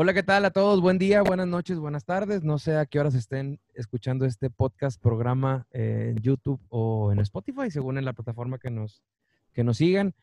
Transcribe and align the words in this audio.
Hola, 0.00 0.14
¿qué 0.14 0.22
tal 0.22 0.44
a 0.44 0.52
todos? 0.52 0.80
Buen 0.80 0.96
día, 0.96 1.22
buenas 1.22 1.48
noches, 1.48 1.80
buenas 1.80 2.04
tardes. 2.04 2.44
No 2.44 2.60
sé 2.60 2.76
a 2.76 2.86
qué 2.86 3.00
horas 3.00 3.16
estén 3.16 3.58
escuchando 3.74 4.26
este 4.26 4.48
podcast, 4.48 5.02
programa 5.02 5.66
en 5.72 6.14
YouTube 6.18 6.60
o 6.68 7.10
en 7.10 7.18
Spotify, 7.18 7.68
según 7.68 7.98
en 7.98 8.04
la 8.04 8.12
plataforma 8.12 8.60
que 8.60 8.70
nos, 8.70 9.02
que 9.52 9.64
nos 9.64 9.78
sigan. 9.78 10.14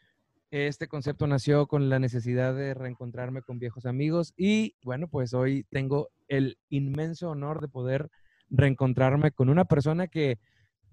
Este 0.49 0.87
concepto 0.87 1.27
nació 1.27 1.67
con 1.67 1.89
la 1.89 1.99
necesidad 1.99 2.55
de 2.55 2.73
reencontrarme 2.73 3.41
con 3.41 3.59
viejos 3.59 3.85
amigos 3.85 4.33
y 4.37 4.77
bueno, 4.81 5.09
pues 5.09 5.33
hoy 5.33 5.65
tengo 5.69 6.07
el 6.29 6.57
inmenso 6.69 7.29
honor 7.29 7.59
de 7.59 7.67
poder 7.67 8.09
reencontrarme 8.49 9.31
con 9.31 9.49
una 9.49 9.65
persona 9.65 10.07
que 10.07 10.39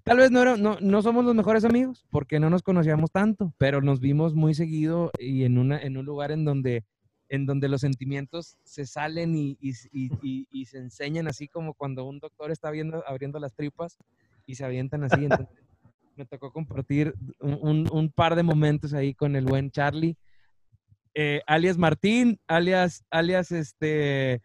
tal 0.02 0.16
vez 0.16 0.32
no, 0.32 0.56
no, 0.56 0.78
no 0.80 1.02
somos 1.02 1.24
los 1.24 1.36
mejores 1.36 1.64
amigos 1.64 2.04
porque 2.10 2.40
no 2.40 2.50
nos 2.50 2.64
conocíamos 2.64 3.12
tanto, 3.12 3.54
pero 3.58 3.80
nos 3.80 4.00
vimos 4.00 4.34
muy 4.34 4.54
seguido 4.54 5.12
y 5.20 5.44
en, 5.44 5.56
una, 5.56 5.80
en 5.80 5.96
un 5.98 6.04
lugar 6.04 6.32
en 6.32 6.44
donde 6.44 6.84
en 7.32 7.46
donde 7.46 7.66
los 7.66 7.80
sentimientos 7.80 8.58
se 8.62 8.84
salen 8.84 9.34
y, 9.34 9.56
y, 9.58 10.66
se 10.66 10.76
enseñan 10.76 11.28
así 11.28 11.48
como 11.48 11.72
cuando 11.72 12.04
un 12.04 12.18
doctor 12.18 12.50
está 12.50 12.70
viendo, 12.70 13.02
abriendo 13.06 13.38
las 13.38 13.54
tripas 13.54 13.96
y 14.44 14.54
se 14.54 14.66
avientan 14.66 15.04
así. 15.04 15.28
me 16.14 16.26
tocó 16.26 16.52
compartir 16.52 17.14
un, 17.40 17.88
un, 17.90 18.10
par 18.10 18.36
de 18.36 18.42
momentos 18.42 18.92
ahí 18.92 19.14
con 19.14 19.34
el 19.34 19.46
buen 19.46 19.70
Charlie, 19.70 20.18
eh, 21.14 21.40
alias 21.46 21.78
Martín, 21.78 22.38
alias, 22.46 23.02
alias 23.10 23.50
este, 23.50 24.42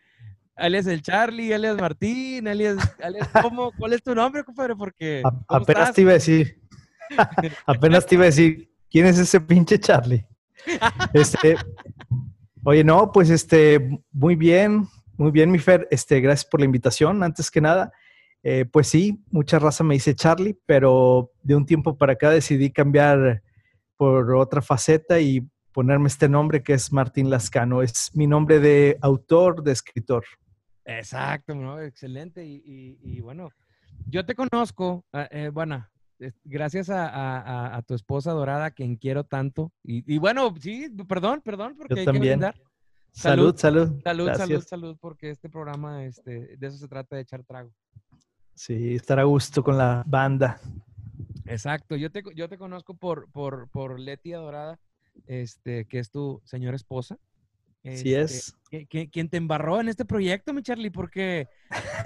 alias 0.56 0.88
el 0.88 1.02
Charlie, 1.02 1.52
alias 1.52 1.76
Martín, 1.76 2.48
alias, 2.48 2.78
alias 3.04 3.28
¿cómo? 3.42 3.74
¿Cuál 3.78 3.94
es 3.94 4.02
tu 4.02 4.16
nombre, 4.16 4.46
compadre? 4.46 4.78
Porque 4.78 5.24
apenas 5.50 5.92
te 5.92 6.04
iba 6.04 6.12
a 6.12 6.14
decir, 6.14 6.62
apenas 7.66 8.06
te 8.06 8.16
iba 8.16 8.24
a 8.24 8.28
decir, 8.28 8.72
¿quién 8.90 9.08
es 9.08 9.20
ese 9.20 9.42
pinche 9.42 9.78
Charlie? 9.78 10.26
Este, 11.14 11.56
Oye, 12.70 12.84
no, 12.84 13.14
pues 13.14 13.30
este, 13.30 13.80
muy 14.12 14.36
bien, 14.36 14.90
muy 15.16 15.32
bien, 15.32 15.50
mi 15.50 15.58
Fer. 15.58 15.88
Este, 15.90 16.20
gracias 16.20 16.44
por 16.44 16.60
la 16.60 16.66
invitación, 16.66 17.24
antes 17.24 17.50
que 17.50 17.62
nada. 17.62 17.94
Eh, 18.44 18.66
pues 18.66 18.90
sí, 18.90 19.24
mucha 19.32 19.58
raza 19.58 19.86
me 19.86 19.94
dice 19.94 20.14
Charlie, 20.16 20.60
pero 20.66 21.32
de 21.44 21.56
un 21.56 21.66
tiempo 21.66 21.98
para 21.98 22.12
acá 22.12 22.30
decidí 22.30 22.70
cambiar 22.70 23.42
por 23.96 24.36
otra 24.36 24.62
faceta 24.62 25.18
y 25.22 25.48
ponerme 25.72 26.10
este 26.10 26.28
nombre 26.28 26.62
que 26.62 26.74
es 26.74 26.92
Martín 26.92 27.30
Lascano. 27.30 27.82
Es 27.82 28.12
mi 28.14 28.28
nombre 28.28 28.60
de 28.60 28.98
autor, 29.00 29.64
de 29.64 29.72
escritor. 29.72 30.26
Exacto, 30.84 31.56
¿no? 31.56 31.80
excelente. 31.80 32.44
Y, 32.44 33.22
bueno, 33.22 33.50
yo 34.08 34.26
te 34.26 34.36
conozco, 34.36 35.06
ah, 35.14 35.30
eh, 35.32 35.52
bueno, 35.54 35.88
gracias 36.44 36.90
a, 36.90 37.82
tu 37.88 37.94
esposa 37.94 38.32
dorada, 38.32 38.72
quien 38.72 38.96
quiero 38.96 39.24
tanto. 39.24 39.72
Y, 39.84 40.18
bueno, 40.18 40.54
sí, 40.60 40.90
perdón, 41.08 41.42
perdón, 41.42 41.76
porque 41.78 42.00
hay 42.00 42.06
también. 42.06 42.40
que 42.40 42.54
Salud, 43.12 43.56
salud. 43.58 44.00
Salud, 44.04 44.30
salud, 44.36 44.62
salud, 44.62 44.98
porque 45.00 45.32
este 45.32 45.50
programa, 45.50 46.06
este, 46.06 46.56
de 46.56 46.68
eso 46.68 46.78
se 46.78 46.88
trata, 46.88 47.16
de 47.16 47.24
echar 47.24 47.44
trago. 47.44 47.74
Sí, 48.54 48.96
estar 48.96 49.20
a 49.20 49.24
gusto 49.24 49.64
con 49.64 49.78
la 49.78 50.04
banda. 50.06 50.60
Exacto, 51.46 51.96
yo 51.96 52.12
te, 52.12 52.24
yo 52.36 52.48
te 52.48 52.58
conozco 52.58 52.94
por, 52.94 53.30
por, 53.32 53.70
por 53.70 54.00
Leti 54.00 54.34
Adorada, 54.34 54.80
este, 55.26 55.86
que 55.86 55.98
es 56.00 56.12
tu 56.12 56.42
señora 56.44 56.76
esposa. 56.76 57.18
Sí 57.84 58.14
es. 58.14 58.56
Este, 58.72 59.10
quien 59.10 59.30
te 59.30 59.38
embarró 59.38 59.80
en 59.80 59.90
este 59.90 60.06
proyecto, 60.06 60.54
mi 60.54 60.62
Charlie, 60.62 60.92
porque 60.92 61.48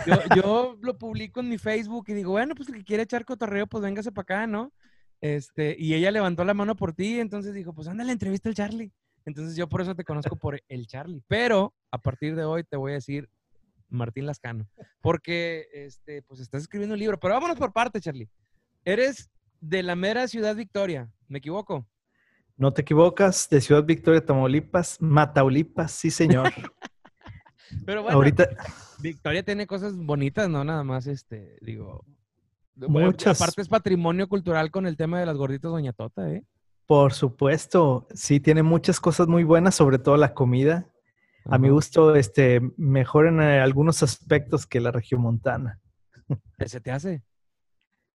yo, 0.05 0.16
yo, 0.36 0.77
lo 0.81 0.97
publico 0.97 1.39
en 1.39 1.50
mi 1.50 1.58
Facebook 1.58 2.05
y 2.08 2.14
digo, 2.14 2.31
bueno, 2.31 2.55
pues 2.55 2.69
el 2.69 2.75
que 2.75 2.83
quiere 2.83 3.03
echar 3.03 3.25
cotorreo, 3.25 3.67
pues 3.67 3.83
véngase 3.83 4.11
para 4.11 4.23
acá, 4.23 4.47
¿no? 4.47 4.72
Este, 5.22 5.75
y 5.77 5.94
ella 5.94 6.11
levantó 6.11 6.44
la 6.44 6.53
mano 6.53 6.75
por 6.75 6.94
ti, 6.94 7.19
entonces 7.19 7.54
dijo, 7.54 7.73
pues 7.73 7.87
ándale, 7.87 8.11
entrevista 8.11 8.49
al 8.49 8.55
Charlie. 8.55 8.92
Entonces 9.26 9.55
yo 9.55 9.70
por 9.70 9.82
eso 9.82 9.95
te 9.95 10.04
conozco 10.04 10.36
por 10.36 10.61
el 10.67 10.87
Charlie. 10.87 11.23
Pero 11.27 11.73
a 11.92 11.99
partir 11.99 12.36
de 12.36 12.43
hoy 12.43 12.64
te 12.64 12.76
voy 12.77 12.92
a 12.92 12.95
decir 12.95 13.30
Martín 13.89 14.26
Lascano. 14.26 14.67
Porque 15.02 15.67
este, 15.73 16.23
pues 16.23 16.39
estás 16.39 16.64
escribiendo 16.64 16.93
un 16.93 16.99
libro. 16.99 17.20
Pero 17.20 17.36
vámonos 17.36 17.58
por 17.58 17.71
parte, 17.71 18.02
Charlie. 18.02 18.30
Eres 18.83 19.30
de 19.59 19.83
la 19.83 19.95
mera 19.95 20.27
Ciudad 20.27 20.55
Victoria. 20.55 21.11
¿Me 21.27 21.38
equivoco? 21.38 21.86
No 22.61 22.72
te 22.72 22.83
equivocas, 22.83 23.49
de 23.49 23.60
Ciudad 23.60 23.83
Victoria, 23.83 24.23
Tamaulipas, 24.23 25.02
Mataulipas, 25.02 25.94
sí, 25.94 26.11
señor. 26.11 26.54
Pero 27.88 28.04
bueno, 28.04 28.17
ahorita 28.17 28.49
Victoria 28.99 29.42
tiene 29.42 29.66
cosas 29.66 29.98
bonitas, 29.98 30.48
¿no? 30.48 30.64
Nada 30.64 30.83
más, 30.83 31.08
este, 31.08 31.58
digo. 31.61 32.05
Muchas. 32.76 33.42
aparte 33.42 33.64
es 33.64 33.67
patrimonio 33.67 34.30
cultural 34.30 34.70
con 34.70 34.86
el 34.86 34.95
tema 34.95 35.20
de 35.20 35.26
las 35.26 35.38
gorditas 35.38 35.71
Doña 35.71 35.92
Tota, 35.92 36.32
¿eh? 36.32 36.45
Por 36.86 37.14
supuesto, 37.14 38.08
sí, 38.14 38.39
tiene 38.39 38.61
muchas 38.61 39.00
cosas 39.00 39.27
muy 39.27 39.44
buenas, 39.44 39.73
sobre 39.73 39.98
todo 39.98 40.16
la 40.16 40.36
comida. 40.36 40.88
A 41.45 41.58
mi 41.58 41.70
gusto, 41.70 42.14
este, 42.14 42.61
mejor 42.77 43.26
en 43.26 43.42
eh, 43.42 43.60
algunos 43.60 44.04
aspectos 44.04 44.67
que 44.67 44.80
la 44.80 44.92
región 44.92 45.21
montana. 45.21 45.80
¿Se 46.64 46.80
te 46.80 46.92
hace? 46.92 47.23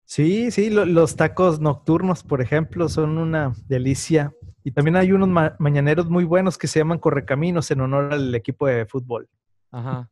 Sí, 0.06 0.52
sí, 0.52 0.70
los 0.70 1.16
tacos 1.16 1.60
nocturnos, 1.60 2.22
por 2.22 2.40
ejemplo, 2.40 2.88
son 2.88 3.18
una 3.18 3.52
delicia. 3.66 4.32
Y 4.62 4.70
también 4.70 4.96
hay 4.96 5.10
unos 5.10 5.28
mañaneros 5.58 6.08
muy 6.08 6.24
buenos 6.24 6.56
que 6.56 6.68
se 6.68 6.78
llaman 6.78 6.98
Correcaminos 6.98 7.70
en 7.72 7.80
honor 7.80 8.12
al 8.12 8.34
equipo 8.34 8.68
de 8.68 8.86
fútbol. 8.86 9.28
Ajá. 9.72 10.08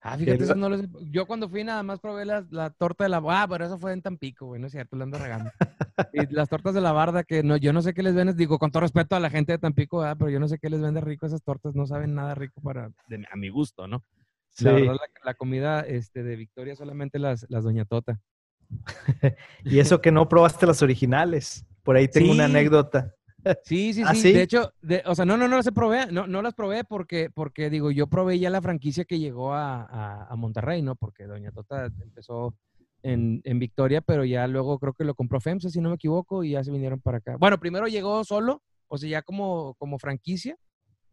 Ah, 0.00 0.18
fíjate, 0.18 0.44
eso 0.44 0.54
no 0.54 0.68
les... 0.68 0.86
yo 1.10 1.26
cuando 1.26 1.48
fui 1.48 1.64
nada 1.64 1.82
más 1.82 1.98
probé 2.00 2.26
la, 2.26 2.46
la, 2.50 2.68
torta 2.70 3.04
de 3.04 3.10
la... 3.10 3.22
Ah, 3.26 3.46
pero 3.48 3.64
eso 3.64 3.78
fue 3.78 3.92
en 3.92 4.02
Tampico, 4.02 4.46
güey, 4.46 4.60
no 4.60 4.66
es 4.66 4.72
cierto, 4.72 4.96
le 4.96 5.04
ando 5.04 5.18
regando. 5.18 5.50
y 6.12 6.26
las 6.34 6.48
tortas 6.48 6.74
de 6.74 6.82
la 6.82 6.92
barda, 6.92 7.24
que 7.24 7.42
no, 7.42 7.56
yo 7.56 7.72
no 7.72 7.80
sé 7.80 7.94
qué 7.94 8.02
les 8.02 8.14
venden, 8.14 8.36
digo, 8.36 8.58
con 8.58 8.70
todo 8.70 8.82
respeto 8.82 9.16
a 9.16 9.20
la 9.20 9.30
gente 9.30 9.52
de 9.52 9.58
Tampico, 9.58 10.02
ah, 10.02 10.14
pero 10.14 10.30
yo 10.30 10.40
no 10.40 10.48
sé 10.48 10.58
qué 10.58 10.68
les 10.68 10.82
vende 10.82 11.00
rico 11.00 11.24
esas 11.24 11.42
tortas, 11.42 11.74
no 11.74 11.86
saben 11.86 12.14
nada 12.14 12.34
rico 12.34 12.60
para, 12.60 12.86
a 12.86 13.36
mi 13.36 13.48
gusto, 13.48 13.86
¿no? 13.88 14.04
Sí. 14.50 14.64
La 14.64 14.72
verdad, 14.72 14.96
la, 15.24 15.34
comida 15.34 15.80
este, 15.80 16.22
de 16.22 16.36
Victoria 16.36 16.76
solamente 16.76 17.18
las, 17.18 17.46
las 17.48 17.64
Doña 17.64 17.86
Tota. 17.86 18.20
y 19.64 19.78
eso 19.78 20.00
que 20.00 20.12
no 20.12 20.28
probaste 20.28 20.66
las 20.66 20.82
originales, 20.82 21.66
por 21.82 21.96
ahí 21.96 22.08
tengo 22.08 22.32
una 22.32 22.46
anécdota. 22.46 23.14
Sí, 23.62 23.92
sí, 23.92 24.02
¿Ah, 24.04 24.14
sí, 24.14 24.32
De 24.32 24.42
hecho, 24.42 24.72
o 25.04 25.14
sea, 25.14 25.24
no, 25.24 25.36
no, 25.36 25.46
no 25.48 25.56
las 25.56 25.70
probé, 25.70 26.10
no, 26.10 26.26
no 26.26 26.40
las 26.40 26.54
probé 26.54 26.82
porque, 26.84 27.28
porque 27.30 27.68
digo, 27.68 27.90
yo 27.90 28.06
probé 28.06 28.38
ya 28.38 28.48
la 28.48 28.62
franquicia 28.62 29.04
que 29.04 29.18
llegó 29.18 29.52
a, 29.52 30.24
a, 30.26 30.36
Monterrey, 30.36 30.80
¿no? 30.80 30.96
Porque 30.96 31.26
Doña 31.26 31.52
Tota 31.52 31.86
empezó 32.02 32.54
en, 33.02 33.42
en, 33.44 33.58
Victoria, 33.58 34.00
pero 34.00 34.24
ya 34.24 34.46
luego 34.46 34.78
creo 34.78 34.94
que 34.94 35.04
lo 35.04 35.14
compró 35.14 35.40
FEMSA, 35.40 35.68
si 35.68 35.80
no 35.82 35.90
me 35.90 35.96
equivoco, 35.96 36.42
y 36.42 36.52
ya 36.52 36.64
se 36.64 36.70
vinieron 36.70 37.00
para 37.00 37.18
acá. 37.18 37.36
Bueno, 37.36 37.60
primero 37.60 37.86
llegó 37.86 38.24
solo, 38.24 38.62
o 38.88 38.96
sea, 38.96 39.10
ya 39.10 39.22
como, 39.22 39.74
como 39.74 39.98
franquicia, 39.98 40.56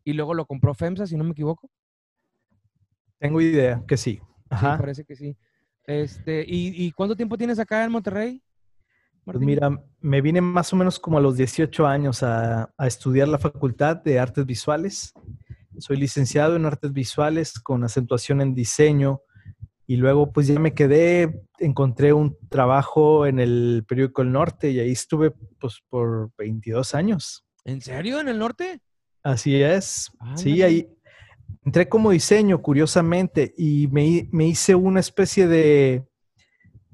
y 0.06 0.14
luego 0.14 0.34
lo 0.34 0.46
compró 0.46 0.74
FEMSA, 0.74 1.08
si 1.08 1.18
no 1.18 1.26
me 1.26 1.32
equivoco. 1.32 1.70
Tengo 3.20 3.42
idea 3.42 3.84
que 3.88 3.98
sí. 3.98 4.22
Ajá. 4.50 4.78
parece 4.78 5.04
que 5.04 5.16
sí. 5.16 5.38
Este, 5.86 6.46
¿y, 6.48 6.86
¿Y 6.86 6.92
cuánto 6.92 7.16
tiempo 7.16 7.38
tienes 7.38 7.60
acá 7.60 7.84
en 7.84 7.92
Monterrey? 7.92 8.42
Pues 9.24 9.40
mira, 9.40 9.70
me 10.00 10.22
vine 10.22 10.42
más 10.42 10.74
o 10.74 10.76
menos 10.76 11.00
como 11.00 11.18
a 11.18 11.22
los 11.22 11.38
18 11.38 11.86
años 11.86 12.24
a, 12.24 12.74
estudiar 12.80 13.28
la 13.28 13.38
Facultad 13.38 13.98
de 13.98 14.20
Artes 14.20 14.46
Visuales. 14.46 15.14
Soy 15.78 15.98
licenciado 15.98 16.56
en 16.56 16.66
Artes 16.66 16.92
Visuales 16.92 17.60
con 17.60 17.84
acentuación 17.84 18.42
en 18.42 18.56
diseño 18.56 19.22
y 19.86 19.98
luego 19.98 20.32
pues 20.32 20.48
ya 20.48 20.60
me 20.60 20.74
quedé, 20.74 21.44
encontré 21.60 22.14
un 22.14 22.36
trabajo 22.50 23.28
en 23.28 23.40
el 23.40 23.86
periódico 23.88 24.24
El 24.24 24.32
Norte 24.32 24.72
y 24.72 24.80
ahí 24.80 24.92
estuve 24.92 25.32
pues 25.60 25.82
por 25.90 26.32
22 26.38 26.96
años. 26.96 27.46
¿En 27.64 27.82
serio? 27.82 28.20
¿En 28.20 28.28
el 28.28 28.40
norte? 28.40 28.80
Así 29.22 29.62
es. 29.62 30.10
sí, 30.36 30.64
ahí 30.64 30.90
entré 31.66 31.90
como 31.90 32.12
diseño, 32.12 32.62
curiosamente, 32.62 33.54
y 33.58 33.88
me, 33.88 34.28
me 34.32 34.48
hice 34.48 34.76
una 34.76 35.00
especie 35.00 35.48
de 35.48 36.06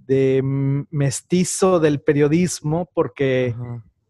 de 0.07 0.41
mestizo 0.89 1.79
del 1.79 2.01
periodismo 2.01 2.89
porque, 2.93 3.53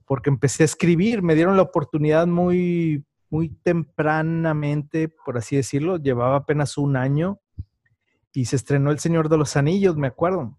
porque 0.05 0.29
empecé 0.29 0.63
a 0.63 0.65
escribir. 0.65 1.23
Me 1.23 1.35
dieron 1.35 1.57
la 1.57 1.63
oportunidad 1.63 2.27
muy, 2.27 3.03
muy 3.29 3.49
tempranamente, 3.49 5.09
por 5.09 5.37
así 5.37 5.55
decirlo. 5.55 5.97
Llevaba 5.97 6.37
apenas 6.37 6.77
un 6.77 6.95
año 6.95 7.39
y 8.31 8.45
se 8.45 8.55
estrenó 8.55 8.91
El 8.91 8.99
Señor 8.99 9.27
de 9.27 9.37
los 9.37 9.57
Anillos, 9.57 9.97
me 9.97 10.07
acuerdo. 10.07 10.57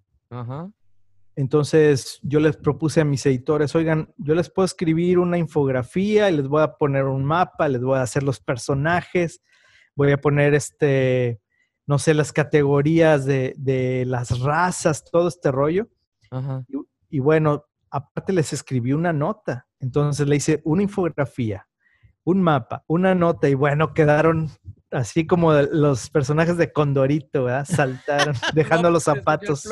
Entonces 1.36 2.18
yo 2.24 2.40
les 2.40 2.56
propuse 2.56 3.00
a 3.00 3.04
mis 3.04 3.24
editores, 3.24 3.76
oigan, 3.76 4.12
yo 4.16 4.34
les 4.34 4.50
puedo 4.50 4.66
escribir 4.66 5.20
una 5.20 5.38
infografía, 5.38 6.28
y 6.28 6.36
les 6.36 6.48
voy 6.48 6.62
a 6.62 6.74
poner 6.74 7.04
un 7.04 7.24
mapa, 7.24 7.68
les 7.68 7.80
voy 7.80 7.96
a 7.96 8.02
hacer 8.02 8.24
los 8.24 8.40
personajes, 8.40 9.40
voy 9.98 10.12
a 10.12 10.20
poner 10.20 10.54
este 10.54 11.40
no 11.88 11.98
sé, 11.98 12.12
las 12.12 12.34
categorías 12.34 13.24
de, 13.24 14.04
las 14.06 14.40
razas, 14.40 15.04
todo 15.10 15.26
este 15.26 15.50
rollo. 15.50 15.88
Y, 17.08 17.18
bueno, 17.18 17.64
aparte 17.90 18.34
les 18.34 18.52
escribí 18.52 18.92
una 18.92 19.14
nota. 19.14 19.66
Entonces 19.80 20.28
le 20.28 20.36
hice 20.36 20.60
una 20.64 20.82
infografía, 20.82 21.66
un 22.24 22.42
mapa, 22.42 22.84
una 22.88 23.14
nota 23.14 23.48
y 23.48 23.54
bueno, 23.54 23.94
quedaron 23.94 24.50
así 24.90 25.26
como 25.26 25.54
los 25.54 26.10
personajes 26.10 26.58
de 26.58 26.72
Condorito, 26.72 27.44
¿verdad? 27.44 27.64
Saltaron, 27.64 28.34
dejando 28.54 28.90
los 28.90 29.04
zapatos. 29.04 29.66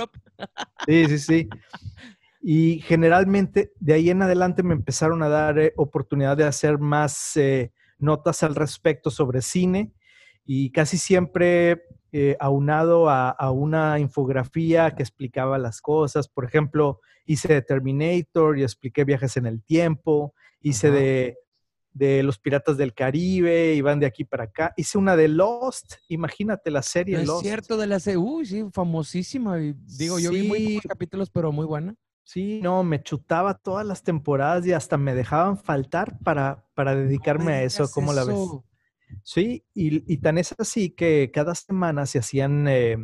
Sí, 0.86 1.06
sí, 1.08 1.18
sí. 1.18 1.48
Y 2.40 2.80
generalmente 2.80 3.72
de 3.78 3.92
ahí 3.92 4.08
en 4.08 4.22
adelante 4.22 4.62
me 4.62 4.72
empezaron 4.72 5.22
a 5.22 5.28
dar 5.28 5.58
eh, 5.58 5.74
oportunidad 5.76 6.36
de 6.36 6.44
hacer 6.44 6.78
más 6.78 7.36
eh, 7.36 7.72
notas 7.98 8.42
al 8.42 8.54
respecto 8.54 9.10
sobre 9.10 9.42
cine 9.42 9.92
y 10.46 10.70
casi 10.70 10.96
siempre 10.96 11.82
eh, 12.12 12.36
aunado 12.40 13.10
a, 13.10 13.50
una 13.50 13.98
infografía 13.98 14.94
que 14.94 15.02
explicaba 15.02 15.58
las 15.58 15.80
cosas. 15.82 16.28
Por 16.28 16.44
ejemplo, 16.44 17.00
hice 17.26 17.52
de 17.52 17.62
Terminator 17.62 18.58
y 18.58 18.62
expliqué 18.62 19.04
viajes 19.04 19.36
en 19.36 19.44
el 19.44 19.62
tiempo, 19.62 20.32
hice 20.60 20.90
de, 20.90 21.36
de, 21.92 22.22
Los 22.22 22.38
Piratas 22.38 22.76
del 22.76 22.94
Caribe 22.94 23.74
y 23.74 23.80
van 23.80 24.00
de 24.00 24.06
aquí 24.06 24.24
para 24.24 24.44
acá. 24.44 24.72
Hice 24.76 24.96
una 24.96 25.16
de 25.16 25.28
Lost, 25.28 25.96
imagínate 26.08 26.70
la 26.70 26.82
serie 26.82 27.18
no 27.18 27.24
Lost. 27.24 27.44
Es 27.44 27.50
cierto, 27.50 27.76
de 27.76 27.86
la 27.88 28.00
serie, 28.00 28.18
uy, 28.18 28.46
sí, 28.46 28.64
famosísima. 28.72 29.56
Digo, 29.56 30.18
yo 30.20 30.30
vi 30.30 30.46
muy 30.46 30.76
pocos 30.76 30.88
capítulos, 30.88 31.28
pero 31.28 31.50
muy 31.50 31.66
buena. 31.66 31.96
Sí, 32.22 32.60
no, 32.62 32.82
me 32.82 33.02
chutaba 33.02 33.54
todas 33.54 33.84
las 33.84 34.02
temporadas 34.02 34.66
y 34.66 34.72
hasta 34.72 34.96
me 34.96 35.14
dejaban 35.14 35.58
faltar 35.58 36.18
para, 36.20 36.64
para 36.74 36.94
dedicarme 36.94 37.52
a 37.52 37.62
eso. 37.62 37.88
¿Cómo 37.92 38.12
la 38.12 38.24
ves? 38.24 38.36
Sí, 39.22 39.64
y, 39.74 40.16
tan 40.18 40.38
es 40.38 40.54
así 40.58 40.90
que 40.90 41.30
cada 41.32 41.54
semana 41.54 42.06
se 42.06 42.18
hacían 42.18 42.66
eh, 42.68 42.96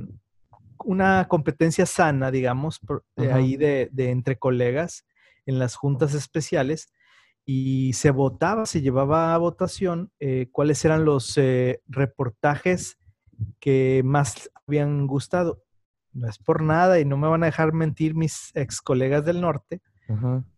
una 0.84 1.26
competencia 1.28 1.86
sana, 1.86 2.30
digamos, 2.30 2.80
ahí 3.16 3.56
de, 3.56 3.90
entre 3.96 4.38
colegas 4.38 5.06
en 5.46 5.58
las 5.58 5.74
juntas 5.74 6.14
especiales 6.14 6.92
y 7.44 7.92
se 7.94 8.10
votaba, 8.10 8.66
se 8.66 8.82
llevaba 8.82 9.34
a 9.34 9.38
votación 9.38 10.12
eh, 10.20 10.48
cuáles 10.52 10.84
eran 10.84 11.04
los 11.04 11.36
eh, 11.38 11.80
reportajes 11.88 12.98
que 13.58 14.02
más 14.04 14.50
habían 14.66 15.06
gustado 15.08 15.64
no 16.12 16.28
es 16.28 16.38
por 16.38 16.62
nada 16.62 17.00
y 17.00 17.04
no 17.04 17.16
me 17.16 17.28
van 17.28 17.42
a 17.42 17.46
dejar 17.46 17.72
mentir 17.72 18.14
mis 18.14 18.50
ex 18.54 18.80
colegas 18.80 19.24
del 19.24 19.40
norte, 19.40 19.80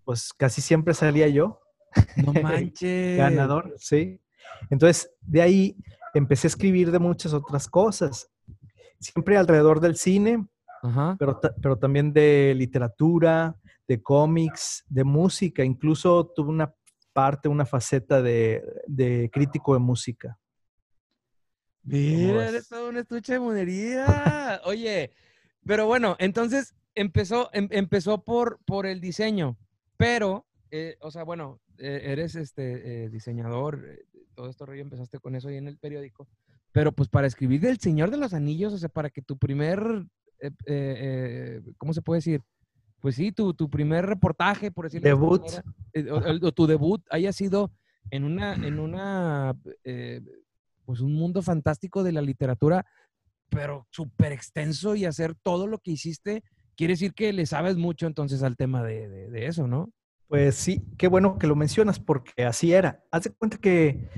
pues 0.04 0.32
casi 0.32 0.60
siempre 0.60 0.94
salía 0.94 1.28
yo. 1.28 1.60
No 2.16 2.32
manches. 2.42 3.18
Ganador, 3.18 3.74
sí. 3.78 4.20
Entonces, 4.70 5.10
de 5.20 5.42
ahí 5.42 5.76
empecé 6.14 6.46
a 6.46 6.48
escribir 6.48 6.90
de 6.90 6.98
muchas 6.98 7.32
otras 7.32 7.68
cosas. 7.68 8.30
Siempre 9.00 9.36
alrededor 9.36 9.80
del 9.80 9.96
cine, 9.96 10.46
Pero, 11.18 11.40
pero 11.62 11.78
también 11.78 12.12
de 12.12 12.54
literatura, 12.56 13.56
de 13.88 14.02
cómics, 14.02 14.84
de 14.88 15.04
música. 15.04 15.64
Incluso 15.64 16.32
tuve 16.34 16.50
una 16.50 16.74
parte, 17.12 17.48
una 17.48 17.64
faceta 17.64 18.20
de, 18.22 18.62
de 18.86 19.30
crítico 19.32 19.74
de 19.74 19.80
música. 19.80 20.38
Mira, 21.82 22.48
eres 22.48 22.68
todo 22.68 22.88
un 22.88 22.96
estuche 22.96 23.34
de 23.34 23.40
monería. 23.40 24.06
Oye, 24.64 25.12
pero 25.66 25.86
bueno, 25.86 26.16
entonces 26.18 26.74
empezó, 26.94 27.50
em, 27.52 27.68
empezó 27.70 28.22
por, 28.22 28.58
por 28.64 28.86
el 28.86 29.00
diseño, 29.00 29.58
pero, 29.96 30.46
eh, 30.70 30.96
o 31.00 31.10
sea, 31.10 31.24
bueno, 31.24 31.60
eh, 31.78 32.02
eres 32.04 32.36
este 32.36 33.04
eh, 33.04 33.08
diseñador, 33.10 33.84
todo 34.34 34.48
esto 34.48 34.66
rollo 34.66 34.82
empezaste 34.82 35.18
con 35.18 35.34
eso 35.34 35.48
ahí 35.48 35.56
en 35.56 35.68
el 35.68 35.78
periódico, 35.78 36.28
pero 36.72 36.92
pues 36.92 37.08
para 37.08 37.26
escribir 37.26 37.60
del 37.60 37.78
Señor 37.78 38.10
de 38.10 38.16
los 38.16 38.34
Anillos, 38.34 38.72
o 38.72 38.78
sea, 38.78 38.88
para 38.88 39.10
que 39.10 39.22
tu 39.22 39.38
primer, 39.38 39.80
¿cómo 41.78 41.92
se 41.92 42.02
puede 42.02 42.18
decir? 42.18 42.42
Pues 43.00 43.16
sí, 43.16 43.32
tu, 43.32 43.54
tu 43.54 43.68
primer 43.68 44.06
reportaje, 44.06 44.70
por 44.70 44.86
decirlo 44.86 45.08
Debut. 45.08 45.42
o, 46.42 46.52
tu 46.52 46.66
debut 46.66 47.02
haya 47.10 47.32
sido 47.32 47.70
en 48.10 48.24
una, 48.24 48.54
en 48.54 48.78
una, 48.78 49.54
pues 50.84 51.00
un 51.00 51.14
mundo 51.14 51.42
fantástico 51.42 52.02
de 52.02 52.12
la 52.12 52.22
literatura, 52.22 52.86
pero 53.48 53.86
súper 53.90 54.32
extenso 54.32 54.94
y 54.94 55.04
hacer 55.04 55.34
todo 55.34 55.66
lo 55.66 55.78
que 55.78 55.92
hiciste, 55.92 56.42
quiere 56.76 56.94
decir 56.94 57.14
que 57.14 57.32
le 57.32 57.46
sabes 57.46 57.76
mucho 57.76 58.06
entonces 58.06 58.42
al 58.42 58.56
tema 58.56 58.82
de, 58.82 59.46
eso, 59.46 59.66
¿no? 59.66 59.90
Pues 60.34 60.56
sí, 60.56 60.82
qué 60.98 61.06
bueno 61.06 61.38
que 61.38 61.46
lo 61.46 61.54
mencionas 61.54 62.00
porque 62.00 62.44
así 62.44 62.72
era. 62.72 63.04
Haz 63.12 63.22
de 63.22 63.30
cuenta 63.30 63.56
que 63.56 64.10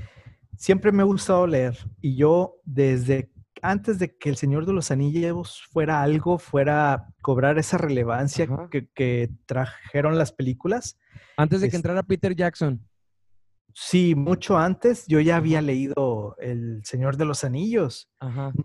siempre 0.57 0.91
me 0.91 1.03
ha 1.03 1.05
gustado 1.05 1.45
leer 1.45 1.77
y 2.01 2.15
yo 2.15 2.55
desde 2.65 3.31
antes 3.61 3.99
de 3.99 4.17
que 4.17 4.29
El 4.29 4.35
Señor 4.35 4.65
de 4.65 4.73
los 4.73 4.89
Anillos 4.89 5.61
fuera 5.71 6.01
algo, 6.01 6.39
fuera 6.39 7.13
cobrar 7.21 7.59
esa 7.59 7.77
relevancia 7.77 8.47
que, 8.95 9.29
trajeron 9.45 10.17
las 10.17 10.31
películas. 10.31 10.97
Antes 11.37 11.61
de 11.61 11.69
que 11.69 11.75
entrara 11.75 12.01
Peter 12.01 12.35
Jackson. 12.35 12.83
Sí, 13.75 14.15
mucho 14.15 14.57
antes 14.57 15.05
yo 15.05 15.19
ya 15.19 15.35
había 15.35 15.61
leído 15.61 16.35
El 16.39 16.81
Señor 16.83 17.17
de 17.17 17.25
los 17.25 17.43
Anillos. 17.43 18.09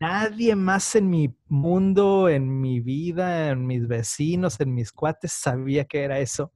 Nadie 0.00 0.56
más 0.56 0.94
en 0.96 1.10
mi 1.10 1.36
mundo, 1.48 2.30
en 2.30 2.62
mi 2.62 2.80
vida, 2.80 3.50
en 3.50 3.66
mis 3.66 3.86
vecinos, 3.86 4.58
en 4.58 4.72
mis 4.72 4.90
cuates 4.90 5.32
sabía 5.32 5.84
que 5.84 6.02
era 6.02 6.18
eso. 6.18 6.50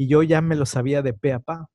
Y 0.00 0.06
yo 0.06 0.22
ya 0.22 0.40
me 0.40 0.56
lo 0.56 0.64
sabía 0.64 1.02
de 1.02 1.12
pe 1.12 1.34
a 1.34 1.40
pa. 1.40 1.68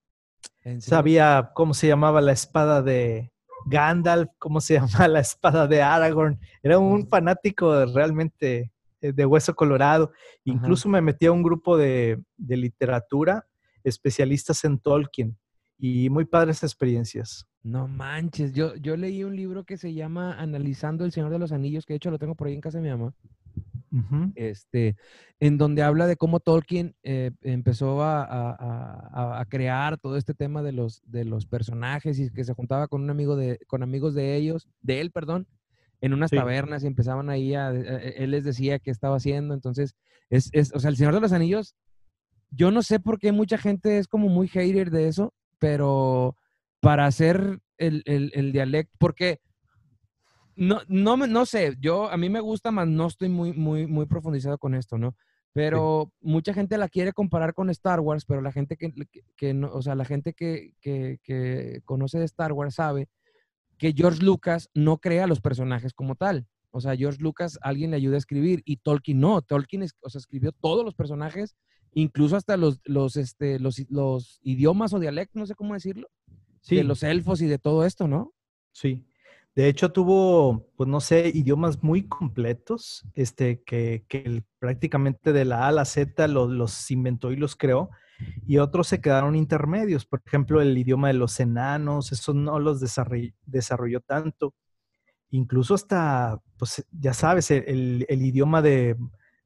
Sabía 0.79 1.51
cómo 1.53 1.75
se 1.75 1.87
llamaba 1.87 2.21
la 2.21 2.31
espada 2.31 2.81
de 2.81 3.31
Gandalf, 3.67 4.31
cómo 4.39 4.61
se 4.61 4.73
llamaba 4.79 5.07
la 5.07 5.19
espada 5.19 5.67
de 5.67 5.83
Aragorn. 5.83 6.39
Era 6.63 6.79
un 6.79 7.07
fanático 7.07 7.85
realmente 7.85 8.71
eh, 8.99 9.13
de 9.13 9.25
hueso 9.27 9.53
colorado. 9.53 10.11
Incluso 10.43 10.89
me 10.89 11.01
metí 11.01 11.27
a 11.27 11.31
un 11.31 11.43
grupo 11.43 11.77
de, 11.77 12.19
de 12.35 12.57
literatura 12.57 13.45
especialistas 13.83 14.63
en 14.63 14.79
Tolkien 14.79 15.37
y 15.77 16.09
muy 16.09 16.25
padres 16.25 16.63
experiencias. 16.63 17.45
No 17.61 17.87
manches, 17.87 18.53
yo, 18.53 18.73
yo 18.77 18.97
leí 18.97 19.23
un 19.23 19.35
libro 19.35 19.65
que 19.65 19.77
se 19.77 19.93
llama 19.93 20.33
Analizando 20.33 21.05
el 21.05 21.11
Señor 21.11 21.29
de 21.29 21.37
los 21.37 21.51
Anillos, 21.51 21.85
que 21.85 21.93
de 21.93 21.97
hecho 21.97 22.09
lo 22.09 22.17
tengo 22.17 22.33
por 22.33 22.47
ahí 22.47 22.55
en 22.55 22.61
casa 22.61 22.79
de 22.79 22.85
mi 22.85 22.89
mamá. 22.89 23.13
Este, 24.35 24.95
en 25.39 25.57
donde 25.57 25.83
habla 25.83 26.07
de 26.07 26.17
cómo 26.17 26.39
Tolkien 26.39 26.95
eh, 27.03 27.31
empezó 27.41 28.03
a, 28.03 29.39
a, 29.39 29.45
crear 29.45 29.97
todo 29.97 30.17
este 30.17 30.33
tema 30.33 30.63
de 30.63 30.71
los, 30.71 31.01
de 31.05 31.25
los 31.25 31.45
personajes 31.45 32.19
y 32.19 32.29
que 32.31 32.43
se 32.43 32.53
juntaba 32.53 32.87
con 32.87 33.01
un 33.01 33.09
amigo 33.09 33.35
de, 33.35 33.59
con 33.67 33.83
amigos 33.83 34.13
de 34.13 34.35
ellos, 34.35 34.67
de 34.81 35.01
él, 35.01 35.11
perdón, 35.11 35.47
en 36.01 36.13
unas 36.13 36.31
tabernas 36.31 36.83
y 36.83 36.87
empezaban 36.87 37.29
ahí 37.29 37.55
a, 37.55 37.69
él 37.71 38.31
les 38.31 38.43
decía 38.43 38.79
qué 38.79 38.91
estaba 38.91 39.17
haciendo. 39.17 39.53
Entonces, 39.53 39.95
es, 40.29 40.49
es, 40.53 40.73
o 40.73 40.79
sea, 40.79 40.89
el 40.89 40.97
Señor 40.97 41.13
de 41.13 41.21
los 41.21 41.31
Anillos, 41.31 41.75
yo 42.51 42.71
no 42.71 42.83
sé 42.83 42.99
por 42.99 43.19
qué 43.19 43.31
mucha 43.31 43.57
gente 43.57 43.97
es 43.97 44.07
como 44.07 44.29
muy 44.29 44.47
hater 44.47 44.91
de 44.91 45.07
eso, 45.07 45.33
pero 45.59 46.37
para 46.79 47.05
hacer 47.05 47.59
el, 47.77 48.03
el, 48.05 48.51
dialecto, 48.51 48.93
porque 48.99 49.41
no, 50.55 50.81
no, 50.87 51.17
no 51.17 51.45
sé, 51.45 51.75
yo 51.79 52.09
a 52.09 52.17
mí 52.17 52.29
me 52.29 52.39
gusta, 52.39 52.71
más 52.71 52.87
no 52.87 53.07
estoy 53.07 53.29
muy, 53.29 53.53
muy, 53.53 53.87
muy 53.87 54.05
profundizado 54.05 54.57
con 54.57 54.75
esto, 54.75 54.97
¿no? 54.97 55.15
Pero 55.53 56.11
mucha 56.19 56.53
gente 56.53 56.77
la 56.77 56.89
quiere 56.89 57.13
comparar 57.13 57.53
con 57.53 57.69
Star 57.69 58.01
Wars, 58.01 58.25
pero 58.25 58.41
la 58.41 58.51
gente 58.51 58.75
que, 58.75 58.93
que, 59.37 59.53
no, 59.53 59.71
o 59.71 59.81
sea, 59.81 59.95
la 59.95 60.03
gente 60.03 60.33
que, 60.33 60.73
que, 60.81 61.19
que, 61.23 61.81
conoce 61.85 62.19
de 62.19 62.25
Star 62.25 62.51
Wars 62.51 62.75
sabe 62.75 63.07
que 63.77 63.93
George 63.93 64.21
Lucas 64.21 64.69
no 64.73 64.97
crea 64.97 65.27
los 65.27 65.39
personajes 65.39 65.93
como 65.93 66.15
tal. 66.15 66.45
O 66.71 66.81
sea, 66.81 66.95
George 66.97 67.21
Lucas, 67.21 67.57
alguien 67.61 67.91
le 67.91 67.97
ayuda 67.97 68.15
a 68.15 68.17
escribir 68.17 68.63
y 68.65 68.77
Tolkien 68.77 69.21
no. 69.21 69.41
Tolkien 69.41 69.85
o 70.01 70.09
sea, 70.09 70.19
escribió 70.19 70.51
todos 70.51 70.83
los 70.83 70.93
personajes 70.93 71.55
incluso 71.95 72.35
hasta 72.35 72.57
los, 72.57 72.81
los, 72.83 73.15
este, 73.15 73.57
los, 73.57 73.81
los 73.89 74.39
idiomas 74.43 74.93
o 74.93 74.99
dialectos, 74.99 75.39
no 75.39 75.45
sé 75.47 75.55
cómo 75.55 75.73
decirlo, 75.73 76.09
de 76.69 76.83
los 76.83 77.01
elfos 77.01 77.41
y 77.41 77.47
de 77.47 77.57
todo 77.57 77.85
esto, 77.85 78.07
¿no? 78.07 78.33
Sí. 78.73 79.07
De 79.55 79.69
hecho, 79.69 79.93
tuvo, 79.93 80.67
pues 80.75 80.89
no 80.89 80.99
sé, 80.99 81.31
idiomas 81.33 81.81
muy 81.81 82.07
completos, 82.07 83.07
este, 83.13 83.63
que, 83.63 84.03
que 84.09 84.43
prácticamente 84.59 85.31
de 85.31 85.45
la 85.45 85.63
A 85.63 85.67
a 85.69 85.71
la 85.71 85.85
Z 85.85 86.27
los, 86.27 86.49
los, 86.51 86.91
inventó 86.91 87.31
y 87.31 87.37
los 87.37 87.55
creó, 87.55 87.89
y 88.45 88.57
otros 88.57 88.87
se 88.87 88.99
quedaron 88.99 89.33
intermedios. 89.33 90.05
Por 90.05 90.21
ejemplo, 90.25 90.61
el 90.61 90.77
idioma 90.77 91.07
de 91.07 91.13
los 91.13 91.39
enanos, 91.39 92.11
eso 92.11 92.33
no 92.33 92.59
los 92.59 92.81
desarrolló, 92.81 93.31
desarrolló 93.45 94.01
tanto. 94.01 94.53
Incluso 95.31 95.73
hasta, 95.73 96.41
pues 96.57 96.85
ya 96.91 97.13
sabes, 97.13 97.49
el, 97.49 98.05
el 98.09 98.21
idioma 98.21 98.61
de, 98.61 98.97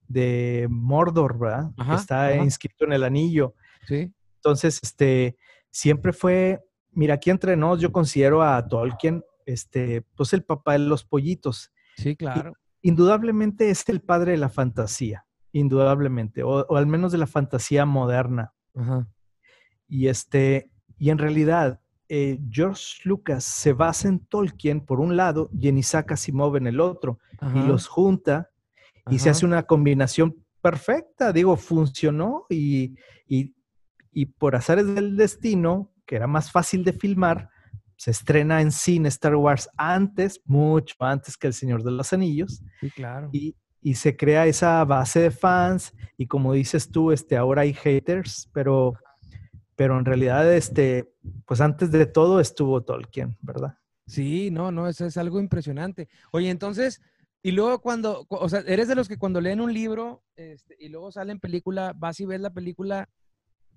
de 0.07 0.67
Mordor, 0.69 1.37
¿verdad? 1.37 1.71
que 1.87 1.95
está 1.95 2.35
inscrito 2.35 2.85
en 2.85 2.93
el 2.93 3.03
anillo. 3.03 3.53
Sí. 3.87 4.11
Entonces, 4.37 4.79
este, 4.81 5.37
siempre 5.69 6.13
fue, 6.13 6.59
mira, 6.91 7.13
aquí 7.13 7.29
entre 7.29 7.55
nos 7.55 7.79
yo 7.79 7.91
considero 7.91 8.41
a 8.41 8.67
Tolkien, 8.67 9.23
este, 9.53 10.03
pues 10.15 10.33
el 10.33 10.43
papá 10.43 10.73
de 10.73 10.79
los 10.79 11.03
pollitos. 11.03 11.71
Sí, 11.97 12.15
claro. 12.15 12.53
indudablemente 12.81 13.69
es 13.69 13.87
el 13.89 14.01
padre 14.01 14.31
de 14.31 14.37
la 14.37 14.49
fantasía, 14.49 15.25
indudablemente, 15.51 16.43
o, 16.43 16.75
al 16.75 16.87
menos 16.87 17.11
de 17.11 17.17
la 17.17 17.27
fantasía 17.27 17.85
moderna. 17.85 18.53
Ajá. 18.75 19.07
Y 19.87 20.07
este, 20.07 20.71
y 20.97 21.09
en 21.09 21.17
realidad, 21.17 21.81
eh, 22.07 22.39
George 22.49 23.01
Lucas 23.03 23.43
se 23.43 23.73
basa 23.73 24.07
en 24.07 24.19
Tolkien 24.19 24.81
por 24.81 24.99
un 24.99 25.17
lado 25.17 25.49
y 25.51 25.67
en 25.67 25.77
Isaac 25.77 26.13
Asimov 26.13 26.55
en 26.55 26.67
el 26.67 26.79
otro, 26.79 27.19
y 27.55 27.59
los 27.59 27.87
junta 27.87 28.49
y 29.09 29.19
se 29.19 29.29
hace 29.29 29.45
una 29.45 29.63
combinación 29.63 30.35
perfecta, 30.61 31.31
digo, 31.31 31.55
funcionó 31.55 32.45
y, 32.49 32.95
y, 33.27 33.55
y 34.11 34.25
por 34.25 34.55
azares 34.55 34.93
del 34.93 35.15
destino, 35.17 35.91
que 36.05 36.17
era 36.17 36.27
más 36.27 36.51
fácil 36.51 36.83
de 36.83 36.93
filmar, 36.93 37.49
se 37.99 38.11
estrena 38.11 38.61
en 38.61 38.71
cine 38.71 39.09
Star 39.09 39.35
Wars 39.35 39.69
antes, 39.75 40.39
mucho 40.45 40.95
antes 40.99 41.35
que 41.35 41.47
El 41.47 41.53
Señor 41.53 41.83
de 41.83 41.91
los 41.91 42.13
Anillos. 42.13 42.63
Sí, 42.79 42.89
claro. 42.91 43.29
Y, 43.33 43.57
y 43.81 43.95
se 43.95 44.15
crea 44.15 44.47
esa 44.47 44.85
base 44.85 45.19
de 45.19 45.31
fans 45.31 45.93
y 46.17 46.25
como 46.25 46.53
dices 46.53 46.89
tú, 46.89 47.11
este, 47.11 47.35
ahora 47.35 47.63
hay 47.63 47.73
haters, 47.73 48.49
pero, 48.53 48.93
pero 49.75 49.99
en 49.99 50.05
realidad, 50.05 50.49
este, 50.53 51.11
pues 51.45 51.59
antes 51.59 51.91
de 51.91 52.05
todo 52.05 52.39
estuvo 52.39 52.81
Tolkien, 52.81 53.35
¿verdad? 53.41 53.77
Sí, 54.07 54.49
no, 54.49 54.71
no, 54.71 54.87
eso 54.87 55.05
es 55.05 55.17
algo 55.17 55.41
impresionante. 55.41 56.07
Oye, 56.31 56.49
entonces, 56.49 57.01
y 57.43 57.51
luego 57.51 57.81
cuando, 57.81 58.25
o 58.29 58.47
sea, 58.47 58.61
eres 58.61 58.87
de 58.87 58.95
los 58.95 59.09
que 59.09 59.17
cuando 59.17 59.41
leen 59.41 59.59
un 59.59 59.73
libro 59.73 60.23
este, 60.37 60.77
y 60.79 60.87
luego 60.87 61.11
sale 61.11 61.33
en 61.33 61.41
película, 61.41 61.91
vas 61.97 62.17
y 62.21 62.25
ves 62.25 62.39
la 62.39 62.53
película 62.53 63.09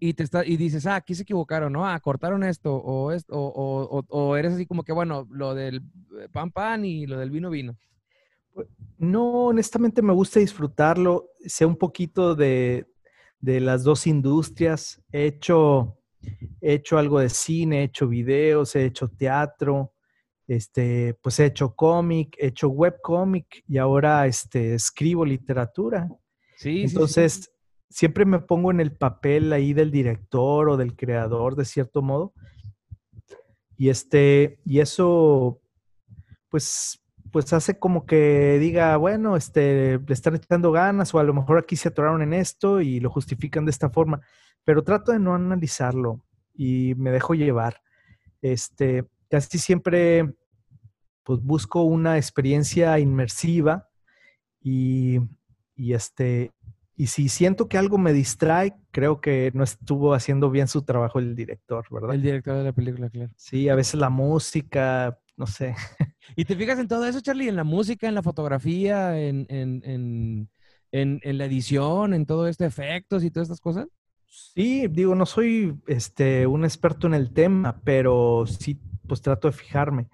y 0.05 0.15
te 0.15 0.25
está, 0.25 0.45
y 0.45 0.57
dices, 0.57 0.85
ah, 0.87 0.97
aquí 0.97 1.15
se 1.15 1.23
equivocaron, 1.23 1.73
¿no? 1.73 1.87
Ah, 1.87 2.01
cortaron 2.01 2.43
esto, 2.43 2.75
o, 2.75 3.13
esto, 3.13 3.35
o, 3.37 4.01
o, 4.01 4.05
o 4.09 4.37
eres 4.37 4.55
así 4.55 4.67
como 4.67 4.83
que, 4.83 4.93
bueno, 4.93 5.29
lo 5.31 5.55
del 5.55 5.77
eh, 6.19 6.29
pan 6.33 6.51
pan 6.51 6.85
y 6.85 7.07
lo 7.07 7.21
del 7.21 7.31
vino 7.31 7.51
vino. 7.51 7.79
Pues, 8.53 8.67
no, 8.99 9.47
honestamente 9.47 10.03
me 10.03 10.13
gusta 10.13 10.41
disfrutarlo. 10.41 11.29
Sé 11.47 11.65
un 11.67 11.77
poquito 11.77 12.35
de, 12.35 12.85
de 13.39 13.61
las 13.61 13.85
dos 13.85 14.09
industrias. 14.09 15.01
He 15.13 15.27
hecho, 15.27 15.99
he 16.61 16.75
hecho 16.75 16.99
algo 16.99 17.21
de 17.21 17.29
cine, 17.29 17.83
he 17.83 17.85
hecho 17.85 18.09
videos, 18.09 18.75
he 18.75 18.85
hecho 18.85 19.07
teatro, 19.07 19.93
este, 20.49 21.15
pues 21.23 21.39
he 21.39 21.47
hecho 21.47 21.77
cómic, 21.77 22.37
he 22.41 22.49
hecho 22.49 22.69
webcómic 22.71 23.63
y 23.69 23.79
ahora 23.79 24.27
este, 24.27 24.75
escribo 24.75 25.25
literatura. 25.25 26.09
Sí, 26.57 26.83
Entonces, 26.83 27.35
sí, 27.35 27.43
sí. 27.43 27.51
Siempre 27.93 28.25
me 28.25 28.41
pongo 28.41 28.71
en 28.71 28.81
el 28.81 28.93
papel 28.93 29.53
ahí 29.53 29.75
del 29.75 29.91
director 29.91 30.69
o 30.69 30.77
del 30.77 30.97
creador, 30.97 31.57
de 31.57 31.65
cierto 31.65 32.03
modo. 32.03 32.33
Y 33.77 33.91
este, 33.91 34.61
y 34.65 34.81
eso, 34.81 35.61
pues, 36.49 37.03
pues 37.31 37.53
hace 37.53 37.79
como 37.79 38.07
que 38.07 38.59
diga, 38.59 38.97
bueno, 38.97 39.37
este, 39.37 39.99
le 39.99 40.15
están 40.15 40.37
echando 40.37 40.73
ganas 40.73 41.15
o 41.15 41.19
a 41.19 41.25
lo 41.25 41.35
mejor 41.35 41.59
aquí 41.59 41.77
se 41.77 41.89
atoraron 41.89 42.23
en 42.23 42.33
esto 42.33 42.81
y 42.81 43.01
lo 43.01 43.11
justifican 43.11 43.65
de 43.65 43.71
esta 43.71 43.91
forma. 43.91 44.21
Pero 44.65 44.85
trato 44.85 45.13
de 45.13 45.19
no 45.19 45.35
analizarlo 45.35 46.25
y 46.55 46.95
me 46.97 47.11
dejo 47.11 47.35
llevar. 47.35 47.83
Este, 48.41 49.05
casi 49.31 49.59
siempre, 49.59 50.35
pues 51.25 51.41
busco 51.43 51.83
una 51.83 52.17
experiencia 52.17 52.99
inmersiva 52.99 53.89
y, 54.61 55.19
y 55.75 55.95
este, 55.95 56.53
y 56.97 57.07
si 57.07 57.29
siento 57.29 57.69
que 57.69 57.79
algo 57.79 57.99
me 57.99 58.13
distrae, 58.13 58.75
creo 58.91 59.21
que 59.21 59.51
no 59.55 59.65
estuvo 59.65 60.15
haciendo 60.15 60.51
bien 60.51 60.69
su 60.69 60.83
trabajo 60.83 61.19
el 61.19 61.35
director, 61.35 61.87
¿verdad? 61.91 62.15
El 62.15 62.23
director 62.23 62.57
de 62.57 62.65
la 62.65 62.73
película, 62.73 63.09
claro. 63.09 63.31
Sí, 63.37 63.69
a 63.69 63.75
veces 63.75 63.95
la 63.95 64.11
música, 64.11 65.19
no 65.37 65.47
sé. 65.47 65.75
¿Y 66.37 66.45
te 66.45 66.55
fijas 66.55 66.79
en 66.79 66.89
todo 66.89 67.07
eso, 67.07 67.21
Charlie? 67.21 67.49
En 67.49 67.57
la 67.57 67.65
música, 67.65 68.09
en 68.09 68.15
la 68.15 68.23
fotografía, 68.23 69.19
en, 69.19 69.47
en, 69.49 69.83
en, 69.85 70.51
en, 70.93 71.21
en 71.23 71.39
la 71.39 71.47
edición, 71.47 72.13
en 72.13 72.27
todo 72.27 72.47
este 72.47 72.67
efectos 72.67 73.25
y 73.25 73.31
todas 73.31 73.47
estas 73.47 73.61
cosas. 73.61 73.87
Sí, 74.27 74.87
digo, 74.89 75.15
no 75.15 75.27
soy 75.27 75.75
este, 75.87 76.47
un 76.47 76.65
experto 76.65 77.07
en 77.07 77.15
el 77.15 77.33
tema, 77.33 77.81
pero 77.85 78.45
sí, 78.47 78.81
pues 79.07 79.21
trato 79.21 79.49
de 79.49 79.53
fijarme. 79.53 80.09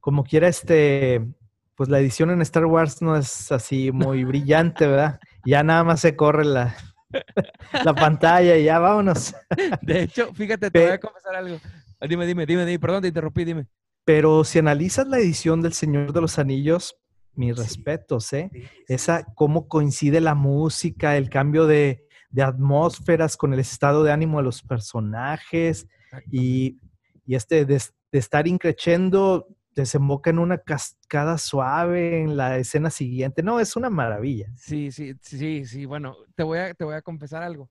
Como 0.00 0.24
quiera, 0.24 0.48
este, 0.48 1.26
pues 1.74 1.88
la 1.88 2.00
edición 2.00 2.30
en 2.30 2.42
Star 2.42 2.66
Wars 2.66 3.02
no 3.02 3.16
es 3.16 3.52
así 3.52 3.92
muy 3.92 4.24
brillante, 4.24 4.86
¿verdad? 4.86 5.20
Ya 5.48 5.62
nada 5.62 5.82
más 5.82 6.00
se 6.00 6.14
corre 6.14 6.44
la, 6.44 6.76
la 7.84 7.94
pantalla 7.94 8.58
y 8.58 8.64
ya 8.64 8.78
vámonos. 8.78 9.34
De 9.82 10.02
hecho, 10.02 10.34
fíjate, 10.34 10.70
te 10.70 10.78
voy 10.78 10.90
a 10.90 11.00
confesar 11.00 11.36
algo. 11.36 11.58
Dime, 12.06 12.26
dime, 12.26 12.44
dime, 12.44 12.66
dime, 12.66 12.78
perdón, 12.78 13.00
te 13.00 13.08
interrumpí, 13.08 13.44
dime. 13.44 13.66
Pero 14.04 14.44
si 14.44 14.58
analizas 14.58 15.08
la 15.08 15.18
edición 15.18 15.62
del 15.62 15.72
Señor 15.72 16.12
de 16.12 16.20
los 16.20 16.38
Anillos, 16.38 16.96
mis 17.34 17.56
Sí, 17.56 17.62
respetos, 17.62 18.30
¿eh? 18.34 18.50
sí, 18.52 18.60
sí. 18.60 18.68
Esa, 18.88 19.24
cómo 19.34 19.68
coincide 19.68 20.20
la 20.20 20.34
música, 20.34 21.16
el 21.16 21.30
cambio 21.30 21.66
de, 21.66 22.06
de 22.28 22.42
atmósferas 22.42 23.38
con 23.38 23.54
el 23.54 23.60
estado 23.60 24.04
de 24.04 24.12
ánimo 24.12 24.38
de 24.38 24.44
los 24.44 24.62
personajes 24.62 25.86
y, 26.30 26.78
y 27.24 27.36
este 27.36 27.64
de, 27.64 27.82
de 28.12 28.18
estar 28.18 28.46
increciendo 28.46 29.46
desemboca 29.82 30.30
en 30.30 30.38
una 30.38 30.58
cascada 30.58 31.38
suave 31.38 32.20
en 32.22 32.36
la 32.36 32.58
escena 32.58 32.90
siguiente. 32.90 33.42
No, 33.42 33.60
es 33.60 33.76
una 33.76 33.90
maravilla. 33.90 34.52
Sí, 34.56 34.92
sí, 34.92 35.14
sí, 35.20 35.64
sí. 35.64 35.84
Bueno, 35.84 36.16
te 36.34 36.42
voy 36.42 36.58
a, 36.58 36.74
te 36.74 36.84
voy 36.84 36.94
a 36.94 37.02
confesar 37.02 37.42
algo. 37.42 37.70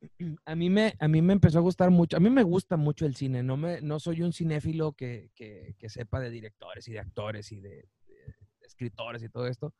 A 0.46 0.54
mí, 0.54 0.68
me, 0.70 0.94
a 0.98 1.08
mí 1.08 1.22
me 1.22 1.32
empezó 1.32 1.58
a 1.58 1.62
gustar 1.62 1.90
mucho, 1.90 2.16
a 2.16 2.20
mí 2.20 2.28
me 2.28 2.42
gusta 2.42 2.76
mucho 2.76 3.06
el 3.06 3.16
cine, 3.16 3.42
no, 3.42 3.56
me, 3.56 3.80
no 3.80 3.98
soy 3.98 4.20
un 4.20 4.34
cinéfilo 4.34 4.92
que, 4.92 5.30
que, 5.34 5.74
que 5.78 5.88
sepa 5.88 6.20
de 6.20 6.28
directores 6.28 6.86
y 6.88 6.92
de 6.92 7.00
actores 7.00 7.50
y 7.52 7.60
de, 7.60 7.88
escritores 8.64 9.22
y 9.22 9.28
todo 9.28 9.46
esto, 9.46 9.74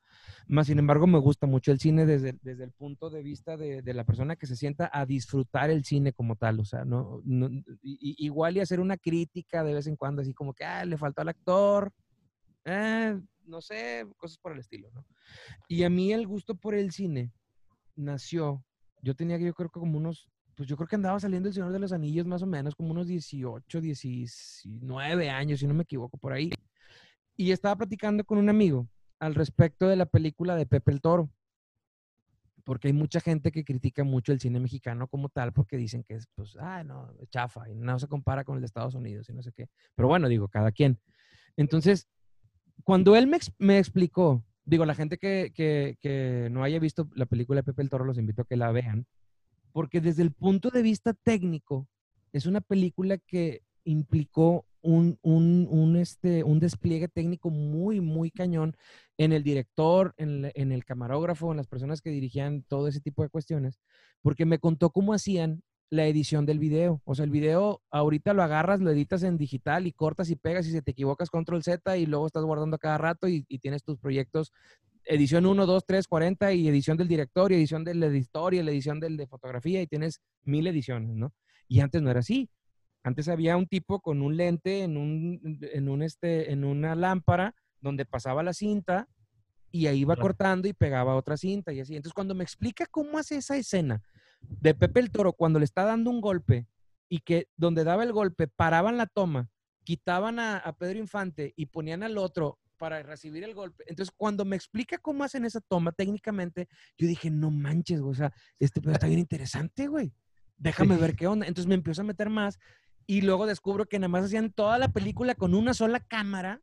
más 0.46 0.66
sin 0.66 0.78
embargo 0.78 1.06
me 1.06 1.18
gusta 1.18 1.46
mucho 1.46 1.72
el 1.72 1.80
cine 1.80 2.06
desde, 2.06 2.38
desde 2.42 2.64
el 2.64 2.72
punto 2.72 3.10
de 3.10 3.22
vista 3.22 3.56
de, 3.56 3.82
la 3.94 4.04
persona 4.04 4.36
que 4.36 4.46
se 4.46 4.56
sienta 4.56 4.90
a 4.92 5.06
disfrutar 5.06 5.70
el 5.70 5.84
cine 5.84 6.12
como 6.12 6.36
tal, 6.36 6.60
o 6.60 6.64
sea, 6.64 6.84
no, 6.84 7.20
no 7.24 7.48
igual 7.82 8.56
y 8.56 8.60
hacer 8.60 8.80
una 8.80 8.96
crítica 8.96 9.62
de 9.62 9.74
vez 9.74 9.86
en 9.86 9.96
cuando, 9.96 10.22
así 10.22 10.34
como 10.34 10.54
que, 10.54 10.64
ah, 10.64 10.84
le 10.84 10.98
faltó 10.98 11.22
al 11.22 11.28
actor, 11.28 11.92
eh, 12.64 13.20
no 13.46 13.60
sé, 13.60 14.06
cosas 14.16 14.38
por 14.38 14.52
el 14.52 14.58
estilo. 14.58 14.90
Y 15.68 15.84
a 15.84 15.90
mí 15.90 16.12
el 16.12 16.26
gusto 16.26 16.54
por 16.54 16.74
el 16.74 16.90
cine 16.92 17.32
nació, 17.96 18.64
yo 19.02 19.14
tenía 19.14 19.38
yo 19.38 19.54
creo 19.54 19.68
que 19.68 19.80
como 19.80 19.98
unos, 19.98 20.28
pues 20.54 20.68
yo 20.68 20.76
creo 20.76 20.88
que 20.88 20.96
andaba 20.96 21.20
saliendo 21.20 21.48
El 21.48 21.54
Señor 21.54 21.72
de 21.72 21.78
los 21.78 21.92
Anillos 21.92 22.26
más 22.26 22.42
o 22.42 22.46
menos 22.46 22.74
como 22.74 22.90
unos 22.90 23.06
18, 23.06 23.80
19 23.80 25.30
años, 25.30 25.60
si 25.60 25.66
no 25.66 25.74
me 25.74 25.82
equivoco, 25.82 26.16
por 26.16 26.32
ahí. 26.32 26.50
Y 27.36 27.50
estaba 27.50 27.76
platicando 27.76 28.24
con 28.24 28.38
un 28.38 28.48
amigo 28.48 28.88
al 29.18 29.34
respecto 29.34 29.88
de 29.88 29.96
la 29.96 30.06
película 30.06 30.56
de 30.56 30.66
Pepe 30.66 30.92
el 30.92 31.00
Toro. 31.00 31.30
Porque 32.64 32.88
hay 32.88 32.94
mucha 32.94 33.20
gente 33.20 33.52
que 33.52 33.64
critica 33.64 34.04
mucho 34.04 34.32
el 34.32 34.40
cine 34.40 34.58
mexicano 34.58 35.06
como 35.08 35.28
tal, 35.28 35.52
porque 35.52 35.76
dicen 35.76 36.02
que 36.02 36.14
es, 36.14 36.26
pues, 36.34 36.56
ah, 36.58 36.82
no, 36.82 37.12
chafa, 37.28 37.68
y 37.68 37.74
no 37.74 37.98
se 37.98 38.08
compara 38.08 38.44
con 38.44 38.56
el 38.56 38.62
de 38.62 38.66
Estados 38.66 38.94
Unidos 38.94 39.28
y 39.28 39.34
no 39.34 39.42
sé 39.42 39.52
qué. 39.52 39.68
Pero 39.94 40.08
bueno, 40.08 40.28
digo, 40.28 40.48
cada 40.48 40.72
quien. 40.72 40.98
Entonces, 41.56 42.08
cuando 42.82 43.16
él 43.16 43.26
me, 43.26 43.38
me 43.58 43.78
explicó, 43.78 44.42
digo, 44.64 44.86
la 44.86 44.94
gente 44.94 45.18
que, 45.18 45.52
que, 45.54 45.98
que, 46.00 46.48
no 46.50 46.64
haya 46.64 46.78
visto 46.78 47.08
la 47.14 47.26
película 47.26 47.60
de 47.60 47.64
Pepe 47.64 47.82
el 47.82 47.90
Toro, 47.90 48.04
los 48.06 48.18
invito 48.18 48.42
a 48.42 48.46
que 48.46 48.56
la 48.56 48.72
vean, 48.72 49.06
porque 49.72 50.00
desde 50.00 50.22
el 50.22 50.32
punto 50.32 50.70
de 50.70 50.82
vista 50.82 51.12
técnico, 51.12 51.86
es 52.32 52.46
una 52.46 52.60
película 52.60 53.18
que 53.18 53.62
implicó 53.84 54.66
un, 54.84 55.18
un, 55.22 55.96
este, 55.96 56.44
un 56.44 56.60
despliegue 56.60 57.08
técnico 57.08 57.50
muy, 57.50 58.00
muy 58.00 58.30
cañón 58.30 58.76
en 59.18 59.32
el 59.32 59.42
director, 59.42 60.14
en, 60.16 60.50
en, 60.54 60.72
el 60.72 60.84
camarógrafo, 60.84 61.50
en 61.50 61.56
las 61.56 61.66
personas 61.66 62.00
que 62.00 62.10
dirigían 62.10 62.62
todo 62.68 62.88
ese 62.88 63.00
tipo 63.00 63.22
de 63.22 63.28
cuestiones, 63.28 63.80
porque 64.22 64.46
me 64.46 64.58
contó 64.58 64.90
cómo 64.90 65.14
hacían 65.14 65.62
la 65.90 66.06
edición 66.06 66.46
del 66.46 66.58
video. 66.58 67.00
O 67.04 67.14
sea, 67.14 67.24
el 67.24 67.30
video 67.30 67.82
ahorita 67.90 68.34
lo 68.34 68.42
agarras, 68.42 68.80
lo 68.80 68.90
editas 68.90 69.22
en 69.22 69.38
digital 69.38 69.86
y 69.86 69.92
cortas 69.92 70.30
y 70.30 70.36
pegas 70.36 70.66
y 70.66 70.72
si 70.72 70.82
te 70.82 70.90
equivocas, 70.90 71.30
control 71.30 71.62
Z 71.62 71.96
y 71.96 72.06
luego 72.06 72.26
estás 72.26 72.44
guardando 72.44 72.78
cada 72.78 72.98
rato 72.98 73.28
y, 73.28 73.44
y 73.48 73.58
tienes 73.58 73.82
tus 73.82 73.98
proyectos 73.98 74.52
edición 75.06 75.46
1, 75.46 75.66
2, 75.66 75.84
3, 75.86 76.08
40 76.08 76.52
y 76.52 76.68
edición 76.68 76.96
del 76.96 77.08
director 77.08 77.52
y 77.52 77.56
edición 77.56 77.84
del 77.84 78.02
editor 78.02 78.54
y 78.54 78.62
la 78.62 78.70
edición 78.70 79.00
del 79.00 79.16
de 79.16 79.26
fotografía 79.26 79.82
y 79.82 79.86
tienes 79.86 80.20
mil 80.44 80.66
ediciones, 80.66 81.14
¿no? 81.14 81.32
Y 81.68 81.80
antes 81.80 82.02
no 82.02 82.10
era 82.10 82.20
así. 82.20 82.50
Antes 83.04 83.28
había 83.28 83.56
un 83.58 83.66
tipo 83.66 84.00
con 84.00 84.22
un 84.22 84.36
lente 84.36 84.82
en, 84.82 84.96
un, 84.96 85.58
en, 85.60 85.88
un 85.90 86.02
este, 86.02 86.50
en 86.50 86.64
una 86.64 86.94
lámpara 86.94 87.54
donde 87.80 88.06
pasaba 88.06 88.42
la 88.42 88.54
cinta 88.54 89.06
y 89.70 89.86
ahí 89.88 90.00
iba 90.00 90.16
cortando 90.16 90.66
y 90.68 90.72
pegaba 90.72 91.14
otra 91.14 91.36
cinta 91.36 91.70
y 91.72 91.80
así. 91.80 91.94
Entonces, 91.94 92.14
cuando 92.14 92.34
me 92.34 92.42
explica 92.42 92.86
cómo 92.86 93.18
hace 93.18 93.36
esa 93.36 93.58
escena 93.58 94.02
de 94.40 94.74
Pepe 94.74 95.00
el 95.00 95.10
Toro 95.10 95.34
cuando 95.34 95.58
le 95.58 95.66
está 95.66 95.84
dando 95.84 96.10
un 96.10 96.22
golpe 96.22 96.66
y 97.10 97.18
que 97.20 97.48
donde 97.56 97.84
daba 97.84 98.04
el 98.04 98.12
golpe 98.12 98.48
paraban 98.48 98.96
la 98.96 99.06
toma, 99.06 99.50
quitaban 99.84 100.38
a, 100.38 100.56
a 100.56 100.72
Pedro 100.74 100.98
Infante 100.98 101.52
y 101.56 101.66
ponían 101.66 102.02
al 102.02 102.16
otro 102.16 102.58
para 102.78 103.02
recibir 103.02 103.44
el 103.44 103.52
golpe. 103.52 103.84
Entonces, 103.86 104.14
cuando 104.16 104.46
me 104.46 104.56
explica 104.56 104.96
cómo 104.96 105.24
hacen 105.24 105.44
esa 105.44 105.60
toma 105.60 105.92
técnicamente, 105.92 106.68
yo 106.96 107.06
dije, 107.06 107.30
no 107.30 107.50
manches, 107.50 108.00
güey, 108.00 108.12
o 108.12 108.16
sea, 108.16 108.32
este 108.58 108.80
pedo 108.80 108.92
está 108.92 109.08
bien 109.08 109.18
interesante, 109.18 109.88
güey. 109.88 110.14
Déjame 110.56 110.94
sí. 110.94 111.00
ver 111.00 111.16
qué 111.16 111.26
onda. 111.26 111.46
Entonces 111.46 111.68
me 111.68 111.74
empiezo 111.74 112.02
a 112.02 112.04
meter 112.04 112.30
más 112.30 112.58
y 113.06 113.22
luego 113.22 113.46
descubro 113.46 113.86
que 113.86 113.98
nada 113.98 114.08
más 114.08 114.24
hacían 114.24 114.52
toda 114.52 114.78
la 114.78 114.88
película 114.92 115.34
con 115.34 115.54
una 115.54 115.74
sola 115.74 116.00
cámara. 116.00 116.62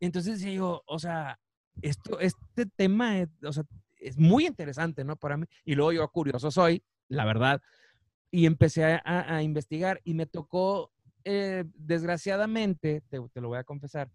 Entonces 0.00 0.40
digo, 0.40 0.82
o 0.86 0.98
sea, 0.98 1.38
esto, 1.82 2.20
este 2.20 2.66
tema 2.66 3.18
es, 3.18 3.28
o 3.42 3.52
sea, 3.52 3.64
es 3.96 4.18
muy 4.18 4.46
interesante, 4.46 5.04
¿no? 5.04 5.16
Para 5.16 5.36
mí. 5.36 5.46
Y 5.64 5.74
luego 5.74 5.92
yo 5.92 6.08
curioso 6.08 6.50
soy, 6.50 6.82
la 7.08 7.24
verdad. 7.24 7.60
Y 8.30 8.46
empecé 8.46 9.00
a, 9.04 9.42
investigar 9.42 10.00
y 10.04 10.14
me 10.14 10.26
tocó, 10.26 10.92
eh, 11.24 11.64
desgraciadamente, 11.74 13.02
te, 13.08 13.20
te, 13.32 13.40
lo 13.40 13.48
voy 13.48 13.58
a 13.58 13.64
confesar, 13.64 14.10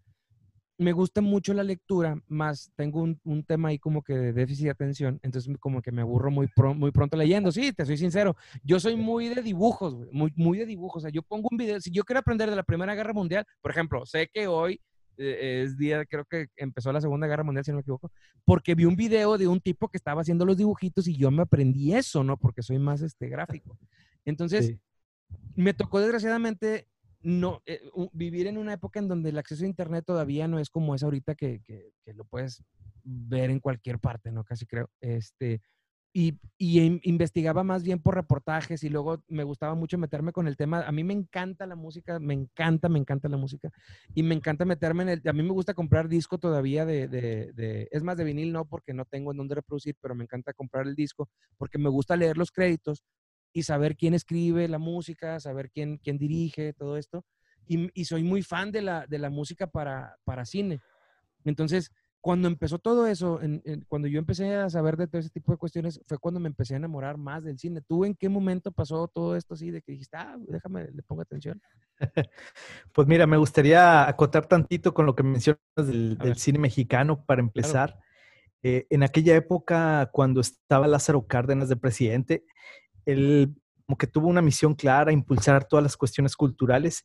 me 0.76 0.92
gusta 0.92 1.20
mucho 1.20 1.54
la 1.54 1.62
lectura, 1.62 2.20
más 2.26 2.72
tengo 2.74 3.02
un, 3.02 3.20
un, 3.24 3.44
tema 3.44 3.68
ahí 3.68 3.78
como 3.78 4.02
que 4.02 4.14
de 4.14 4.32
déficit 4.32 4.64
de 4.64 4.70
atención, 4.70 5.20
entonces 5.22 5.54
como 5.60 5.80
que 5.80 5.92
me 5.92 6.02
aburro 6.02 6.30
muy, 6.30 6.48
pro, 6.48 6.74
muy 6.74 6.90
pronto 6.90 7.16
leyendo. 7.16 7.52
Sí, 7.52 7.72
te 7.72 7.86
soy 7.86 7.96
sincero, 7.96 8.36
yo 8.62 8.80
soy 8.80 8.96
muy 8.96 9.28
de 9.28 9.42
dibujos, 9.42 9.94
muy, 10.10 10.32
muy 10.34 10.58
de 10.58 10.66
dibujos. 10.66 11.02
O 11.02 11.06
sea, 11.06 11.10
yo 11.10 11.22
pongo 11.22 11.48
un 11.50 11.56
video, 11.56 11.80
si 11.80 11.90
yo 11.90 12.02
quiero 12.02 12.20
aprender 12.20 12.50
de 12.50 12.56
la 12.56 12.64
Primera 12.64 12.94
Guerra 12.94 13.12
Mundial, 13.12 13.46
por 13.60 13.70
ejemplo, 13.70 14.04
sé 14.04 14.28
que 14.32 14.48
hoy 14.48 14.80
eh, 15.16 15.62
es 15.64 15.78
día, 15.78 16.04
creo 16.06 16.24
que 16.24 16.48
empezó 16.56 16.92
la 16.92 17.00
Segunda 17.00 17.28
Guerra 17.28 17.44
Mundial, 17.44 17.64
si 17.64 17.70
no 17.70 17.76
me 17.76 17.82
equivoco, 17.82 18.10
porque 18.44 18.74
vi 18.74 18.84
un 18.84 18.96
video 18.96 19.38
de 19.38 19.46
un 19.46 19.60
tipo 19.60 19.88
que 19.88 19.96
estaba 19.96 20.22
haciendo 20.22 20.44
los 20.44 20.56
dibujitos 20.56 21.06
y 21.06 21.16
yo 21.16 21.30
me 21.30 21.42
aprendí 21.42 21.94
eso, 21.94 22.24
¿no? 22.24 22.36
Porque 22.36 22.62
soy 22.62 22.78
más 22.78 23.00
este 23.00 23.28
gráfico. 23.28 23.78
Entonces, 24.24 24.66
sí. 24.66 24.80
me 25.54 25.72
tocó 25.72 26.00
desgraciadamente 26.00 26.88
no, 27.24 27.62
eh, 27.64 27.80
vivir 28.12 28.46
en 28.46 28.58
una 28.58 28.74
época 28.74 29.00
en 29.00 29.08
donde 29.08 29.30
el 29.30 29.38
acceso 29.38 29.64
a 29.64 29.66
Internet 29.66 30.04
todavía 30.06 30.46
no 30.46 30.58
es 30.58 30.68
como 30.68 30.94
es 30.94 31.02
ahorita 31.02 31.34
que, 31.34 31.62
que, 31.64 32.12
lo 32.12 32.24
puedes 32.24 32.62
ver 33.02 33.48
en 33.50 33.60
cualquier 33.60 33.98
parte, 33.98 34.30
¿no? 34.30 34.44
Casi 34.44 34.66
creo. 34.66 34.90
Este, 35.00 35.62
y, 36.12 36.38
y 36.58 37.00
investigaba 37.08 37.64
más 37.64 37.82
bien 37.82 37.98
por 37.98 38.14
reportajes 38.14 38.84
y 38.84 38.90
luego 38.90 39.24
me 39.26 39.42
gustaba 39.42 39.74
mucho 39.74 39.96
meterme 39.96 40.32
con 40.32 40.46
el 40.46 40.56
tema. 40.58 40.82
A 40.82 40.92
mí 40.92 41.02
me 41.02 41.14
encanta 41.14 41.66
la 41.66 41.76
música, 41.76 42.20
me 42.20 42.34
encanta, 42.34 42.90
me 42.90 42.98
encanta 42.98 43.30
la 43.30 43.38
música 43.38 43.70
y 44.14 44.22
me 44.22 44.34
encanta 44.34 44.66
meterme 44.66 45.04
en 45.04 45.08
el... 45.08 45.22
A 45.26 45.32
mí 45.32 45.42
me 45.42 45.50
gusta 45.50 45.72
comprar 45.72 46.08
disco 46.08 46.36
todavía 46.36 46.84
de, 46.84 47.08
de, 47.08 47.52
de 47.54 47.88
es 47.90 48.02
más 48.02 48.18
de 48.18 48.24
vinil, 48.24 48.52
no, 48.52 48.66
porque 48.66 48.92
no 48.92 49.06
tengo 49.06 49.32
en 49.32 49.38
dónde 49.38 49.54
reproducir, 49.54 49.96
pero 49.98 50.14
me 50.14 50.24
encanta 50.24 50.52
comprar 50.52 50.86
el 50.86 50.94
disco 50.94 51.30
porque 51.56 51.78
me 51.78 51.88
gusta 51.88 52.16
leer 52.16 52.36
los 52.36 52.52
créditos 52.52 53.02
y 53.54 53.62
saber 53.62 53.96
quién 53.96 54.12
escribe 54.12 54.68
la 54.68 54.78
música, 54.78 55.40
saber 55.40 55.70
quién, 55.70 55.98
quién 55.98 56.18
dirige, 56.18 56.74
todo 56.74 56.98
esto. 56.98 57.24
Y, 57.66 57.88
y 57.94 58.04
soy 58.04 58.24
muy 58.24 58.42
fan 58.42 58.72
de 58.72 58.82
la, 58.82 59.06
de 59.06 59.18
la 59.18 59.30
música 59.30 59.68
para, 59.68 60.16
para 60.24 60.44
cine. 60.44 60.80
Entonces, 61.44 61.92
cuando 62.24 62.48
empezó 62.48 62.78
todo 62.78 63.06
eso, 63.06 63.40
en, 63.42 63.62
cuando 63.86 64.08
yo 64.08 64.18
empecé 64.18 64.56
a 64.56 64.70
saber 64.70 64.96
de 64.96 65.06
todo 65.06 65.20
ese 65.20 65.28
tipo 65.28 65.52
de 65.52 65.58
cuestiones, 65.58 66.00
fue 66.06 66.18
cuando 66.18 66.40
me 66.40 66.48
empecé 66.48 66.74
a 66.74 66.78
enamorar 66.78 67.18
más 67.18 67.44
del 67.44 67.58
cine. 67.58 67.82
¿Tú 67.86 68.04
en 68.04 68.14
qué 68.14 68.30
momento 68.30 68.72
pasó 68.72 69.08
todo 69.08 69.36
esto 69.36 69.52
así 69.52 69.70
de 69.70 69.82
que 69.82 69.92
dijiste, 69.92 70.16
ah, 70.16 70.36
déjame, 70.48 70.90
le 70.90 71.02
pongo 71.02 71.22
atención? 71.22 71.60
Pues 72.92 73.06
mira, 73.06 73.26
me 73.26 73.36
gustaría 73.36 74.08
acotar 74.08 74.46
tantito 74.46 74.94
con 74.94 75.06
lo 75.06 75.14
que 75.14 75.22
mencionas 75.22 75.60
del, 75.76 76.18
cine 76.36 76.58
mexicano 76.58 77.24
para 77.24 77.40
empezar. 77.40 78.00
Eh, 78.62 78.86
en 78.88 79.02
aquella 79.02 79.36
época, 79.36 80.08
cuando 80.10 80.40
estaba 80.40 80.88
Lázaro 80.88 81.26
Cárdenas 81.26 81.68
de 81.68 81.76
presidente, 81.76 82.44
él 83.06 83.54
como 83.86 83.98
que 83.98 84.06
tuvo 84.06 84.28
una 84.28 84.42
misión 84.42 84.74
clara, 84.74 85.12
impulsar 85.12 85.66
todas 85.66 85.82
las 85.82 85.96
cuestiones 85.96 86.36
culturales 86.36 87.04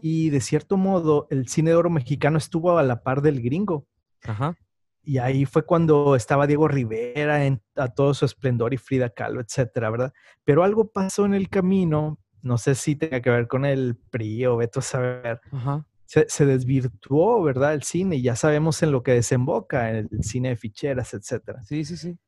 y 0.00 0.30
de 0.30 0.40
cierto 0.40 0.76
modo 0.76 1.26
el 1.30 1.48
cine 1.48 1.70
de 1.70 1.76
oro 1.76 1.90
mexicano 1.90 2.38
estuvo 2.38 2.78
a 2.78 2.82
la 2.82 3.02
par 3.02 3.22
del 3.22 3.42
gringo. 3.42 3.86
Ajá. 4.22 4.56
Y 5.02 5.18
ahí 5.18 5.46
fue 5.46 5.64
cuando 5.64 6.14
estaba 6.14 6.46
Diego 6.46 6.68
Rivera 6.68 7.44
en, 7.44 7.62
a 7.74 7.88
todo 7.88 8.14
su 8.14 8.24
esplendor 8.24 8.74
y 8.74 8.76
Frida 8.76 9.10
Kahlo, 9.10 9.40
etcétera, 9.40 9.90
¿verdad? 9.90 10.12
Pero 10.44 10.62
algo 10.62 10.90
pasó 10.90 11.24
en 11.24 11.34
el 11.34 11.48
camino, 11.48 12.18
no 12.42 12.58
sé 12.58 12.74
si 12.74 12.96
tenga 12.96 13.20
que 13.20 13.30
ver 13.30 13.48
con 13.48 13.64
el 13.64 13.96
PRI 14.10 14.46
o 14.46 14.56
Beto 14.58 14.80
a 14.80 14.82
saber. 14.82 15.40
Se, 16.04 16.26
se, 16.28 16.44
desvirtuó, 16.44 17.42
¿verdad? 17.42 17.72
El 17.72 17.82
cine 17.82 18.16
y 18.16 18.22
ya 18.22 18.36
sabemos 18.36 18.82
en 18.82 18.90
lo 18.92 19.02
que 19.02 19.12
desemboca, 19.12 19.90
el 19.90 20.08
cine 20.22 20.50
de 20.50 20.56
ficheras, 20.56 21.14
etcétera. 21.14 21.62
Sí, 21.62 21.84
sí, 21.84 21.96
sí. 21.96 22.18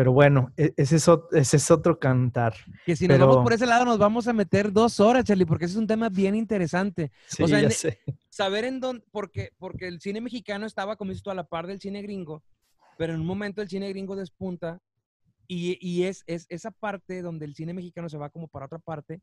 Pero 0.00 0.12
bueno, 0.12 0.50
e, 0.56 0.72
ese 0.78 0.96
es, 0.96 1.08
otro, 1.08 1.28
ese 1.36 1.58
es 1.58 1.70
otro 1.70 1.98
cantar. 1.98 2.54
Que 2.86 2.96
si 2.96 3.06
nos 3.06 3.18
vamos 3.18 3.42
por 3.42 3.52
ese 3.52 3.66
lado, 3.66 3.84
nos 3.84 3.98
vamos 3.98 4.26
a 4.28 4.32
meter 4.32 4.72
dos 4.72 4.98
horas, 4.98 5.24
Charlie, 5.24 5.44
porque 5.44 5.66
ese 5.66 5.72
es 5.72 5.78
un 5.78 5.86
tema 5.86 6.08
bien 6.08 6.34
interesante. 6.34 7.12
Sí, 7.26 7.42
o 7.42 7.46
sea, 7.46 7.60
ya 7.60 7.68
sé. 7.68 8.00
saber 8.30 8.64
en 8.64 8.80
dónde, 8.80 9.04
porque, 9.10 9.50
porque 9.58 9.88
el 9.88 10.00
cine 10.00 10.22
mexicano 10.22 10.64
estaba, 10.64 10.96
como 10.96 11.10
dices 11.10 11.22
tú, 11.22 11.30
a 11.30 11.34
la 11.34 11.44
par 11.44 11.66
del 11.66 11.82
cine 11.82 12.00
gringo, 12.00 12.42
pero 12.96 13.12
en 13.12 13.20
un 13.20 13.26
momento 13.26 13.60
el 13.60 13.68
cine 13.68 13.90
gringo 13.90 14.16
despunta 14.16 14.80
y, 15.46 15.76
y 15.86 16.04
es, 16.04 16.24
es 16.26 16.46
esa 16.48 16.70
parte 16.70 17.20
donde 17.20 17.44
el 17.44 17.54
cine 17.54 17.74
mexicano 17.74 18.08
se 18.08 18.16
va 18.16 18.30
como 18.30 18.48
para 18.48 18.64
otra 18.64 18.78
parte 18.78 19.20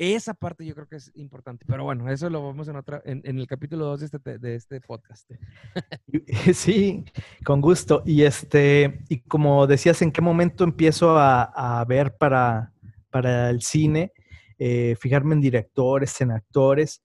esa 0.00 0.32
parte 0.32 0.64
yo 0.64 0.74
creo 0.74 0.88
que 0.88 0.96
es 0.96 1.12
importante. 1.14 1.66
Pero 1.68 1.84
bueno, 1.84 2.10
eso 2.10 2.30
lo 2.30 2.42
vamos 2.42 2.66
en 2.68 2.76
otra, 2.76 3.02
en, 3.04 3.22
el 3.24 3.46
capítulo 3.46 3.84
2 3.84 4.00
de 4.00 4.06
este, 4.06 4.38
de 4.38 4.54
este 4.54 4.80
podcast. 4.80 5.30
Sí, 6.54 7.04
con 7.44 7.60
gusto. 7.60 8.02
Y 8.06 8.22
este, 8.22 9.04
y 9.10 9.20
como 9.20 9.66
decías, 9.66 10.00
¿en 10.00 10.10
qué 10.10 10.22
momento 10.22 10.64
empiezo 10.64 11.18
a, 11.18 11.84
ver 11.86 12.16
para, 12.16 12.72
para 13.10 13.50
el 13.50 13.60
cine? 13.60 14.12
Eh, 14.58 14.96
fijarme 14.98 15.34
en 15.34 15.42
directores, 15.42 16.18
en 16.22 16.30
actores. 16.30 17.02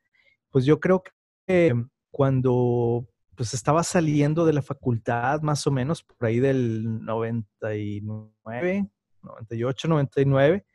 Pues 0.50 0.64
yo 0.64 0.80
creo 0.80 1.04
que 1.46 1.74
cuando 2.12 3.06
pues 3.36 3.54
estaba 3.54 3.84
saliendo 3.84 4.46
de 4.46 4.54
la 4.54 4.62
facultad, 4.62 5.42
más 5.42 5.68
o 5.68 5.72
menos, 5.72 6.02
por 6.02 6.28
ahí 6.28 6.40
del 6.40 7.04
99, 7.04 8.88
98, 9.22 9.88
99, 9.90 10.66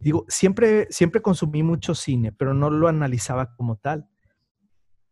digo, 0.00 0.24
siempre, 0.28 0.86
siempre 0.90 1.22
consumí 1.22 1.62
mucho 1.62 1.94
cine, 1.94 2.32
pero 2.32 2.54
no 2.54 2.70
lo 2.70 2.88
analizaba 2.88 3.54
como 3.54 3.76
tal. 3.76 4.08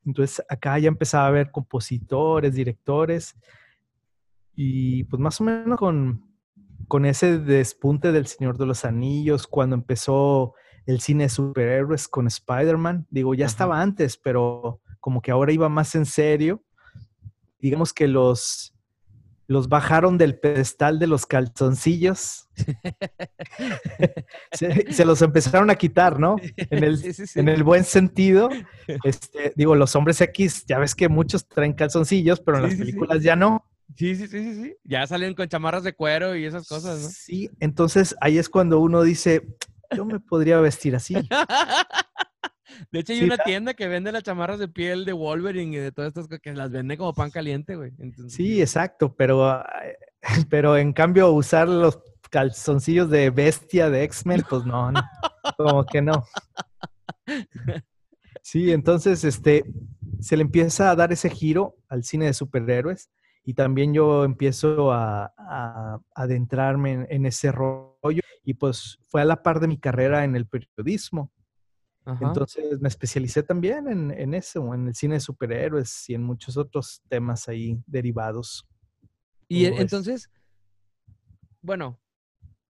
Entonces 0.05 0.45
acá 0.49 0.79
ya 0.79 0.89
empezaba 0.89 1.27
a 1.27 1.31
ver 1.31 1.51
compositores, 1.51 2.55
directores, 2.55 3.37
y 4.55 5.05
pues 5.05 5.21
más 5.21 5.41
o 5.41 5.45
menos 5.45 5.79
con, 5.79 6.25
con 6.89 7.05
ese 7.05 7.39
despunte 7.39 8.11
del 8.11 8.27
Señor 8.27 8.57
de 8.59 8.67
los 8.67 8.85
Anillos, 8.85 9.47
cuando 9.47 9.77
empezó 9.77 10.55
el 10.87 11.01
cine 11.01 11.25
de 11.25 11.29
superhéroes 11.29 12.09
con 12.09 12.27
Spider-Man, 12.27 13.07
digo, 13.11 13.35
ya 13.35 13.47
estaba 13.47 13.81
antes, 13.81 14.17
pero 14.17 14.81
como 15.01 15.21
que 15.21 15.31
ahora 15.31 15.53
iba 15.53 15.69
más 15.69 15.95
en 15.95 16.07
serio. 16.07 16.65
Digamos 17.61 17.93
que 17.93 18.09
los, 18.09 18.75
los 19.49 19.71
bajaron 19.71 20.19
del 20.19 20.39
pedestal 20.39 20.99
de 20.99 21.07
los 21.07 21.25
calzoncillos. 21.25 22.49
se, 24.53 25.05
los 25.07 25.23
empezaron 25.23 25.71
a 25.71 25.75
quitar, 25.75 26.21
¿no? 26.21 26.37
En 26.57 26.85
el, 26.85 27.17
En 27.35 27.49
el 27.49 27.65
buen 27.65 27.85
sentido. 27.85 28.49
Este, 29.05 29.53
digo, 29.55 29.75
los 29.75 29.95
hombres 29.97 30.21
X, 30.21 30.65
ya 30.67 30.79
ves 30.79 30.95
que 30.95 31.11
muchos 31.11 31.47
traen 31.47 31.75
calzoncillos, 31.75 32.41
pero 32.41 32.57
en 32.57 32.63
las 32.65 32.75
películas 32.75 33.23
ya 33.23 33.37
no. 33.37 33.65
Sí, 33.97 34.17
sí, 34.17 34.27
sí, 34.27 34.43
sí, 34.43 34.63
sí. 34.63 34.77
Ya 34.85 35.07
salen 35.07 35.35
con 35.35 35.47
chamarras 35.47 35.83
de 35.83 35.93
cuero 35.93 36.35
y 36.35 36.47
esas 36.47 36.67
cosas, 36.67 37.01
¿no? 37.01 37.09
Sí, 37.09 37.51
entonces 37.61 38.17
ahí 38.21 38.39
es 38.39 38.49
cuando 38.49 38.81
uno 38.81 39.03
dice, 39.03 39.47
yo 39.95 40.05
me 40.05 40.21
podría 40.21 40.59
vestir 40.61 40.97
así. 40.97 41.15
De 42.91 43.01
hecho, 43.01 43.13
hay 43.13 43.23
una 43.23 43.39
tienda 43.39 43.75
que 43.75 43.89
vende 43.89 44.13
las 44.13 44.23
chamarras 44.23 44.59
de 44.59 44.69
piel 44.69 45.05
de 45.05 45.13
Wolverine 45.13 45.77
y 45.77 45.81
de 45.81 45.93
todas 45.93 46.09
estas 46.09 46.27
cosas 46.27 46.41
que 46.41 46.53
las 46.53 46.71
vende 46.71 46.97
como 46.97 47.15
pan 47.15 47.31
caliente, 47.31 47.77
güey. 47.77 47.93
sí, 48.29 48.61
exacto, 48.61 49.15
pero, 49.15 49.63
pero 50.51 50.77
en 50.77 50.93
cambio 50.93 51.31
usar 51.33 51.69
los 51.69 51.99
calzoncillos 52.31 53.11
de 53.11 53.31
bestia 53.31 53.91
de 53.91 54.05
X-Men, 54.05 54.45
pues 54.49 54.65
no, 54.65 54.93
no, 54.93 55.03
como 55.57 55.85
que 55.85 56.03
no. 56.03 56.25
Sí, 58.41 58.73
entonces 58.73 59.25
este, 59.25 59.63
se 60.21 60.37
le 60.37 60.43
empieza 60.43 60.91
a 60.91 60.97
dar 60.97 61.13
ese 61.13 61.29
giro 61.29 61.77
al 61.87 62.03
cine 62.03 62.25
de 62.25 62.33
superhéroes 62.33 63.11
y 63.45 63.53
también 63.53 63.93
yo 63.93 64.25
empiezo 64.25 64.91
a, 64.91 65.33
adentrarme 66.15 67.07
en, 67.11 67.27
ese 67.27 67.53
rollo 67.53 68.23
y 68.45 68.55
pues 68.55 68.99
fue 69.09 69.21
a 69.21 69.25
la 69.27 69.43
par 69.43 69.61
de 69.61 69.69
mi 69.69 69.79
carrera 69.79 70.25
en 70.25 70.35
el 70.35 70.47
periodismo. 70.47 71.31
Entonces 72.21 72.81
me 72.81 72.89
especialicé 72.89 73.43
también 73.43 73.89
en, 73.89 74.35
eso, 74.35 74.73
en 74.75 74.89
el 74.89 74.95
cine 74.95 75.15
de 75.15 75.21
superhéroes 75.21 76.09
y 76.09 76.15
en 76.15 76.23
muchos 76.23 76.57
otros 76.57 77.03
temas 77.09 77.49
ahí 77.49 77.83
derivados. 77.87 78.67
Y 79.49 79.67
entonces, 79.67 80.31
bueno, 81.61 81.99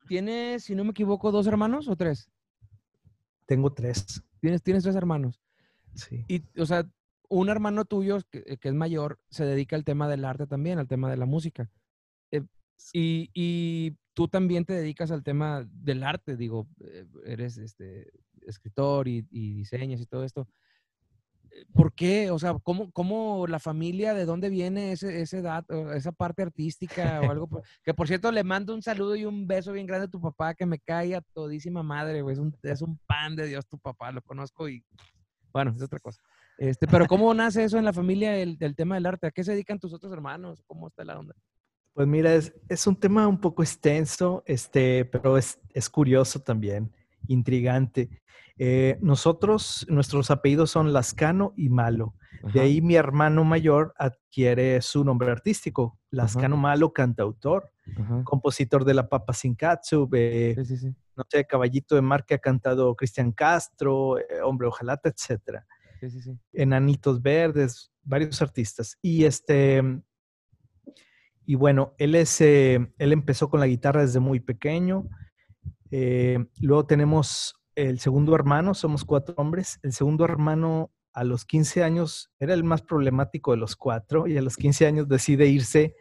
¿tienes, 0.07 0.65
si 0.65 0.75
no 0.75 0.85
me 0.85 0.91
equivoco, 0.91 1.31
dos 1.33 1.47
hermanos 1.47 1.89
o 1.89 1.97
tres? 1.97 2.31
Tengo 3.47 3.73
tres. 3.73 4.23
Tienes, 4.41 4.63
tienes 4.63 4.83
tres 4.83 4.97
hermanos. 4.97 5.41
Sí. 5.95 6.25
Y, 6.29 6.61
o 6.61 6.67
sea, 6.67 6.89
un 7.29 7.49
hermano 7.49 7.85
tuyo 7.85 8.19
que, 8.31 8.59
es 8.61 8.75
mayor 8.75 9.19
se 9.31 9.45
dedica 9.45 9.77
al 9.77 9.85
tema 9.85 10.09
del 10.09 10.25
arte 10.25 10.47
también, 10.47 10.79
al 10.79 10.89
tema 10.89 11.11
de 11.11 11.17
la 11.17 11.27
música. 11.27 11.71
Eh, 12.31 12.43
y, 12.93 13.31
y, 13.35 13.97
tú 14.15 14.29
también 14.29 14.65
te 14.65 14.73
dedicas 14.73 15.11
al 15.11 15.23
tema 15.23 15.69
del 15.71 16.03
arte, 16.03 16.37
digo, 16.37 16.67
eh, 16.81 17.07
eres 17.27 17.59
este, 17.59 18.11
escritor 18.47 19.09
y, 19.09 19.23
diseñas 19.31 20.01
y 20.01 20.07
todo 20.07 20.25
esto. 20.25 20.49
Eh, 21.51 21.65
¿Por 21.73 21.93
qué? 21.93 22.31
O 22.31 22.39
sea, 22.39 22.55
¿cómo, 22.63 22.91
cómo 22.93 23.47
la 23.47 23.59
familia, 23.59 24.15
de 24.15 24.25
dónde 24.25 24.49
viene 24.49 24.93
ese, 24.93 25.21
ese 25.21 25.43
dato, 25.43 25.93
esa 25.93 26.13
parte 26.13 26.43
artística 26.43 27.21
o 27.21 27.31
algo? 27.31 27.49
que 27.85 27.95
por 27.95 28.09
cierto, 28.09 28.33
le 28.33 28.45
mando 28.45 28.75
un 28.75 28.83
saludo 28.83 29.17
y 29.17 29.25
un 29.25 29.47
beso 29.47 29.73
bien 29.73 29.87
grande 29.87 30.07
a 30.07 30.11
tu 30.11 30.21
papá, 30.21 30.55
que 30.55 30.67
me 30.67 30.79
cae 30.79 31.15
a 31.15 31.21
todísima 31.21 31.83
madre, 31.83 32.21
Es 32.31 32.39
un, 32.39 32.57
es 32.63 32.83
un 32.83 32.99
pan 33.07 33.37
de 33.37 33.47
Dios 33.47 33.67
tu 33.67 33.79
papá, 33.79 34.13
lo 34.13 34.23
conozco 34.23 34.69
y 34.69 34.85
bueno, 35.53 35.73
es 35.75 35.83
otra 35.83 35.99
cosa. 36.01 36.21
Este, 36.59 36.87
pero 36.87 37.07
¿cómo 37.07 37.33
nace 37.35 37.65
eso 37.65 37.79
en 37.79 37.85
la 37.85 37.93
familia, 37.93 38.37
el, 38.37 38.57
el 38.61 38.75
tema 38.75 38.95
del 38.95 39.07
arte? 39.07 39.27
¿A 39.27 39.31
qué 39.31 39.45
se 39.45 39.53
dedican 39.53 39.79
tus 39.79 39.93
otros 39.93 40.13
hermanos? 40.13 40.63
¿Cómo 40.67 40.89
está 40.89 41.05
la 41.05 41.19
onda? 41.19 41.35
Pues 41.97 42.07
mira, 42.07 42.35
es, 42.35 42.53
es 42.69 42.87
un 42.87 42.95
tema 42.95 43.27
un 43.27 43.41
poco 43.41 43.63
extenso, 43.63 44.43
este, 44.45 45.07
pero 45.07 45.39
es, 45.39 45.59
es 45.73 45.89
curioso 45.89 46.39
también, 46.39 46.93
intrigante. 47.29 48.11
Eh, 48.59 48.99
nosotros, 49.01 49.87
nuestros 49.89 50.31
apellidos 50.31 50.71
son 50.71 50.93
Lascano 50.93 51.53
y 51.57 51.69
Malo. 51.69 52.15
De 52.53 52.61
ahí 52.61 52.81
mi 52.81 52.95
hermano 52.97 53.45
mayor 53.45 53.95
adquiere 53.99 54.81
su 54.83 55.05
nombre 55.05 55.31
artístico, 55.31 55.99
Lascano 56.11 56.57
Malo, 56.57 56.93
cantautor, 56.93 57.73
compositor 58.25 58.85
de 58.85 58.95
La 58.95 59.09
Papa 59.09 59.33
Sin 59.33 59.55
Katsu, 59.55 60.09
no 61.17 61.25
sé, 61.29 61.47
Caballito 61.47 61.95
de 61.95 62.03
Mar 62.03 62.25
que 62.25 62.35
ha 62.35 62.39
cantado 62.39 62.95
Cristian 62.95 63.33
Castro, 63.33 64.19
eh, 64.19 64.43
Hombre 64.45 64.69
Ojalata, 64.69 65.09
etc. 65.09 65.63
Enanitos 66.53 67.23
Verdes, 67.23 67.91
varios 68.03 68.41
artistas. 68.43 68.99
Y 69.01 69.25
este, 69.25 69.83
y 71.47 71.55
bueno, 71.55 71.95
él 71.99 72.15
es, 72.15 72.41
eh, 72.41 72.93
él 72.99 73.13
empezó 73.13 73.49
con 73.49 73.61
la 73.61 73.67
guitarra 73.67 74.03
desde 74.03 74.21
muy 74.21 74.41
pequeño. 74.41 75.09
Luego 76.61 76.87
tenemos 76.87 77.55
el 77.75 77.99
segundo 78.01 78.35
hermano, 78.35 78.75
somos 78.75 79.05
cuatro 79.05 79.35
hombres. 79.39 79.79
El 79.83 79.93
segundo 79.93 80.25
hermano 80.25 80.91
a 81.13 81.25
los 81.25 81.45
15 81.45 81.83
años 81.83 82.31
era 82.39 82.55
el 82.55 82.65
más 82.65 82.83
problemático 82.83 83.51
de 83.53 83.59
los 83.59 83.77
cuatro 83.77 84.27
y 84.27 84.37
a 84.37 84.43
los 84.43 84.57
15 84.57 84.87
años 84.87 85.09
decide 85.09 85.47
irse 85.47 85.95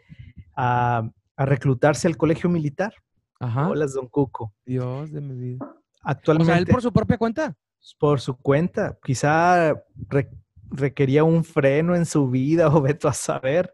a, 0.55 1.09
a 1.37 1.45
reclutarse 1.45 2.07
al 2.07 2.17
colegio 2.17 2.49
militar. 2.49 2.93
Ajá. 3.39 3.69
Hola, 3.69 3.85
Don 3.87 4.07
Cuco. 4.07 4.53
Dios 4.65 5.11
de 5.11 5.21
mi 5.21 5.35
vida. 5.35 5.65
O 5.65 5.75
Actualmente, 6.03 6.51
sea, 6.53 6.59
él 6.59 6.65
por 6.67 6.81
su 6.81 6.91
propia 6.93 7.17
cuenta. 7.17 7.55
por 7.99 8.19
su 8.21 8.37
cuenta, 8.37 8.97
quizá 9.03 9.73
re- 10.07 10.29
requería 10.69 11.23
un 11.23 11.43
freno 11.43 11.95
en 11.95 12.05
su 12.05 12.29
vida 12.29 12.67
o 12.69 12.81
veto 12.81 13.07
a 13.07 13.13
saber, 13.13 13.73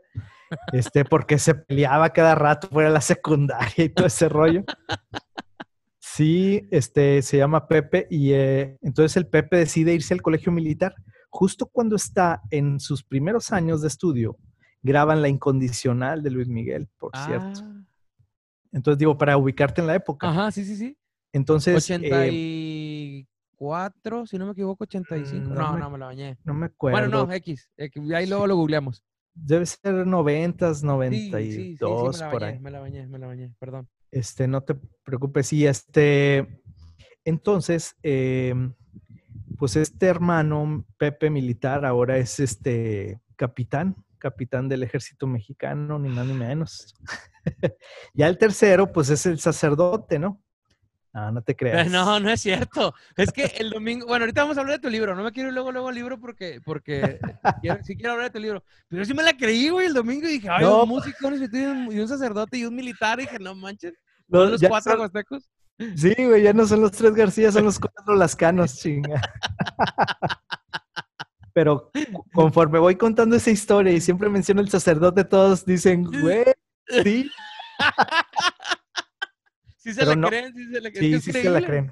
este, 0.73 1.05
porque 1.05 1.37
se 1.37 1.55
peleaba 1.55 2.09
cada 2.11 2.35
rato 2.35 2.67
fuera 2.69 2.89
de 2.89 2.93
la 2.93 3.01
secundaria 3.01 3.85
y 3.85 3.89
todo 3.89 4.07
ese 4.07 4.27
rollo. 4.29 4.63
Sí, 6.13 6.67
este, 6.71 7.21
se 7.21 7.37
llama 7.37 7.67
Pepe 7.67 8.07
y 8.09 8.33
eh, 8.33 8.77
entonces 8.81 9.15
el 9.17 9.27
Pepe 9.27 9.57
decide 9.57 9.93
irse 9.93 10.13
al 10.13 10.21
colegio 10.21 10.51
militar. 10.51 10.93
Justo 11.29 11.65
cuando 11.67 11.95
está 11.95 12.41
en 12.49 12.79
sus 12.81 13.03
primeros 13.03 13.51
años 13.53 13.81
de 13.81 13.87
estudio, 13.87 14.37
graban 14.81 15.21
La 15.21 15.29
Incondicional 15.29 16.21
de 16.21 16.31
Luis 16.31 16.49
Miguel, 16.49 16.89
por 16.97 17.15
cierto. 17.15 17.61
Ah. 17.63 17.83
Entonces 18.73 18.97
digo, 18.99 19.17
para 19.17 19.37
ubicarte 19.37 19.79
en 19.79 19.87
la 19.87 19.95
época. 19.95 20.29
Ajá, 20.29 20.51
sí, 20.51 20.65
sí, 20.65 20.75
sí. 20.75 20.97
Entonces, 21.33 21.89
eh, 21.89 23.25
84, 23.27 24.25
si 24.25 24.37
no 24.37 24.45
me 24.47 24.51
equivoco, 24.51 24.83
85. 24.83 25.49
Mm, 25.49 25.53
No, 25.53 25.55
no 25.55 25.77
no, 25.77 25.85
me- 25.89 25.91
me, 25.93 25.97
la 25.99 26.05
bañé. 26.07 26.37
no 26.43 26.53
me 26.53 26.65
acuerdo. 26.65 26.99
Bueno, 27.09 27.25
no, 27.27 27.31
X. 27.33 27.69
Ahí 28.13 28.27
luego 28.27 28.47
lo 28.47 28.55
googleamos. 28.57 29.01
Debe 29.33 29.65
ser 29.65 30.05
90s, 30.05 30.79
Sí, 30.79 30.85
92, 30.85 31.41
sí, 31.41 31.77
sí, 31.77 31.77
sí, 31.77 31.85
me 31.85 32.17
la 32.25 32.31
por 32.31 32.41
bañé, 32.41 32.53
ahí. 32.55 32.59
me 32.59 32.71
la 32.71 32.79
bañé, 32.81 33.07
me 33.07 33.17
la 33.19 33.27
bañé, 33.27 33.53
perdón. 33.59 33.87
Este, 34.11 34.47
no 34.47 34.61
te 34.61 34.75
preocupes. 35.03 35.53
Y 35.53 35.65
este, 35.65 36.61
entonces, 37.23 37.95
em, 38.03 38.73
pues 39.57 39.75
este 39.75 40.07
hermano, 40.07 40.85
Pepe 40.97 41.29
Militar, 41.29 41.85
ahora 41.85 42.17
es 42.17 42.39
este 42.39 43.19
capitán, 43.35 43.95
capitán 44.17 44.67
del 44.69 44.83
ejército 44.83 45.27
mexicano, 45.27 45.97
ni 45.97 46.09
más 46.09 46.27
ni 46.27 46.33
menos. 46.33 46.93
ya 48.13 48.27
el 48.27 48.37
tercero, 48.37 48.91
pues 48.91 49.09
es 49.09 49.25
el 49.25 49.39
sacerdote, 49.39 50.19
¿no? 50.19 50.41
No, 51.13 51.31
no 51.31 51.41
te 51.41 51.55
creas. 51.55 51.89
No, 51.91 52.19
no 52.19 52.29
es 52.29 52.41
cierto. 52.41 52.93
Es 53.17 53.31
que 53.31 53.43
el 53.57 53.69
domingo, 53.69 54.07
bueno, 54.07 54.23
ahorita 54.23 54.43
vamos 54.43 54.57
a 54.57 54.61
hablar 54.61 54.77
de 54.77 54.81
tu 54.81 54.89
libro. 54.89 55.13
No 55.13 55.23
me 55.23 55.31
quiero 55.31 55.49
ir 55.49 55.53
luego, 55.53 55.71
luego 55.71 55.89
al 55.89 55.95
libro 55.95 56.19
porque, 56.19 56.61
porque 56.63 57.19
quiero, 57.61 57.83
sí 57.83 57.95
quiero 57.95 58.13
hablar 58.13 58.27
de 58.31 58.39
tu 58.39 58.39
libro. 58.39 58.63
Pero 58.87 59.03
sí 59.03 59.13
me 59.13 59.23
la 59.23 59.35
creí, 59.35 59.69
güey, 59.69 59.87
el 59.87 59.93
domingo 59.93 60.27
y 60.27 60.33
dije, 60.33 60.47
ay, 60.49 60.63
No. 60.63 60.83
un 60.83 60.89
músico, 60.89 61.27
un 61.27 61.99
un 61.99 62.07
sacerdote 62.07 62.57
y 62.57 62.65
un 62.65 62.75
militar. 62.75 63.19
Y 63.19 63.23
dije, 63.23 63.39
no 63.39 63.53
manches, 63.55 63.93
Los- 64.31 64.43
¿son 64.43 64.51
los 64.53 64.61
cuatro 64.69 64.91
son- 64.93 64.99
huastecos. 65.01 65.49
sí, 65.95 66.13
güey, 66.17 66.41
ya 66.43 66.53
no 66.53 66.65
son 66.65 66.81
los 66.81 66.91
tres 66.91 67.13
García, 67.13 67.51
son 67.51 67.65
los 67.65 67.79
cuatro 67.79 68.15
Lascanos, 68.15 68.75
chinga. 68.77 69.21
Pero 71.53 71.91
conforme 72.33 72.79
voy 72.79 72.95
contando 72.95 73.35
esa 73.35 73.51
historia 73.51 73.91
y 73.91 73.99
siempre 74.01 74.29
menciono 74.29 74.61
el 74.61 74.69
sacerdote, 74.69 75.25
todos 75.25 75.65
dicen, 75.65 76.03
güey, 76.05 76.45
sí, 77.03 77.29
Sí 79.77 79.93
se 79.93 79.99
Pero 80.01 80.11
la 80.11 80.15
no- 80.15 80.27
creen, 80.29 80.53
sí 80.53 80.67
se 80.71 80.79
la, 80.81 80.91
que 80.91 80.99
Sí, 80.99 81.19
sí 81.21 81.31
se 81.31 81.49
la 81.49 81.61
creen. 81.65 81.91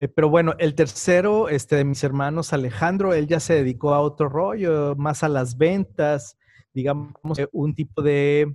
Eh, 0.00 0.08
pero 0.08 0.28
bueno, 0.28 0.54
el 0.58 0.74
tercero 0.74 1.48
este, 1.48 1.76
de 1.76 1.84
mis 1.84 2.02
hermanos, 2.04 2.52
Alejandro, 2.52 3.14
él 3.14 3.28
ya 3.28 3.38
se 3.40 3.54
dedicó 3.54 3.94
a 3.94 4.00
otro 4.00 4.28
rollo, 4.28 4.94
más 4.96 5.22
a 5.22 5.28
las 5.28 5.56
ventas, 5.56 6.36
digamos, 6.74 7.14
eh, 7.38 7.48
un 7.52 7.74
tipo 7.74 8.02
de, 8.02 8.54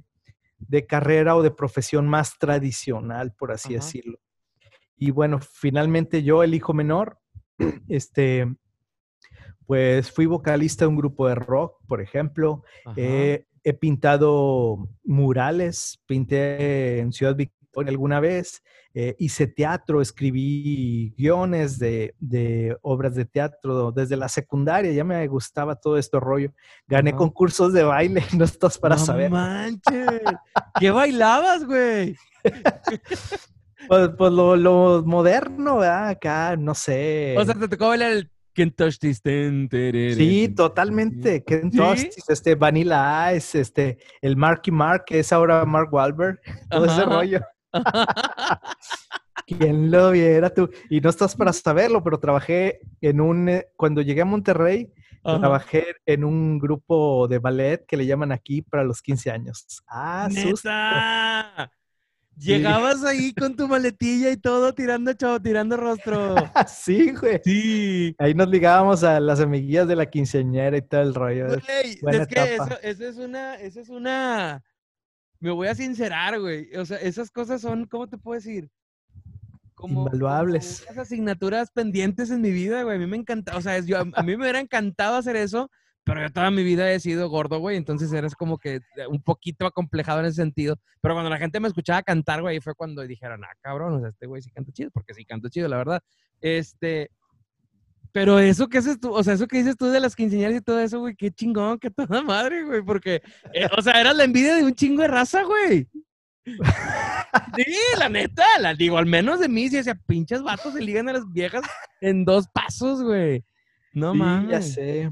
de 0.60 0.86
carrera 0.86 1.36
o 1.36 1.42
de 1.42 1.52
profesión 1.52 2.08
más 2.08 2.38
tradicional, 2.38 3.34
por 3.34 3.52
así 3.52 3.74
decirlo. 3.74 4.20
Y 4.98 5.12
bueno, 5.12 5.40
finalmente 5.40 6.24
yo, 6.24 6.44
el 6.44 6.54
hijo 6.54 6.74
menor, 6.74 7.20
este, 7.88 8.54
pues 9.66 10.12
fui 10.12 10.26
vocalista 10.26 10.86
de 10.86 10.90
un 10.90 10.98
grupo 10.98 11.28
de 11.28 11.36
rock, 11.36 11.78
por 11.88 12.02
ejemplo. 12.02 12.64
Eh, 12.96 13.46
he 13.64 13.74
pintado 13.74 14.90
murales, 15.04 16.02
pinté 16.06 17.00
en 17.00 17.14
Ciudad 17.14 17.36
Victoria 17.36 17.90
alguna 17.90 18.20
vez, 18.20 18.64
eh, 18.94 19.16
hice 19.20 19.48
teatro, 19.48 20.02
escribí 20.02 21.14
guiones 21.18 21.78
de, 21.80 22.16
de 22.20 22.78
obras 22.82 23.16
de 23.16 23.26
teatro 23.26 23.92
desde 23.92 24.18
la 24.18 24.30
secundaria, 24.30 24.92
ya 24.92 25.04
me 25.04 25.26
gustaba 25.28 25.76
todo 25.76 25.98
este 25.98 26.20
rollo. 26.20 26.52
Gané 26.88 27.14
concursos 27.14 27.74
de 27.74 27.84
baile, 27.84 28.24
no 28.38 28.46
estás 28.46 28.78
para 28.78 28.96
no 28.96 29.06
saber. 29.06 29.30
manches. 29.30 30.22
¿Qué 30.80 30.92
bailabas, 30.92 31.66
güey? 31.66 32.16
Pues, 33.88 34.10
pues 34.18 34.32
lo, 34.34 34.58
lo 34.58 35.04
moderno, 35.06 35.78
¿verdad? 35.78 36.10
Acá, 36.10 36.56
no 36.58 36.76
sé. 36.76 37.34
O 37.38 37.46
sea, 37.46 37.56
te 37.56 37.68
tocó 37.68 37.88
bailar 37.88 38.12
el 38.12 38.30
Sí, 40.16 40.50
totalmente. 40.50 41.44
Ken 41.44 41.72
¿Sí? 41.72 42.10
Este 42.28 42.56
Vanilla 42.56 43.34
Ice, 43.34 43.60
este, 43.60 43.98
el 44.22 44.36
Marky 44.36 44.72
Mark, 44.72 45.06
que 45.06 45.20
es 45.20 45.32
ahora 45.32 45.64
Mark 45.66 45.94
Wahlberg, 45.94 46.40
todo 46.70 46.86
ese 46.86 47.06
rollo. 47.06 47.40
¿Quién 49.48 49.90
lo 49.90 50.12
viera 50.12 50.54
tú? 50.54 50.70
Y 50.90 51.02
no 51.02 51.10
estás 51.10 51.36
para 51.36 51.54
saberlo, 51.54 52.04
pero 52.04 52.20
trabajé 52.20 52.82
en 53.02 53.20
un, 53.22 53.50
eh, 53.50 53.68
cuando 53.76 54.02
llegué 54.02 54.22
a 54.22 54.26
Monterrey, 54.26 54.94
Ajá. 55.24 55.40
trabajé 55.40 55.86
en 56.06 56.24
un 56.24 56.60
grupo 56.60 57.28
de 57.28 57.40
ballet 57.40 57.86
que 57.86 57.98
le 57.98 58.06
llaman 58.06 58.32
aquí 58.32 58.62
para 58.62 58.84
los 58.84 59.02
15 59.02 59.32
años. 59.32 59.84
Ah. 59.88 60.30
¡Neta! 60.32 61.72
Llegabas 62.40 63.04
ahí 63.04 63.34
con 63.34 63.54
tu 63.54 63.68
maletilla 63.68 64.32
y 64.32 64.38
todo 64.38 64.74
tirando 64.74 65.12
chavo, 65.14 65.42
tirando 65.42 65.76
rostro. 65.76 66.36
Sí, 66.68 67.12
güey. 67.12 67.42
Sí. 67.44 68.16
Ahí 68.18 68.34
nos 68.34 68.48
ligábamos 68.48 69.04
a 69.04 69.20
las 69.20 69.42
amiguillas 69.42 69.88
de 69.90 69.98
la 69.98 70.06
quinceañera 70.06 70.78
y 70.78 70.82
todo 70.82 71.02
el 71.02 71.14
rollo. 71.14 71.48
Güey, 71.48 72.16
es 72.16 72.28
que 72.28 72.56
eso, 72.56 72.80
eso 72.82 73.08
es 73.08 73.18
una, 73.18 73.56
eso 73.56 73.82
es 73.82 73.90
una. 73.90 74.64
Me 75.40 75.52
voy 75.52 75.68
a 75.68 75.76
sincerar, 75.76 76.40
güey. 76.40 76.76
O 76.76 76.86
sea, 76.86 76.98
esas 76.98 77.32
cosas 77.32 77.62
son, 77.62 77.86
¿cómo 77.86 78.08
te 78.08 78.18
puedo 78.18 78.36
decir? 78.36 78.70
Como, 79.76 80.02
Invaluables. 80.06 80.82
como 80.82 80.92
unas 80.94 81.08
asignaturas 81.08 81.72
pendientes 81.72 82.30
en 82.32 82.42
mi 82.42 82.52
vida, 82.52 82.84
güey. 82.84 82.98
A 82.98 83.00
mí 83.00 83.08
me 83.08 83.16
encanta, 83.18 83.56
o 83.56 83.62
sea, 83.62 83.78
es- 83.78 83.86
yo, 83.86 83.98
a, 83.98 84.02
a 84.02 84.24
mí 84.24 84.36
me 84.36 84.44
hubiera 84.44 84.60
encantado 84.60 85.16
hacer 85.16 85.38
eso, 85.38 85.72
pero 86.04 86.22
yo 86.22 86.30
toda 86.34 86.52
mi 86.52 86.64
vida 86.64 86.92
he 86.92 87.00
sido 87.00 87.30
gordo, 87.30 87.60
güey. 87.60 87.78
Entonces 87.78 88.12
eres 88.12 88.36
como 88.36 88.58
que 88.58 88.76
eh, 88.76 89.08
un 89.08 89.22
poquito 89.22 89.66
acomplejado 89.66 90.20
en 90.20 90.26
ese 90.26 90.36
sentido. 90.42 90.78
Pero 91.02 91.14
cuando 91.16 91.30
la 91.30 91.38
gente 91.38 91.60
me 91.62 91.70
escuchaba 91.70 92.04
cantar, 92.04 92.42
güey, 92.42 92.56
ahí 92.56 92.62
fue 92.62 92.76
cuando 92.76 93.02
dijeron, 93.04 93.42
ah, 93.46 93.54
cabrón, 93.62 93.94
o 93.94 94.00
sea, 94.02 94.10
este 94.10 94.26
güey 94.28 94.42
sí 94.42 94.52
canta 94.52 94.72
chido, 94.74 94.92
porque 94.92 95.14
sí 95.14 95.24
canto 95.24 95.48
chido, 95.48 95.70
la 95.70 95.78
verdad. 95.78 96.02
Este, 96.42 97.12
pero 98.12 98.40
eso 98.40 98.68
que 98.68 98.78
haces 98.80 99.00
tú, 99.00 99.12
o 99.12 99.24
sea, 99.24 99.34
eso 99.34 99.48
que 99.48 99.58
dices 99.58 99.78
tú 99.78 99.86
de 99.88 100.00
las 100.00 100.16
quinceañeras 100.16 100.56
y 100.58 100.62
todo 100.62 100.80
eso, 100.80 101.00
güey, 101.00 101.16
qué 101.16 101.32
chingón, 101.32 101.78
qué 101.80 101.90
toda 101.90 102.22
madre, 102.22 102.64
güey, 102.64 102.82
porque, 102.82 103.22
eh, 103.54 103.68
o 103.78 103.82
sea, 103.82 104.00
era 104.00 104.14
la 104.14 104.24
envidia 104.24 104.56
de 104.56 104.64
un 104.64 104.74
chingo 104.74 105.02
de 105.02 105.08
raza, 105.08 105.44
güey. 105.44 105.88
Sí, 107.56 107.76
la 107.98 108.10
neta, 108.10 108.44
la 108.60 108.74
digo, 108.74 108.98
al 108.98 109.06
menos 109.06 109.40
de 109.40 109.48
mí, 109.50 109.70
si 109.70 109.78
decía, 109.78 109.96
pinches 110.08 110.42
vatos 110.42 110.74
se 110.74 110.82
ligan 110.82 111.10
a 111.10 111.14
las 111.14 111.32
viejas 111.32 111.62
en 112.02 112.26
dos 112.26 112.48
pasos, 112.48 113.04
güey. 113.04 113.44
No 113.94 114.14
Sí, 114.14 114.20
ya 114.20 114.26
mames. 114.26 114.74
sé. 114.74 115.10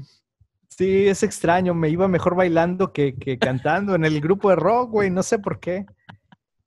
Sí, 0.68 1.06
es 1.08 1.22
extraño. 1.22 1.74
Me 1.74 1.88
iba 1.88 2.06
mejor 2.08 2.34
bailando 2.36 2.92
que, 2.92 3.14
que 3.16 3.38
cantando 3.38 3.94
en 3.94 4.04
el 4.04 4.20
grupo 4.20 4.50
de 4.50 4.56
rock, 4.56 4.90
güey. 4.90 5.10
No 5.10 5.22
sé 5.22 5.38
por 5.38 5.58
qué. 5.60 5.86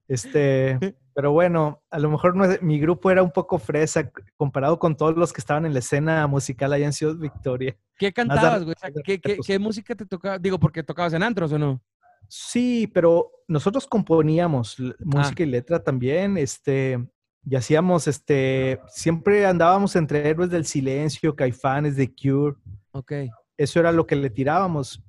Este, 0.08 0.78
pero 1.14 1.32
bueno, 1.32 1.82
a 1.90 2.00
lo 2.00 2.10
mejor 2.10 2.36
no 2.36 2.46
mi 2.62 2.80
grupo 2.80 3.12
era 3.12 3.22
un 3.24 3.32
poco 3.32 3.58
fresa 3.60 4.12
comparado 4.38 4.80
con 4.80 4.96
todos 4.96 5.16
los 5.18 5.32
que 5.34 5.42
estaban 5.42 5.66
en 5.66 5.74
la 5.74 5.80
escena 5.80 6.26
musical 6.28 6.72
allá 6.74 6.86
en 6.86 6.94
Ciudad 6.94 7.16
Victoria. 7.16 7.76
¿Qué 7.98 8.12
cantabas, 8.12 8.60
de- 8.60 8.66
güey? 8.66 8.76
O 8.76 8.80
sea, 8.80 8.90
más 8.90 8.96
de 8.96 9.20
¿qué, 9.20 9.40
qué, 9.46 9.60
música 9.60 9.96
te 9.96 10.06
tocaba? 10.06 10.38
Digo, 10.40 10.60
porque 10.60 10.84
tocabas 10.84 11.14
en 11.14 11.24
antros 11.24 11.52
o 11.52 11.60
no. 11.60 11.82
Sí, 12.28 12.90
pero 12.94 13.32
nosotros 13.48 13.86
componíamos 13.88 14.80
l- 14.80 14.94
Ah. 15.00 15.04
música 15.04 15.44
y 15.44 15.48
letra 15.48 15.84
también, 15.84 16.38
este, 16.38 17.06
y 17.46 17.56
hacíamos, 17.56 18.08
este, 18.08 18.80
siempre 18.88 19.46
andábamos 19.46 19.96
entre 19.96 20.28
héroes 20.30 20.50
del 20.50 20.66
silencio, 20.66 21.36
caifanes, 21.36 21.96
The 21.96 22.10
Cure. 22.16 22.56
Ok. 22.94 23.12
eso 23.58 23.80
era 23.80 23.92
lo 23.92 24.08
que 24.08 24.16
le 24.16 24.30
tirábamos. 24.30 25.04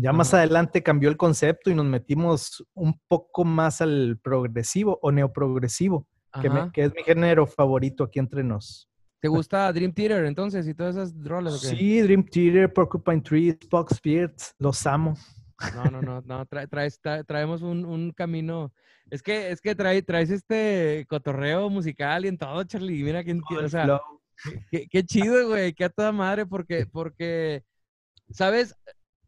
Ya 0.00 0.12
más 0.12 0.32
adelante 0.34 0.82
cambió 0.82 1.08
el 1.10 1.16
concepto 1.16 1.70
y 1.70 1.74
nos 1.74 1.84
metimos 1.84 2.64
un 2.74 2.98
poco 3.08 3.44
más 3.44 3.80
al 3.80 4.18
progresivo 4.22 4.98
o 5.02 5.12
neoprogresivo, 5.12 6.06
que, 6.40 6.48
me- 6.48 6.60
Ajá. 6.60 6.72
que 6.72 6.84
es 6.84 6.94
mi 6.94 7.02
género 7.02 7.46
favorito 7.46 8.04
aquí 8.04 8.18
entre 8.18 8.42
nos. 8.42 8.88
¿Te 9.20 9.28
gusta 9.28 9.70
Dream 9.72 9.92
Theater 9.92 10.24
entonces 10.24 10.66
y 10.66 10.72
todas 10.74 10.96
esas 10.96 11.20
qué? 11.60 11.76
Sí, 11.76 12.00
Dream 12.00 12.24
Theater, 12.24 12.72
Porcupine 12.72 13.20
Tree, 13.20 13.50
Spock 13.60 13.92
Spirits, 13.92 14.54
los 14.58 14.86
amo. 14.86 15.14
No, 15.74 15.84
no, 15.90 16.00
no, 16.00 16.22
no, 16.22 16.46
trae- 16.46 16.66
traes- 16.66 16.98
tra- 17.02 17.22
traemos 17.26 17.60
un, 17.60 17.84
un 17.84 18.12
camino. 18.12 18.72
Es 19.10 19.22
que, 19.22 19.50
es 19.50 19.60
que 19.60 19.74
trae, 19.74 20.00
traes 20.00 20.30
este 20.30 21.04
cotorreo 21.06 21.68
musical 21.68 22.24
y 22.24 22.28
en 22.28 22.38
todo, 22.38 22.64
Charlie. 22.64 23.02
Mira 23.04 23.22
quién, 23.22 23.42
quién- 23.42 23.64
o 23.66 23.68
sea, 23.68 24.00
qué 24.70 25.04
chido, 25.04 25.48
güey, 25.48 25.74
qué 25.74 25.84
a 25.84 25.90
toda 25.90 26.12
madre, 26.12 26.46
porque, 26.46 26.86
porque, 26.86 27.62
¿sabes? 28.30 28.74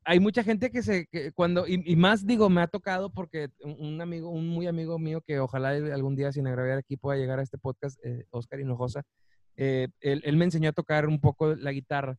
Hay 0.04 0.18
mucha 0.18 0.42
gente 0.42 0.70
que 0.70 0.82
se, 0.82 1.06
que 1.06 1.32
cuando, 1.32 1.64
y, 1.66 1.94
más 1.96 2.26
digo, 2.26 2.50
me 2.50 2.60
ha 2.60 2.66
tocado 2.66 3.10
porque 3.10 3.50
un, 3.60 4.00
amigo, 4.00 4.30
un 4.30 4.48
muy 4.48 4.66
amigo 4.66 4.98
mío 4.98 5.20
que 5.20 5.38
ojalá 5.38 5.70
algún 5.70 6.16
día 6.16 6.32
sin 6.32 6.46
agraviar 6.46 6.78
aquí 6.78 6.96
pueda 6.96 7.18
llegar 7.18 7.38
a 7.38 7.42
este 7.42 7.56
podcast, 7.56 7.98
eh, 8.04 8.24
Oscar 8.30 8.60
Hinojosa, 8.60 9.02
eh, 9.56 9.88
él, 10.00 10.36
me 10.36 10.44
enseñó 10.44 10.70
a 10.70 10.72
tocar 10.72 11.06
un 11.06 11.20
poco 11.20 11.54
la 11.54 11.70
guitarra. 11.70 12.18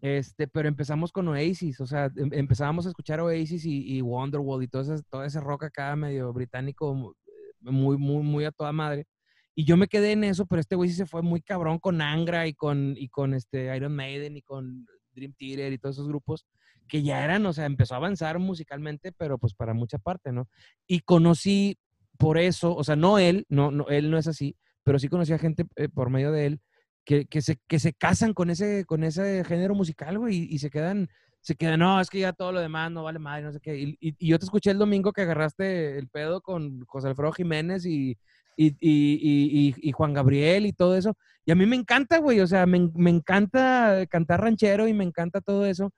Este, 0.00 0.46
pero 0.46 0.68
empezamos 0.68 1.10
con 1.10 1.26
Oasis, 1.28 1.80
o 1.80 1.86
sea, 1.86 2.10
em, 2.16 2.30
empezábamos 2.32 2.86
a 2.86 2.90
escuchar 2.90 3.20
Oasis 3.20 3.64
y, 3.64 3.96
y 3.96 4.02
Wonderwall 4.02 4.62
y 4.62 4.68
todo 4.68 4.82
ese, 4.82 5.02
todo 5.10 5.24
ese 5.24 5.40
rock 5.40 5.64
acá 5.64 5.96
medio 5.96 6.32
británico, 6.32 7.14
muy, 7.60 7.96
muy, 7.96 8.22
muy 8.22 8.44
a 8.44 8.52
toda 8.52 8.72
madre. 8.72 9.06
Y 9.54 9.64
yo 9.64 9.76
me 9.76 9.88
quedé 9.88 10.12
en 10.12 10.24
eso, 10.24 10.46
pero 10.46 10.60
este 10.60 10.76
güey 10.76 10.90
se 10.90 11.06
fue 11.06 11.22
muy 11.22 11.40
cabrón 11.40 11.78
con 11.78 12.00
Angra 12.00 12.46
y 12.46 12.54
con, 12.54 12.94
y 12.96 13.08
con 13.08 13.34
este 13.34 13.74
Iron 13.76 13.96
Maiden 13.96 14.36
y 14.36 14.42
con 14.42 14.86
Dream 15.12 15.32
Theater 15.36 15.72
y 15.72 15.78
todos 15.78 15.96
esos 15.96 16.06
grupos 16.06 16.46
que 16.88 17.02
ya 17.02 17.24
eran, 17.24 17.46
o 17.46 17.52
sea, 17.52 17.66
empezó 17.66 17.94
a 17.94 17.98
avanzar 17.98 18.38
musicalmente, 18.38 19.12
pero 19.12 19.38
pues 19.38 19.54
para 19.54 19.74
mucha 19.74 19.98
parte, 19.98 20.32
¿no? 20.32 20.48
Y 20.86 21.00
conocí 21.00 21.78
por 22.18 22.38
eso, 22.38 22.74
o 22.74 22.82
sea, 22.84 22.96
no 22.96 23.18
él, 23.18 23.46
no, 23.48 23.70
no 23.70 23.86
él 23.88 24.10
no 24.10 24.18
es 24.18 24.26
así, 24.26 24.56
pero 24.82 24.98
sí 24.98 25.08
conocí 25.08 25.32
a 25.32 25.38
gente 25.38 25.66
eh, 25.76 25.88
por 25.88 26.10
medio 26.10 26.32
de 26.32 26.46
él 26.46 26.60
que, 27.04 27.26
que, 27.26 27.40
se, 27.40 27.58
que 27.68 27.78
se 27.78 27.94
casan 27.94 28.34
con 28.34 28.50
ese, 28.50 28.84
con 28.84 29.04
ese 29.04 29.44
género 29.44 29.74
musical, 29.74 30.18
güey, 30.18 30.46
y, 30.50 30.58
se 30.58 30.68
quedan, 30.68 31.08
se 31.40 31.54
quedan, 31.56 31.80
no, 31.80 32.00
es 32.00 32.10
que 32.10 32.18
ya 32.18 32.32
todo 32.34 32.52
lo 32.52 32.60
demás 32.60 32.90
no 32.90 33.04
vale 33.04 33.18
madre, 33.18 33.44
no 33.44 33.52
sé 33.52 33.60
qué. 33.60 33.78
Y, 33.78 33.96
y, 34.00 34.28
yo 34.28 34.38
te 34.38 34.44
escuché 34.44 34.70
el 34.72 34.78
domingo 34.78 35.12
que 35.12 35.22
agarraste 35.22 35.98
el 35.98 36.08
pedo 36.08 36.42
con 36.42 36.84
José 36.86 37.08
Alfredo 37.08 37.32
Jiménez 37.32 37.86
y, 37.86 38.18
y, 38.58 39.92
Juan 39.92 40.12
Gabriel 40.12 40.66
y 40.66 40.72
todo 40.72 40.96
eso. 40.96 41.16
Y 41.46 41.52
a 41.52 41.54
mí 41.54 41.64
me 41.64 41.76
encanta, 41.76 42.18
güey, 42.18 42.40
o 42.40 42.46
sea, 42.46 42.66
me, 42.66 42.90
me, 42.94 43.10
encanta 43.10 44.04
cantar 44.10 44.42
ranchero 44.42 44.86
y 44.88 44.92
me 44.92 45.04
encanta 45.04 45.40
todo 45.40 45.64
eso. 45.64 45.92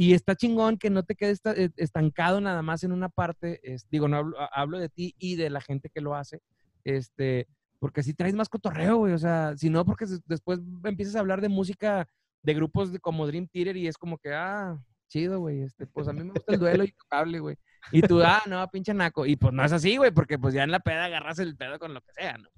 Y 0.00 0.14
está 0.14 0.34
chingón 0.34 0.78
que 0.78 0.88
no 0.88 1.02
te 1.02 1.14
quedes 1.14 1.42
eh, 1.44 1.68
estancado 1.76 2.40
nada 2.40 2.62
más 2.62 2.82
en 2.84 2.92
una 2.92 3.10
parte. 3.10 3.60
Es, 3.62 3.86
digo, 3.90 4.08
no 4.08 4.16
hablo, 4.16 4.36
hablo, 4.50 4.78
de 4.78 4.88
ti 4.88 5.14
y 5.18 5.36
de 5.36 5.50
la 5.50 5.60
gente 5.60 5.90
que 5.90 6.00
lo 6.00 6.14
hace. 6.14 6.40
Este, 6.84 7.46
porque 7.78 8.02
si 8.02 8.14
traes 8.14 8.32
más 8.32 8.48
cotorreo, 8.48 8.96
güey. 8.96 9.12
O 9.12 9.18
sea, 9.18 9.54
si 9.58 9.68
no, 9.68 9.84
porque 9.84 10.06
después 10.24 10.58
empiezas 10.84 11.16
a 11.16 11.20
hablar 11.20 11.42
de 11.42 11.50
música 11.50 12.08
de 12.42 12.54
grupos 12.54 12.90
como 13.02 13.26
Dream 13.26 13.46
Theater 13.46 13.76
y 13.76 13.88
es 13.88 13.98
como 13.98 14.16
que, 14.16 14.32
ah, 14.32 14.82
chido, 15.10 15.38
güey. 15.38 15.60
Este, 15.60 15.86
pues 15.86 16.08
a 16.08 16.14
mí 16.14 16.24
me 16.24 16.32
gusta 16.32 16.50
el 16.54 16.60
duelo 16.60 16.84
y 16.84 16.94
cable, 17.10 17.40
güey. 17.40 17.58
Y 17.92 18.00
tú, 18.00 18.22
ah, 18.22 18.40
no, 18.46 18.66
pinche 18.70 18.94
naco. 18.94 19.26
Y 19.26 19.36
pues 19.36 19.52
no 19.52 19.62
es 19.62 19.72
así, 19.72 19.98
güey, 19.98 20.12
porque 20.12 20.38
pues 20.38 20.54
ya 20.54 20.64
en 20.64 20.70
la 20.70 20.80
peda 20.80 21.04
agarras 21.04 21.40
el 21.40 21.58
pedo 21.58 21.78
con 21.78 21.92
lo 21.92 22.00
que 22.00 22.14
sea, 22.14 22.38
¿no? 22.38 22.48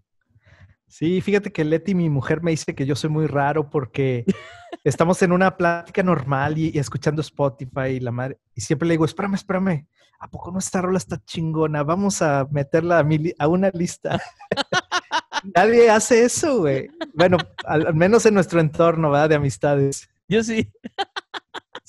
Sí, 0.92 1.22
fíjate 1.22 1.50
que 1.50 1.64
Leti, 1.64 1.94
mi 1.94 2.10
mujer, 2.10 2.42
me 2.42 2.50
dice 2.50 2.74
que 2.74 2.84
yo 2.84 2.94
soy 2.94 3.08
muy 3.08 3.26
raro 3.26 3.70
porque 3.70 4.26
estamos 4.84 5.22
en 5.22 5.32
una 5.32 5.56
plática 5.56 6.02
normal 6.02 6.58
y, 6.58 6.78
escuchando 6.78 7.22
Spotify 7.22 7.92
y 7.94 8.00
la 8.00 8.10
madre. 8.10 8.38
Y 8.54 8.60
siempre 8.60 8.86
le 8.86 8.92
digo, 8.92 9.06
espérame, 9.06 9.36
espérame. 9.36 9.86
¿A 10.20 10.28
poco 10.28 10.52
no 10.52 10.58
esta 10.58 10.82
rola 10.82 10.98
está 10.98 11.16
chingona? 11.24 11.82
Vamos 11.82 12.20
a 12.20 12.46
meterla 12.50 12.98
a, 12.98 13.08
a 13.38 13.48
una 13.48 13.70
lista. 13.70 14.20
Nadie 15.56 15.88
hace 15.88 16.24
eso, 16.24 16.58
güey. 16.58 16.90
Bueno, 17.14 17.38
al, 17.64 17.94
menos 17.94 18.26
en 18.26 18.34
nuestro 18.34 18.60
entorno, 18.60 19.10
¿verdad? 19.10 19.30
De 19.30 19.36
amistades. 19.36 20.10
Yo 20.28 20.44
sí. 20.44 20.70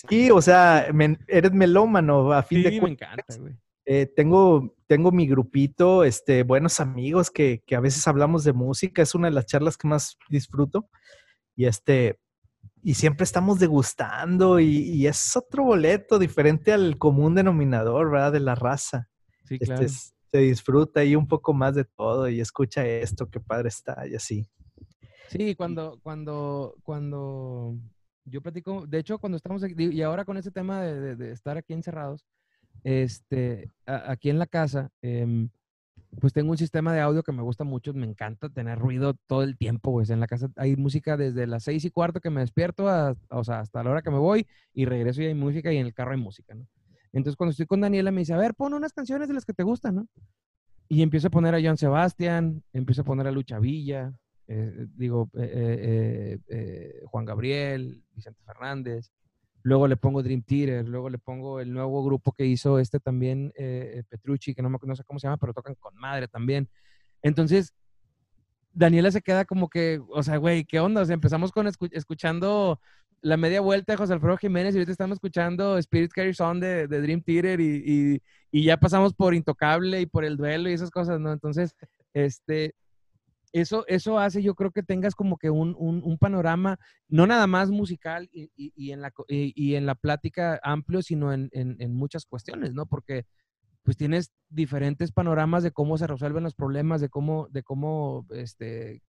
Sí, 0.07 0.31
o 0.31 0.41
sea, 0.41 0.87
eres 1.27 1.51
melómano, 1.51 2.31
a 2.31 2.41
fin 2.41 2.63
de 2.63 2.79
cuentas. 2.79 3.09
me 3.09 3.15
encanta, 3.15 3.37
güey. 3.37 3.53
Eh, 3.85 4.05
tengo, 4.05 4.75
tengo 4.87 5.11
mi 5.11 5.27
grupito, 5.27 6.03
este, 6.03 6.43
buenos 6.43 6.79
amigos 6.79 7.29
que, 7.29 7.61
que, 7.65 7.75
a 7.75 7.81
veces 7.81 8.07
hablamos 8.07 8.43
de 8.43 8.53
música, 8.53 9.01
es 9.01 9.13
una 9.13 9.27
de 9.27 9.33
las 9.33 9.45
charlas 9.45 9.77
que 9.77 9.87
más 9.87 10.17
disfruto. 10.29 10.89
Y 11.55 11.65
este, 11.65 12.19
y 12.81 12.95
siempre 12.95 13.23
estamos 13.23 13.59
degustando 13.59 14.59
y, 14.59 14.77
y 14.77 15.07
es 15.07 15.35
otro 15.35 15.63
boleto 15.63 16.19
diferente 16.19 16.73
al 16.73 16.97
común 16.97 17.35
denominador, 17.35 18.11
¿verdad? 18.11 18.33
De 18.33 18.39
la 18.39 18.55
raza. 18.55 19.09
Sí, 19.45 19.55
este, 19.55 19.65
claro. 19.65 19.87
se 19.87 20.37
disfruta 20.37 20.99
ahí 21.01 21.15
un 21.15 21.27
poco 21.27 21.53
más 21.53 21.75
de 21.75 21.85
todo 21.85 22.27
y 22.29 22.39
escucha 22.41 22.85
esto, 22.85 23.29
qué 23.29 23.39
padre 23.39 23.69
está 23.69 24.07
y 24.07 24.15
así. 24.15 24.47
Sí, 25.29 25.55
cuando, 25.55 25.99
cuando, 26.03 26.75
cuando 26.83 27.75
yo 28.25 28.41
platico, 28.41 28.85
de 28.85 28.99
hecho, 28.99 29.17
cuando 29.17 29.37
estamos 29.37 29.63
aquí, 29.63 29.75
y 29.77 30.01
ahora 30.01 30.25
con 30.25 30.37
este 30.37 30.51
tema 30.51 30.81
de, 30.81 31.15
de 31.15 31.31
estar 31.31 31.57
aquí 31.57 31.73
encerrados, 31.73 32.25
este, 32.83 33.71
aquí 33.85 34.29
en 34.29 34.39
la 34.39 34.47
casa, 34.47 34.89
em, 35.01 35.49
pues 36.19 36.33
tengo 36.33 36.51
un 36.51 36.57
sistema 36.57 36.93
de 36.93 37.01
audio 37.01 37.23
que 37.23 37.31
me 37.31 37.41
gusta 37.41 37.63
mucho, 37.63 37.93
me 37.93 38.05
encanta 38.05 38.49
tener 38.49 38.77
ruido 38.79 39.15
todo 39.27 39.43
el 39.43 39.57
tiempo, 39.57 39.91
pues 39.91 40.09
en 40.09 40.19
la 40.19 40.27
casa 40.27 40.49
hay 40.55 40.75
música 40.75 41.17
desde 41.17 41.47
las 41.47 41.63
seis 41.63 41.85
y 41.85 41.91
cuarto 41.91 42.19
que 42.19 42.29
me 42.29 42.41
despierto, 42.41 42.85
o 43.29 43.43
sea, 43.43 43.59
hasta 43.59 43.83
la 43.83 43.91
hora 43.91 44.01
que 44.01 44.11
me 44.11 44.19
voy 44.19 44.47
y 44.73 44.85
regreso 44.85 45.21
y 45.21 45.25
hay 45.25 45.33
música 45.33 45.71
y 45.73 45.77
en 45.77 45.87
el 45.87 45.93
carro 45.93 46.11
hay 46.11 46.19
música, 46.19 46.53
¿no? 46.53 46.67
Entonces 47.11 47.35
cuando 47.35 47.51
estoy 47.51 47.65
con 47.67 47.81
Daniela 47.81 48.11
me 48.11 48.21
dice, 48.21 48.33
a 48.33 48.37
ver, 48.37 48.55
pon 48.55 48.73
unas 48.73 48.93
canciones 48.93 49.27
de 49.27 49.33
las 49.35 49.45
que 49.45 49.53
te 49.53 49.63
gustan, 49.63 49.95
¿no? 49.95 50.07
Y 50.89 51.01
empiezo 51.01 51.27
a 51.27 51.31
poner 51.31 51.55
a 51.55 51.61
Joan 51.61 51.77
Sebastián, 51.77 52.63
empiezo 52.73 53.01
a 53.01 53.05
poner 53.05 53.27
a 53.27 53.31
Lucha 53.31 53.59
Villa, 53.59 54.13
eh, 54.47 54.87
digo, 54.95 55.29
eh, 55.35 56.37
eh, 56.47 57.01
Juan 57.05 57.25
Gabriel, 57.25 58.03
Vicente 58.13 58.41
Fernández, 58.45 59.11
Luego 59.63 59.87
le 59.87 59.95
pongo 59.97 60.21
Dream 60.21 60.43
Theater, 60.43 60.87
luego 60.87 61.09
le 61.09 61.17
pongo 61.17 61.59
el 61.61 61.71
nuevo 61.73 62.03
grupo 62.03 62.33
que 62.33 62.45
hizo 62.45 62.79
este 62.79 62.99
también, 62.99 63.53
eh, 63.55 64.03
Petrucci, 64.09 64.53
que 64.53 64.61
no, 64.61 64.69
me, 64.69 64.77
no 64.83 64.95
sé 64.95 65.03
cómo 65.05 65.19
se 65.19 65.27
llama, 65.27 65.37
pero 65.37 65.53
tocan 65.53 65.75
con 65.75 65.95
madre 65.95 66.27
también. 66.27 66.69
Entonces, 67.21 67.73
Daniela 68.73 69.11
se 69.11 69.21
queda 69.21 69.45
como 69.45 69.69
que, 69.69 70.01
o 70.09 70.21
sea, 70.23 70.37
güey, 70.37 70.65
¿qué 70.65 70.79
onda? 70.79 71.01
O 71.01 71.05
sea, 71.05 71.13
empezamos 71.13 71.51
con 71.51 71.69
escuchando 71.91 72.79
la 73.21 73.37
media 73.37 73.61
vuelta 73.61 73.93
de 73.93 73.97
José 73.97 74.13
Alfredo 74.13 74.37
Jiménez 74.37 74.75
y 74.75 74.79
ahorita 74.79 74.91
estamos 74.91 75.15
escuchando 75.15 75.77
Spirit 75.77 76.11
Carries 76.11 76.41
On 76.41 76.59
de, 76.59 76.87
de 76.87 77.01
Dream 77.01 77.21
Theater 77.21 77.61
y, 77.61 77.83
y, 77.85 78.21
y, 78.51 78.65
ya 78.65 78.77
pasamos 78.77 79.13
por 79.13 79.33
Intocable 79.33 80.01
y 80.01 80.05
por 80.05 80.25
El 80.25 80.35
Duelo 80.35 80.69
y 80.69 80.73
esas 80.73 80.91
cosas, 80.91 81.21
¿no? 81.21 81.31
Entonces, 81.31 81.73
este, 82.13 82.75
eso, 83.53 83.85
eso 83.87 84.17
hace, 84.17 84.41
yo 84.41 84.55
creo 84.55 84.71
que 84.71 84.81
tengas 84.81 85.13
como 85.13 85.37
que 85.37 85.51
un, 85.51 85.75
un, 85.77 86.17
panorama, 86.17 86.79
no 87.07 87.27
nada 87.27 87.45
más 87.45 87.69
musical 87.69 88.27
y, 88.33 88.49
y, 88.55 88.91
en, 88.91 89.01
la, 89.01 89.13
y, 89.27 89.75
en 89.75 89.85
la 89.85 89.93
plática 89.93 90.59
amplio, 90.63 91.03
sino 91.03 91.31
en, 91.31 91.49
en, 91.53 91.93
muchas 91.93 92.25
cuestiones, 92.25 92.73
¿no? 92.73 92.87
Porque 92.87 93.25
pues 93.83 93.95
tienes 93.95 94.31
diferentes 94.49 95.11
panoramas 95.11 95.61
de 95.61 95.71
cómo 95.71 95.97
se 95.99 96.07
resuelven 96.07 96.43
los 96.43 96.55
problemas, 96.55 96.99
de 96.99 97.09
cómo, 97.09 97.47
de 97.51 97.61
cómo, 97.61 98.25
este, 98.31 99.03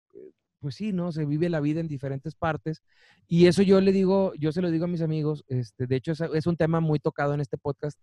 pues 0.60 0.76
sí, 0.76 0.92
¿no? 0.92 1.14
Se 1.14 1.26
vive 1.26 1.48
la 1.48 1.62
vida 1.62 1.80
en 1.80 1.88
diferentes 1.88 2.36
partes. 2.36 2.84
Y 3.28 3.48
eso 3.48 3.62
yo 3.62 3.80
le 3.80 3.94
digo, 3.94 4.34
yo 4.36 4.52
se 4.52 4.62
lo 4.62 4.72
digo 4.72 4.86
a 4.86 4.90
mis 4.90 5.02
amigos, 5.02 5.46
este, 5.48 5.88
de 5.88 5.96
hecho 5.96 6.12
es 6.12 6.48
un 6.48 6.58
tema 6.58 6.82
muy 6.82 7.00
tocado 7.00 7.34
en 7.34 7.40
este 7.40 7.58
podcast, 7.58 7.98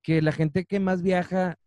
que 0.00 0.22
la 0.22 0.32
gente 0.32 0.64
que 0.64 0.80
más 0.80 1.02
viaja 1.02 1.58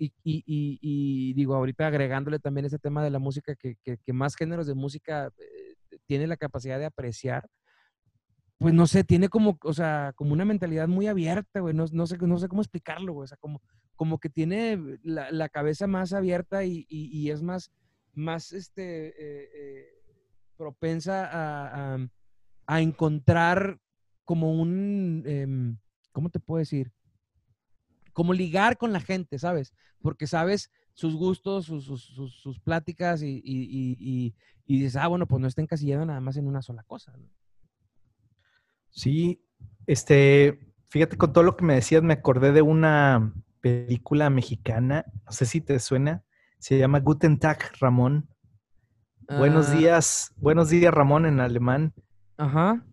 y, 0.00 0.14
y, 0.24 0.78
y, 0.80 1.34
digo, 1.34 1.54
ahorita 1.54 1.86
agregándole 1.86 2.38
también 2.38 2.64
ese 2.64 2.78
tema 2.78 3.04
de 3.04 3.10
la 3.10 3.18
música, 3.18 3.54
que, 3.54 3.76
más 4.14 4.34
géneros 4.34 4.66
de 4.66 4.74
música 4.74 5.30
eh, 5.38 5.98
tiene 6.06 6.26
la 6.26 6.38
capacidad 6.38 6.78
de 6.78 6.86
apreciar, 6.86 7.46
pues 8.56 8.72
no 8.72 8.86
sé, 8.86 9.04
tiene 9.04 9.28
como, 9.28 9.58
o 9.62 9.72
sea, 9.74 10.12
como 10.16 10.32
una 10.32 10.46
mentalidad 10.46 10.88
muy 10.88 11.06
abierta, 11.06 11.60
güey, 11.60 11.74
no, 11.74 11.86
sé, 11.86 12.16
no 12.18 12.38
sé 12.38 12.48
cómo 12.48 12.62
explicarlo, 12.62 13.12
güey, 13.12 13.24
o 13.24 13.26
sea, 13.26 13.36
como, 13.36 13.60
como 13.94 14.18
que 14.18 14.30
tiene 14.30 14.98
la, 15.02 15.48
cabeza 15.50 15.86
más 15.86 16.14
abierta 16.14 16.64
y, 16.64 16.86
y, 16.88 17.30
es 17.30 17.42
más, 17.42 17.70
más, 18.14 18.52
este, 18.52 19.08
eh, 19.08 19.50
eh, 19.54 19.86
propensa 20.56 21.26
a, 21.26 21.94
a, 21.94 22.08
a, 22.66 22.80
encontrar 22.80 23.78
como 24.24 24.52
un, 24.52 25.24
em, 25.26 25.76
¿cómo 26.12 26.30
te 26.30 26.40
puedo 26.40 26.58
decir? 26.58 26.90
Como 28.12 28.32
ligar 28.32 28.76
con 28.76 28.92
la 28.92 29.00
gente, 29.00 29.38
¿sabes? 29.38 29.72
Porque 30.00 30.26
sabes 30.26 30.70
sus 30.94 31.14
gustos, 31.14 31.66
sus, 31.66 31.84
sus, 31.84 32.60
pláticas 32.60 33.22
y, 33.22 33.40
y, 33.44 34.34
dices, 34.66 34.96
ah, 34.96 35.08
bueno, 35.08 35.26
pues 35.26 35.40
no 35.40 35.48
está 35.48 35.62
encasillado 35.62 36.04
nada 36.04 36.20
más 36.20 36.36
en 36.36 36.46
una 36.46 36.62
sola 36.62 36.82
cosa. 36.82 37.12
Sí, 38.90 39.42
este, 39.86 40.74
fíjate, 40.88 41.16
con 41.16 41.32
todo 41.32 41.44
lo 41.44 41.56
que 41.56 41.64
me 41.64 41.74
decías, 41.74 42.02
me 42.02 42.14
acordé 42.14 42.52
de 42.52 42.62
una 42.62 43.32
película 43.60 44.30
mexicana, 44.30 45.04
no 45.24 45.32
sé 45.32 45.46
si 45.46 45.60
te 45.60 45.78
suena, 45.78 46.24
se 46.58 46.78
llama 46.78 47.00
Guten 47.00 47.38
Tag, 47.38 47.58
Ramón. 47.80 48.28
Buenos 49.28 49.68
ah. 49.68 49.74
días, 49.74 50.34
buenos 50.36 50.70
días, 50.70 50.92
Ramón, 50.92 51.24
en 51.24 51.40
alemán. 51.40 51.94
Ajá. 52.36 52.84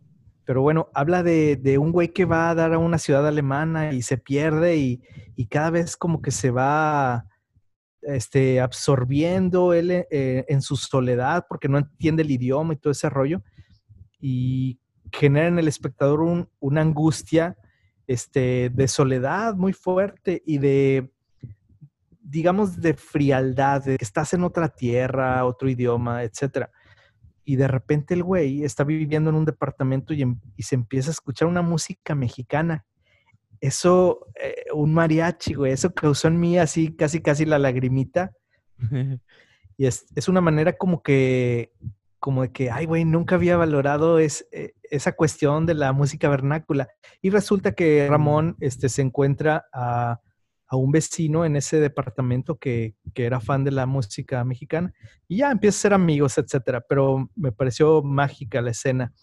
Pero 0.48 0.62
bueno, 0.62 0.90
habla 0.94 1.24
de, 1.24 1.78
un 1.78 1.92
güey 1.92 2.14
que 2.14 2.24
va 2.24 2.50
a 2.50 2.56
dar 2.56 2.74
a 2.74 2.78
una 2.78 3.00
ciudad 3.00 3.28
alemana 3.28 3.92
y 3.92 4.02
se 4.02 4.18
pierde 4.18 4.78
y, 4.78 5.02
cada 5.50 5.72
vez 5.72 5.98
como 5.98 6.22
que 6.22 6.32
se 6.32 6.52
va 6.52 7.26
este, 8.02 8.62
absorbiendo 8.62 9.74
él 9.74 9.92
eh, 9.92 10.46
en 10.48 10.62
su 10.62 10.78
soledad 10.78 11.46
porque 11.50 11.68
no 11.68 11.78
entiende 11.78 12.24
el 12.24 12.32
idioma 12.32 12.74
y 12.74 12.78
todo 12.78 12.92
ese 12.92 13.10
rollo. 13.10 13.44
Y 14.22 14.80
genera 15.12 15.48
en 15.48 15.60
el 15.60 15.68
espectador 15.68 16.48
una 16.62 16.82
angustia 16.82 17.58
este, 18.08 18.72
de 18.74 18.88
soledad 18.88 19.54
muy 19.54 19.74
fuerte 19.74 20.44
y 20.46 20.60
de, 20.60 21.12
digamos, 22.22 22.80
de 22.80 22.94
frialdad, 22.94 23.84
de 23.84 23.98
que 23.98 24.06
estás 24.06 24.34
en 24.34 24.46
otra 24.46 24.70
tierra, 24.70 25.44
otro 25.44 25.70
idioma, 25.70 26.24
etcétera 26.24 26.72
y 27.48 27.56
de 27.56 27.70
repente 27.70 28.14
el 28.14 28.24
güey 28.24 28.66
está 28.66 28.84
viviendo 28.84 29.30
en 29.30 29.38
un 29.38 29.46
departamento 29.46 30.14
y, 30.14 30.22
em, 30.22 30.38
se 30.60 30.76
empieza 30.76 31.12
a 31.12 31.14
escuchar 31.14 31.48
una 31.48 31.62
música 31.62 32.14
mexicana. 32.14 32.86
Eso, 33.62 34.28
eh, 34.36 34.66
un 34.74 34.94
mariachi, 34.94 35.54
güey, 35.54 35.72
eso 35.72 35.94
causó 35.94 36.28
en 36.28 36.42
mí 36.42 36.60
así 36.60 36.94
casi, 36.94 37.22
casi 37.22 37.46
la 37.46 37.58
lagrimita. 37.58 38.34
y 39.78 39.86
es, 39.86 40.06
una 40.28 40.42
manera 40.42 40.74
como 40.74 41.02
que 41.02 41.72
como 42.20 42.42
de 42.42 42.52
que, 42.52 42.70
ay, 42.70 42.86
güey, 42.86 43.06
nunca 43.06 43.36
había 43.36 43.56
valorado 43.56 44.20
es, 44.20 44.46
eh, 44.52 44.74
esa 44.92 45.14
cuestión 45.14 45.66
de 45.66 45.76
la 45.76 45.94
música 45.94 46.28
vernácula. 46.28 46.90
Y 47.22 47.30
resulta 47.30 47.72
que 47.72 48.08
Ramón 48.10 48.58
este, 48.60 48.90
se 48.90 49.04
encuentra 49.04 49.68
a, 49.72 50.20
a 50.68 50.76
un 50.76 50.92
vecino 50.92 51.46
en 51.46 51.56
ese 51.56 51.80
departamento 51.80 52.58
que, 52.58 52.96
que, 53.14 53.26
era 53.26 53.40
fan 53.40 53.64
de 53.64 53.72
la 53.72 53.86
música 53.86 54.44
mexicana 54.44 54.94
y 55.28 55.38
ya 55.38 55.52
empieza 55.52 55.78
a 55.78 55.82
ser 55.82 55.94
amigos, 55.94 56.38
etcétera. 56.38 56.82
Pero 56.82 57.30
me 57.36 57.52
pareció 57.52 58.04
mágica 58.04 58.62
la 58.62 58.72
escena. 58.72 59.14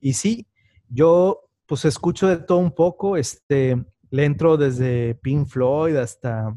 Y 0.00 0.14
sí, 0.14 0.46
yo 0.88 1.42
pues 1.66 1.84
escucho 1.84 2.28
de 2.28 2.38
todo 2.38 2.58
un 2.58 2.72
poco, 2.72 3.16
este, 3.16 3.84
le 4.10 4.24
entro 4.24 4.56
desde 4.56 5.16
Pink 5.16 5.48
Floyd 5.48 5.96
hasta 5.96 6.56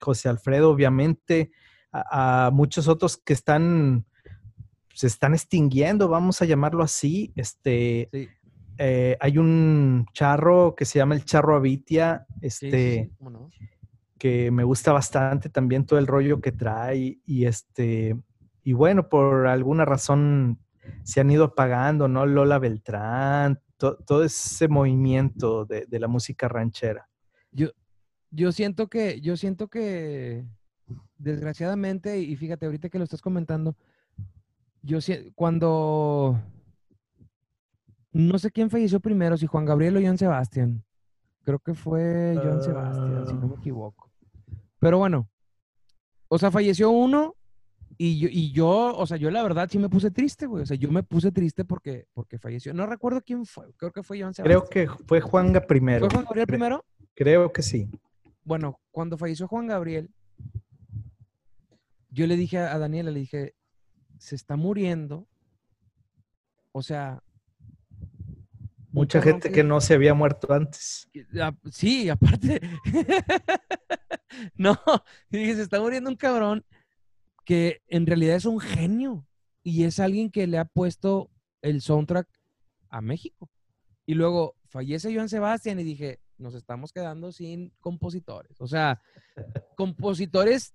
José 0.00 0.28
Alfredo, 0.28 0.70
obviamente, 0.70 1.50
a, 1.92 2.50
muchos 2.52 2.88
otros 2.88 3.16
que 3.16 3.32
están 3.32 4.06
se 4.94 5.08
están 5.08 5.34
extinguiendo, 5.34 6.08
vamos 6.08 6.40
a 6.40 6.46
llamarlo 6.46 6.82
así. 6.82 7.30
Este, 7.36 8.08
eh, 8.78 9.16
hay 9.20 9.38
un 9.38 10.06
charro 10.12 10.74
que 10.74 10.84
se 10.84 10.98
llama 10.98 11.14
el 11.14 11.24
charro 11.24 11.56
Avitia, 11.56 12.26
este, 12.40 13.10
que 14.18 14.50
me 14.50 14.64
gusta 14.64 14.92
bastante 14.92 15.48
también 15.48 15.86
todo 15.86 15.98
el 15.98 16.06
rollo 16.06 16.40
que 16.40 16.52
trae 16.52 17.18
y 17.24 17.44
este, 17.44 18.16
y 18.62 18.72
bueno, 18.72 19.08
por 19.08 19.46
alguna 19.46 19.84
razón 19.84 20.58
se 21.02 21.20
han 21.20 21.30
ido 21.30 21.44
apagando, 21.44 22.08
¿no? 22.08 22.26
Lola 22.26 22.58
Beltrán, 22.58 23.60
todo 23.76 24.24
ese 24.24 24.68
movimiento 24.68 25.64
de, 25.64 25.86
de, 25.86 25.98
la 25.98 26.08
música 26.08 26.48
ranchera. 26.48 27.08
Yo, 27.50 27.70
yo 28.30 28.52
siento 28.52 28.88
que, 28.88 29.20
yo 29.20 29.36
siento 29.36 29.68
que, 29.68 30.44
desgraciadamente, 31.18 32.18
y 32.18 32.36
fíjate, 32.36 32.66
ahorita 32.66 32.88
que 32.88 32.98
lo 32.98 33.04
estás 33.04 33.20
comentando, 33.20 33.76
yo 34.82 34.98
cuando 35.34 36.40
no 38.16 38.38
sé 38.38 38.50
quién 38.50 38.70
falleció 38.70 38.98
primero, 38.98 39.36
si 39.36 39.46
Juan 39.46 39.66
Gabriel 39.66 39.98
o 39.98 40.00
Joan 40.00 40.16
Sebastián. 40.16 40.82
Creo 41.42 41.58
que 41.58 41.74
fue 41.74 42.34
Joan 42.42 42.62
Sebastián, 42.62 43.26
si 43.26 43.34
no 43.34 43.48
me 43.48 43.54
ah. 43.54 43.58
equivoco. 43.58 44.10
Pero 44.78 44.98
bueno, 44.98 45.28
o 46.28 46.38
sea, 46.38 46.50
falleció 46.50 46.90
uno 46.90 47.34
y 47.98 48.18
yo, 48.18 48.28
y 48.30 48.52
yo, 48.52 48.96
o 48.96 49.06
sea, 49.06 49.16
yo 49.16 49.30
la 49.30 49.42
verdad 49.42 49.68
sí 49.70 49.78
me 49.78 49.90
puse 49.90 50.10
triste, 50.10 50.46
güey. 50.46 50.62
O 50.62 50.66
sea, 50.66 50.76
yo 50.76 50.90
me 50.90 51.02
puse 51.02 51.30
triste 51.30 51.64
porque, 51.64 52.06
porque 52.14 52.38
falleció. 52.38 52.72
No 52.72 52.86
recuerdo 52.86 53.20
quién 53.22 53.44
fue. 53.44 53.72
Creo 53.76 53.92
que 53.92 54.02
fue 54.02 54.18
Joan 54.18 54.32
Sebastián. 54.32 54.62
Creo 54.66 54.88
que 54.88 55.04
fue 55.04 55.20
Juan 55.20 55.52
primero. 55.68 56.06
¿Fue 56.06 56.14
Juan 56.14 56.24
Gabriel 56.24 56.46
primero? 56.46 56.84
Creo 57.14 57.52
que 57.52 57.62
sí. 57.62 57.90
Bueno, 58.44 58.80
cuando 58.90 59.18
falleció 59.18 59.46
Juan 59.46 59.66
Gabriel, 59.66 60.10
yo 62.10 62.26
le 62.26 62.36
dije 62.36 62.58
a 62.58 62.78
Daniela, 62.78 63.10
le 63.10 63.20
dije, 63.20 63.54
se 64.18 64.36
está 64.36 64.56
muriendo. 64.56 65.26
O 66.72 66.82
sea... 66.82 67.22
Mucha 68.96 69.20
gente 69.20 69.52
que 69.52 69.62
no 69.62 69.78
se 69.82 69.92
había 69.92 70.14
muerto 70.14 70.50
antes. 70.54 71.10
Sí, 71.70 72.08
aparte. 72.08 72.62
no, 74.56 74.78
dije, 75.28 75.56
se 75.56 75.62
está 75.62 75.80
muriendo 75.80 76.08
un 76.08 76.16
cabrón 76.16 76.64
que 77.44 77.82
en 77.88 78.06
realidad 78.06 78.36
es 78.36 78.46
un 78.46 78.58
genio 78.58 79.26
y 79.62 79.84
es 79.84 80.00
alguien 80.00 80.30
que 80.30 80.46
le 80.46 80.56
ha 80.56 80.64
puesto 80.64 81.30
el 81.60 81.82
soundtrack 81.82 82.26
a 82.88 83.02
México. 83.02 83.50
Y 84.06 84.14
luego 84.14 84.56
fallece 84.70 85.14
Joan 85.14 85.28
Sebastián 85.28 85.78
y 85.78 85.84
dije, 85.84 86.18
nos 86.38 86.54
estamos 86.54 86.90
quedando 86.90 87.32
sin 87.32 87.74
compositores. 87.80 88.58
O 88.62 88.66
sea, 88.66 89.02
compositores 89.76 90.74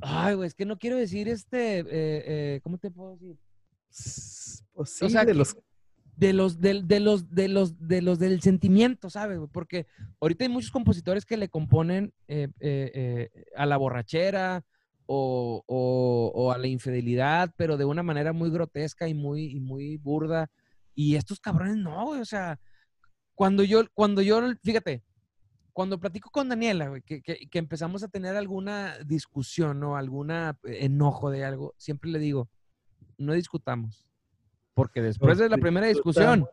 Ay, 0.00 0.34
güey, 0.34 0.46
es 0.46 0.54
que 0.54 0.64
no 0.64 0.78
quiero 0.78 0.96
decir 0.96 1.28
este, 1.28 1.80
eh, 1.80 1.84
eh, 1.90 2.60
¿cómo 2.62 2.78
te 2.78 2.90
puedo 2.90 3.12
decir? 3.12 3.36
Pues 4.74 4.90
sí, 4.90 5.04
o 5.04 5.08
sea, 5.08 5.24
de 5.24 5.34
los... 5.34 5.56
De 6.16 6.32
los, 6.32 6.60
de, 6.60 6.82
de, 6.82 7.00
los, 7.00 7.34
de 7.34 7.48
los, 7.48 7.88
de 7.88 8.02
los 8.02 8.18
del 8.18 8.42
sentimiento, 8.42 9.08
¿sabes? 9.08 9.38
Porque 9.50 9.86
ahorita 10.20 10.44
hay 10.44 10.50
muchos 10.50 10.70
compositores 10.70 11.24
que 11.24 11.38
le 11.38 11.48
componen 11.48 12.12
eh, 12.28 13.28
a 13.56 13.64
la 13.66 13.76
borrachera 13.78 14.62
o, 15.06 15.64
o, 15.66 16.52
a 16.52 16.58
la 16.58 16.66
infidelidad, 16.66 17.52
pero 17.56 17.76
de 17.76 17.84
una 17.84 18.02
manera 18.02 18.32
muy 18.32 18.50
grotesca 18.50 19.08
y 19.08 19.14
muy, 19.14 19.58
muy 19.60 19.96
burda. 19.96 20.50
Y 20.94 21.16
estos 21.16 21.40
cabrones 21.40 21.76
no, 21.76 22.06
güey, 22.06 22.20
o 22.20 22.24
sea, 22.24 22.60
cuando 23.34 23.62
yo, 23.62 23.84
cuando 23.94 24.22
yo, 24.22 24.40
fíjate, 24.62 25.02
cuando 25.72 25.98
platico 25.98 26.30
con 26.30 26.48
Daniela, 26.48 26.88
güey, 26.88 27.02
que, 27.02 27.22
que, 27.22 27.58
empezamos 27.58 28.02
a 28.02 28.08
tener 28.08 28.36
alguna 28.36 28.98
discusión 29.06 29.82
o 29.84 29.96
algún 29.96 30.30
enojo 30.64 31.30
de 31.30 31.44
algo, 31.44 31.74
siempre 31.78 32.10
le 32.10 32.18
digo, 32.18 32.48
no 33.16 33.32
discutamos. 33.32 34.06
Porque 34.74 35.02
después 35.02 35.38
de 35.38 35.48
la 35.48 35.58
primera 35.58 35.86
discusión, 35.86 36.46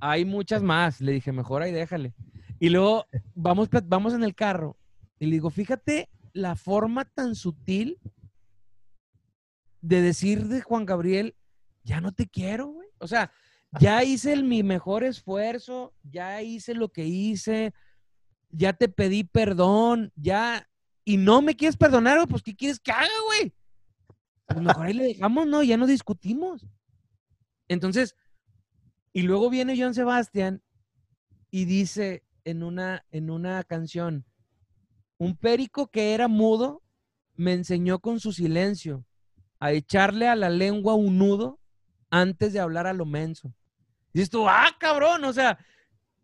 hay 0.00 0.24
muchas 0.24 0.62
más. 0.62 1.00
Le 1.00 1.12
dije, 1.12 1.32
mejor 1.32 1.62
ahí 1.62 1.72
déjale. 1.72 2.14
Y 2.58 2.70
luego 2.70 3.06
vamos, 3.34 3.68
vamos 3.84 4.14
en 4.14 4.24
el 4.24 4.34
carro 4.34 4.76
y 5.18 5.26
le 5.26 5.32
digo, 5.32 5.50
fíjate 5.50 6.08
la 6.32 6.56
forma 6.56 7.04
tan 7.04 7.34
sutil 7.34 7.98
de 9.80 10.00
decir 10.02 10.46
de 10.46 10.62
Juan 10.62 10.86
Gabriel, 10.86 11.36
ya 11.82 12.00
no 12.00 12.12
te 12.12 12.26
quiero, 12.26 12.68
güey. 12.68 12.88
O 12.98 13.06
sea, 13.06 13.30
ya 13.78 14.02
hice 14.02 14.32
el, 14.32 14.44
mi 14.44 14.62
mejor 14.62 15.04
esfuerzo, 15.04 15.94
ya 16.02 16.42
hice 16.42 16.74
lo 16.74 16.88
que 16.88 17.04
hice, 17.04 17.74
ya 18.50 18.72
te 18.72 18.88
pedí 18.88 19.24
perdón, 19.24 20.12
ya, 20.16 20.68
y 21.04 21.16
no 21.16 21.42
me 21.42 21.54
quieres 21.54 21.76
perdonar, 21.76 22.26
pues 22.26 22.42
¿qué 22.42 22.56
quieres 22.56 22.80
que 22.80 22.92
haga, 22.92 23.08
güey? 23.26 23.54
Pues 24.46 24.60
mejor 24.60 24.86
ahí 24.86 24.94
le 24.94 25.04
dejamos, 25.04 25.46
¿no? 25.46 25.62
Ya 25.62 25.76
no 25.76 25.86
discutimos. 25.86 26.66
Entonces, 27.68 28.14
y 29.12 29.22
luego 29.22 29.50
viene 29.50 29.76
John 29.78 29.94
Sebastián 29.94 30.62
y 31.50 31.64
dice 31.64 32.24
en 32.44 32.62
una, 32.62 33.04
en 33.10 33.30
una 33.30 33.62
canción, 33.64 34.24
un 35.18 35.36
perico 35.36 35.88
que 35.88 36.14
era 36.14 36.28
mudo 36.28 36.82
me 37.36 37.52
enseñó 37.52 37.98
con 37.98 38.20
su 38.20 38.32
silencio 38.32 39.04
a 39.58 39.72
echarle 39.72 40.28
a 40.28 40.36
la 40.36 40.50
lengua 40.50 40.94
un 40.94 41.18
nudo 41.18 41.60
antes 42.10 42.52
de 42.52 42.60
hablar 42.60 42.86
a 42.86 42.92
lo 42.92 43.06
menso. 43.06 43.52
Dices 44.12 44.30
tú, 44.30 44.48
ah, 44.48 44.70
cabrón, 44.78 45.24
o 45.24 45.32
sea, 45.32 45.58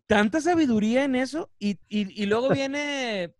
tanta 0.07 0.39
sabiduría 0.41 1.03
en 1.03 1.15
eso 1.15 1.49
y, 1.59 1.79
y, 1.89 2.25
luego 2.25 2.49
viene, 2.53 3.33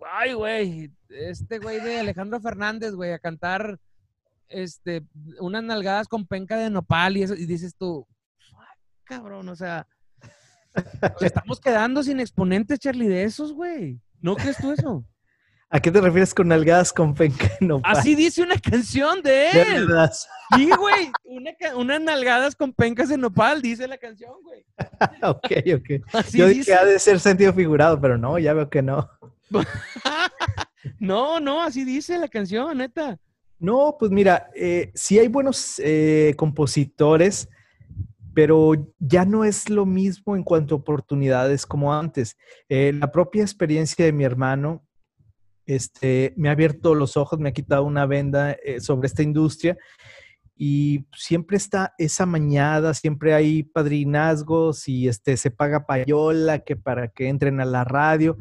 ay, 0.00 0.32
güey, 0.32 0.90
este 1.08 1.58
güey 1.58 1.80
de 1.80 2.00
Alejandro 2.00 2.40
Fernández, 2.40 2.94
güey, 2.94 3.12
a 3.12 3.18
cantar 3.18 3.78
este, 4.54 5.02
unas 5.40 5.62
nalgadas 5.62 6.08
con 6.08 6.26
penca 6.26 6.56
de 6.56 6.70
nopal 6.70 7.16
y 7.16 7.22
eso, 7.22 7.34
y 7.34 7.46
dices 7.46 7.74
tú, 7.76 8.06
cabrón, 9.04 9.48
o 9.48 9.56
sea, 9.56 9.86
estamos 11.20 11.60
quedando 11.60 12.02
sin 12.02 12.20
exponentes, 12.20 12.78
Charlie, 12.78 13.08
de 13.08 13.24
esos, 13.24 13.52
güey. 13.52 14.00
¿No 14.20 14.36
crees 14.36 14.56
tú 14.56 14.72
eso? 14.72 15.04
¿A 15.74 15.80
qué 15.80 15.90
te 15.90 16.00
refieres 16.00 16.32
con 16.32 16.48
nalgadas 16.48 16.92
con 16.92 17.14
penca 17.14 17.50
Así 17.82 18.14
dice 18.14 18.42
una 18.42 18.56
canción 18.58 19.20
de 19.22 19.50
él. 19.50 19.88
Sí, 20.54 20.70
güey. 20.78 21.10
unas 21.74 22.00
nalgadas 22.00 22.54
con 22.54 22.72
pencas 22.72 23.10
en 23.10 23.20
nopal, 23.20 23.60
dice 23.60 23.88
la 23.88 23.98
canción, 23.98 24.34
güey. 24.44 24.64
ok, 25.22 25.52
ok. 25.74 26.30
Yo 26.32 26.46
dije 26.46 26.66
que 26.66 26.74
ha 26.74 26.84
de 26.84 26.98
ser 26.98 27.18
sentido 27.18 27.52
figurado, 27.52 28.00
pero 28.00 28.16
no, 28.16 28.38
ya 28.38 28.52
veo 28.52 28.70
que 28.70 28.82
no. 28.82 29.10
no, 31.00 31.40
no, 31.40 31.62
así 31.62 31.84
dice 31.84 32.18
la 32.18 32.28
canción, 32.28 32.78
neta. 32.78 33.18
No, 33.58 33.96
pues 33.98 34.10
mira, 34.10 34.50
eh, 34.54 34.90
sí 34.94 35.18
hay 35.18 35.28
buenos 35.28 35.78
eh, 35.78 36.34
compositores, 36.36 37.48
pero 38.34 38.72
ya 38.98 39.24
no 39.24 39.44
es 39.44 39.70
lo 39.70 39.86
mismo 39.86 40.36
en 40.36 40.42
cuanto 40.42 40.74
a 40.74 40.78
oportunidades 40.78 41.66
como 41.66 41.94
antes. 41.94 42.36
Eh, 42.68 42.92
la 42.92 43.10
propia 43.12 43.42
experiencia 43.42 44.04
de 44.04 44.12
mi 44.12 44.24
hermano 44.24 44.84
este, 45.66 46.34
me 46.36 46.48
ha 46.48 46.52
abierto 46.52 46.94
los 46.94 47.16
ojos, 47.16 47.38
me 47.38 47.48
ha 47.48 47.52
quitado 47.52 47.84
una 47.84 48.06
venda 48.06 48.52
eh, 48.52 48.80
sobre 48.80 49.06
esta 49.06 49.22
industria 49.22 49.78
y 50.56 51.06
siempre 51.16 51.56
está 51.56 51.94
esa 51.98 52.26
mañada, 52.26 52.94
siempre 52.94 53.34
hay 53.34 53.62
padrinazgos 53.62 54.88
y 54.88 55.08
este, 55.08 55.36
se 55.36 55.50
paga 55.50 55.86
payola 55.86 56.60
que 56.60 56.76
para 56.76 57.08
que 57.08 57.28
entren 57.28 57.60
a 57.60 57.64
la 57.64 57.84
radio 57.84 58.36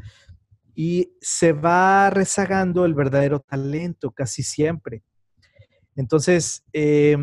y 0.76 1.14
se 1.22 1.54
va 1.54 2.10
rezagando 2.10 2.86
el 2.86 2.94
verdadero 2.94 3.40
talento 3.40 4.12
casi 4.12 4.44
siempre. 4.44 5.04
Entonces, 5.96 6.64
eh, 6.74 7.18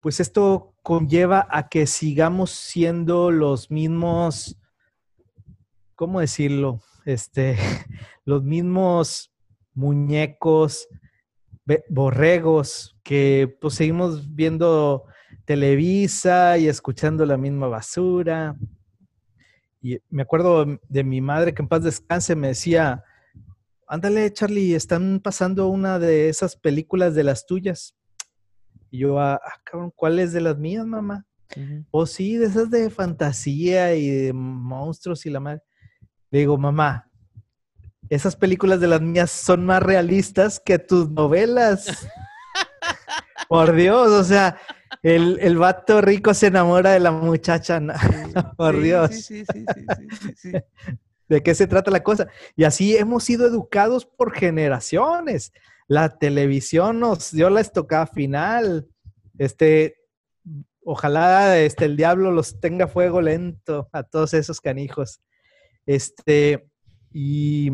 pues 0.00 0.20
esto 0.20 0.74
conlleva 0.82 1.46
a 1.50 1.68
que 1.68 1.86
sigamos 1.86 2.50
siendo 2.50 3.30
los 3.30 3.70
mismos, 3.70 4.58
¿cómo 5.94 6.20
decirlo? 6.20 6.80
este, 7.04 7.56
los 8.24 8.42
mismos 8.42 9.32
muñecos, 9.74 10.88
borregos, 11.88 12.96
que 13.02 13.56
pues 13.60 13.74
seguimos 13.74 14.34
viendo 14.34 15.04
Televisa 15.44 16.58
y 16.58 16.68
escuchando 16.68 17.26
la 17.26 17.36
misma 17.36 17.68
basura. 17.68 18.56
Y 19.84 20.00
me 20.08 20.22
acuerdo 20.22 20.64
de 20.88 21.04
mi 21.04 21.20
madre 21.20 21.52
que 21.52 21.60
en 21.60 21.68
paz 21.68 21.82
descanse 21.82 22.34
me 22.34 22.48
decía, 22.48 23.04
ándale, 23.86 24.32
Charlie, 24.32 24.74
están 24.74 25.20
pasando 25.20 25.68
una 25.68 25.98
de 25.98 26.30
esas 26.30 26.56
películas 26.56 27.14
de 27.14 27.22
las 27.22 27.44
tuyas. 27.44 27.94
Y 28.90 29.00
yo, 29.00 29.20
ah, 29.20 29.34
ah 29.34 29.60
cabrón, 29.62 29.92
¿cuál 29.94 30.18
es 30.20 30.32
de 30.32 30.40
las 30.40 30.56
mías, 30.56 30.86
mamá? 30.86 31.26
O 31.90 32.06
sí, 32.06 32.36
de 32.36 32.46
esas 32.46 32.70
de 32.70 32.88
fantasía 32.88 33.94
y 33.94 34.08
de 34.08 34.32
monstruos 34.32 35.26
y 35.26 35.30
la 35.30 35.40
madre. 35.40 35.60
Le 36.30 36.38
digo, 36.38 36.56
mamá, 36.56 37.10
esas 38.08 38.36
películas 38.36 38.80
de 38.80 38.88
las 38.88 39.02
mías 39.02 39.30
son 39.30 39.66
más 39.66 39.82
realistas 39.82 40.62
que 40.64 40.78
tus 40.78 41.10
novelas. 41.10 42.08
Por 43.50 43.74
Dios, 43.74 44.08
o 44.08 44.24
sea, 44.24 44.56
el, 45.04 45.38
el, 45.40 45.56
vato 45.58 46.00
rico 46.00 46.32
se 46.32 46.46
enamora 46.46 46.92
de 46.92 47.00
la 47.00 47.12
muchacha. 47.12 47.80
Por 48.56 48.80
Dios. 48.80 49.10
Sí, 49.14 49.44
sí, 49.52 49.64
sí, 50.36 50.52
¿De 51.28 51.42
qué 51.42 51.54
se 51.54 51.66
trata 51.66 51.90
la 51.90 52.02
cosa? 52.02 52.28
Y 52.56 52.64
así 52.64 52.96
hemos 52.96 53.24
sido 53.24 53.46
educados 53.46 54.04
por 54.04 54.34
generaciones. 54.34 55.52
La 55.88 56.18
televisión 56.18 57.00
nos 57.00 57.30
dio 57.32 57.48
la 57.50 57.60
estocada 57.60 58.06
final. 58.06 58.88
Este, 59.38 59.96
ojalá 60.82 61.58
este, 61.58 61.86
el 61.86 61.96
diablo 61.96 62.30
los 62.30 62.60
tenga 62.60 62.88
fuego 62.88 63.20
lento 63.20 63.88
a 63.92 64.02
todos 64.02 64.34
esos 64.34 64.60
canijos. 64.60 65.20
Este, 65.86 66.68
y, 67.12 67.70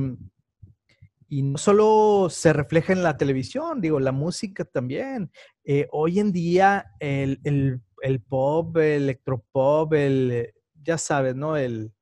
y 1.32 1.42
no 1.42 1.58
solo 1.58 2.26
se 2.28 2.52
refleja 2.52 2.92
en 2.92 3.04
la 3.04 3.16
televisión, 3.16 3.80
digo, 3.80 4.00
la 4.00 4.10
música 4.10 4.64
también. 4.64 5.30
Eh, 5.64 5.86
hoy 5.92 6.18
en 6.18 6.32
día 6.32 6.92
el, 6.98 7.40
el, 7.44 7.80
el, 8.02 8.20
pop, 8.20 8.76
el 8.78 9.04
electropop, 9.04 9.94
el, 9.94 10.52
ya 10.82 10.98
sabes, 10.98 11.36
¿no? 11.36 11.56
El, 11.56 11.92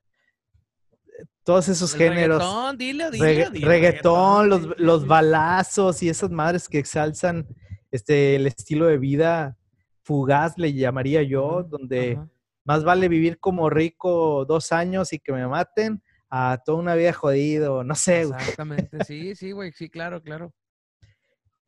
todos 1.44 1.68
esos 1.68 1.94
géneros. 1.94 2.38
Reggaetón, 2.38 2.78
dile, 2.78 3.10
dile, 3.10 3.50
reggaetón, 3.66 4.48
los, 4.48 4.78
los, 4.78 5.06
balazos 5.06 6.02
y 6.02 6.08
esas 6.08 6.30
madres 6.30 6.66
que 6.66 6.78
exalzan 6.78 7.46
este, 7.90 8.36
el 8.36 8.46
estilo 8.46 8.86
de 8.86 8.96
vida 8.96 9.58
fugaz, 10.04 10.56
le 10.56 10.72
llamaría 10.72 11.22
yo, 11.22 11.64
donde 11.64 12.18
más 12.64 12.82
vale 12.82 13.08
vivir 13.08 13.38
como 13.38 13.68
rico 13.68 14.46
dos 14.46 14.72
años 14.72 15.12
y 15.12 15.18
que 15.18 15.34
me 15.34 15.46
maten 15.46 16.02
a 16.30 16.62
toda 16.64 16.78
una 16.78 16.94
vida 16.94 17.12
jodido, 17.12 17.84
no 17.84 17.94
sé. 17.94 18.22
Exactamente, 18.22 18.98
sí, 19.06 19.34
sí, 19.34 19.52
güey, 19.52 19.72
sí, 19.72 19.88
claro, 19.88 20.22
claro. 20.22 20.52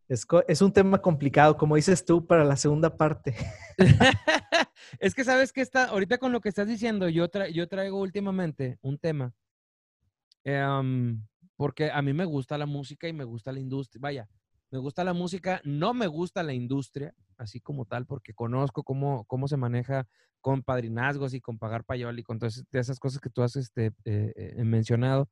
Es, 0.08 0.26
es, 0.48 0.60
un 0.60 0.72
tema 0.72 1.00
complicado, 1.00 1.56
como 1.56 1.76
dices 1.76 2.04
tú, 2.04 2.26
para 2.26 2.44
la 2.44 2.56
segunda 2.56 2.96
parte. 2.96 3.36
es 4.98 5.14
que 5.14 5.22
sabes 5.22 5.52
que 5.52 5.60
está, 5.60 5.84
ahorita 5.84 6.18
con 6.18 6.32
lo 6.32 6.40
que 6.40 6.48
estás 6.48 6.66
diciendo, 6.66 7.08
yo, 7.08 7.28
yo 7.52 7.68
traigo 7.68 8.00
últimamente 8.00 8.78
un 8.82 8.98
tema, 8.98 9.32
em, 10.42 11.24
porque 11.56 11.90
a 11.92 12.02
mí 12.02 12.12
me 12.12 12.24
gusta 12.24 12.58
la 12.58 12.66
música 12.66 13.06
y 13.06 13.12
me 13.12 13.24
gusta 13.24 13.52
la 13.52 13.60
industria, 13.60 14.00
vaya, 14.02 14.28
me 14.70 14.78
gusta 14.78 15.02
la 15.02 15.12
música, 15.12 15.60
no 15.64 15.94
me 15.94 16.06
gusta 16.06 16.42
la 16.42 16.54
industria, 16.54 17.14
así 17.36 17.60
como 17.60 17.86
tal, 17.86 18.06
porque 18.06 18.34
conozco 18.34 18.84
cómo, 18.84 19.24
cómo 19.24 19.48
se 19.48 19.56
maneja 19.56 20.06
con 20.40 20.62
padrinazgos 20.62 21.34
y 21.34 21.40
con 21.40 21.58
pagar 21.58 21.84
payol 21.84 22.18
y 22.18 22.22
con 22.22 22.38
todas 22.38 22.64
esas 22.72 22.98
cosas 23.00 23.20
que 23.20 23.30
tú 23.30 23.42
has 23.42 23.56
este, 23.56 23.86
eh, 24.04 24.32
eh, 24.36 24.64
mencionado. 24.64 25.28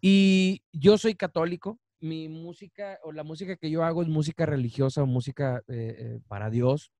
Y 0.00 0.62
yo 0.72 0.98
soy 0.98 1.14
católico, 1.14 1.78
mi 2.00 2.28
música 2.28 2.98
o 3.04 3.12
la 3.12 3.22
música 3.22 3.56
que 3.56 3.70
yo 3.70 3.84
hago 3.84 4.02
es 4.02 4.08
música 4.08 4.44
religiosa 4.44 5.02
o 5.02 5.06
música 5.06 5.62
eh, 5.68 6.20
para 6.28 6.50
Dios. 6.50 6.92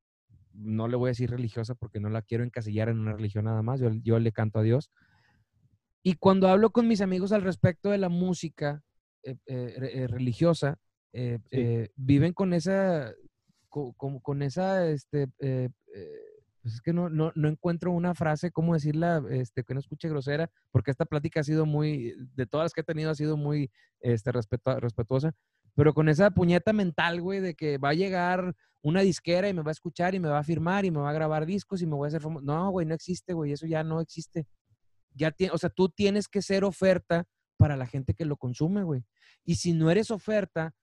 No 0.52 0.88
le 0.88 0.96
voy 0.96 1.08
a 1.08 1.10
decir 1.10 1.30
religiosa 1.30 1.74
porque 1.74 2.00
no 2.00 2.08
la 2.08 2.22
quiero 2.22 2.44
encasillar 2.44 2.88
en 2.88 3.00
una 3.00 3.12
religión 3.12 3.44
nada 3.44 3.62
más, 3.62 3.80
yo, 3.80 3.90
yo 4.02 4.18
le 4.18 4.32
canto 4.32 4.60
a 4.60 4.62
Dios. 4.62 4.90
Y 6.02 6.14
cuando 6.14 6.48
hablo 6.48 6.70
con 6.70 6.86
mis 6.88 7.00
amigos 7.00 7.32
al 7.32 7.42
respecto 7.42 7.90
de 7.90 7.98
la 7.98 8.08
música 8.08 8.82
religiosa, 9.46 10.78
viven 11.96 12.32
con 12.32 12.52
esa, 12.52 13.12
con, 13.68 14.20
con 14.20 14.42
esa, 14.42 14.86
este, 14.88 15.28
pues 16.66 16.74
es 16.74 16.80
que 16.80 16.92
no, 16.92 17.08
no, 17.08 17.30
no, 17.36 17.48
encuentro 17.48 17.92
una 17.92 18.12
frase, 18.14 18.50
cómo 18.50 18.74
decirla, 18.74 19.22
este, 19.30 19.62
que 19.62 19.72
no 19.72 19.78
escuche 19.78 20.08
grosera, 20.08 20.50
porque 20.72 20.90
esta 20.90 21.04
plática 21.04 21.38
ha 21.38 21.44
sido 21.44 21.64
muy, 21.64 22.14
de 22.34 22.44
todas 22.44 22.64
las 22.64 22.72
que 22.72 22.80
he 22.80 22.84
tenido, 22.84 23.10
ha 23.10 23.14
sido 23.14 23.36
muy 23.36 23.70
este, 24.00 24.32
respetuosa, 24.32 25.32
pero 25.76 25.94
con 25.94 26.08
esa 26.08 26.30
puñeta 26.32 26.72
mental, 26.72 27.20
güey, 27.20 27.38
de 27.38 27.54
que 27.54 27.78
va 27.78 27.90
a 27.90 27.94
llegar 27.94 28.56
una 28.82 29.02
disquera 29.02 29.48
y 29.48 29.54
me 29.54 29.62
va 29.62 29.70
a 29.70 29.78
escuchar 29.78 30.16
y 30.16 30.18
me 30.18 30.28
va 30.28 30.40
a 30.40 30.42
firmar 30.42 30.84
y 30.84 30.90
me 30.90 30.98
va 30.98 31.10
a 31.10 31.12
grabar 31.12 31.46
discos 31.46 31.82
y 31.82 31.86
me 31.86 31.94
voy 31.94 32.06
a 32.06 32.08
hacer 32.08 32.20
famoso. 32.20 32.44
No, 32.44 32.70
güey, 32.70 32.84
no 32.84 32.94
existe, 32.94 33.32
güey, 33.32 33.52
eso 33.52 33.66
ya 33.66 33.84
no 33.84 34.00
existe. 34.00 34.48
Ya 35.14 35.30
tiene, 35.30 35.52
o 35.52 35.58
sea, 35.58 35.70
tú 35.70 35.88
tienes 35.88 36.26
que 36.26 36.42
ser 36.42 36.64
oferta 36.64 37.26
para 37.56 37.76
la 37.76 37.86
gente 37.86 38.14
que 38.14 38.24
lo 38.24 38.36
consume, 38.36 38.82
güey. 38.82 39.04
Y 39.44 39.54
si 39.54 39.72
no 39.72 39.88
eres 39.90 40.10
oferta, 40.10 40.74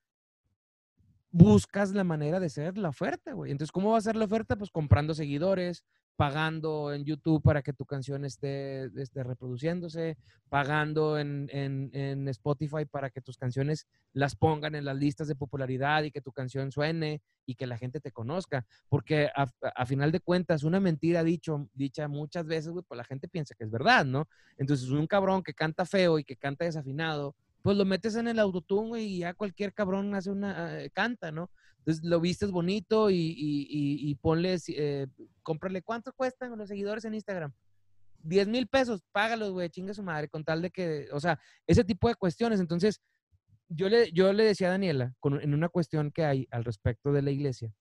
buscas 1.33 1.91
la 1.93 2.03
manera 2.03 2.39
de 2.39 2.47
ser 2.47 2.77
la 2.77 2.89
oferta, 2.89 3.33
güey. 3.33 3.51
Entonces, 3.51 3.71
¿cómo 3.71 3.91
va 3.91 3.97
a 3.97 4.01
ser 4.01 4.15
la 4.15 4.25
oferta? 4.25 4.55
Pues 4.55 4.69
comprando 4.69 5.15
seguidores, 5.15 5.83
pagando 6.15 6.93
en 6.93 7.05
YouTube 7.05 7.41
para 7.41 7.63
que 7.63 7.73
tu 7.73 7.85
canción 7.85 8.23
esté, 8.23 8.85
esté 9.01 9.23
reproduciéndose, 9.23 10.15
pagando 10.47 11.17
en, 11.17 11.49
en, 11.51 12.27
Spotify 12.27 12.85
para 12.85 13.09
que 13.09 13.19
tus 13.19 13.35
canciones 13.35 13.87
las 14.13 14.35
pongan 14.35 14.75
en 14.75 14.85
las 14.85 14.95
listas 14.95 15.27
de 15.27 15.35
popularidad 15.35 16.03
y 16.03 16.11
que 16.11 16.21
tu 16.21 16.31
canción 16.31 16.71
suene 16.71 17.23
y 17.47 17.55
que 17.55 17.65
la 17.65 17.79
gente 17.79 17.99
te 17.99 18.11
conozca. 18.11 18.63
Porque 18.87 19.31
a, 19.35 19.85
final 19.87 20.11
de 20.11 20.19
cuentas, 20.19 20.63
una 20.63 20.79
mentira 20.79 21.23
dicho, 21.23 21.67
dicha 21.73 22.07
muchas 22.07 22.45
veces, 22.45 22.69
güey, 22.69 22.85
pues 22.87 22.95
la 22.95 23.05
gente 23.05 23.27
piensa 23.27 23.55
que 23.55 23.63
es 23.63 23.71
verdad, 23.71 24.05
¿no? 24.05 24.27
Entonces, 24.57 24.89
un 24.89 25.07
cabrón 25.07 25.41
que 25.41 25.55
canta 25.55 25.83
feo 25.83 26.19
y 26.19 26.23
que 26.23 26.37
canta 26.37 26.65
desafinado, 26.65 27.35
pues 27.63 27.77
lo 27.77 27.85
metes 27.85 28.15
en 28.15 28.27
el 28.27 28.39
autotune, 28.39 29.01
y 29.01 29.19
ya 29.19 29.33
cualquier 29.33 29.73
cabrón 29.73 30.13
hace 30.13 30.29
una, 30.29 30.83
eh, 30.83 30.91
canta, 30.91 31.31
¿no? 31.31 31.49
Entonces 31.79 32.03
lo 32.03 32.19
vistes 32.19 32.51
bonito 32.51 33.09
y, 33.09 33.15
y, 33.15 34.11
y, 34.11 34.17
eh, 34.77 35.07
cómprale, 35.41 35.81
¿cuánto 35.81 36.13
cuestan 36.13 36.57
los 36.57 36.67
seguidores 36.67 37.05
en 37.05 37.15
Instagram? 37.15 37.53
10 38.19 38.47
mil 38.47 38.67
pesos, 38.67 39.01
págalos, 39.11 39.51
güey, 39.51 39.69
chinga 39.69 39.93
su 39.93 40.03
madre, 40.03 40.29
con 40.29 40.43
tal 40.43 40.61
de 40.61 40.71
que, 40.71 41.07
o 41.11 41.19
sea, 41.19 41.39
ese 41.65 41.83
tipo 41.83 42.07
de 42.07 42.15
cuestiones. 42.15 42.59
Entonces, 42.59 43.01
yo 43.69 43.89
le, 43.89 44.11
yo 44.11 44.31
le 44.33 44.43
decía 44.43 44.67
a 44.67 44.71
Daniela, 44.71 45.13
en 45.23 45.53
una 45.53 45.69
cuestión 45.69 46.11
que 46.11 46.23
hay 46.23 46.47
al 46.51 46.63
respecto 46.63 47.11
de 47.11 47.21
la 47.21 47.31
iglesia, 47.31 47.73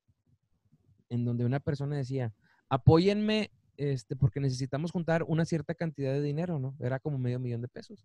en 1.09 1.25
donde 1.25 1.45
una 1.45 1.61
persona 1.61 1.97
decía, 1.97 2.33
apóyenme, 2.69 3.51
este, 3.77 4.17
porque 4.17 4.41
necesitamos 4.41 4.93
juntar 4.93 5.25
una 5.25 5.45
cierta 5.45 5.75
cantidad 5.75 6.13
de 6.13 6.23
dinero, 6.23 6.59
¿no? 6.59 6.77
Era 6.81 6.99
como 6.99 7.19
medio 7.19 7.39
millón 7.39 7.63
de 7.63 7.69
pesos. 7.69 8.05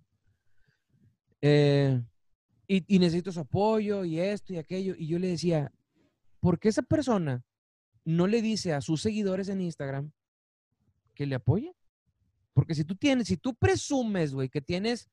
Eh, 1.42 2.02
y, 2.68 3.00
necesito 3.00 3.32
su 3.32 3.40
apoyo 3.40 4.04
y 4.04 4.20
esto 4.20 4.54
y 4.54 4.58
aquello. 4.58 4.94
Y 4.98 5.08
yo 5.08 5.20
le 5.20 5.28
decía, 5.28 5.72
¿por 6.40 6.60
qué 6.60 6.70
esa 6.70 6.82
persona 6.82 7.44
no 8.04 8.28
le 8.28 8.42
dice 8.42 8.74
a 8.74 8.82
sus 8.82 9.02
seguidores 9.02 9.48
en 9.50 9.62
Instagram 9.62 10.12
que 11.14 11.26
le 11.26 11.36
apoye? 11.36 11.74
Porque 12.54 12.76
si 12.76 12.84
tú 12.84 12.96
tienes, 12.96 13.28
si 13.28 13.38
tú 13.38 13.56
presumes, 13.56 14.34
güey, 14.34 14.50
que 14.50 14.62
tienes 14.62 15.10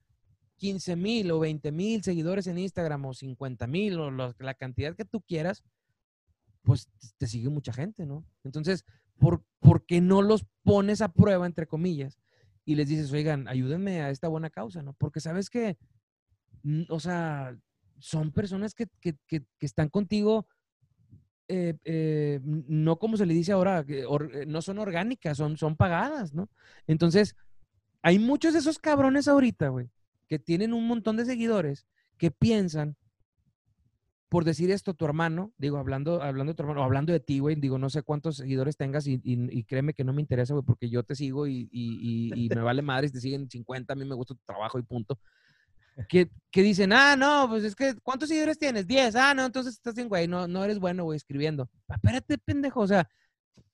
15 0.56 0.96
mil 0.96 1.30
o 1.30 1.38
20 1.38 1.70
mil 1.72 2.02
seguidores 2.02 2.46
en 2.46 2.58
Instagram 2.58 3.04
o 3.04 3.14
50 3.14 3.66
mil 3.66 3.98
o 3.98 4.10
la 4.10 4.54
cantidad 4.54 4.96
que 4.96 5.04
tú 5.04 5.20
quieras, 5.20 5.62
pues 6.62 6.88
te 7.18 7.26
sigue 7.26 7.50
mucha 7.50 7.72
gente, 7.72 8.06
¿no? 8.06 8.24
Entonces, 8.42 8.84
¿por, 9.18 9.44
¿por 9.60 9.84
qué 9.84 10.00
no 10.00 10.22
los 10.22 10.46
pones 10.62 11.02
a 11.02 11.12
prueba, 11.12 11.46
entre 11.46 11.66
comillas, 11.66 12.18
y 12.64 12.74
les 12.74 12.88
dices, 12.88 13.12
oigan, 13.12 13.46
ayúdenme 13.46 14.00
a 14.00 14.10
esta 14.10 14.28
buena 14.28 14.50
causa, 14.50 14.82
¿no? 14.82 14.94
Porque 14.94 15.20
sabes 15.20 15.50
que 15.50 15.76
o 16.88 17.00
sea, 17.00 17.56
son 17.98 18.32
personas 18.32 18.74
que, 18.74 18.88
están 19.60 19.88
contigo, 19.88 20.46
eh, 21.48 21.74
eh, 21.84 22.40
no 22.42 22.98
como 22.98 23.16
se 23.16 23.26
le 23.26 23.34
dice 23.34 23.52
ahora, 23.52 23.84
eh, 23.86 24.04
no 24.46 24.62
son 24.62 24.78
orgánicas, 24.78 25.36
son, 25.36 25.56
son 25.56 25.76
pagadas, 25.76 26.34
¿no? 26.34 26.48
Entonces, 26.86 27.36
hay 28.02 28.18
muchos 28.18 28.52
de 28.52 28.60
esos 28.60 28.78
cabrones 28.78 29.28
ahorita, 29.28 29.68
güey, 29.68 29.90
que 30.28 30.38
tienen 30.38 30.72
un 30.72 30.86
montón 30.86 31.16
de 31.16 31.26
seguidores 31.26 31.86
que 32.18 32.30
piensan, 32.30 32.96
por 34.28 34.44
decir 34.44 34.70
esto, 34.70 34.94
tu 34.94 35.04
hermano, 35.04 35.52
digo, 35.58 35.78
hablando, 35.78 36.22
hablando 36.22 36.52
de 36.52 36.56
tu 36.56 36.62
hermano, 36.62 36.80
o 36.80 36.84
hablando 36.84 37.12
de 37.12 37.20
ti, 37.20 37.38
güey, 37.38 37.56
digo, 37.56 37.78
no 37.78 37.88
sé 37.88 38.02
cuántos 38.02 38.38
seguidores 38.38 38.76
tengas 38.76 39.06
y, 39.06 39.64
créeme 39.64 39.94
que 39.94 40.02
no 40.02 40.12
me 40.12 40.22
interesa, 40.22 40.54
güey, 40.54 40.64
porque 40.64 40.88
yo 40.88 41.02
te 41.04 41.14
sigo 41.14 41.46
y, 41.46 41.68
y, 41.70 42.48
me 42.48 42.62
vale 42.62 42.82
madre 42.82 43.08
si 43.08 43.14
te 43.14 43.20
siguen 43.20 43.48
50, 43.48 43.92
a 43.92 43.96
mí 43.96 44.04
me 44.04 44.14
gusta 44.14 44.34
tu 44.34 44.40
trabajo 44.44 44.78
y 44.78 44.82
punto 44.82 45.18
que, 46.08 46.28
que, 46.50 46.62
dicen, 46.62 46.92
ah, 46.92 47.16
no, 47.16 47.48
pues 47.48 47.64
es 47.64 47.74
que, 47.74 47.94
¿cuántos 48.02 48.28
seguidores 48.28 48.58
tienes? 48.58 48.86
10. 48.86 49.16
Ah, 49.16 49.34
no, 49.34 49.44
entonces 49.44 49.74
estás 49.74 49.94
bien, 49.94 50.08
güey, 50.08 50.26
no, 50.26 50.48
no 50.48 50.64
eres 50.64 50.78
bueno, 50.78 51.04
güey, 51.04 51.16
escribiendo. 51.16 51.68
Espérate, 51.88 52.38
pendejo, 52.38 52.80
o 52.80 52.86
sea, 52.86 53.08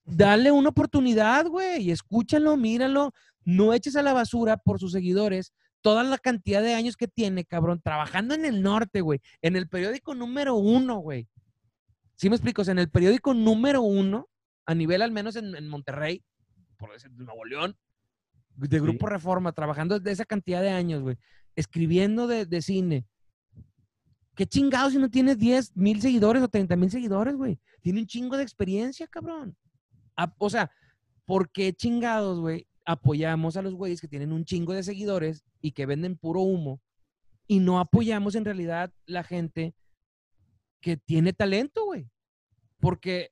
dale 0.04 0.50
una 0.50 0.68
oportunidad, 0.68 1.46
güey, 1.46 1.82
y 1.82 1.90
escúchalo, 1.90 2.56
míralo, 2.56 3.12
no 3.44 3.72
eches 3.72 3.96
a 3.96 4.02
la 4.02 4.12
basura 4.12 4.56
por 4.56 4.78
sus 4.78 4.92
seguidores 4.92 5.52
toda 5.80 6.04
la 6.04 6.18
cantidad 6.18 6.62
de 6.62 6.74
años 6.74 6.96
que 6.96 7.08
tiene, 7.08 7.46
cabrón, 7.46 7.80
trabajando 7.82 8.34
en 8.34 8.44
el 8.44 8.62
norte, 8.62 9.00
güey, 9.00 9.20
en 9.40 9.56
el 9.56 9.66
periódico 9.66 10.14
número 10.14 10.54
uno, 10.56 10.98
güey. 10.98 11.26
¿Sí 12.16 12.28
me 12.28 12.36
explico? 12.36 12.60
O 12.60 12.64
sea, 12.66 12.72
en 12.72 12.80
el 12.80 12.90
periódico 12.90 13.32
número 13.32 13.80
uno, 13.80 14.28
a 14.66 14.74
nivel 14.74 15.00
al 15.00 15.10
menos 15.10 15.36
en, 15.36 15.68
Monterrey, 15.68 16.22
por 16.76 16.92
decir, 16.92 17.10
Nuevo 17.12 17.46
León, 17.46 17.78
de 18.56 18.78
Grupo 18.78 19.06
Reforma, 19.06 19.52
trabajando 19.52 19.98
de 19.98 20.10
esa 20.10 20.26
cantidad 20.26 20.60
de 20.60 20.68
años, 20.68 21.00
güey 21.00 21.16
escribiendo 21.60 22.26
de, 22.26 22.62
cine, 22.62 23.06
¿Qué 24.34 24.46
chingados 24.46 24.92
si 24.92 24.98
no 24.98 25.10
tienes 25.10 25.38
10 25.38 25.76
mil 25.76 26.00
seguidores 26.00 26.42
o 26.42 26.48
30 26.48 26.74
mil 26.76 26.90
seguidores, 26.90 27.36
güey? 27.36 27.60
Tiene 27.82 28.00
un 28.00 28.06
chingo 28.06 28.36
de 28.36 28.42
experiencia, 28.42 29.06
cabrón. 29.06 29.56
O 30.38 30.48
sea, 30.48 30.70
¿por 31.26 31.50
qué 31.50 31.72
chingados, 31.74 32.40
güey? 32.40 32.66
Apoyamos 32.86 33.56
a 33.56 33.62
los 33.62 33.74
güeyes 33.74 34.00
que 34.00 34.08
tienen 34.08 34.32
un 34.32 34.44
chingo 34.44 34.72
de 34.72 34.82
seguidores 34.82 35.44
y 35.60 35.72
que 35.72 35.84
venden 35.84 36.16
puro 36.16 36.40
humo 36.40 36.80
y 37.46 37.58
no 37.58 37.80
apoyamos 37.80 38.34
en 38.34 38.44
realidad 38.44 38.92
la 39.06 39.24
gente 39.24 39.74
que 40.80 40.96
tiene 40.96 41.32
talento, 41.32 41.84
güey. 41.84 42.08
Porque 42.78 43.30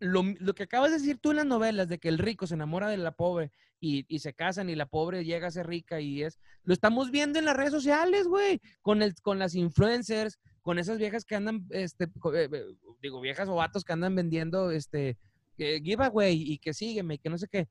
lo, 0.00 0.22
lo 0.38 0.54
que 0.54 0.64
acabas 0.64 0.90
de 0.90 0.98
decir 0.98 1.18
tú 1.18 1.30
en 1.30 1.36
las 1.36 1.46
novelas 1.46 1.88
de 1.88 1.98
que 1.98 2.08
el 2.08 2.18
rico 2.18 2.46
se 2.46 2.54
enamora 2.54 2.88
de 2.88 2.96
la 2.96 3.12
pobre 3.12 3.52
y, 3.78 4.06
y 4.08 4.18
se 4.20 4.34
casan 4.34 4.68
y 4.70 4.74
la 4.74 4.86
pobre 4.86 5.24
llega 5.24 5.46
a 5.46 5.50
ser 5.50 5.66
rica 5.66 6.00
y 6.00 6.22
es, 6.22 6.38
lo 6.64 6.72
estamos 6.72 7.10
viendo 7.10 7.38
en 7.38 7.44
las 7.44 7.56
redes 7.56 7.72
sociales, 7.72 8.26
güey, 8.26 8.60
con, 8.80 9.02
el, 9.02 9.14
con 9.22 9.38
las 9.38 9.54
influencers, 9.54 10.38
con 10.62 10.78
esas 10.78 10.98
viejas 10.98 11.24
que 11.24 11.36
andan, 11.36 11.66
este, 11.70 12.04
eh, 12.04 12.48
eh, 12.52 12.64
digo, 13.02 13.20
viejas 13.20 13.48
o 13.48 13.54
vatos 13.54 13.84
que 13.84 13.92
andan 13.92 14.14
vendiendo, 14.14 14.70
este, 14.70 15.18
eh, 15.58 15.80
giveaway 15.82 16.40
y 16.40 16.58
que 16.58 16.74
sígueme 16.74 17.14
y 17.14 17.18
que 17.18 17.30
no 17.30 17.38
sé 17.38 17.48
qué. 17.48 17.68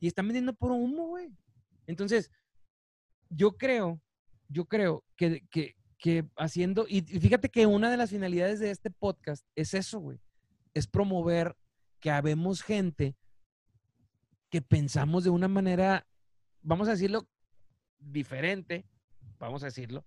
Y 0.00 0.06
están 0.06 0.26
vendiendo 0.26 0.54
puro 0.54 0.74
humo, 0.74 1.08
güey. 1.08 1.30
Entonces, 1.86 2.30
yo 3.28 3.52
creo, 3.52 4.00
yo 4.48 4.66
creo 4.66 5.04
que, 5.16 5.44
que, 5.50 5.74
que 5.98 6.24
haciendo, 6.36 6.86
y 6.88 7.02
fíjate 7.02 7.48
que 7.48 7.66
una 7.66 7.90
de 7.90 7.96
las 7.96 8.10
finalidades 8.10 8.60
de 8.60 8.70
este 8.70 8.90
podcast 8.90 9.44
es 9.56 9.74
eso, 9.74 10.00
güey, 10.00 10.18
es 10.74 10.86
promover 10.86 11.56
que 12.02 12.10
habemos 12.10 12.62
gente 12.62 13.16
que 14.50 14.60
pensamos 14.60 15.24
de 15.24 15.30
una 15.30 15.48
manera, 15.48 16.06
vamos 16.60 16.88
a 16.88 16.90
decirlo, 16.90 17.26
diferente, 17.98 18.84
vamos 19.38 19.62
a 19.62 19.66
decirlo, 19.66 20.04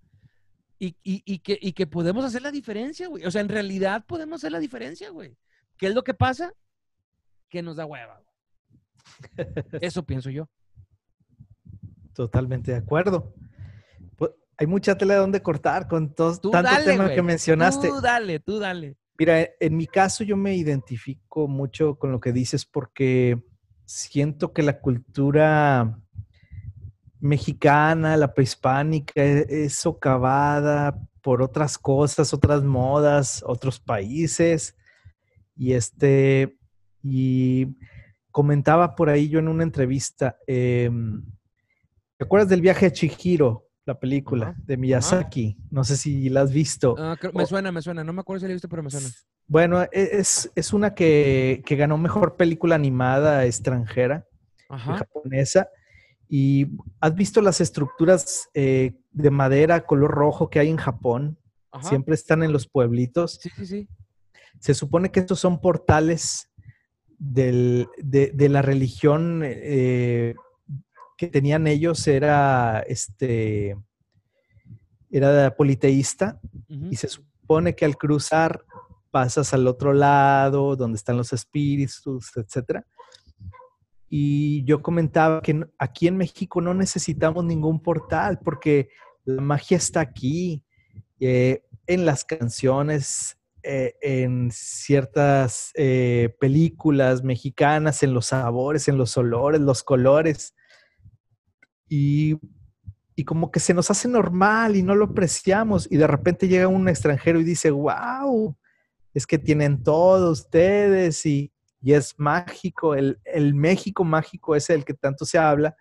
y, 0.78 0.90
y- 1.04 1.24
y 1.26 1.40
que, 1.40 1.58
y 1.60 1.72
que 1.72 1.88
podemos 1.88 2.24
hacer 2.26 2.42
la 2.44 2.52
diferencia, 2.52 3.08
güey. 3.08 3.26
O 3.26 3.32
sea, 3.32 3.40
en 3.42 3.50
realidad 3.50 4.06
podemos 4.06 4.42
hacer 4.42 4.52
la 4.52 4.60
diferencia, 4.60 5.10
güey. 5.10 5.36
¿Qué 5.78 5.88
es 5.88 5.96
lo 5.96 6.04
que 6.04 6.14
pasa? 6.14 6.54
Que 7.50 7.64
nos 7.64 7.78
da 7.78 7.86
hueva. 7.86 8.22
güey. 8.22 9.48
Eso 9.82 10.06
pienso 10.06 10.30
yo. 10.30 10.50
Totalmente 12.14 12.72
de 12.72 12.78
acuerdo. 12.78 13.34
Pues, 14.18 14.32
hay 14.58 14.68
mucha 14.68 14.98
tela 14.98 15.14
de 15.16 15.22
donde 15.22 15.42
cortar 15.42 15.88
con 15.88 16.14
todos 16.14 16.42
tanto 16.42 16.62
dale, 16.62 16.86
tema 16.86 17.06
güey. 17.06 17.16
que 17.16 17.22
mencionaste. 17.22 17.88
Tú 17.88 18.02
dale, 18.02 18.40
tú 18.42 18.60
dale. 18.60 18.98
Mira, 19.18 19.48
en 19.60 19.78
mi 19.78 19.88
caso 19.88 20.24
yo 20.24 20.36
me 20.36 20.56
identifico 20.56 21.48
mucho 21.48 21.96
con 21.96 22.12
lo 22.12 22.20
que 22.20 22.34
dices 22.34 22.66
porque 22.66 23.42
siento 23.86 24.52
que 24.52 24.62
la 24.64 24.80
cultura 24.80 26.00
mexicana, 27.20 28.18
la 28.18 28.34
prehispánica, 28.34 29.14
e- 29.24 29.66
es 29.66 29.76
socavada 29.76 31.00
por 31.22 31.42
otras 31.42 31.78
cosas, 31.78 32.34
otras 32.34 32.64
modas, 32.64 33.44
otros 33.46 33.80
países. 33.80 34.76
Y 35.56 35.74
este, 35.74 36.58
y 37.02 37.78
comentaba 38.32 38.96
por 38.96 39.10
ahí 39.10 39.30
yo 39.30 39.40
en 39.40 39.48
una 39.48 39.64
entrevista, 39.64 40.38
em, 40.46 41.24
¿te 42.18 42.26
acuerdas 42.26 42.50
del 42.50 42.62
viaje 42.62 42.88
a 42.88 42.92
Chihiro, 42.92 43.66
la 43.86 44.00
película 44.00 44.56
de 44.66 44.78
Miyazaki? 44.78 45.58
No 45.72 45.84
sé 45.84 45.96
si 45.98 46.30
la 46.30 46.42
has 46.42 46.52
visto. 46.52 46.96
Ah, 46.98 47.16
creo- 47.20 47.32
me 47.34 47.44
O- 47.44 47.48
suena, 47.48 47.72
me 47.72 47.82
suena. 47.82 48.04
No 48.04 48.14
me 48.14 48.22
acuerdo 48.22 48.40
si 48.42 48.46
la 48.48 48.52
he 48.52 48.56
visto, 48.56 48.68
pero 48.70 48.82
me 48.84 48.90
suena. 48.90 49.08
Bueno, 49.48 49.84
e- 49.84 49.90
es, 49.94 50.52
es 50.56 50.74
una 50.74 50.96
que, 50.96 51.62
que 51.66 51.76
ganó 51.76 51.98
mejor 51.98 52.36
película 52.36 52.76
animada 52.76 53.46
extranjera, 53.46 54.26
japonesa. 54.70 55.70
Y 56.28 56.68
has 57.00 57.14
visto 57.14 57.40
las 57.42 57.62
estructuras 57.62 58.50
eh, 58.56 58.96
de 59.12 59.30
madera 59.30 59.86
color 59.86 60.10
rojo 60.12 60.50
que 60.50 60.60
hay 60.60 60.70
en 60.70 60.78
Japón. 60.78 61.38
Ajá. 61.72 61.88
Siempre 61.90 62.16
están 62.16 62.42
en 62.42 62.52
los 62.52 62.68
pueblitos. 62.68 63.38
Sí, 63.42 63.50
sí, 63.56 63.66
sí. 63.68 63.88
Se 64.60 64.74
supone 64.74 65.12
que 65.12 65.20
estos 65.20 65.40
son 65.40 65.62
portales 65.62 66.50
del- 67.20 67.88
de, 67.98 68.32
de 68.34 68.50
la 68.50 68.64
religión 68.64 69.42
eh, 69.46 70.34
que 71.16 71.28
tenían 71.28 71.68
ellos. 71.68 72.08
Era 72.08 72.84
este 72.88 73.78
era 75.12 75.56
politeísta 75.56 76.40
y 76.68 76.96
se 76.98 77.08
supone 77.08 77.76
que 77.76 77.86
al 77.86 77.96
cruzar 77.96 78.66
pasas 79.12 79.54
al 79.54 79.66
otro 79.68 79.94
lado, 79.94 80.76
donde 80.76 80.98
están 80.98 81.16
los 81.16 81.32
espíritus, 81.32 82.36
etcétera. 82.36 82.86
Y 84.10 84.64
yo 84.66 84.82
comentaba 84.82 85.42
que 85.42 85.66
aquí 85.80 86.08
en 86.08 86.18
México 86.18 86.60
no 86.60 86.74
necesitamos 86.74 87.46
ningún 87.46 87.82
portal 87.82 88.40
porque 88.44 88.90
la 89.24 89.42
magia 89.42 89.78
está 89.78 90.02
aquí, 90.02 90.64
eh, 91.20 91.64
en 91.88 92.06
las 92.06 92.26
canciones, 92.26 93.38
eh, 93.64 93.96
en 94.02 94.50
ciertas 94.52 95.72
eh, 95.76 96.36
películas 96.40 97.24
mexicanas, 97.24 98.04
en 98.04 98.14
los 98.14 98.28
sabores, 98.28 98.88
en 98.88 98.98
los 98.98 99.16
olores, 99.18 99.62
los 99.62 99.84
colores. 99.84 100.55
Y, 101.88 102.38
y 103.16 103.24
como 103.24 103.52
que 103.52 103.60
se 103.60 103.74
nos 103.74 103.92
hace 103.92 104.08
normal 104.08 104.76
y 104.76 104.84
no 104.84 104.96
lo 104.96 105.06
apreciamos. 105.06 105.88
Y 105.92 105.98
de 105.98 106.08
repente 106.08 106.48
llega 106.48 106.68
un 106.68 106.90
extranjero 106.90 107.40
y 107.40 107.44
dice, 107.44 107.72
wow, 107.72 108.56
es 109.14 109.26
que 109.26 109.38
tienen 109.38 109.84
todo 109.84 110.32
ustedes 110.32 111.26
y, 111.26 111.52
y 111.82 111.94
es 111.94 112.16
mágico. 112.18 112.96
El, 112.96 113.20
el 113.24 113.54
México 113.54 114.04
mágico 114.04 114.56
es 114.56 114.70
el 114.70 114.84
que 114.84 114.94
tanto 114.94 115.26
se 115.26 115.38
habla. 115.38 115.76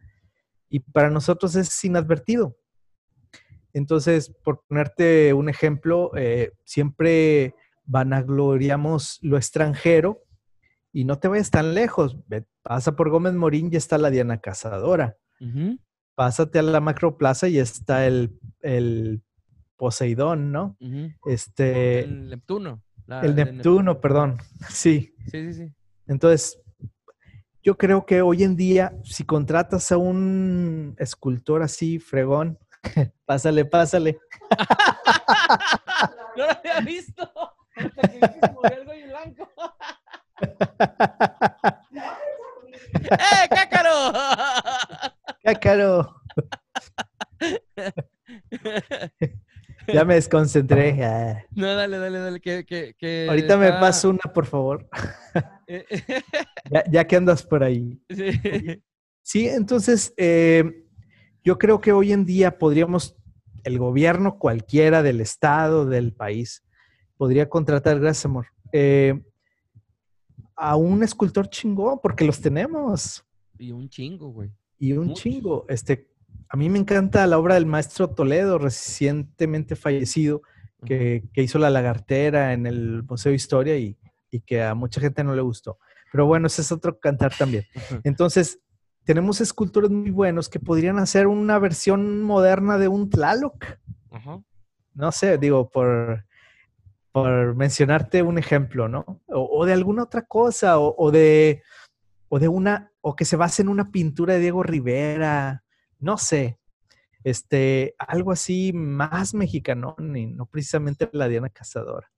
Y 0.68 0.80
para 0.80 1.10
nosotros 1.10 1.54
es 1.56 1.84
inadvertido. 1.84 2.56
Entonces, 3.72 4.32
por 4.44 4.62
ponerte 4.68 5.34
un 5.34 5.48
ejemplo, 5.48 6.12
eh, 6.16 6.52
siempre 6.64 7.54
vanagloriamos 7.84 9.18
lo 9.20 9.36
extranjero 9.36 10.22
y 10.92 11.04
no 11.04 11.18
te 11.18 11.28
vayas 11.28 11.50
tan 11.50 11.74
lejos. 11.74 12.16
Pasa 12.62 12.94
por 12.94 13.10
Gómez 13.10 13.34
Morín 13.34 13.68
y 13.72 13.76
está 13.76 13.98
la 13.98 14.10
Diana 14.10 14.38
Cazadora. 14.40 15.16
Pásate 16.14 16.58
a 16.58 16.62
la 16.62 16.80
Macroplaza 16.80 17.48
y 17.48 17.58
está 17.58 18.06
el, 18.06 18.38
el 18.60 19.22
Poseidón, 19.76 20.52
¿no? 20.52 20.76
Este, 21.26 22.00
el 22.04 22.28
Neptuno. 22.30 22.82
la- 23.06 23.20
el 23.22 23.34
Neptuno, 23.34 24.00
perdón. 24.00 24.38
Sí. 24.68 25.12
Sí, 25.30 25.52
sí, 25.52 25.54
sí. 25.54 25.72
Entonces, 26.06 26.60
yo 27.62 27.76
creo 27.76 28.06
que 28.06 28.22
hoy 28.22 28.42
en 28.44 28.56
día, 28.56 28.92
si 29.02 29.24
contratas 29.24 29.90
a 29.90 29.96
un 29.96 30.94
escultor 30.98 31.62
así, 31.62 31.98
fregón, 31.98 32.58
pásale, 33.26 33.64
pásale. 33.64 34.18
No 36.36 36.46
lo 36.46 36.50
había 36.50 36.80
visto. 36.80 37.22
Hasta 37.76 38.08
que 38.08 39.06
blanco. 39.06 39.48
¡Eh, 43.04 43.48
cácaro! 43.50 44.12
Cácaro. 45.44 46.14
Ya 49.92 50.04
me 50.04 50.14
desconcentré. 50.14 50.94
Ah. 51.04 51.44
No, 51.50 51.66
dale, 51.74 51.98
dale, 51.98 52.18
dale. 52.18 52.40
Que, 52.40 52.64
que, 52.64 52.94
que 52.98 53.26
Ahorita 53.28 53.56
me 53.58 53.66
está- 53.66 53.80
paso 53.80 54.10
una, 54.10 54.20
por 54.32 54.46
favor. 54.46 54.88
Eh, 55.66 55.84
Ya, 56.70 56.82
ya 56.90 57.06
que 57.06 57.16
andas 57.16 57.42
por 57.42 57.62
ahí. 57.62 58.00
sí. 58.10 58.30
Sí, 59.26 59.48
entonces 59.48 60.12
eh, 60.18 60.84
yo 61.42 61.56
creo 61.58 61.80
que 61.80 61.92
hoy 61.92 62.12
en 62.12 62.24
día 62.26 62.58
podríamos, 62.58 63.16
el 63.62 63.78
gobierno 63.78 64.38
cualquiera 64.38 65.02
del 65.02 65.20
estado, 65.22 65.86
del 65.86 66.12
país, 66.12 66.62
podría 67.16 67.48
contratar, 67.48 67.98
gracias 68.00 68.26
amor, 68.26 68.46
eh, 68.72 69.22
a 70.56 70.76
un 70.76 71.02
escultor 71.02 71.48
chingón, 71.48 72.00
porque 72.02 72.24
los 72.26 72.38
tenemos. 72.40 73.24
Y 73.58 73.72
un 73.72 73.88
chingo, 73.88 74.28
güey. 74.28 74.50
Y 74.78 74.92
un 74.92 75.14
chingo. 75.14 75.66
Este, 75.68 76.08
a 76.48 76.56
mí 76.56 76.68
me 76.68 76.78
encanta 76.78 77.26
la 77.26 77.38
obra 77.38 77.54
del 77.54 77.66
maestro 77.66 78.10
Toledo, 78.10 78.58
recientemente 78.58 79.76
fallecido, 79.76 80.42
que, 80.84 81.24
que 81.32 81.42
hizo 81.42 81.58
La 81.58 81.70
Lagartera 81.70 82.52
en 82.52 82.66
el 82.66 83.02
Museo 83.04 83.30
de 83.30 83.36
Historia 83.36 83.76
y, 83.78 83.96
y 84.30 84.40
que 84.40 84.62
a 84.62 84.74
mucha 84.74 85.00
gente 85.00 85.24
no 85.24 85.34
le 85.34 85.42
gustó. 85.42 85.78
Pero 86.12 86.26
bueno, 86.26 86.46
ese 86.46 86.62
es 86.62 86.70
otro 86.70 86.98
cantar 86.98 87.32
también. 87.36 87.64
Entonces, 88.04 88.60
tenemos 89.04 89.40
escultores 89.40 89.90
muy 89.90 90.10
buenos 90.10 90.48
que 90.48 90.60
podrían 90.60 90.98
hacer 90.98 91.26
una 91.26 91.58
versión 91.58 92.22
moderna 92.22 92.78
de 92.78 92.88
un 92.88 93.10
Tlaloc. 93.10 93.64
Ajá. 94.10 94.40
No 94.94 95.10
sé, 95.10 95.38
digo, 95.38 95.70
por, 95.70 96.24
por 97.10 97.56
mencionarte 97.56 98.22
un 98.22 98.38
ejemplo, 98.38 98.88
¿no? 98.88 99.20
O, 99.26 99.58
o 99.58 99.66
de 99.66 99.72
alguna 99.72 100.04
otra 100.04 100.22
cosa, 100.22 100.78
o, 100.78 100.94
o 100.96 101.10
de, 101.10 101.62
o 102.28 102.38
de 102.38 102.48
una, 102.48 102.92
o 103.06 103.14
que 103.14 103.26
se 103.26 103.36
base 103.36 103.60
en 103.60 103.68
una 103.68 103.90
pintura 103.90 104.32
de 104.34 104.40
Diego 104.40 104.62
Rivera, 104.62 105.62
no 105.98 106.16
sé. 106.16 106.58
Este, 107.22 107.94
algo 107.98 108.32
así 108.32 108.72
más 108.72 109.34
mexicano, 109.34 109.94
y 109.98 110.26
no 110.26 110.46
precisamente 110.46 111.08
la 111.12 111.28
Diana 111.28 111.50
Cazadora. 111.50 112.10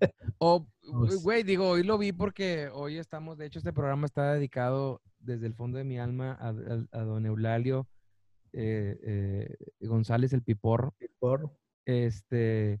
O, 0.38 0.66
güey, 1.22 1.42
digo, 1.42 1.68
hoy 1.70 1.82
lo 1.82 1.98
vi 1.98 2.12
porque 2.12 2.68
hoy 2.72 2.98
estamos, 2.98 3.36
de 3.36 3.46
hecho, 3.46 3.58
este 3.58 3.72
programa 3.72 4.06
está 4.06 4.32
dedicado 4.32 5.02
desde 5.18 5.46
el 5.46 5.54
fondo 5.54 5.76
de 5.76 5.84
mi 5.84 5.98
alma 5.98 6.38
a, 6.40 6.48
a- 6.50 7.00
a 7.00 7.02
don 7.04 7.26
Eulalio 7.26 7.88
eh, 8.52 8.96
eh, 9.02 9.56
González 9.80 10.32
el 10.32 10.42
Piporro. 10.42 10.94
Por- 11.18 11.50
Este, 11.84 12.80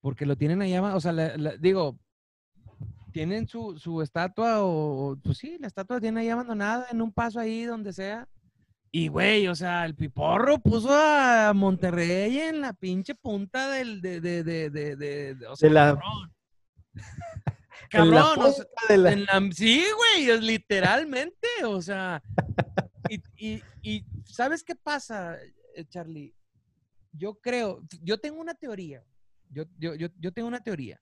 porque 0.00 0.24
lo 0.24 0.36
tienen 0.36 0.62
allá, 0.62 0.94
o 0.94 1.00
sea, 1.00 1.12
digo, 1.58 1.98
tienen 3.12 3.46
su, 3.46 3.78
su 3.78 4.02
estatua 4.02 4.62
o, 4.62 5.16
pues 5.22 5.38
sí, 5.38 5.56
la 5.60 5.66
estatua 5.66 6.00
tiene 6.00 6.20
ahí 6.20 6.28
abandonada 6.30 6.86
en 6.90 7.02
un 7.02 7.12
paso 7.12 7.38
ahí 7.38 7.64
donde 7.64 7.92
sea. 7.92 8.28
Y, 8.90 9.08
güey, 9.08 9.46
o 9.48 9.54
sea, 9.54 9.86
el 9.86 9.94
piporro 9.94 10.58
puso 10.58 10.90
a 10.92 11.52
Monterrey 11.54 12.38
en 12.38 12.60
la 12.60 12.72
pinche 12.72 13.14
punta 13.14 13.70
del, 13.70 14.02
de, 14.02 14.20
de, 14.20 14.44
de, 14.44 14.70
de, 14.70 14.96
de, 14.96 15.46
o 15.46 15.56
sea, 15.56 15.68
de 15.68 15.74
la... 15.74 15.86
cabrón. 15.86 16.34
Cabrón, 17.90 18.38
o 18.38 18.52
sea, 18.52 18.64
en 18.88 19.24
la... 19.24 19.50
sí, 19.52 19.84
güey, 19.96 20.40
literalmente, 20.40 21.46
o 21.66 21.82
sea, 21.82 22.22
y, 23.08 23.22
y, 23.36 23.62
y, 23.82 24.04
¿sabes 24.24 24.64
qué 24.64 24.74
pasa, 24.74 25.36
eh, 25.74 25.84
Charlie? 25.90 26.34
Yo 27.12 27.34
creo, 27.34 27.82
yo 28.02 28.18
tengo 28.18 28.40
una 28.40 28.54
teoría, 28.54 29.04
yo, 29.50 29.64
yo, 29.78 29.94
yo, 29.94 30.08
yo 30.18 30.32
tengo 30.32 30.48
una 30.48 30.60
teoría. 30.60 31.00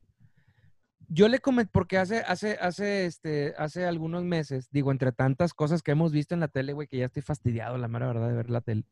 Yo 1.13 1.27
le 1.27 1.41
comenté, 1.41 1.73
porque 1.73 1.99
hace, 1.99 2.19
hace, 2.21 2.57
hace, 2.61 3.05
este, 3.05 3.53
hace 3.59 3.85
algunos 3.85 4.23
meses, 4.23 4.69
digo, 4.71 4.93
entre 4.93 5.11
tantas 5.11 5.55
cosas 5.55 5.83
que 5.83 5.91
hemos 5.91 6.13
visto 6.13 6.35
en 6.35 6.41
la 6.41 6.47
tele, 6.47 6.73
güey, 6.73 6.87
que 6.87 6.99
ya 6.99 7.07
estoy 7.07 7.23
fastidiado, 7.23 7.77
la 7.79 7.89
mera 7.89 8.07
verdad, 8.07 8.29
de 8.29 8.35
ver 8.35 8.49
la 8.49 8.61
tele. 8.61 8.85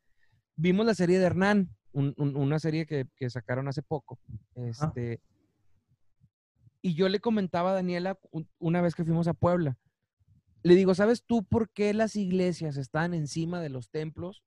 Vimos 0.56 0.84
la 0.84 0.96
serie 0.96 1.20
de 1.20 1.26
Hernán, 1.26 1.76
una 1.92 2.58
serie 2.58 2.86
que, 2.86 3.06
que, 3.14 3.30
sacaron 3.30 3.68
hace 3.68 3.82
poco. 3.82 4.18
Este, 4.56 5.20
Y 6.82 6.94
yo 6.94 7.08
le 7.08 7.20
comentaba 7.20 7.70
a 7.70 7.74
Daniela 7.74 8.18
una 8.58 8.80
vez 8.80 8.96
que 8.96 9.04
fuimos 9.04 9.28
a 9.28 9.34
Puebla. 9.34 9.78
Le 10.64 10.74
digo, 10.74 10.96
¿sabes 10.96 11.22
tú 11.24 11.44
por 11.44 11.70
qué 11.70 11.94
las 11.94 12.16
iglesias 12.16 12.76
están 12.78 13.14
encima 13.14 13.60
de 13.60 13.68
los 13.68 13.90
templos? 13.90 14.42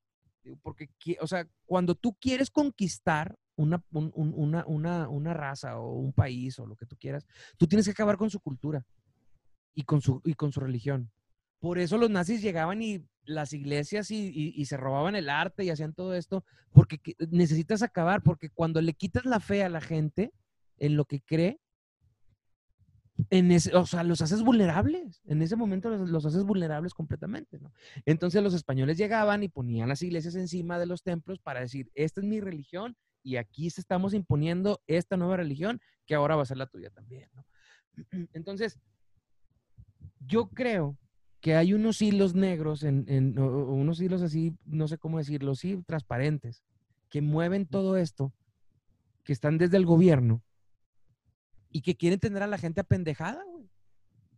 Porque, 0.61 0.89
o 1.21 1.27
sea, 1.27 1.47
cuando 1.65 1.95
tú 1.95 2.17
quieres 2.19 2.51
conquistar 2.51 3.37
una, 3.55 3.83
una, 3.91 4.65
una, 4.65 5.09
una, 5.09 5.33
raza 5.33 5.79
o 5.79 5.93
un 5.93 6.13
país 6.13 6.57
o 6.59 6.65
lo 6.65 6.75
que 6.75 6.85
tú 6.85 6.95
quieras, 6.97 7.25
tú 7.57 7.67
tienes 7.67 7.85
que 7.85 7.91
acabar 7.91 8.17
con 8.17 8.29
su 8.29 8.39
cultura 8.39 8.85
y 9.73 9.83
con 9.83 10.01
su, 10.01 10.21
y 10.25 10.33
con 10.33 10.51
su 10.51 10.59
religión. 10.59 11.11
Por 11.59 11.77
eso 11.77 11.97
los 11.97 12.09
nazis 12.09 12.41
llegaban 12.41 12.81
y 12.81 13.05
las 13.25 13.53
iglesias 13.53 14.09
y, 14.09 14.65
se 14.65 14.77
robaban 14.77 15.15
el 15.15 15.29
arte 15.29 15.63
y 15.63 15.69
hacían 15.69 15.93
todo 15.93 16.15
esto, 16.15 16.43
porque 16.71 16.99
necesitas 17.29 17.83
acabar, 17.83 18.23
porque 18.23 18.49
cuando 18.49 18.81
le 18.81 18.93
quitas 18.93 19.25
la 19.25 19.39
fe 19.39 19.63
a 19.63 19.69
la 19.69 19.81
gente 19.81 20.33
en 20.77 20.95
lo 20.95 21.05
que 21.05 21.21
cree, 21.21 21.59
en 23.29 23.51
ese, 23.51 23.75
o 23.75 23.85
sea, 23.85 24.03
los 24.03 24.21
haces 24.23 24.41
vulnerables. 24.41 25.21
En 25.25 25.43
ese 25.43 25.55
momento 25.55 25.91
los, 25.91 26.09
los, 26.09 26.25
haces 26.25 26.43
vulnerables 26.43 26.95
completamente. 26.95 27.59
Entonces 28.05 28.41
los 28.41 28.55
españoles 28.55 28.97
llegaban 28.97 29.43
y 29.43 29.49
ponían 29.49 29.89
las 29.89 30.01
iglesias 30.01 30.33
encima 30.33 30.79
de 30.79 30.87
los 30.87 31.03
templos 31.03 31.37
para 31.37 31.59
decir, 31.59 31.91
esta 31.93 32.21
es 32.21 32.25
mi 32.25 32.39
religión 32.39 32.97
y 33.23 33.37
aquí 33.37 33.69
se 33.69 33.81
estamos 33.81 34.13
imponiendo 34.13 34.81
esta 34.87 35.17
nueva 35.17 35.37
religión 35.37 35.79
que 36.05 36.15
ahora 36.15 36.35
va 36.35 36.43
a 36.43 36.47
ser 36.47 36.57
la 36.57 36.67
tuya 36.67 36.89
también. 36.89 37.29
¿no? 37.33 37.45
Entonces, 38.33 38.79
yo 40.19 40.49
creo 40.49 40.97
que 41.39 41.55
hay 41.55 41.73
unos 41.73 42.01
hilos 42.01 42.35
negros, 42.35 42.83
en, 42.83 43.05
en 43.07 43.39
unos 43.39 43.99
hilos 43.99 44.21
así, 44.21 44.55
no 44.65 44.87
sé 44.87 44.97
cómo 44.97 45.17
decirlo, 45.17 45.55
sí, 45.55 45.81
transparentes, 45.87 46.63
que 47.09 47.21
mueven 47.21 47.65
todo 47.65 47.97
esto, 47.97 48.31
que 49.23 49.33
están 49.33 49.57
desde 49.57 49.77
el 49.77 49.85
gobierno 49.85 50.43
y 51.69 51.81
que 51.81 51.95
quieren 51.95 52.19
tener 52.19 52.43
a 52.43 52.47
la 52.47 52.57
gente 52.57 52.81
apendejada, 52.81 53.43
güey. 53.43 53.69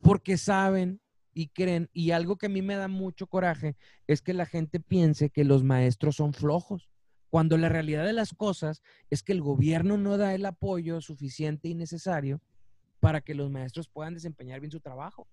Porque 0.02 0.38
saben 0.38 1.02
y 1.34 1.48
creen, 1.48 1.90
y 1.94 2.12
algo 2.12 2.38
que 2.38 2.46
a 2.46 2.50
mí 2.50 2.62
me 2.62 2.76
da 2.76 2.88
mucho 2.88 3.28
coraje 3.28 3.76
es 4.08 4.22
que 4.22 4.34
la 4.34 4.46
gente 4.46 4.80
piense 4.80 5.30
que 5.30 5.44
los 5.44 5.64
maestros 5.64 6.18
son 6.18 6.34
flojos 6.34 6.93
cuando 7.34 7.58
la 7.58 7.68
realidad 7.68 8.06
de 8.06 8.14
las 8.14 8.32
cosas 8.32 8.84
es 9.10 9.24
que 9.24 9.32
el 9.32 9.42
gobierno 9.42 9.98
no 9.98 10.20
da 10.20 10.36
el 10.36 10.46
apoyo 10.46 11.02
suficiente 11.02 11.68
y 11.68 11.74
necesario 11.74 12.40
para 13.00 13.22
que 13.22 13.34
los 13.34 13.50
maestros 13.50 13.90
puedan 13.90 14.14
desempeñar 14.14 14.60
bien 14.60 14.70
su 14.70 14.80
trabajo. 14.80 15.28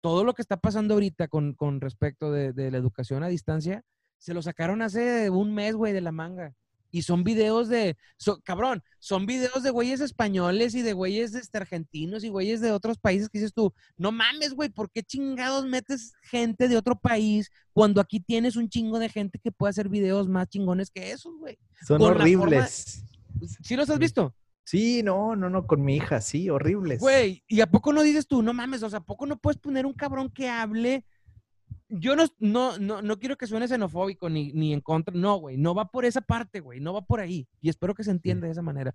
Todo 0.00 0.24
lo 0.24 0.34
que 0.34 0.42
está 0.42 0.56
pasando 0.56 0.94
ahorita 0.94 1.28
con, 1.28 1.80
respecto 1.80 2.32
de, 2.32 2.52
de, 2.52 2.72
la 2.72 2.78
educación 2.78 3.22
a 3.22 3.28
distancia, 3.28 3.84
se 4.18 4.34
lo 4.34 4.42
sacaron 4.42 4.82
hace 4.82 5.30
un 5.30 5.54
mes, 5.54 5.76
güey, 5.76 5.92
de 5.92 6.00
la 6.00 6.10
manga. 6.10 6.56
Y 6.94 7.02
son 7.02 7.24
videos 7.24 7.68
de, 7.68 7.96
cabrón, 8.44 8.80
son 9.00 9.26
videos 9.26 9.64
de 9.64 9.70
güeyes 9.70 10.00
españoles 10.00 10.76
y 10.76 10.82
de 10.82 10.92
güeyes 10.92 11.34
este, 11.34 11.58
argentinos 11.58 12.22
y 12.22 12.28
güeyes 12.28 12.60
de 12.60 12.70
otros 12.70 12.98
países 12.98 13.28
que 13.28 13.38
dices 13.38 13.52
tú, 13.52 13.74
no 13.96 14.12
mames, 14.12 14.54
güey, 14.54 14.68
¿por 14.68 14.88
qué 14.92 15.02
chingados 15.02 15.66
metes 15.66 16.12
gente 16.22 16.68
de 16.68 16.76
otro 16.76 16.94
país 16.94 17.50
cuando 17.72 18.00
aquí 18.00 18.20
tienes 18.20 18.54
un 18.54 18.68
chingo 18.68 19.00
de 19.00 19.08
gente 19.08 19.40
que 19.42 19.50
puede 19.50 19.70
hacer 19.70 19.88
videos 19.88 20.28
más 20.28 20.46
chingones 20.48 20.88
que 20.88 21.10
esos, 21.10 21.36
güey? 21.36 21.58
Son 21.84 22.00
horribles. 22.00 23.04
¿Sí 23.60 23.74
los 23.74 23.90
has 23.90 23.98
visto? 23.98 24.32
Sí, 24.62 25.02
no, 25.02 25.34
no, 25.34 25.50
no, 25.50 25.66
con 25.66 25.82
mi 25.82 25.96
hija, 25.96 26.20
sí, 26.20 26.48
horribles. 26.48 27.00
Güey, 27.00 27.42
¿y 27.48 27.60
a 27.60 27.66
poco 27.66 27.92
no 27.92 28.02
dices 28.02 28.28
tú, 28.28 28.40
no 28.40 28.54
mames, 28.54 28.84
o 28.84 28.88
sea, 28.88 29.00
¿a 29.00 29.04
poco 29.04 29.26
no 29.26 29.36
puedes 29.36 29.58
poner 29.58 29.84
un 29.84 29.94
cabrón 29.94 30.30
que 30.30 30.48
hable 30.48 31.04
yo 31.98 32.16
no, 32.16 32.24
no, 32.38 32.78
no, 32.78 33.02
no, 33.02 33.18
quiero 33.18 33.36
que 33.36 33.46
suene 33.46 33.68
xenofóbico 33.68 34.28
ni, 34.28 34.52
ni 34.52 34.72
en 34.72 34.80
contra. 34.80 35.14
No, 35.14 35.36
güey. 35.36 35.56
No 35.56 35.74
va 35.74 35.86
por 35.86 36.04
esa 36.04 36.20
parte, 36.20 36.60
güey. 36.60 36.80
No 36.80 36.92
va 36.92 37.02
por 37.02 37.20
ahí. 37.20 37.48
Y 37.60 37.68
espero 37.68 37.94
que 37.94 38.04
se 38.04 38.10
entienda 38.10 38.46
de 38.46 38.52
esa 38.52 38.62
manera. 38.62 38.92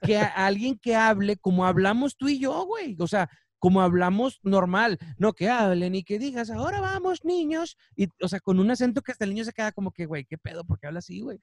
Que 0.00 0.18
alguien 0.18 0.78
que 0.78 0.96
hable 0.96 1.36
como 1.36 1.64
hablamos 1.64 2.16
tú 2.16 2.28
y 2.28 2.38
yo, 2.38 2.64
güey. 2.64 2.96
O 2.98 3.06
sea, 3.06 3.30
como 3.58 3.80
hablamos 3.80 4.40
normal. 4.42 4.98
No 5.18 5.32
que 5.32 5.48
hablen 5.48 5.94
y 5.94 6.02
que 6.02 6.18
digas, 6.18 6.50
ahora 6.50 6.80
vamos, 6.80 7.24
niños. 7.24 7.76
Y, 7.96 8.08
o 8.20 8.28
sea, 8.28 8.40
con 8.40 8.58
un 8.58 8.70
acento 8.70 9.02
que 9.02 9.12
hasta 9.12 9.24
el 9.24 9.30
niño 9.30 9.44
se 9.44 9.52
queda 9.52 9.72
como 9.72 9.92
que, 9.92 10.06
güey, 10.06 10.24
¿qué 10.24 10.38
pedo? 10.38 10.64
¿Por 10.64 10.78
qué 10.78 10.88
habla 10.88 10.98
así, 10.98 11.20
güey? 11.20 11.38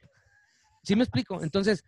¿Sí 0.83 0.95
me 0.95 1.03
explico? 1.03 1.41
Entonces, 1.43 1.83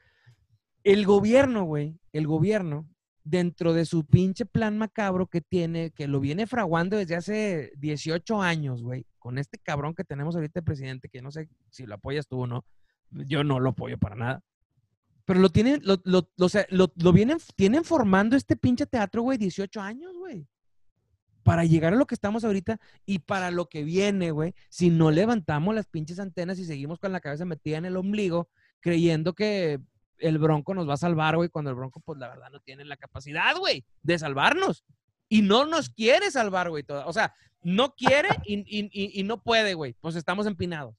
el 0.84 1.06
gobierno, 1.06 1.64
güey, 1.64 2.00
el 2.14 2.28
gobierno 2.28 2.88
dentro 3.24 3.74
de 3.74 3.86
su 3.86 4.06
pinche 4.06 4.46
plan 4.46 4.78
macabro 4.78 5.28
que 5.28 5.42
tiene, 5.42 5.92
que 5.92 6.08
lo 6.08 6.20
viene 6.20 6.48
fraguando 6.48 6.98
desde 6.98 7.16
hace 7.16 7.72
18 7.78 8.42
años, 8.42 8.82
güey, 8.84 9.06
con 9.22 9.38
este 9.38 9.60
cabrón 9.60 9.94
que 9.94 10.04
tenemos 10.04 10.36
ahorita 10.36 10.60
de 10.60 10.66
presidente, 10.66 11.08
que 11.08 11.22
no 11.22 11.32
sé 11.32 11.48
si 11.70 11.86
lo 11.86 11.94
apoyas 11.94 12.28
tú 12.28 12.42
o 12.42 12.48
no, 12.48 12.66
yo 13.12 13.44
no 13.44 13.60
lo 13.60 13.70
apoyo 13.70 14.00
para 14.00 14.16
nada. 14.16 14.44
Pero 15.26 15.40
lo 15.40 15.50
tienen, 15.50 15.80
lo, 15.84 16.02
lo, 16.04 16.28
o 16.40 16.50
sea, 16.50 16.66
lo, 16.70 16.92
lo, 16.96 17.14
vienen, 17.14 17.38
tienen 17.56 17.84
formando 17.84 18.36
este 18.36 18.58
pinche 18.58 18.88
teatro, 18.88 19.22
güey, 19.22 19.38
18 19.38 19.80
años, 19.80 20.18
güey. 20.18 20.48
Para 21.44 21.66
llegar 21.66 21.94
a 21.94 21.98
lo 21.98 22.08
que 22.08 22.16
estamos 22.16 22.44
ahorita 22.44 22.80
y 23.06 23.20
para 23.20 23.52
lo 23.52 23.70
que 23.70 23.84
viene, 23.84 24.32
güey, 24.32 24.56
si 24.70 24.90
no 24.90 25.12
levantamos 25.12 25.76
las 25.76 25.86
pinches 25.86 26.20
antenas 26.20 26.58
y 26.58 26.66
seguimos 26.66 26.98
con 27.00 27.12
la 27.12 27.20
cabeza 27.20 27.46
metida 27.46 27.78
en 27.78 27.86
el 27.86 27.98
ombligo, 27.98 28.50
creyendo 28.80 29.34
que 29.34 29.80
el 30.18 30.40
Bronco 30.40 30.74
nos 30.74 30.90
va 30.90 30.96
a 30.96 30.98
salvar, 30.98 31.36
güey, 31.36 31.50
cuando 31.50 31.70
el 31.70 31.76
Bronco, 31.76 32.00
pues 32.00 32.18
la 32.18 32.28
verdad, 32.28 32.50
no 32.52 32.60
tiene 32.60 32.86
la 32.86 32.98
capacidad, 32.98 33.56
güey, 33.56 33.86
de 34.02 34.18
salvarnos. 34.18 34.84
Y 35.32 35.42
no 35.42 35.66
nos 35.66 35.90
quiere 35.90 36.30
salvar, 36.30 36.70
güey. 36.70 36.84
O 37.06 37.14
sea, 37.14 37.34
no 37.64 37.96
quiere 37.96 38.28
y, 38.44 39.24
no 39.24 39.42
puede, 39.42 39.76
güey. 39.76 39.96
Pues 40.02 40.18
estamos 40.18 40.46
empinados. 40.46 40.94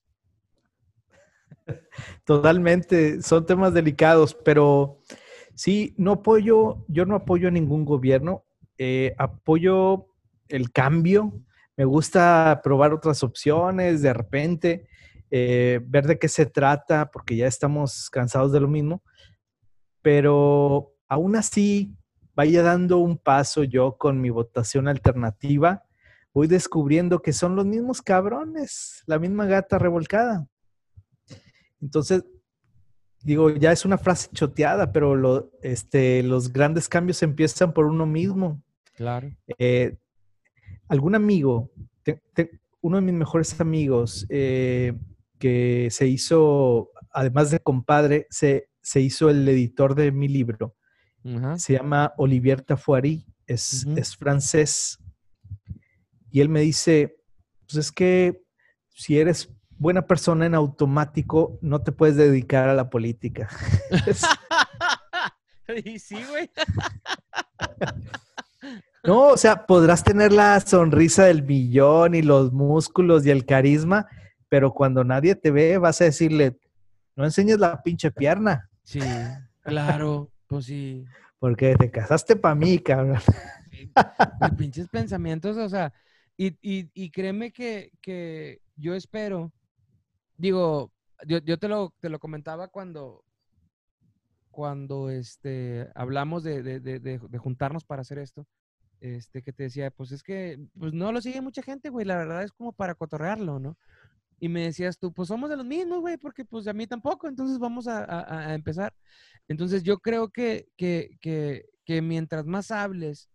Totalmente, 2.25 3.21
son 3.21 3.45
temas 3.45 3.75
delicados, 3.75 4.35
pero 4.35 5.01
sí, 5.55 5.95
no 5.99 6.13
apoyo, 6.13 6.83
yo 6.89 7.05
no 7.05 7.15
apoyo 7.15 7.49
a 7.49 7.51
ningún 7.51 7.85
gobierno, 7.85 8.47
eh, 8.79 9.15
apoyo 9.19 10.07
el 10.49 10.73
cambio, 10.73 11.39
me 11.77 11.85
gusta 11.85 12.63
probar 12.65 12.95
otras 12.95 13.23
opciones 13.23 14.01
de 14.01 14.15
repente, 14.15 14.89
eh, 15.31 15.79
ver 15.85 16.07
de 16.07 16.19
qué 16.19 16.29
se 16.29 16.47
trata, 16.47 17.11
porque 17.11 17.37
ya 17.37 17.47
estamos 17.47 18.09
cansados 18.09 18.51
de 18.51 18.61
lo 18.61 18.69
mismo, 18.69 19.03
pero 20.01 20.95
aún 21.07 21.37
así 21.37 21.95
vaya 22.35 22.63
dando 22.63 22.99
un 22.99 23.19
paso 23.19 23.65
yo 23.65 23.97
con 23.97 24.21
mi 24.21 24.31
votación 24.31 24.89
alternativa, 24.89 25.85
voy 26.33 26.47
descubriendo 26.47 27.21
que 27.21 27.33
son 27.33 27.57
los 27.57 27.67
mismos 27.67 28.01
cabrones, 28.03 29.03
la 29.07 29.19
misma 29.19 29.47
gata 29.47 29.79
revolcada. 29.79 30.47
Entonces, 31.81 32.25
digo, 33.23 33.51
ya 33.51 33.73
es 33.73 33.85
una 33.85 33.99
frase 33.99 34.29
choteada, 34.33 34.93
pero 34.93 35.51
este, 35.63 36.23
los 36.23 36.53
grandes 36.53 36.89
cambios 36.89 37.23
empiezan 37.23 37.73
por 37.73 37.87
uno 37.87 38.07
mismo. 38.07 38.63
Claro. 38.95 39.31
Eh, 39.59 39.97
algún 40.89 41.15
amigo, 41.15 41.71
uno 42.81 42.97
de 42.97 43.03
mis 43.03 43.15
mejores 43.15 43.61
amigos, 43.61 44.27
eh, 44.29 44.95
que 45.39 45.89
se 45.91 46.07
hizo, 46.07 46.91
además 47.13 47.51
de 47.51 47.61
compadre, 47.61 48.27
se, 48.31 48.69
se 48.81 49.01
hizo 49.01 49.29
el 49.29 49.49
editor 49.49 49.95
de 49.95 50.13
mi 50.13 50.29
libro. 50.29 50.77
Se 51.57 51.75
llama 51.75 52.13
Olivier 52.17 52.63
Tafuari, 52.63 53.27
es, 53.47 53.87
es 53.97 54.17
francés. 54.17 54.99
Y 56.31 56.41
él 56.41 56.49
me 56.49 56.61
dice, 56.61 57.17
pues 57.67 57.87
es 57.87 57.93
que 57.93 58.43
si 58.89 59.19
eres 59.19 59.51
buena 59.71 60.07
persona 60.07 60.47
en 60.47 60.55
automático, 60.55 61.59
no 61.61 61.83
te 61.83 61.93
puedes 61.93 62.17
dedicar 62.17 62.69
a 62.69 62.75
la 62.75 62.91
política. 62.91 63.49
y 65.85 65.99
sí, 65.99 66.17
güey. 66.29 66.51
no, 69.05 69.29
o 69.29 69.37
sea, 69.37 69.67
podrás 69.67 70.05
tener 70.05 70.33
la 70.33 70.61
sonrisa 70.61 71.25
del 71.25 71.43
billón 71.43 72.15
y 72.15 72.23
los 72.23 72.53
músculos 72.53 73.27
y 73.27 73.31
el 73.31 73.45
carisma, 73.45 74.07
pero 74.49 74.73
cuando 74.73 75.05
nadie 75.05 75.35
te 75.35 75.51
ve, 75.51 75.79
vas 75.79 76.01
a 76.01 76.05
decirle, 76.05 76.59
no 77.17 77.25
enseñes 77.25 77.59
la 77.59 77.83
pinche 77.83 78.11
pierna. 78.11 78.69
Sí, 78.85 79.01
claro. 79.63 80.32
Pues 80.53 80.67
sí. 80.67 81.07
Porque 81.39 81.75
te 81.77 81.91
casaste 81.91 82.37
para 82.37 82.55
mí, 82.55 82.79
cabrón. 82.79 83.19
Pinches 84.59 84.87
pensamientos, 84.89 85.57
o 85.57 85.67
sea, 85.67 85.95
y, 86.37 86.49
y, 86.61 86.91
y 86.93 87.11
créeme 87.11 87.53
que, 87.53 87.91
que, 88.03 88.61
yo 88.77 88.95
espero, 88.95 89.51
digo, 90.37 90.93
yo, 91.27 91.39
yo 91.39 91.59
te, 91.59 91.69
lo, 91.69 91.95
te 92.01 92.11
lo 92.11 92.19
comentaba 92.19 92.69
cuando, 92.69 93.25
cuando 94.51 95.09
este, 95.09 95.89
hablamos 95.95 96.45
de, 96.45 96.63
de, 96.63 96.81
de, 96.81 97.01
de, 97.01 97.39
juntarnos 97.39 97.87
para 97.87 98.03
hacer 98.03 98.19
esto, 98.19 98.47
este, 99.01 99.43
que 99.43 99.55
te 99.55 99.63
decía, 99.63 99.91
pues 99.91 100.13
es 100.13 100.23
que 100.23 100.61
pues 100.79 100.93
no 100.93 101.13
lo 101.13 101.23
sigue 101.23 101.41
mucha 101.41 101.63
gente, 101.63 101.89
güey, 101.89 102.05
la 102.05 102.19
verdad 102.19 102.43
es 102.43 102.53
como 102.53 102.73
para 102.73 102.95
cotorrearlo, 102.95 103.59
¿no? 103.59 103.79
Y 104.43 104.49
me 104.49 104.65
decías 104.65 104.99
tú, 104.99 105.13
pues 105.13 105.29
somos 105.29 105.49
de 105.49 105.57
los 105.57 105.65
mismos, 105.65 106.01
güey, 106.01 106.17
porque 106.17 106.45
pues 106.45 106.67
a 106.67 106.73
mí 106.73 106.85
tampoco, 106.89 107.29
entonces 107.29 107.61
vamos 107.61 107.87
a, 107.87 108.53
empezar. 108.53 108.93
Entonces 109.47 109.85
yo 109.85 110.01
creo 110.01 110.31
que, 110.31 110.67
que, 110.77 111.17
que, 111.21 112.03
mientras 112.03 112.45
más 112.45 112.73
hables 112.73 113.31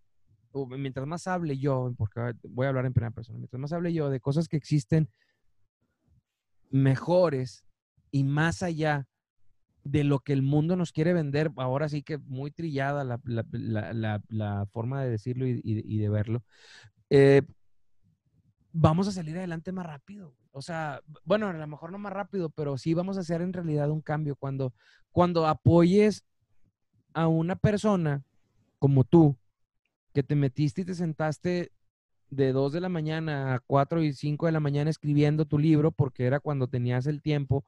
mientras 0.78 1.08
más 1.08 1.26
hable 1.28 1.58
yo, 1.58 1.94
porque 1.98 2.34
voy 2.50 2.66
a 2.66 2.70
hablar 2.70 2.86
en 2.86 2.92
primera 2.94 3.12
persona, 3.12 3.38
mientras 3.38 3.58
más 3.58 3.72
hable 3.72 3.94
yo 3.94 4.10
de 4.10 4.20
cosas 4.20 4.50
que 4.50 4.58
existen 4.58 5.10
mejores 6.72 7.64
y 8.12 8.26
más 8.26 8.62
allá 8.62 9.08
de 9.86 10.04
lo 10.04 10.20
que 10.20 10.34
el 10.34 10.42
mundo 10.42 10.76
nos 10.76 10.92
quiere 10.92 11.14
vender, 11.14 11.52
ahora 11.56 11.88
sí 11.88 12.04
que 12.04 12.18
muy 12.18 12.52
trillada 12.52 13.06
la, 13.06 13.22
la, 13.24 14.22
la, 14.28 14.66
forma 14.74 15.02
de 15.04 15.12
decirlo 15.12 15.48
y, 15.48 15.62
y, 15.64 15.98
de 16.00 16.10
verlo, 16.10 16.44
eh, 17.10 17.44
vamos 18.80 19.08
a 19.08 19.12
salir 19.12 19.38
adelante 19.38 19.72
más 19.72 19.86
rápido. 19.86 20.36
O 20.52 20.62
sea, 20.62 21.02
bueno, 21.24 21.48
a 21.48 21.54
lo 21.54 21.68
mejor 21.68 21.92
no 21.92 21.98
más 21.98 22.14
rápido, 22.14 22.50
pero 22.50 22.78
sí 22.78 22.94
vamos 22.94 23.18
a 23.18 23.22
hacer 23.22 23.42
en 23.42 23.54
realidad 23.54 23.90
un 23.90 24.02
cambio 24.02 24.36
cuando, 24.36 24.74
cuando 25.12 25.48
apoyes 25.48 26.24
a 27.14 27.28
una 27.28 27.56
persona 27.56 28.24
como 28.78 29.04
tú, 29.04 29.36
que 30.14 30.22
te 30.22 30.36
metiste 30.36 30.82
y 30.82 30.86
te 30.86 30.94
sentaste 30.94 31.72
de 32.30 32.52
2 32.52 32.74
de 32.74 32.82
la 32.82 32.90
mañana 32.90 33.56
a 33.56 33.60
4 33.60 34.04
y 34.04 34.14
5 34.14 34.46
de 34.46 34.52
la 34.52 34.60
mañana 34.60 34.90
escribiendo 34.90 35.46
tu 35.46 35.58
libro, 35.58 35.92
porque 35.92 36.26
era 36.26 36.40
cuando 36.40 36.68
tenías 36.68 37.08
el 37.08 37.22
tiempo, 37.22 37.66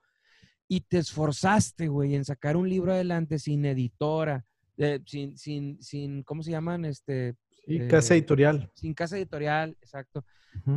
y 0.68 0.82
te 0.82 1.00
esforzaste, 1.00 1.88
güey, 1.88 2.14
en 2.14 2.26
sacar 2.26 2.56
un 2.56 2.70
libro 2.70 2.92
adelante 2.92 3.40
sin 3.40 3.66
editora, 3.66 4.46
eh, 4.78 5.00
sin, 5.06 5.38
sin, 5.38 5.82
sin, 5.82 6.22
¿cómo 6.22 6.44
se 6.44 6.52
llaman? 6.52 6.86
Este, 6.86 7.36
sí, 7.66 7.88
casa 7.88 8.14
editorial. 8.14 8.72
Sin 8.76 8.94
casa 8.94 9.18
editorial, 9.18 9.78
exacto. 9.82 10.26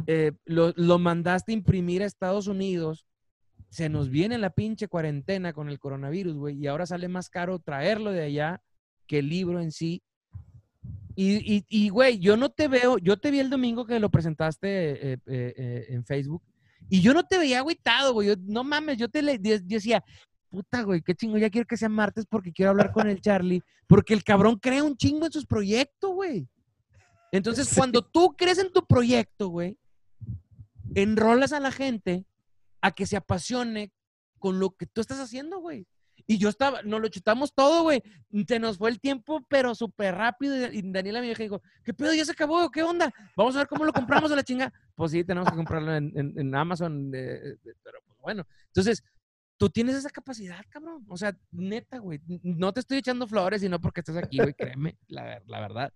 Eh, 0.07 0.33
lo, 0.45 0.72
lo 0.76 0.99
mandaste 0.99 1.53
a 1.53 1.55
imprimir 1.55 2.03
a 2.03 2.07
Estados 2.07 2.47
Unidos, 2.47 3.07
se 3.70 3.89
nos 3.89 4.11
viene 4.11 4.37
la 4.37 4.51
pinche 4.51 4.87
cuarentena 4.87 5.53
con 5.53 5.68
el 5.68 5.78
coronavirus, 5.78 6.37
güey, 6.37 6.57
y 6.59 6.66
ahora 6.66 6.87
sale 6.87 7.09
más 7.09 7.30
caro 7.30 7.59
traerlo 7.59 8.12
de 8.12 8.22
allá 8.22 8.62
que 9.07 9.20
el 9.20 9.28
libro 9.28 9.61
en 9.61 9.72
sí 9.72 10.03
y, 11.14 11.57
y, 11.57 11.64
y, 11.68 11.89
güey, 11.91 12.18
yo 12.18 12.37
no 12.37 12.51
te 12.51 12.68
veo, 12.68 12.99
yo 12.99 13.18
te 13.18 13.30
vi 13.30 13.41
el 13.41 13.51
domingo 13.51 13.85
que 13.85 14.01
lo 14.01 14.11
presentaste 14.11 14.68
eh, 14.68 15.18
eh, 15.26 15.55
eh, 15.57 15.87
en 15.91 16.05
Facebook 16.05 16.43
y 16.89 17.01
yo 17.01 17.12
no 17.12 17.24
te 17.24 17.39
veía 17.39 17.59
agüitado, 17.59 18.12
güey. 18.14 18.35
no 18.47 18.64
mames, 18.64 18.97
yo 18.97 19.09
te 19.09 19.22
le, 19.22 19.39
decía, 19.39 20.03
puta, 20.49 20.83
güey, 20.83 21.03
qué 21.03 21.14
chingo, 21.14 21.39
ya 21.39 21.51
quiero 21.51 21.66
que 21.66 21.76
sea 21.76 21.89
martes 21.89 22.26
porque 22.26 22.53
quiero 22.53 22.70
hablar 22.70 22.93
con 22.93 23.09
el 23.09 23.20
Charlie, 23.20 23.62
porque 23.87 24.14
el 24.14 24.24
cabrón 24.24 24.59
crea 24.59 24.85
un 24.85 24.97
chingo 24.97 25.26
en 25.26 25.33
sus 25.33 25.47
proyectos, 25.47 26.12
güey. 26.12 26.47
Entonces, 27.33 27.72
cuando 27.74 28.03
tú 28.03 28.37
crees 28.37 28.59
en 28.59 28.70
tu 28.70 28.87
proyecto, 28.87 29.49
güey, 29.49 29.78
enrolas 30.95 31.53
a 31.53 31.61
la 31.61 31.72
gente 31.72 32.26
a 32.83 32.93
que 32.93 33.07
se 33.07 33.16
apasione 33.16 33.91
con 34.39 34.61
lo 34.61 34.76
que 34.76 34.87
tú 34.87 35.01
estás 35.01 35.18
haciendo, 35.18 35.59
güey. 35.59 35.87
Y 36.26 36.39
yo 36.39 36.51
estaba, 36.51 36.83
nos 36.83 37.01
lo 37.01 37.09
chutamos 37.09 37.55
todo, 37.55 37.85
güey. 37.85 38.03
Se 38.47 38.59
nos 38.59 38.76
fue 38.76 38.91
el 38.91 39.01
tiempo, 39.01 39.45
pero 39.49 39.74
súper 39.74 40.14
rápido. 40.14 40.55
Y 40.70 40.83
Daniela 40.93 41.20
me 41.20 41.35
dijo, 41.35 41.62
¿qué 41.83 41.95
pedo? 41.95 42.14
¿Ya 42.14 42.24
se 42.24 42.33
acabó? 42.33 42.70
¿Qué 42.70 42.83
onda? 42.83 43.12
Vamos 43.35 43.57
a 43.57 43.61
ver 43.61 43.66
cómo 43.66 43.85
lo 43.85 43.93
compramos 43.93 44.30
a 44.30 44.37
la 44.37 44.45
chinga. 44.45 44.72
Pues 44.95 45.11
sí, 45.11 45.24
tenemos 45.24 45.51
que 45.51 45.57
comprarlo 45.57 45.97
en, 45.97 46.55
Amazon. 46.55 47.11
pero 47.11 47.99
pues 48.05 48.18
bueno. 48.20 48.47
Entonces, 48.66 49.03
tú 49.57 49.70
tienes 49.70 49.97
esa 49.97 50.11
capacidad, 50.11 50.62
cabrón. 50.68 51.05
O 51.09 51.16
sea, 51.16 51.37
neta, 51.51 51.99
güey. 51.99 52.20
No 52.43 52.72
te 52.72 52.80
estoy 52.80 52.99
echando 52.99 53.26
flores, 53.26 53.62
sino 53.62 53.80
porque 53.80 54.01
estás 54.01 54.16
aquí, 54.16 54.37
güey. 54.37 54.55
Créeme, 54.76 54.97
la, 55.09 55.43
la 55.47 55.61
verdad. 55.61 55.93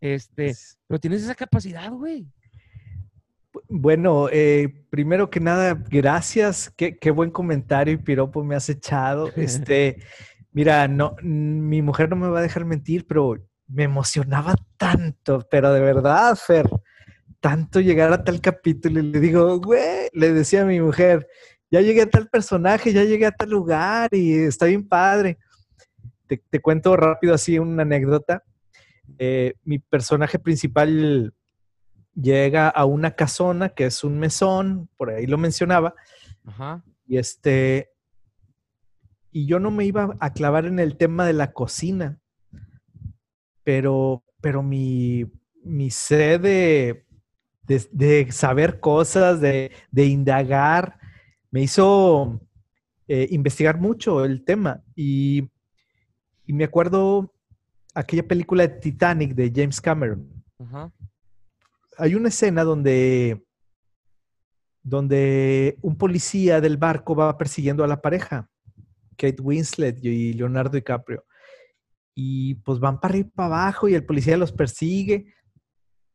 Este, 0.00 0.54
pero 0.86 1.00
tienes 1.00 1.22
esa 1.22 1.34
capacidad, 1.34 1.90
güey. 1.90 2.26
Bueno, 3.68 4.28
eh, 4.30 4.84
primero 4.90 5.30
que 5.30 5.40
nada, 5.40 5.74
gracias. 5.74 6.72
Qué, 6.76 7.10
buen 7.10 7.30
comentario 7.30 7.94
y 7.94 7.98
piropo 7.98 8.44
me 8.44 8.56
has 8.56 8.68
echado. 8.68 9.30
Este, 9.36 10.02
mira, 10.52 10.88
no, 10.88 11.16
mi 11.22 11.82
mujer 11.82 12.08
no 12.08 12.16
me 12.16 12.28
va 12.28 12.38
a 12.38 12.42
dejar 12.42 12.64
mentir, 12.64 13.06
pero 13.06 13.36
me 13.66 13.84
emocionaba 13.84 14.54
tanto, 14.76 15.46
pero 15.50 15.72
de 15.72 15.80
verdad, 15.80 16.34
Fer, 16.36 16.68
tanto 17.40 17.80
llegar 17.80 18.12
a 18.12 18.24
tal 18.24 18.40
capítulo 18.40 19.00
y 19.00 19.02
le 19.02 19.20
digo, 19.20 19.60
güey, 19.60 20.08
le 20.12 20.32
decía 20.32 20.62
a 20.62 20.66
mi 20.66 20.80
mujer, 20.80 21.28
ya 21.70 21.80
llegué 21.80 22.02
a 22.02 22.10
tal 22.10 22.28
personaje, 22.28 22.92
ya 22.92 23.04
llegué 23.04 23.26
a 23.26 23.32
tal 23.32 23.50
lugar 23.50 24.08
y 24.12 24.32
está 24.38 24.66
bien 24.66 24.88
padre. 24.88 25.38
Te, 26.26 26.60
cuento 26.60 26.96
rápido 26.96 27.34
así 27.34 27.58
una 27.58 27.82
anécdota. 27.82 28.42
Eh, 29.18 29.54
mi 29.64 29.78
personaje 29.78 30.38
principal 30.38 31.32
llega 32.14 32.68
a 32.68 32.84
una 32.84 33.12
casona 33.12 33.68
que 33.70 33.86
es 33.86 34.04
un 34.04 34.18
mesón, 34.18 34.88
por 34.96 35.10
ahí 35.10 35.26
lo 35.26 35.38
mencionaba. 35.38 35.94
Y 37.06 37.18
este, 37.18 37.90
y 39.30 39.46
yo 39.46 39.60
no 39.60 39.70
me 39.70 39.84
iba 39.84 40.16
a 40.20 40.32
clavar 40.32 40.66
en 40.66 40.78
el 40.78 40.96
tema 40.96 41.26
de 41.26 41.32
la 41.32 41.52
cocina, 41.52 42.18
pero, 43.62 44.24
pero 44.40 44.62
mi, 44.62 45.26
mi 45.62 45.90
sed 45.90 46.40
de, 46.40 47.04
de, 47.92 48.32
saber 48.32 48.80
cosas, 48.80 49.40
de, 49.40 49.72
de 49.90 50.06
indagar, 50.06 50.98
me 51.50 51.62
hizo 51.62 52.40
eh, 53.06 53.28
investigar 53.30 53.78
mucho 53.78 54.24
el 54.24 54.44
tema. 54.44 54.82
Y, 54.94 55.48
y, 56.46 56.52
me 56.52 56.64
acuerdo 56.64 57.34
aquella 57.98 58.22
película 58.22 58.62
de 58.62 58.74
Titanic 58.78 59.34
de 59.34 59.52
James 59.52 59.80
Cameron. 59.80 60.24
Hay 61.96 62.14
una 62.14 62.28
escena 62.28 62.62
donde, 62.62 63.44
donde 64.84 65.76
un 65.82 65.98
policía 65.98 66.60
del 66.60 66.76
barco 66.76 67.16
va 67.16 67.36
persiguiendo 67.36 67.82
a 67.82 67.88
la 67.88 68.00
pareja, 68.00 68.48
Kate 69.16 69.42
Winslet 69.42 69.98
y 70.04 70.32
Leonardo 70.32 70.76
DiCaprio. 70.76 71.24
Y 72.14 72.54
pues 72.56 72.78
van 72.78 73.00
para 73.00 73.14
arriba 73.14 73.28
y 73.28 73.30
para 73.32 73.46
abajo 73.46 73.88
y 73.88 73.94
el 73.94 74.06
policía 74.06 74.36
los 74.36 74.52
persigue 74.52 75.34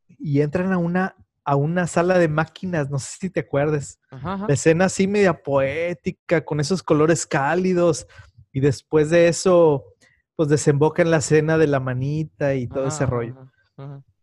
y 0.08 0.40
entran 0.40 0.72
a 0.72 0.78
una, 0.78 1.18
a 1.44 1.58
una 1.58 1.86
sala 1.88 2.18
de 2.18 2.30
máquinas, 2.30 2.90
no 2.90 2.98
sé 2.98 3.18
si 3.20 3.30
te 3.30 3.42
acuerdas. 3.42 4.00
La 4.10 4.54
escena 4.54 4.86
así 4.86 5.06
media 5.06 5.34
poética, 5.34 6.46
con 6.46 6.62
esos 6.62 6.82
colores 6.82 7.26
cálidos. 7.26 8.08
Y 8.54 8.62
después 8.62 9.10
de 9.10 9.28
eso, 9.28 9.93
pues 10.36 10.50
desemboca 10.50 11.02
en 11.02 11.12
la 11.12 11.18
escena 11.18 11.58
de 11.58 11.68
la 11.68 11.80
manita 11.80 12.56
y 12.56 12.68
todo 12.68 12.88
ese 12.88 13.06
rollo. 13.06 13.52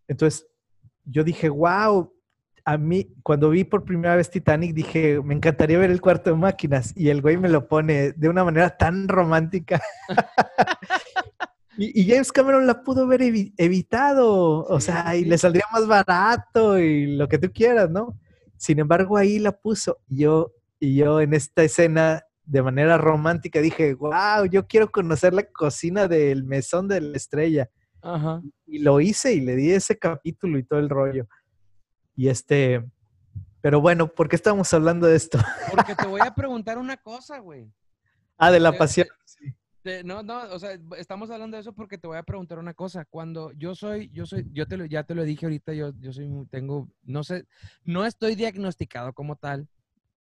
Entonces, 0.09 0.47
yo 1.05 1.25
dije, 1.25 1.49
wow, 1.49 2.13
a 2.65 2.79
mí, 2.79 3.15
cuando 3.23 3.51
vi 3.51 3.65
por 3.65 3.85
primera 3.85 4.17
vez 4.17 4.31
Titanic, 4.31 4.75
dije, 4.75 5.21
me 5.23 5.35
encantaría 5.35 5.79
ver 5.79 5.91
el 5.91 6.01
cuarto 6.01 6.31
de 6.31 6.37
máquinas. 6.37 6.93
Y 6.97 7.09
el 7.09 7.23
güey 7.23 7.37
me 7.37 7.49
lo 7.49 7.67
pone 7.69 8.13
de 8.13 8.29
una 8.29 8.45
manera 8.45 8.77
tan 8.77 9.09
romántica. 9.09 9.81
y, 11.79 12.09
James 12.09 12.33
Cameron 12.33 12.67
la 12.67 12.83
pudo 12.83 13.05
haber 13.05 13.23
evitado, 13.23 14.65
o 14.65 14.81
sea, 14.81 15.17
y 15.17 15.25
le 15.25 15.39
saldría 15.39 15.65
más 15.73 15.87
barato 15.87 16.79
y 16.79 17.17
lo 17.17 17.29
que 17.29 17.39
tú 17.39 17.51
quieras, 17.53 17.91
¿no? 17.91 18.19
Sin 18.57 18.79
embargo, 18.79 19.17
ahí 19.17 19.39
la 19.39 19.53
puso. 19.53 19.99
Y 20.09 20.21
yo, 20.21 20.53
y 20.79 20.97
yo 20.97 21.21
en 21.21 21.35
esta 21.35 21.63
escena, 21.63 22.25
de 22.51 22.63
manera 22.63 22.99
romántica, 22.99 23.61
dije, 23.61 23.95
wow, 23.95 24.45
yo 24.51 24.67
quiero 24.67 24.91
conocer 24.91 25.33
la 25.33 25.45
cocina 25.45 26.09
del 26.09 26.43
mesón 26.43 26.89
de 26.89 27.01
la 27.01 27.17
estrella. 27.17 27.71
Ajá. 28.03 28.43
Y 28.67 28.81
lo 28.81 29.01
hice 29.01 29.35
y 29.35 29.41
le 29.41 29.55
di 29.55 29.71
ese 29.71 29.97
capítulo 29.97 30.59
y 30.59 30.65
todo 30.65 30.81
el 30.81 30.89
rollo. 30.89 31.29
Y 32.17 32.29
este, 32.29 32.85
pero 33.61 33.81
bueno, 33.81 34.09
¿por 34.09 34.29
qué 34.29 34.35
estamos 34.35 34.75
hablando 34.75 35.07
de 35.07 35.15
esto? 35.15 35.39
Porque 35.71 35.95
te 35.95 36.09
voy 36.09 36.23
a 36.23 36.35
preguntar 36.35 36.77
una 36.77 36.97
cosa, 36.97 37.39
güey. 37.39 37.73
Ah, 38.37 38.51
de 38.51 38.59
la 38.59 38.73
pasión. 38.73 39.07
no, 40.03 40.25
no, 40.25 40.43
o 40.51 40.59
sea, 40.59 40.77
estamos 40.99 41.31
hablando 41.31 41.57
de 41.57 41.61
eso 41.61 41.75
porque 41.75 41.99
te 41.99 42.09
voy 42.09 42.17
a 42.17 42.23
preguntar 42.23 42.59
una 42.59 42.73
cosa. 42.73 43.05
Cuando 43.05 43.53
yo 43.53 43.75
soy, 43.75 44.09
yo 44.13 44.25
soy, 44.25 44.49
yo 44.53 44.67
te 44.67 44.79
lo, 44.79 44.87
ya 44.87 45.05
te 45.05 45.15
lo 45.15 45.25
dije 45.25 45.45
ahorita, 45.45 45.75
yo, 45.75 45.93
yo 46.01 46.11
soy, 46.11 46.27
tengo, 46.51 46.89
no 47.03 47.23
sé, 47.23 47.45
no 47.85 48.07
estoy 48.07 48.35
diagnosticado 48.35 49.13
como 49.13 49.37
tal, 49.37 49.69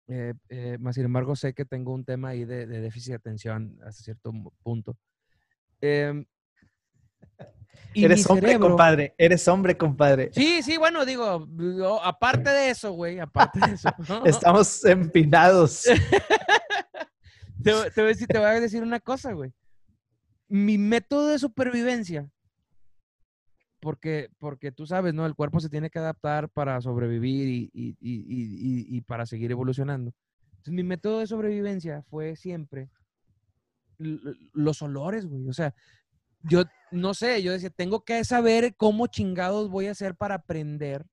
eh, 0.09 0.35
eh, 0.49 0.77
más 0.79 0.95
sin 0.95 1.05
embargo 1.05 1.35
sé 1.35 1.53
que 1.53 1.65
tengo 1.65 1.93
un 1.93 2.05
tema 2.05 2.29
ahí 2.29 2.45
de, 2.45 2.67
déficit 2.67 3.11
de 3.11 3.17
atención 3.17 3.79
hasta 3.85 4.03
cierto 4.03 4.33
punto. 4.63 4.97
Eh, 5.83 6.25
Eres 7.95 8.29
hombre, 8.29 8.59
compadre. 8.59 9.15
Eres 9.17 9.49
hombre, 9.49 9.77
compadre. 9.77 10.31
Sí, 10.33 10.63
sí, 10.63 10.77
bueno, 10.77 11.05
digo, 11.05 11.49
aparte 12.03 12.51
de 12.51 12.71
eso, 12.71 12.93
güey, 12.93 13.19
aparte 13.19 13.61
de 13.61 13.75
eso. 13.75 13.89
Estamos 14.25 14.85
empinados. 14.85 15.85
te, 17.63 17.73
voy 17.73 18.45
a 18.45 18.61
decir, 18.61 18.83
una 18.83 19.01
cosa, 19.01 19.33
güey. 19.33 19.53
mi 20.49 20.79
método 20.79 21.29
de 21.29 21.39
supervivencia, 21.39 22.29
porque, 23.81 24.31
porque 24.39 24.73
tú 24.73 24.87
sabes, 24.87 25.15
¿no? 25.15 25.27
El 25.27 25.35
cuerpo 25.35 25.61
se 25.61 25.69
tiene 25.69 25.91
que 25.91 25.99
adaptar 25.99 26.49
para 26.49 26.81
sobrevivir 26.81 27.49
y, 27.49 27.71
y, 27.73 27.97
y, 28.01 28.97
y 28.97 29.01
para 29.03 29.27
seguir 29.27 29.51
evolucionando. 29.51 30.13
Entonces, 30.51 30.75
mi 30.75 30.83
método 30.83 31.21
de 31.21 31.27
sobrevivencia 31.27 32.03
fue 32.09 32.37
siempre 32.37 32.91
los 33.99 34.83
olores, 34.83 35.27
güey. 35.27 35.49
O 35.49 35.53
sea, 35.53 35.75
yo 36.43 36.65
no 36.91 37.15
sé, 37.15 37.43
yo 37.43 37.53
decía, 37.53 37.71
tengo 37.71 38.05
que 38.05 38.25
saber 38.25 38.75
cómo 38.77 39.07
chingados 39.07 39.71
voy 39.71 39.87
a 39.87 39.93
hacer 39.93 40.15
para 40.15 40.37
aprender. 40.37 41.07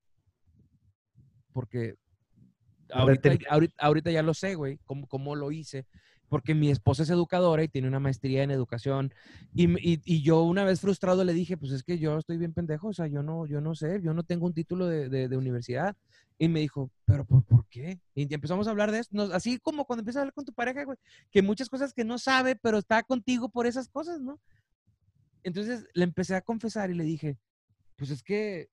Porque 1.51 1.95
ahorita, 2.89 4.11
ya 4.11 4.23
lo 4.23 4.33
sé, 4.33 4.55
güey, 4.55 4.79
cómo, 4.85 5.07
cómo, 5.07 5.35
lo 5.35 5.51
hice. 5.51 5.85
Porque 6.33 6.55
mi 6.55 6.71
esposa 6.71 7.03
es 7.03 7.11
educadora 7.11 7.63
y 7.63 7.67
tiene 7.67 7.87
una 7.87 7.99
maestría 7.99 8.41
en 8.41 8.49
educación. 8.49 9.13
Y, 9.53 9.67
y, 10.03 10.23
yo 10.23 10.41
una 10.41 10.63
vez 10.63 10.81
frustrado 10.81 11.23
le 11.23 11.31
dije, 11.31 11.57
pues 11.57 11.71
es 11.71 11.83
que 11.83 11.99
yo 11.99 12.17
estoy 12.17 12.39
bien 12.39 12.53
pendejo, 12.53 12.87
o 12.87 12.93
sea, 12.93 13.05
yo 13.05 13.21
no, 13.21 13.45
yo 13.45 13.61
no 13.61 13.75
sé, 13.75 14.01
yo 14.01 14.15
no 14.15 14.23
tengo 14.23 14.47
un 14.47 14.53
título 14.55 14.87
de, 14.87 15.09
de, 15.09 15.37
universidad. 15.37 15.95
Y 16.39 16.47
me 16.47 16.61
dijo, 16.61 16.89
pero 17.05 17.23
¿por, 17.23 17.43
¿por, 17.43 17.67
qué? 17.67 17.99
Y 18.15 18.33
empezamos 18.33 18.65
a 18.65 18.71
hablar 18.71 18.91
de 18.91 18.97
esto, 18.97 19.31
así 19.31 19.59
como 19.59 19.85
cuando 19.85 20.01
empiezas 20.01 20.17
a 20.17 20.21
hablar 20.21 20.33
con 20.33 20.43
tu 20.43 20.53
pareja, 20.53 20.85
güey, 20.85 20.97
que 21.29 21.43
muchas 21.43 21.69
cosas 21.69 21.93
que 21.93 22.03
no 22.03 22.17
sabe, 22.17 22.55
pero 22.55 22.79
está 22.79 23.03
contigo 23.03 23.49
por 23.49 23.67
esas 23.67 23.87
cosas, 23.87 24.19
¿no? 24.19 24.39
Entonces 25.43 25.85
le 25.93 26.03
empecé 26.03 26.33
a 26.33 26.41
confesar 26.41 26.89
y 26.89 26.95
le 26.95 27.03
dije, 27.03 27.37
pues 27.95 28.09
es 28.09 28.23
que 28.23 28.69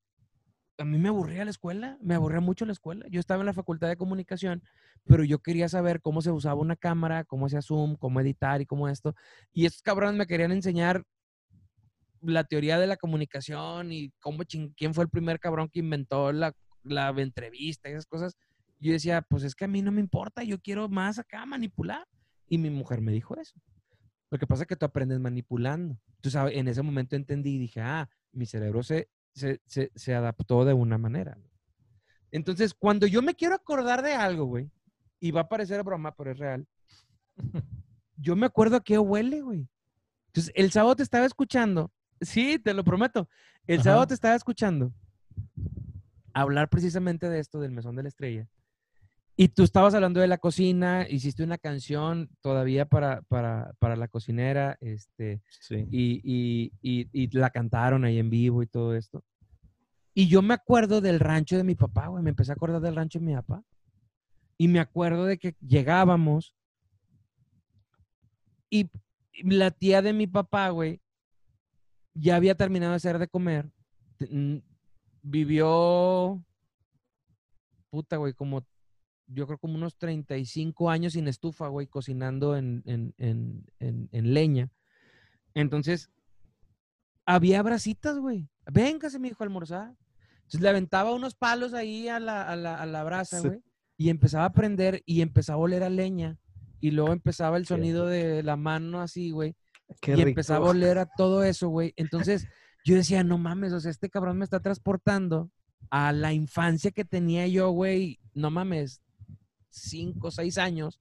a 0.80 0.84
mí 0.84 0.98
me 0.98 1.10
aburría 1.10 1.44
la 1.44 1.50
escuela, 1.50 1.98
me 2.00 2.14
aburría 2.14 2.40
mucho 2.40 2.64
la 2.64 2.72
escuela. 2.72 3.06
Yo 3.10 3.20
estaba 3.20 3.40
en 3.40 3.46
la 3.46 3.52
facultad 3.52 3.88
de 3.88 3.96
comunicación, 3.96 4.62
pero 5.04 5.24
yo 5.24 5.40
quería 5.40 5.68
saber 5.68 6.00
cómo 6.00 6.22
se 6.22 6.30
usaba 6.30 6.60
una 6.60 6.74
cámara, 6.74 7.24
cómo 7.24 7.48
se 7.50 7.60
Zoom, 7.60 7.96
cómo 7.96 8.20
editar 8.20 8.62
y 8.62 8.66
cómo 8.66 8.88
esto. 8.88 9.14
Y 9.52 9.66
estos 9.66 9.82
cabrones 9.82 10.16
me 10.16 10.26
querían 10.26 10.52
enseñar 10.52 11.04
la 12.22 12.44
teoría 12.44 12.78
de 12.78 12.86
la 12.86 12.96
comunicación 12.96 13.92
y 13.92 14.10
cómo 14.20 14.42
quién 14.76 14.94
fue 14.94 15.04
el 15.04 15.10
primer 15.10 15.38
cabrón 15.38 15.68
que 15.68 15.80
inventó 15.80 16.32
la, 16.32 16.54
la 16.82 17.10
entrevista 17.10 17.88
y 17.88 17.92
esas 17.92 18.06
cosas. 18.06 18.36
Yo 18.78 18.92
decía, 18.92 19.20
pues 19.20 19.42
es 19.42 19.54
que 19.54 19.66
a 19.66 19.68
mí 19.68 19.82
no 19.82 19.92
me 19.92 20.00
importa, 20.00 20.42
yo 20.44 20.58
quiero 20.60 20.88
más 20.88 21.18
acá 21.18 21.44
manipular. 21.44 22.06
Y 22.48 22.56
mi 22.56 22.70
mujer 22.70 23.02
me 23.02 23.12
dijo 23.12 23.36
eso. 23.36 23.60
Lo 24.30 24.38
que 24.38 24.46
pasa 24.46 24.62
es 24.62 24.66
que 24.66 24.76
tú 24.76 24.86
aprendes 24.86 25.20
manipulando. 25.20 25.98
Entonces, 26.22 26.56
en 26.56 26.68
ese 26.68 26.82
momento 26.82 27.16
entendí 27.16 27.56
y 27.56 27.58
dije, 27.58 27.80
ah, 27.82 28.08
mi 28.32 28.46
cerebro 28.46 28.82
se, 28.82 29.10
se, 29.32 30.14
adaptó 30.14 30.64
de 30.64 30.72
una 30.72 30.98
manera. 30.98 31.38
Entonces, 32.30 32.74
cuando 32.74 33.06
yo 33.06 33.22
me 33.22 33.34
quiero 33.34 33.54
acordar 33.54 34.02
de 34.02 34.14
algo, 34.14 34.44
güey, 34.44 34.70
y 35.18 35.30
va 35.30 35.42
a 35.42 35.48
parecer 35.48 35.82
broma, 35.82 36.14
pero 36.14 36.30
es 36.32 36.38
real, 36.38 36.66
yo 38.16 38.36
me 38.36 38.46
acuerdo 38.46 38.76
a 38.76 38.84
qué 38.84 38.98
huele, 38.98 39.40
güey. 39.40 39.68
Entonces, 40.26 40.52
el 40.54 40.70
sábado 40.70 40.96
te 40.96 41.02
estaba 41.02 41.26
escuchando, 41.26 41.90
sí, 42.20 42.58
te 42.58 42.72
lo 42.74 42.84
prometo, 42.84 43.28
el 43.66 43.82
sábado 43.82 44.06
te 44.06 44.14
estaba 44.14 44.34
escuchando 44.34 44.92
hablar 46.32 46.68
precisamente 46.68 47.28
de 47.28 47.40
esto, 47.40 47.60
del 47.60 47.72
mesón 47.72 47.96
de 47.96 48.02
la 48.02 48.08
estrella. 48.08 48.48
Y 49.40 49.48
tú 49.48 49.62
estabas 49.62 49.94
hablando 49.94 50.20
de 50.20 50.28
la 50.28 50.36
cocina, 50.36 51.08
hiciste 51.08 51.42
una 51.42 51.56
canción 51.56 52.28
todavía 52.42 52.84
para, 52.84 53.22
para, 53.22 53.72
para 53.78 53.96
la 53.96 54.06
cocinera, 54.06 54.76
este, 54.82 55.40
y, 55.70 56.20
y, 56.82 57.08
y, 57.10 57.38
la 57.38 57.48
cantaron 57.48 58.04
ahí 58.04 58.18
en 58.18 58.28
vivo 58.28 58.62
y 58.62 58.66
todo 58.66 58.94
esto. 58.94 59.24
Y 60.12 60.28
yo 60.28 60.42
me 60.42 60.52
acuerdo 60.52 61.00
del 61.00 61.18
rancho 61.18 61.56
de 61.56 61.64
mi 61.64 61.74
papá, 61.74 62.08
güey, 62.08 62.22
me 62.22 62.28
empecé 62.28 62.52
a 62.52 62.54
acordar 62.56 62.82
del 62.82 62.94
rancho 62.94 63.18
de 63.18 63.24
mi 63.24 63.34
papá. 63.34 63.64
Y 64.58 64.68
me 64.68 64.78
acuerdo 64.78 65.24
de 65.24 65.38
que 65.38 65.56
llegábamos 65.66 66.54
y 68.68 68.90
la 69.42 69.70
tía 69.70 70.02
de 70.02 70.12
mi 70.12 70.26
papá, 70.26 70.68
güey, 70.68 71.00
ya 72.12 72.36
había 72.36 72.54
terminado 72.56 72.92
de 72.92 72.96
hacer 72.96 73.18
de 73.18 73.26
comer. 73.26 73.70
Vivió, 75.22 76.44
puta, 77.88 78.18
güey, 78.18 78.34
como 78.34 78.66
yo 79.32 79.46
creo 79.46 79.58
como 79.58 79.74
unos 79.74 79.96
35 79.96 80.90
años 80.90 81.12
sin 81.12 81.28
estufa, 81.28 81.68
güey, 81.68 81.86
cocinando 81.86 82.56
en, 82.56 82.82
leña. 84.12 84.70
Entonces, 85.54 86.10
había 87.24 87.62
brasitas, 87.62 88.18
güey. 88.18 88.48
Véngase, 88.66 89.18
mi 89.18 89.28
hijo, 89.28 89.42
a 89.42 89.46
almorzar. 89.46 89.94
Entonces 90.38 90.60
le 90.60 90.68
aventaba 90.68 91.14
unos 91.14 91.34
palos 91.34 91.74
ahí 91.74 92.08
a 92.08 92.18
la, 92.18 92.42
a 92.42 92.56
la, 92.56 93.04
brasa, 93.04 93.40
güey. 93.40 93.62
Y 93.96 94.08
empezaba 94.08 94.46
a 94.46 94.52
prender 94.52 95.02
y 95.06 95.20
empezaba 95.20 95.58
a 95.58 95.62
oler 95.62 95.82
a 95.82 95.90
leña. 95.90 96.38
Y 96.80 96.90
luego 96.90 97.12
empezaba 97.12 97.56
el 97.56 97.66
sonido 97.66 98.06
de 98.06 98.42
la 98.42 98.56
mano 98.56 99.00
así, 99.00 99.30
güey. 99.30 99.54
y 100.06 100.20
empezaba 100.20 100.66
a 100.66 100.70
oler 100.70 100.98
a 100.98 101.06
todo 101.06 101.44
eso, 101.44 101.68
güey. 101.68 101.92
Entonces 101.96 102.48
yo 102.84 102.96
decía, 102.96 103.22
no 103.22 103.38
mames, 103.38 103.72
o 103.72 103.80
sea, 103.80 103.90
este 103.90 104.10
cabrón 104.10 104.38
me 104.38 104.44
está 104.44 104.60
transportando 104.60 105.50
a 105.90 106.12
la 106.12 106.32
infancia 106.32 106.90
que 106.90 107.04
tenía 107.04 107.46
yo, 107.46 107.70
güey. 107.70 108.18
No 108.34 108.50
mames, 108.50 109.02
cinco 109.70 110.28
o 110.28 110.30
seis 110.30 110.58
años 110.58 111.00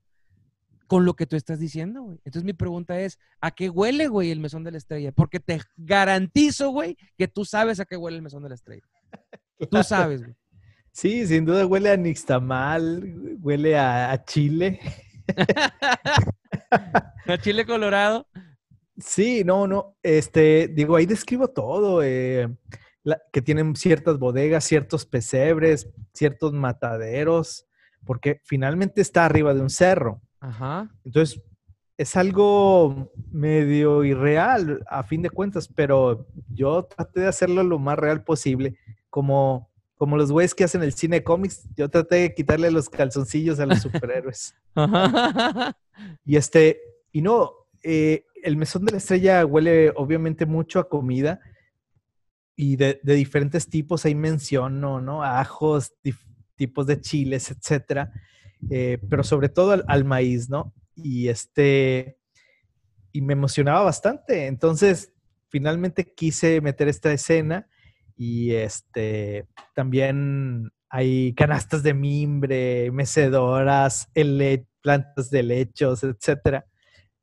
con 0.88 1.06
lo 1.06 1.14
que 1.14 1.28
tú 1.28 1.36
estás 1.36 1.60
diciendo, 1.60 2.02
güey. 2.02 2.18
Entonces 2.26 2.44
mi 2.44 2.54
pregunta 2.54 3.00
es, 3.00 3.20
¿a 3.42 3.52
qué 3.52 3.70
huele, 3.70 4.08
güey, 4.08 4.32
el 4.32 4.40
mesón 4.40 4.64
de 4.64 4.72
la 4.72 4.80
estrella? 4.80 5.12
Porque 5.12 5.40
te 5.40 5.62
garantizo, 5.78 6.72
güey, 6.72 6.98
que 7.16 7.28
tú 7.28 7.46
sabes 7.46 7.80
a 7.80 7.86
qué 7.86 7.96
huele 7.96 8.18
el 8.18 8.24
mesón 8.24 8.42
de 8.42 8.50
la 8.50 8.56
estrella. 8.56 8.82
Tú 9.70 9.84
sabes, 9.84 10.24
güey. 10.24 10.36
Sí, 10.92 11.28
sin 11.28 11.46
duda 11.46 11.66
huele 11.68 11.92
a 11.92 11.98
nixtamal, 11.98 13.38
huele 13.40 13.78
a, 13.78 14.24
chile. 14.26 14.80
a 16.72 17.38
chile 17.40 17.66
colorado. 17.66 18.28
Sí, 18.98 19.44
no, 19.46 19.68
no, 19.68 19.96
este, 20.02 20.70
digo, 20.70 20.96
ahí 20.96 21.06
describo 21.06 21.50
todo, 21.50 22.02
eh, 22.04 22.50
que 23.32 23.42
tienen 23.42 23.76
ciertas 23.76 24.18
bodegas, 24.18 24.66
ciertos 24.66 25.06
pesebres, 25.06 25.88
ciertos 26.14 26.52
mataderos, 26.52 27.69
porque 28.06 28.42
finalmente 28.44 29.02
está 29.02 29.26
arriba 29.26 29.54
de 29.54 29.62
un 29.62 29.70
cerro. 29.70 30.22
Ajá. 30.40 30.90
Entonces, 31.04 31.42
es 31.98 32.16
algo 32.16 33.12
medio 33.30 34.06
irreal 34.06 34.84
a 34.90 35.04
fin 35.04 35.22
de 35.22 35.30
cuentas, 35.30 35.68
pero 35.68 36.28
yo 36.48 36.84
traté 36.84 37.20
de 37.22 37.28
hacerlo 37.28 37.62
lo 37.64 37.78
más 37.78 38.00
real 38.00 38.24
posible, 38.24 38.78
como, 39.10 39.70
como 39.96 40.16
los 40.16 40.32
güeyes 40.32 40.56
que 40.56 40.64
hacen 40.64 40.82
el 40.82 40.94
cine 40.94 41.24
cómics, 41.24 41.68
yo 41.76 41.90
traté 41.90 42.16
de 42.16 42.34
quitarle 42.34 42.72
los 42.72 42.90
calzoncillos 42.90 43.60
a 43.60 43.66
los 43.66 43.80
superhéroes. 43.82 44.56
y 46.24 46.38
este, 46.38 46.80
y 47.12 47.22
no, 47.22 47.52
eh, 47.84 48.24
el 48.44 48.56
mesón 48.56 48.86
de 48.86 48.94
la 48.94 48.98
estrella 49.00 49.46
huele 49.46 49.92
obviamente 49.96 50.46
mucho 50.46 50.80
a 50.80 50.88
comida 50.88 51.42
y 52.56 52.76
de, 52.76 53.00
diferentes 53.04 53.70
tipos, 53.70 54.06
ahí 54.06 54.16
menciono, 54.16 55.00
¿no? 55.00 55.24
Ajos, 55.24 55.94
tipos 56.60 56.86
de 56.86 57.00
chiles, 57.00 57.50
etcétera, 57.52 58.12
eh, 58.70 58.98
pero 59.10 59.24
sobre 59.24 59.48
todo 59.48 59.82
al, 59.88 60.04
maíz, 60.04 60.50
¿no? 60.50 60.74
Y 60.94 61.30
este, 61.30 62.18
y 63.14 63.22
me 63.22 63.32
emocionaba 63.32 63.84
bastante. 63.84 64.48
Entonces, 64.48 65.14
finalmente 65.48 66.14
quise 66.14 66.60
meter 66.60 66.90
esta 66.90 67.14
escena 67.14 67.70
y 68.18 68.52
este, 68.52 69.48
también 69.74 70.70
hay 70.90 71.34
canastas 71.34 71.82
de 71.82 71.94
mimbre, 71.94 72.92
mecedoras, 72.92 74.10
plantas 74.82 75.30
de 75.30 75.44
lechos, 75.44 76.04
etcétera. 76.04 76.66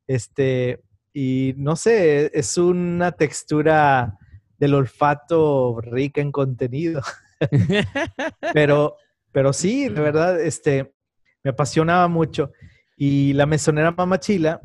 Este, 0.07 0.81
y 1.13 1.53
no 1.57 1.75
sé, 1.75 2.31
es 2.33 2.57
una 2.57 3.11
textura 3.11 4.17
del 4.57 4.73
olfato 4.73 5.79
rica 5.81 6.21
en 6.21 6.31
contenido. 6.31 7.03
pero, 8.53 8.97
pero 9.37 9.53
sí, 9.53 9.87
de 9.87 10.01
verdad, 10.01 10.41
este, 10.41 10.95
me 11.43 11.51
apasionaba 11.51 12.07
mucho. 12.07 12.53
Y 12.95 13.33
la 13.33 13.45
mesonera 13.45 13.91
Mamachila 13.91 14.63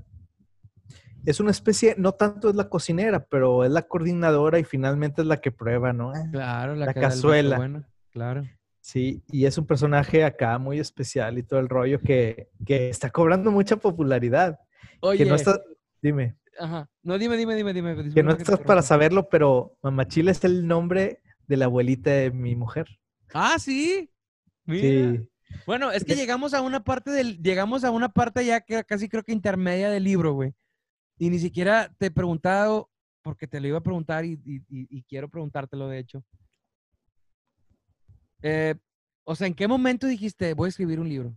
es 1.27 1.41
una 1.41 1.51
especie, 1.51 1.95
no 1.99 2.13
tanto 2.13 2.49
es 2.49 2.55
la 2.57 2.71
cocinera, 2.71 3.23
pero 3.23 3.65
es 3.65 3.71
la 3.71 3.83
coordinadora 3.83 4.59
y 4.59 4.65
finalmente 4.65 5.21
es 5.21 5.27
la 5.27 5.43
que 5.43 5.53
prueba, 5.53 5.93
¿no? 5.93 6.15
Claro, 6.31 6.75
la, 6.75 6.95
cazuela. 6.95 7.59
Bueno, 7.59 7.85
claro. 8.13 8.45
Sí, 8.81 9.23
y 9.31 9.45
es 9.45 9.59
un 9.59 9.67
personaje 9.67 10.25
acá 10.25 10.57
muy 10.57 10.81
especial 10.81 11.37
y 11.37 11.43
todo 11.43 11.61
el 11.61 11.69
rollo 11.69 12.01
que, 12.01 12.49
está 12.67 13.11
cobrando 13.11 13.51
mucha 13.51 13.77
popularidad. 13.77 14.59
Oye. 15.03 15.19
Que 15.19 15.27
no 15.27 15.35
está, 15.35 15.61
dime. 16.01 16.39
Ajá. 16.59 16.89
No, 17.03 17.19
dime, 17.19 17.37
dime, 17.37 17.57
dime, 17.57 17.75
dime. 17.75 18.15
Que 18.15 18.23
no 18.23 18.33
estás 18.33 18.61
para 18.61 18.81
saberlo, 18.81 19.29
pero 19.29 19.77
Mamachila 19.83 20.31
es 20.31 20.43
el 20.45 20.67
nombre 20.67 21.21
de 21.47 21.59
la 21.59 21.67
abuelita 21.67 22.09
de 22.09 22.31
mi 22.31 22.57
mujer. 22.57 22.87
Ah, 23.35 23.59
sí. 23.59 24.09
Sí. 24.67 25.29
Bueno, 25.67 25.91
es 25.93 26.05
que 26.05 26.15
llegamos 26.15 26.55
a 26.55 26.63
una 26.63 26.83
parte 26.83 27.11
del, 27.11 27.43
llegamos 27.43 27.85
a 27.85 27.91
una 27.91 28.09
parte 28.09 28.45
ya 28.45 28.61
que 28.61 28.83
casi 28.85 29.09
creo 29.09 29.23
que 29.23 29.33
intermedia 29.33 29.91
del 29.91 30.05
libro, 30.05 30.33
güey. 30.33 30.55
Y 31.19 31.31
ni 31.31 31.39
siquiera 31.39 31.95
te 31.99 32.07
he 32.07 32.11
preguntado, 32.11 32.91
porque 33.23 33.47
te 33.47 33.61
lo 33.61 33.69
iba 33.69 33.79
a 33.79 33.83
preguntar 33.83 34.25
y, 34.25 35.05
quiero 35.09 35.29
preguntártelo, 35.29 35.89
de 35.89 35.99
hecho. 35.99 36.25
Eh, 38.43 38.75
o 39.25 39.35
sea, 39.37 39.47
¿en 39.47 39.55
qué 39.55 39.69
momento 39.69 40.07
dijiste, 40.07 40.55
voy 40.55 40.67
a 40.67 40.71
escribir 40.71 40.99
un 40.99 41.09
libro? 41.09 41.37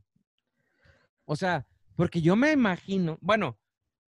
O 1.26 1.36
sea, 1.36 1.68
porque 1.96 2.22
yo 2.22 2.36
me 2.36 2.52
imagino, 2.52 3.18
bueno, 3.22 3.58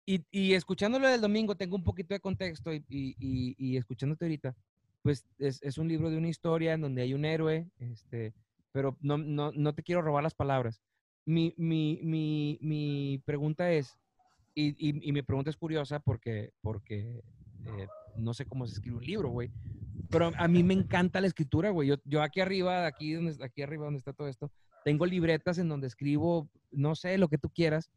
Y, 0.06 0.22
y 0.30 0.52
escuchándolo 0.52 1.08
del 1.08 1.20
domingo, 1.22 1.56
tengo 1.56 1.76
un 1.76 1.82
poquito 1.82 2.14
de 2.14 2.20
contexto 2.20 2.72
y, 2.74 2.84
y, 2.88 3.54
y 3.56 3.76
escuchándote 3.78 4.26
ahorita, 4.26 4.54
pues 5.02 5.24
es, 5.38 5.62
es, 5.62 5.78
un 5.78 5.88
libro 5.88 6.10
de 6.10 6.18
una 6.18 6.28
historia 6.28 6.74
en 6.74 6.82
donde 6.82 7.02
hay 7.02 7.14
un 7.14 7.24
héroe, 7.24 7.70
este, 7.78 8.34
pero 8.74 8.98
no, 9.00 9.16
no, 9.16 9.52
no 9.52 9.72
te 9.72 9.84
quiero 9.84 10.02
robar 10.02 10.24
las 10.24 10.34
palabras. 10.34 10.82
Mi, 11.24 11.54
mi, 11.56 12.00
mi, 12.02 12.58
mi 12.60 13.22
pregunta 13.24 13.70
es, 13.70 13.96
y, 14.52 14.74
y, 14.88 15.12
mi 15.12 15.22
pregunta 15.22 15.48
es 15.48 15.56
curiosa 15.56 16.00
porque, 16.00 16.50
porque 16.60 17.22
eh, 17.64 17.86
no 18.16 18.34
sé 18.34 18.46
cómo 18.46 18.66
se 18.66 18.74
escribe 18.74 18.96
un 18.96 19.04
libro, 19.04 19.28
güey. 19.28 19.52
Pero 20.10 20.32
a 20.36 20.48
mí 20.48 20.64
me 20.64 20.74
encanta 20.74 21.20
la 21.20 21.28
escritura, 21.28 21.70
güey. 21.70 21.88
Yo, 21.88 21.96
yo 22.04 22.20
aquí 22.20 22.40
arriba, 22.40 22.84
aquí, 22.84 23.12
donde, 23.12 23.36
aquí 23.44 23.62
arriba 23.62 23.84
donde 23.84 23.98
está 23.98 24.12
todo 24.12 24.26
esto, 24.26 24.50
tengo 24.84 25.06
libretas 25.06 25.58
en 25.58 25.68
donde 25.68 25.86
escribo, 25.86 26.50
no 26.72 26.96
sé, 26.96 27.16
lo 27.16 27.28
que 27.28 27.38
tú 27.38 27.50
quieras. 27.50 27.92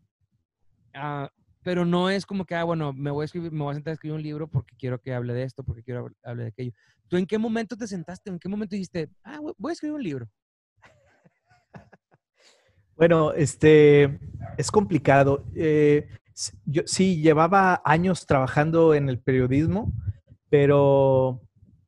Uh, 0.93 1.27
pero 1.63 1.85
no 1.85 2.11
es 2.11 2.27
como 2.27 2.45
que, 2.45 2.53
ah, 2.53 2.63
bueno, 2.63 2.93
me 2.93 3.09
voy 3.09 3.23
a 3.23 3.25
escribir, 3.25 3.51
me 3.51 3.63
voy 3.63 3.71
a 3.71 3.75
sentar 3.75 3.91
a 3.91 3.95
escribir 3.95 4.15
un 4.15 4.23
libro 4.23 4.47
porque 4.47 4.75
quiero 4.77 5.01
que 5.01 5.13
hable 5.13 5.33
de 5.33 5.41
esto, 5.41 5.63
porque 5.63 5.81
quiero 5.81 6.11
hable 6.23 6.43
de 6.43 6.49
aquello. 6.49 6.71
¿Tú 7.07 7.17
en 7.17 7.25
qué 7.25 7.39
momento 7.39 7.75
te 7.75 7.87
sentaste? 7.87 8.29
¿En 8.29 8.37
qué 8.37 8.47
momento 8.47 8.75
dijiste, 8.75 9.09
ah, 9.23 9.39
voy 9.57 9.71
a 9.71 9.73
escribir 9.73 9.95
un 9.95 10.03
libro? 10.03 10.29
Bueno, 12.97 13.31
este, 13.33 14.19
es 14.57 14.71
complicado. 14.71 15.45
Eh, 15.55 16.07
yo 16.65 16.81
sí 16.87 17.21
llevaba 17.21 17.79
años 17.85 18.25
trabajando 18.25 18.95
en 18.95 19.07
el 19.07 19.19
periodismo, 19.19 19.93
pero, 20.49 21.41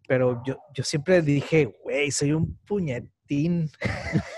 pero 0.08 0.44
yo, 0.46 0.60
yo 0.74 0.84
siempre 0.84 1.24
dije, 1.24 1.76
güey, 1.84 2.12
soy 2.12 2.34
un 2.34 2.56
puñetín. 2.68 3.72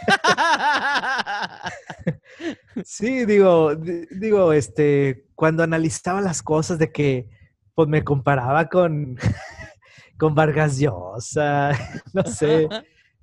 sí, 2.85 3.25
digo, 3.25 3.75
digo, 3.75 4.53
este, 4.53 5.25
cuando 5.35 5.63
analizaba 5.63 6.21
las 6.21 6.41
cosas 6.41 6.79
de 6.79 6.89
que, 6.89 7.27
pues 7.75 7.89
me 7.89 8.03
comparaba 8.03 8.69
con, 8.69 9.17
con 10.17 10.35
Vargas 10.35 10.79
Llosa, 10.79 11.71
no 12.13 12.23
sé, 12.23 12.69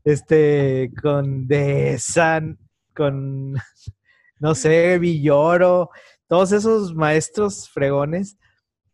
este, 0.04 0.90
con 1.00 1.46
Desan, 1.46 2.58
con, 2.98 3.54
no 4.40 4.54
sé, 4.56 4.98
Villoro, 4.98 5.90
todos 6.26 6.50
esos 6.50 6.94
maestros 6.94 7.70
fregones, 7.70 8.36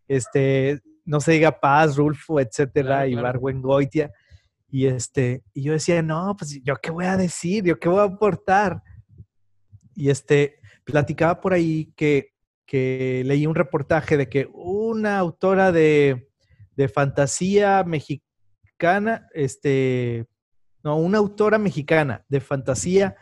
este, 0.07 0.82
no 1.07 1.20
se 1.20 1.32
diga 1.32 1.59
Paz, 1.59 1.96
Rulfo, 1.96 2.38
etcétera, 2.38 3.09
y 3.09 3.16
Goitia. 3.16 4.12
Y 4.68 4.86
este, 4.86 5.42
y 5.55 5.62
yo 5.62 5.72
decía, 5.72 6.02
no, 6.02 6.36
pues 6.36 6.61
yo 6.62 6.76
qué 6.76 6.90
voy 6.90 7.07
a 7.07 7.16
decir, 7.16 7.64
yo 7.64 7.78
qué 7.78 7.88
voy 7.88 8.00
a 8.00 8.05
aportar. 8.05 8.82
Y 9.94 10.11
este, 10.11 10.59
platicaba 10.84 11.40
por 11.40 11.55
ahí 11.55 11.92
que, 11.96 12.34
que 12.66 13.22
leí 13.24 13.46
un 13.46 13.55
reportaje 13.55 14.16
de 14.16 14.28
que 14.28 14.48
una 14.52 15.18
autora 15.18 15.72
de, 15.72 16.28
de 16.76 16.88
fantasía 16.88 17.84
mexicana, 17.84 19.28
este, 19.32 20.26
no, 20.82 20.96
una 20.96 21.18
autora 21.18 21.59
mexicana 21.59 22.24
de 22.28 22.40
fantasía 22.40 23.16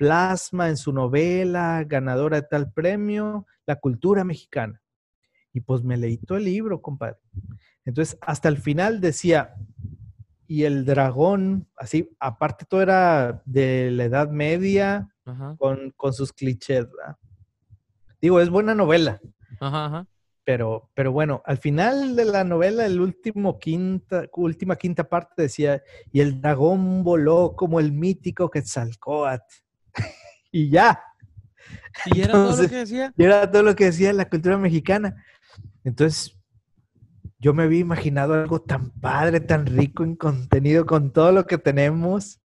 plasma 0.00 0.70
en 0.70 0.78
su 0.78 0.94
novela, 0.94 1.84
ganadora 1.86 2.40
de 2.40 2.46
tal 2.48 2.72
premio, 2.72 3.46
la 3.66 3.76
cultura 3.76 4.24
mexicana. 4.24 4.80
Y 5.52 5.60
pues 5.60 5.82
me 5.82 5.98
leí 5.98 6.16
todo 6.16 6.38
el 6.38 6.44
libro, 6.44 6.80
compadre. 6.80 7.18
Entonces, 7.84 8.16
hasta 8.22 8.48
el 8.48 8.56
final 8.56 9.02
decía, 9.02 9.56
y 10.46 10.64
el 10.64 10.86
dragón, 10.86 11.68
así, 11.76 12.08
aparte 12.18 12.64
todo 12.64 12.80
era 12.80 13.42
de 13.44 13.90
la 13.90 14.04
Edad 14.04 14.30
Media, 14.30 15.14
con, 15.58 15.92
sus 16.14 16.32
clichés. 16.32 16.86
Digo, 18.22 18.40
es 18.40 18.48
buena 18.48 18.74
novela. 18.74 19.20
Pero, 20.44 20.88
pero 20.94 21.12
bueno, 21.12 21.42
al 21.44 21.58
final 21.58 22.16
de 22.16 22.24
la 22.24 22.42
novela, 22.42 22.86
el 22.86 23.02
último 23.02 23.58
quinta, 23.58 24.24
última 24.32 24.76
quinta 24.76 25.04
parte 25.10 25.42
decía, 25.42 25.82
y 26.10 26.20
el 26.20 26.40
dragón 26.40 27.04
voló 27.04 27.54
como 27.54 27.80
el 27.80 27.92
mítico 27.92 28.48
Quetzalcoatl. 28.48 29.69
Y 30.50 30.70
ya. 30.70 31.02
Y 32.06 32.22
era 32.22 32.32
todo 32.32 32.62
lo 32.62 32.68
que 32.68 32.76
decía. 32.76 33.12
Y 33.16 33.24
era 33.24 33.50
todo 33.50 33.62
lo 33.62 33.76
que 33.76 33.84
decía 33.86 34.12
la 34.12 34.28
cultura 34.28 34.56
mexicana. 34.58 35.24
Entonces, 35.84 36.36
yo 37.38 37.54
me 37.54 37.62
había 37.64 37.80
imaginado 37.80 38.34
algo 38.34 38.60
tan 38.60 38.90
padre, 38.90 39.40
tan 39.40 39.66
rico 39.66 40.04
en 40.04 40.16
contenido, 40.16 40.86
con 40.86 41.12
todo 41.12 41.32
lo 41.32 41.46
que 41.46 41.58
tenemos, 41.58 42.40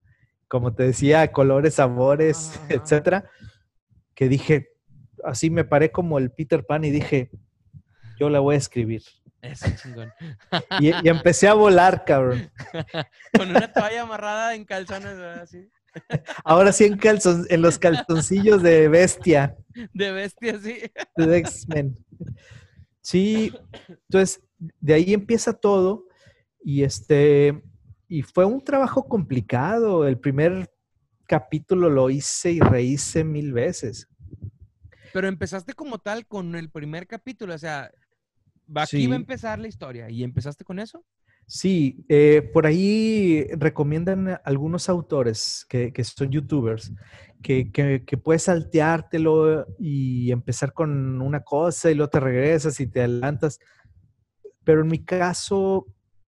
como 0.47 0.73
te 0.73 0.83
decía, 0.83 1.31
colores, 1.31 1.75
sabores, 1.75 2.59
etcétera, 2.69 3.29
que 4.13 4.29
dije, 4.29 4.69
así 5.23 5.49
me 5.49 5.63
paré 5.63 5.91
como 5.91 6.19
el 6.19 6.31
Peter 6.31 6.65
Pan 6.65 6.83
y 6.83 6.91
dije, 6.91 7.31
yo 8.19 8.29
la 8.29 8.39
voy 8.39 8.55
a 8.55 8.59
escribir. 8.59 9.01
Eso, 9.41 9.65
chingón. 9.81 10.13
Y, 10.79 10.89
y, 10.89 11.09
empecé 11.09 11.49
a 11.49 11.53
volar, 11.53 12.05
cabrón. 12.05 12.49
Con 13.37 13.49
una 13.49 13.73
toalla 13.73 14.03
amarrada 14.03 14.55
en 14.55 14.63
calzones, 14.63 15.17
así. 15.17 15.69
Ahora 16.43 16.71
sí 16.71 16.85
en, 16.85 16.97
calzon, 16.97 17.45
en 17.49 17.61
los 17.61 17.77
calzoncillos 17.77 18.61
de 18.61 18.87
bestia. 18.87 19.55
De 19.93 20.11
bestia, 20.11 20.59
sí. 20.59 20.79
De 21.15 21.37
X-Men. 21.37 21.97
Sí, 23.01 23.51
entonces 23.87 24.41
de 24.79 24.93
ahí 24.93 25.13
empieza 25.13 25.53
todo 25.53 26.05
y 26.63 26.83
este 26.83 27.61
y 28.07 28.21
fue 28.21 28.45
un 28.45 28.63
trabajo 28.63 29.07
complicado. 29.07 30.07
El 30.07 30.19
primer 30.19 30.71
capítulo 31.27 31.89
lo 31.89 32.09
hice 32.09 32.51
y 32.51 32.59
rehice 32.59 33.23
mil 33.23 33.53
veces. 33.53 34.07
Pero 35.13 35.27
empezaste 35.27 35.73
como 35.73 35.99
tal 35.99 36.25
con 36.27 36.55
el 36.55 36.69
primer 36.69 37.07
capítulo, 37.07 37.53
o 37.53 37.57
sea, 37.57 37.91
aquí 38.75 39.07
va 39.07 39.13
a 39.13 39.17
empezar 39.17 39.59
la 39.59 39.67
historia 39.67 40.09
y 40.09 40.23
empezaste 40.23 40.63
con 40.63 40.79
eso. 40.79 41.05
Sí, 41.45 42.05
eh, 42.09 42.49
por 42.53 42.65
ahí 42.65 43.45
recomiendan 43.57 44.39
algunos 44.43 44.89
autores 44.89 45.65
que, 45.69 45.91
son 46.03 46.29
youtubers 46.29 46.91
que, 47.41 48.19
puedes 48.23 48.43
salteártelo 48.43 49.67
y 49.77 50.31
empezar 50.31 50.73
con 50.73 51.21
una 51.21 51.41
cosa 51.41 51.91
y 51.91 51.95
luego 51.95 52.09
te 52.09 52.19
regresas 52.19 52.79
y 52.79 52.87
te 52.87 53.01
adelantas. 53.01 53.59
Pero 54.63 54.81
en 54.81 54.87
mi 54.87 55.03
caso, 55.03 55.85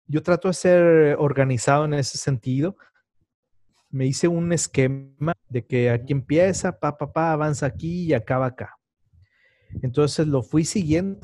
yo 0.07 0.21
trato 0.21 0.49
de 0.49 0.53
ser 0.53 1.15
organizado 1.17 1.85
en 1.85 1.93
ese 1.93 2.17
sentido. 2.17 2.75
Me 3.89 4.05
hice 4.05 4.27
un 4.27 4.51
esquema 4.51 5.33
de 5.47 5.65
que 5.65 5.89
aquí 5.89 6.11
empieza, 6.11 6.77
pa, 6.77 6.97
pa, 6.97 7.13
pa, 7.13 7.31
avanza 7.31 7.65
aquí 7.65 8.03
y 8.03 8.13
acaba 8.13 8.47
acá. 8.47 8.75
Entonces 9.81 10.27
lo 10.27 10.43
fui 10.43 10.65
siguiendo 10.65 11.19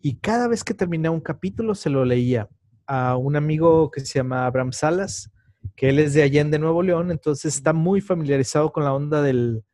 y 0.00 0.16
cada 0.16 0.48
vez 0.48 0.64
que 0.64 0.74
terminaba 0.74 1.14
un 1.14 1.20
capítulo 1.20 1.74
se 1.74 1.90
lo 1.90 2.04
leía 2.04 2.48
a 2.86 3.16
un 3.16 3.36
amigo 3.36 3.90
que 3.90 4.00
se 4.00 4.18
llama 4.18 4.46
Abraham 4.46 4.72
Salas, 4.72 5.30
que 5.76 5.88
él 5.88 5.98
es 5.98 6.14
de 6.14 6.22
Allende, 6.22 6.58
Nuevo 6.58 6.82
León, 6.82 7.10
entonces 7.10 7.56
está 7.56 7.72
muy 7.72 8.00
familiarizado 8.00 8.72
con 8.72 8.84
la 8.84 8.92
onda 8.92 9.22
del, 9.22 9.64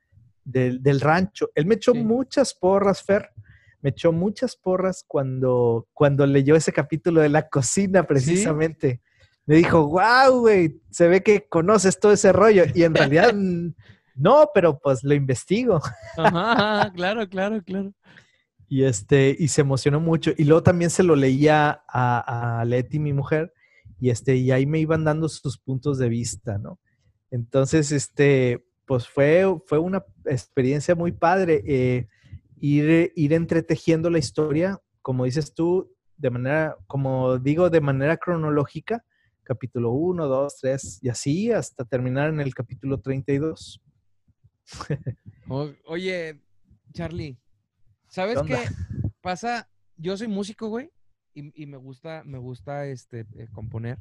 del, 0.45 1.01
rancho. 1.01 1.51
Él 1.55 1.67
me 1.67 1.75
echó 1.77 1.95
muchas 1.95 2.55
porras, 2.55 3.03
Fer, 3.03 3.31
me 3.81 3.91
echó 3.91 4.13
muchas 4.13 4.57
porras 4.57 5.05
cuando, 5.07 5.87
cuando 5.93 6.27
leyó 6.27 6.57
ese 6.57 6.73
capítulo 6.73 7.21
de 7.21 7.29
la 7.29 7.49
cocina 7.49 8.05
precisamente. 8.05 9.01
Me 9.47 9.57
dijo, 9.57 9.87
wow, 9.89 10.41
güey, 10.41 10.81
se 10.91 11.09
ve 11.09 11.23
que 11.23 11.49
conoces 11.49 11.99
todo 11.99 12.13
ese 12.13 12.33
rollo. 12.33 12.65
Y 12.75 12.83
en 12.83 12.95
realidad 12.95 13.33
no, 14.15 14.51
pero 14.53 14.79
pues 14.79 15.03
lo 15.03 15.15
investigo. 15.15 15.81
Ajá, 16.17 16.93
claro, 16.95 17.29
claro, 17.29 17.63
claro. 17.63 17.93
Y, 18.69 18.85
este, 18.85 19.35
y 19.39 19.49
se 19.49 19.63
emocionó 19.63 20.01
mucho. 20.01 20.33
Y 20.37 20.45
luego 20.45 20.63
también 20.63 20.91
se 20.91 21.03
lo 21.03 21.17
leía 21.17 21.83
a, 21.89 22.61
a 22.61 22.65
Leti, 22.65 22.99
mi 22.99 23.13
mujer, 23.13 23.53
y, 24.01 24.11
este, 24.11 24.37
y 24.37 24.51
ahí 24.51 24.67
me 24.67 24.79
iban 24.79 25.05
dando 25.05 25.29
sus 25.29 25.59
puntos 25.59 25.99
de 25.99 26.09
vista, 26.09 26.59
¿no? 26.59 26.79
Entonces, 27.31 27.93
este, 27.93 28.65
pues 28.87 29.07
fue, 29.07 29.45
fue 29.67 29.79
una 29.79 30.05
experiencia 30.25 30.95
muy 30.95 31.13
padre 31.13 31.63
eh, 31.67 32.09
ir, 32.61 33.13
ir 33.15 33.33
entretejiendo 33.33 34.11
la 34.11 34.19
historia, 34.19 34.81
como 35.03 35.25
dices 35.25 35.53
tú, 35.53 35.95
de 36.17 36.31
manera, 36.31 36.77
como 36.87 37.39
digo, 37.39 37.71
de 37.71 37.81
manera 37.81 38.17
cronológica, 38.17 39.05
capítulo 39.43 39.93
1, 39.93 40.27
2, 40.27 40.57
3 40.61 40.99
y 41.03 41.09
así 41.09 41.53
hasta 41.53 41.85
terminar 41.85 42.31
en 42.31 42.41
el 42.41 42.55
capítulo 42.55 42.99
32. 42.99 43.81
oye, 45.85 46.43
Charlie, 46.93 47.39
¿Sabes 48.09 48.39
qué? 48.43 48.59
Pasa, 49.21 49.69
yo 49.97 50.17
soy 50.17 50.29
músico, 50.29 50.69
güey, 50.69 50.91
y, 51.35 51.67
me 51.67 51.77
gusta, 51.77 52.23
me 52.25 52.39
gusta 52.39 52.87
este, 52.87 53.21
eh, 53.37 53.49
componer. 53.53 53.99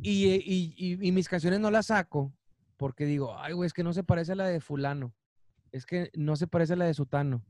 Y, 0.00 0.96
mis 1.12 1.28
canciones 1.28 1.60
no 1.60 1.70
las 1.70 1.86
saco 1.86 2.32
porque 2.76 3.04
digo, 3.04 3.38
ay, 3.38 3.52
güey, 3.52 3.68
es 3.68 3.72
que 3.72 3.84
no 3.84 3.92
se 3.92 4.02
parece 4.02 4.32
a 4.32 4.36
la 4.36 4.48
de 4.48 4.60
fulano. 4.60 5.14
Es 5.70 5.86
que 5.86 6.10
no 6.14 6.34
se 6.34 6.48
parece 6.48 6.72
a 6.72 6.76
la 6.76 6.86
de 6.86 6.94
sutano. 6.94 7.44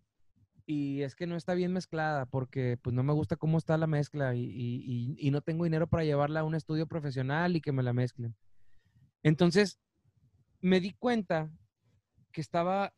Y 0.66 1.00
es 1.00 1.14
que 1.14 1.26
no 1.26 1.36
está 1.36 1.54
bien 1.54 1.72
mezclada 1.72 2.26
porque 2.26 2.78
pues 2.82 2.94
no 2.94 3.02
me 3.02 3.14
gusta 3.14 3.36
cómo 3.36 3.56
está 3.56 3.78
la 3.78 3.86
mezcla 3.86 4.34
y, 4.34 5.16
y 5.18 5.30
no 5.30 5.40
tengo 5.40 5.64
dinero 5.64 5.86
para 5.86 6.04
llevarla 6.04 6.40
a 6.40 6.44
un 6.44 6.54
estudio 6.54 6.86
profesional 6.86 7.56
y 7.56 7.62
que 7.62 7.72
me 7.72 7.82
la 7.82 7.94
mezclen. 7.94 8.36
Entonces, 9.22 9.80
me 10.60 10.80
di 10.80 10.92
cuenta 10.92 11.50
que 12.32 12.40
estaba 12.40 12.92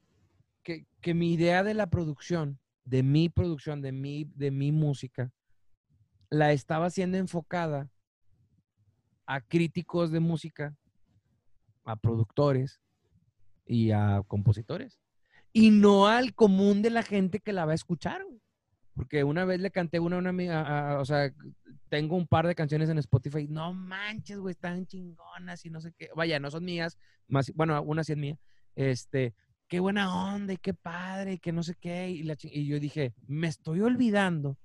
que, 1.04 1.14
mi 1.14 1.34
idea 1.34 1.62
de 1.62 1.74
la 1.74 1.88
producción 1.88 2.58
de 2.84 3.02
mi 3.02 3.28
producción, 3.28 3.82
de 3.82 3.92
mi, 3.92 4.24
de 4.34 4.50
mi 4.50 4.72
música, 4.72 5.32
la 6.30 6.52
estaba 6.52 6.86
haciendo 6.86 7.16
enfocada 7.16 7.90
a 9.26 9.40
críticos 9.40 10.10
de 10.10 10.20
música, 10.20 10.76
a 11.84 11.96
productores 11.96 12.80
y 13.66 13.90
a 13.90 14.22
compositores. 14.26 14.98
Y 15.52 15.70
no 15.70 16.08
al 16.08 16.34
común 16.34 16.82
de 16.82 16.90
la 16.90 17.02
gente 17.02 17.40
que 17.40 17.52
la 17.52 17.64
va 17.64 17.72
a 17.72 17.76
escuchar. 17.76 18.22
Porque 18.94 19.24
una 19.24 19.44
vez 19.44 19.60
le 19.60 19.70
canté 19.70 19.98
una 19.98 20.16
a 20.16 20.18
una 20.20 20.30
amiga, 20.30 21.00
o 21.00 21.04
sea, 21.04 21.32
tengo 21.88 22.16
un 22.16 22.26
par 22.26 22.46
de 22.46 22.54
canciones 22.54 22.88
en 22.88 22.98
Spotify. 22.98 23.46
No 23.48 23.72
manches, 23.72 24.38
güey, 24.38 24.52
están 24.52 24.86
chingonas 24.86 25.64
y 25.64 25.70
no 25.70 25.80
sé 25.80 25.92
qué. 25.96 26.10
Vaya, 26.14 26.38
no 26.38 26.50
son 26.50 26.64
mías, 26.64 26.98
más, 27.26 27.52
bueno, 27.54 27.80
una 27.82 28.04
sí 28.04 28.12
es 28.12 28.18
mía. 28.18 28.38
Este, 28.76 29.34
qué 29.74 29.80
buena 29.80 30.32
onda 30.32 30.52
y 30.52 30.56
qué 30.56 30.72
padre 30.72 31.40
que 31.40 31.50
no 31.50 31.64
sé 31.64 31.74
qué. 31.74 32.08
Y, 32.08 32.66
yo 32.66 32.78
dije, 32.78 33.12
me 33.26 33.48
estoy 33.48 33.80
olvidando 33.80 34.56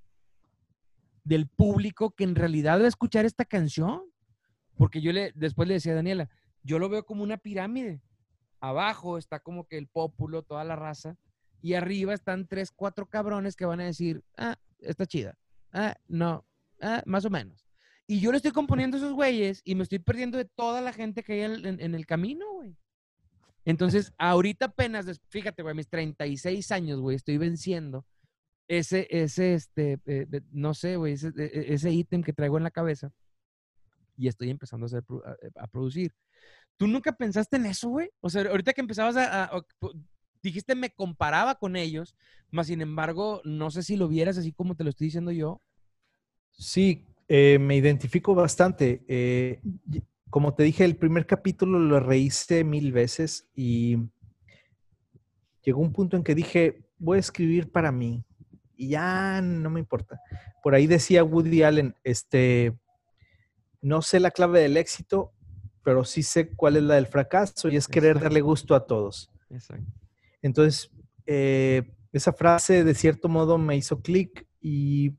del 1.24 1.48
público 1.48 2.12
que 2.12 2.26
en 2.26 2.36
realidad 2.36 2.80
va 2.80 2.86
a 2.86 2.90
escuchar 2.90 3.26
esta 3.26 3.44
canción. 3.44 4.04
Porque 4.78 5.02
yo 5.02 5.12
le, 5.12 5.32
después 5.34 5.68
le 5.68 5.74
decía 5.74 5.94
a 5.94 5.96
Daniela, 5.96 6.30
yo 6.62 6.78
lo 6.78 6.90
veo 6.90 7.08
como 7.08 7.24
una 7.24 7.38
pirámide. 7.38 8.04
Abajo 8.60 9.18
está 9.18 9.40
como 9.40 9.66
que 9.68 9.80
el 9.80 9.88
pópulo, 9.88 10.44
toda 10.44 10.64
la 10.64 10.76
raza. 10.76 11.18
Y 11.60 11.74
arriba 11.74 12.14
están 12.14 12.46
tres, 12.46 12.70
cuatro 12.70 13.08
cabrones 13.08 13.56
que 13.56 13.66
van 13.66 13.80
a 13.80 13.86
decir, 13.86 14.24
ah, 14.38 14.58
está 14.78 15.08
chida. 15.08 15.40
Ah, 15.74 15.96
no, 16.08 16.46
ah, 16.82 17.02
más 17.08 17.26
o 17.26 17.32
menos. 17.32 17.66
Y 18.06 18.20
yo 18.20 18.30
le 18.30 18.38
estoy 18.38 18.52
componiendo 18.52 18.98
esos 18.98 19.14
güeyes 19.14 19.64
y 19.66 19.74
me 19.74 19.82
estoy 19.82 19.98
perdiendo 19.98 20.38
de 20.38 20.46
toda 20.46 20.82
la 20.82 20.94
gente 20.94 21.24
que 21.24 21.34
hay 21.34 21.42
en, 21.42 21.80
en 21.82 21.96
el 21.96 22.06
camino, 22.06 22.46
güey. 22.54 22.78
Entonces, 23.70 24.12
ahorita 24.18 24.66
apenas, 24.66 25.06
fíjate, 25.30 25.62
güey, 25.62 25.76
mis 25.76 25.88
36 25.88 26.72
años, 26.72 27.00
güey, 27.00 27.16
estoy 27.16 27.38
venciendo 27.38 28.04
ese, 28.68 29.08
ese, 29.12 29.54
este, 29.54 30.00
eh, 30.08 30.26
no 30.50 30.74
sé, 30.74 30.96
güey, 30.96 31.14
ese, 31.14 31.28
e, 31.38 31.44
e, 31.44 31.74
ese 31.76 31.92
ítem 31.92 32.24
que 32.24 32.34
traigo 32.34 32.58
en 32.58 32.64
la 32.64 32.72
cabeza 32.72 33.12
y 34.18 34.28
estoy 34.28 34.50
empezando 34.50 34.86
a, 34.86 34.88
hacer, 34.88 35.04
a, 35.56 35.68
producir. 35.68 36.16
¿Tú 36.78 36.88
nunca 36.88 37.12
pensaste 37.12 37.58
en 37.58 37.68
eso, 37.68 37.90
güey? 37.90 38.10
O 38.22 38.32
sea, 38.32 38.42
ahorita 38.42 38.74
que 38.74 38.82
empezabas 38.82 39.16
a, 39.18 39.52
dijiste 40.42 40.74
me 40.74 40.90
comparaba 40.90 41.54
con 41.54 41.76
ellos, 41.76 42.16
más 42.50 42.66
sin 42.66 42.82
embargo, 42.82 43.40
no 43.44 43.70
sé 43.70 43.84
si 43.84 43.98
lo 43.98 44.08
vieras 44.08 44.40
así 44.40 44.52
como 44.52 44.74
te 44.74 44.84
lo 44.84 44.90
estoy 44.90 45.06
diciendo 45.06 45.32
yo. 45.32 45.62
Sí, 46.50 47.06
eh, 47.28 47.60
me 47.60 47.76
identifico 47.76 48.34
bastante. 48.34 49.06
Eh, 49.08 49.62
como 50.30 50.54
te 50.54 50.64
dije, 50.64 50.86
el 50.86 50.96
primer 50.96 51.26
capítulo 51.26 51.80
lo 51.80 52.00
reíste 52.00 52.64
mil 52.64 52.92
veces 52.92 53.48
y 53.56 53.98
llegó 55.64 55.82
un 55.82 55.94
punto 55.94 56.18
en 56.18 56.24
que 56.24 56.36
dije, 56.36 56.86
voy 56.98 57.18
a 57.18 57.22
escribir 57.22 57.72
para 57.72 57.92
mí 57.92 58.24
y 58.76 58.90
ya 58.90 59.42
no 59.42 59.70
me 59.70 59.80
importa. 59.80 60.22
Por 60.64 60.76
ahí 60.76 60.88
decía 60.88 61.24
Woody 61.24 61.64
Allen, 61.64 61.96
este, 62.04 62.78
no 63.82 64.02
sé 64.02 64.20
la 64.20 64.32
clave 64.32 64.62
del 64.62 64.78
éxito, 64.78 65.34
pero 65.84 66.06
sí 66.06 66.24
sé 66.24 66.50
cuál 66.56 66.78
es 66.78 66.84
la 66.84 66.96
del 66.96 67.08
fracaso 67.08 67.70
y 67.70 67.76
es 67.76 67.88
querer 67.88 68.20
darle 68.20 68.42
gusto 68.42 68.76
a 68.76 68.86
todos. 68.86 69.32
Entonces, 70.42 70.92
eh, 71.26 71.92
esa 72.12 72.34
frase 72.34 72.84
de 72.84 72.94
cierto 72.94 73.30
modo 73.30 73.58
me 73.58 73.76
hizo 73.76 74.02
clic 74.02 74.48
y, 74.62 75.18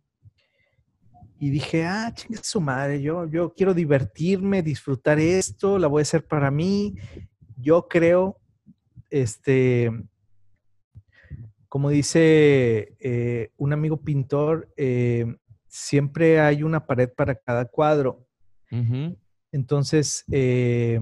y 1.43 1.49
dije, 1.49 1.87
ah, 1.87 2.13
chingue 2.15 2.39
su 2.43 2.61
madre, 2.61 3.01
yo, 3.01 3.25
yo 3.25 3.55
quiero 3.55 3.73
divertirme, 3.73 4.63
disfrutar 4.63 5.19
esto, 5.19 5.79
la 5.79 5.89
voy 5.89 6.01
a 6.01 6.03
hacer 6.03 6.27
para 6.27 6.51
mí. 6.51 6.97
Yo 7.57 7.89
creo, 7.89 8.37
este, 9.09 9.91
como 11.67 11.89
dice 11.89 12.95
eh, 13.01 13.53
un 13.57 13.73
amigo 13.73 14.03
pintor, 14.03 14.71
eh, 14.77 15.35
siempre 15.67 16.41
hay 16.41 16.63
una 16.63 16.87
pared 16.87 17.09
para 17.09 17.35
cada 17.35 17.65
cuadro. 17.65 18.27
Entonces, 19.51 20.25
eh, 20.31 21.01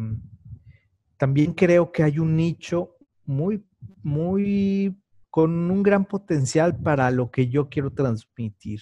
también 1.17 1.53
creo 1.53 1.91
que 1.91 2.05
hay 2.05 2.21
un 2.21 2.37
nicho 2.37 2.95
muy, 3.25 3.67
muy, 4.05 4.97
con 5.31 5.69
un 5.69 5.83
gran 5.83 6.05
potencial 6.05 6.79
para 6.79 7.11
lo 7.11 7.29
que 7.33 7.49
yo 7.49 7.69
quiero 7.69 7.93
transmitir. 7.93 8.81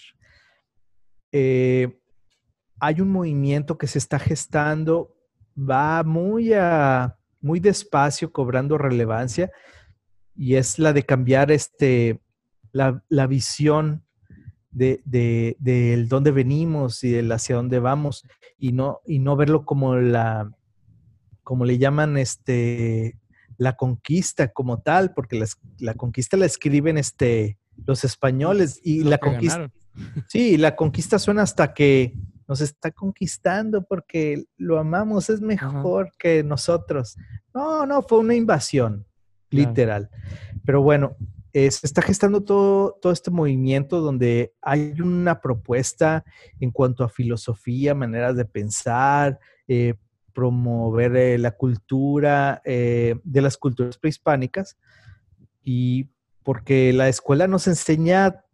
Eh, 1.38 2.00
hay 2.80 3.02
un 3.02 3.10
movimiento 3.10 3.76
que 3.76 3.86
se 3.86 3.98
está 3.98 4.18
gestando, 4.18 5.14
va 5.54 6.02
muy, 6.02 6.54
a, 6.54 7.18
muy 7.42 7.60
despacio, 7.60 8.32
cobrando 8.32 8.78
relevancia, 8.78 9.50
y 10.34 10.54
es 10.54 10.78
la 10.78 10.94
de 10.94 11.02
cambiar 11.02 11.50
este, 11.50 12.22
la, 12.72 13.04
la 13.10 13.26
visión 13.26 14.02
de, 14.70 16.06
dónde 16.08 16.30
venimos 16.30 17.04
y 17.04 17.10
del 17.10 17.30
hacia 17.30 17.56
dónde 17.56 17.80
vamos 17.80 18.26
y 18.58 18.72
no, 18.72 19.00
y 19.04 19.18
no 19.18 19.36
verlo 19.36 19.66
como 19.66 19.96
la, 19.96 20.50
como 21.42 21.66
le 21.66 21.76
llaman, 21.76 22.16
este, 22.16 23.18
la 23.58 23.76
conquista 23.76 24.48
como 24.54 24.80
tal, 24.80 25.12
porque 25.12 25.42
la, 25.80 25.94
conquista 25.94 26.38
la 26.38 26.46
escriben 26.46 26.96
este, 26.96 27.58
los 27.84 28.04
españoles 28.04 28.80
y 28.82 29.04
la 29.04 29.18
conquista, 29.18 29.70
sí, 30.28 30.56
la 30.56 30.76
conquista 30.76 31.18
suena 31.18 31.42
hasta 31.42 31.74
que 31.74 32.14
nos 32.48 32.60
está 32.60 32.90
conquistando 32.90 33.82
porque 33.82 34.44
lo 34.56 34.78
amamos, 34.78 35.30
es 35.30 35.40
mejor 35.40 36.12
que 36.18 36.42
nosotros. 36.44 37.16
No, 37.52 37.86
no, 37.86 38.02
fue 38.02 38.18
una 38.18 38.34
invasión, 38.34 39.06
literal. 39.50 40.10
Pero 40.64 40.82
bueno, 40.82 41.16
eh, 41.52 41.70
se 41.70 41.86
está 41.86 42.02
gestando 42.02 42.42
todo, 42.42 42.98
todo 43.00 43.12
este 43.12 43.30
movimiento 43.30 44.00
donde 44.00 44.52
hay 44.60 45.00
una 45.00 45.40
propuesta 45.40 46.24
en 46.60 46.70
cuanto 46.70 47.02
a 47.02 47.08
filosofía, 47.08 47.94
maneras 47.94 48.36
de 48.36 48.44
pensar, 48.44 49.38
eh, 49.66 49.94
promover 50.32 51.16
eh, 51.16 51.38
la 51.38 51.52
cultura 51.52 52.60
de 52.64 53.40
las 53.40 53.56
culturas 53.56 53.96
prehispánicas 53.96 54.76
y 55.64 56.10
porque 56.42 56.92
la 56.92 57.08
escuela 57.08 57.48
nos 57.48 57.66
enseña 57.66 58.44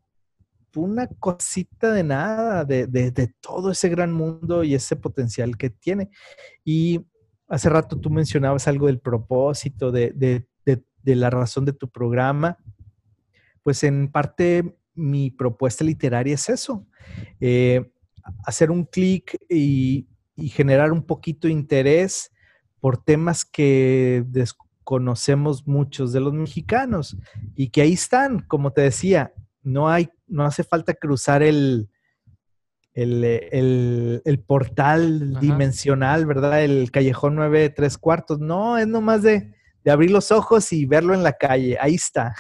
una 0.76 1.06
cosita 1.06 1.92
de 1.92 2.02
nada 2.02 2.64
de, 2.64 3.34
todo 3.40 3.70
ese 3.70 3.88
gran 3.88 4.12
mundo 4.12 4.64
y 4.64 4.74
ese 4.74 4.96
potencial 4.96 5.56
que 5.56 5.70
tiene. 5.70 6.10
Y 6.64 7.04
hace 7.48 7.68
rato 7.68 7.98
tú 7.98 8.10
mencionabas 8.10 8.68
algo 8.68 8.86
del 8.86 9.00
propósito, 9.00 9.90
de, 9.92 10.46
la 11.04 11.30
razón 11.30 11.64
de 11.64 11.72
tu 11.72 11.88
programa 11.88 12.58
pues 13.62 13.84
en 13.84 14.10
parte 14.10 14.76
mi 14.94 15.30
propuesta 15.30 15.84
literaria 15.84 16.34
es 16.34 16.48
eso, 16.48 16.86
eh, 17.40 17.90
hacer 18.44 18.70
un 18.70 18.84
clic 18.84 19.38
y, 19.48 20.08
generar 20.34 20.90
un 20.90 21.06
poquito 21.06 21.46
de 21.46 21.52
interés 21.52 22.32
por 22.80 22.96
temas 22.96 23.44
que 23.44 24.24
desconocemos 24.26 25.68
muchos 25.68 26.12
de 26.12 26.18
los 26.18 26.32
mexicanos 26.32 27.16
y 27.54 27.68
que 27.68 27.82
ahí 27.82 27.92
están, 27.92 28.40
como 28.40 28.72
te 28.72 28.80
decía, 28.80 29.32
no 29.62 29.88
hay, 29.88 30.08
no 30.32 30.44
hace 30.44 30.64
falta 30.64 30.94
cruzar 30.94 31.42
el, 31.42 31.88
el, 32.94 34.44
portal 34.46 35.38
dimensional, 35.40 36.26
¿verdad? 36.26 36.64
El 36.64 36.90
callejón 36.90 37.36
9 37.36 37.70
tres 37.70 37.98
cuartos. 37.98 38.40
No, 38.40 38.78
es 38.78 38.86
nomás 38.86 39.22
de, 39.22 39.54
de 39.84 39.90
abrir 39.90 40.10
los 40.10 40.32
ojos 40.32 40.72
y 40.72 40.86
verlo 40.86 41.14
en 41.14 41.22
la 41.22 41.32
calle. 41.32 41.76
Ahí 41.80 41.94
está. 41.94 42.34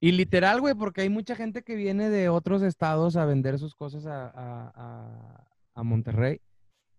Y 0.00 0.12
literal, 0.12 0.60
güey, 0.60 0.74
porque 0.74 1.02
hay 1.02 1.08
mucha 1.08 1.36
gente 1.36 1.62
que 1.62 1.76
viene 1.76 2.10
de 2.10 2.28
otros 2.28 2.62
estados 2.62 3.16
a 3.16 3.24
vender 3.24 3.58
sus 3.58 3.74
cosas 3.74 4.04
a, 4.06 5.42
Monterrey 5.76 6.40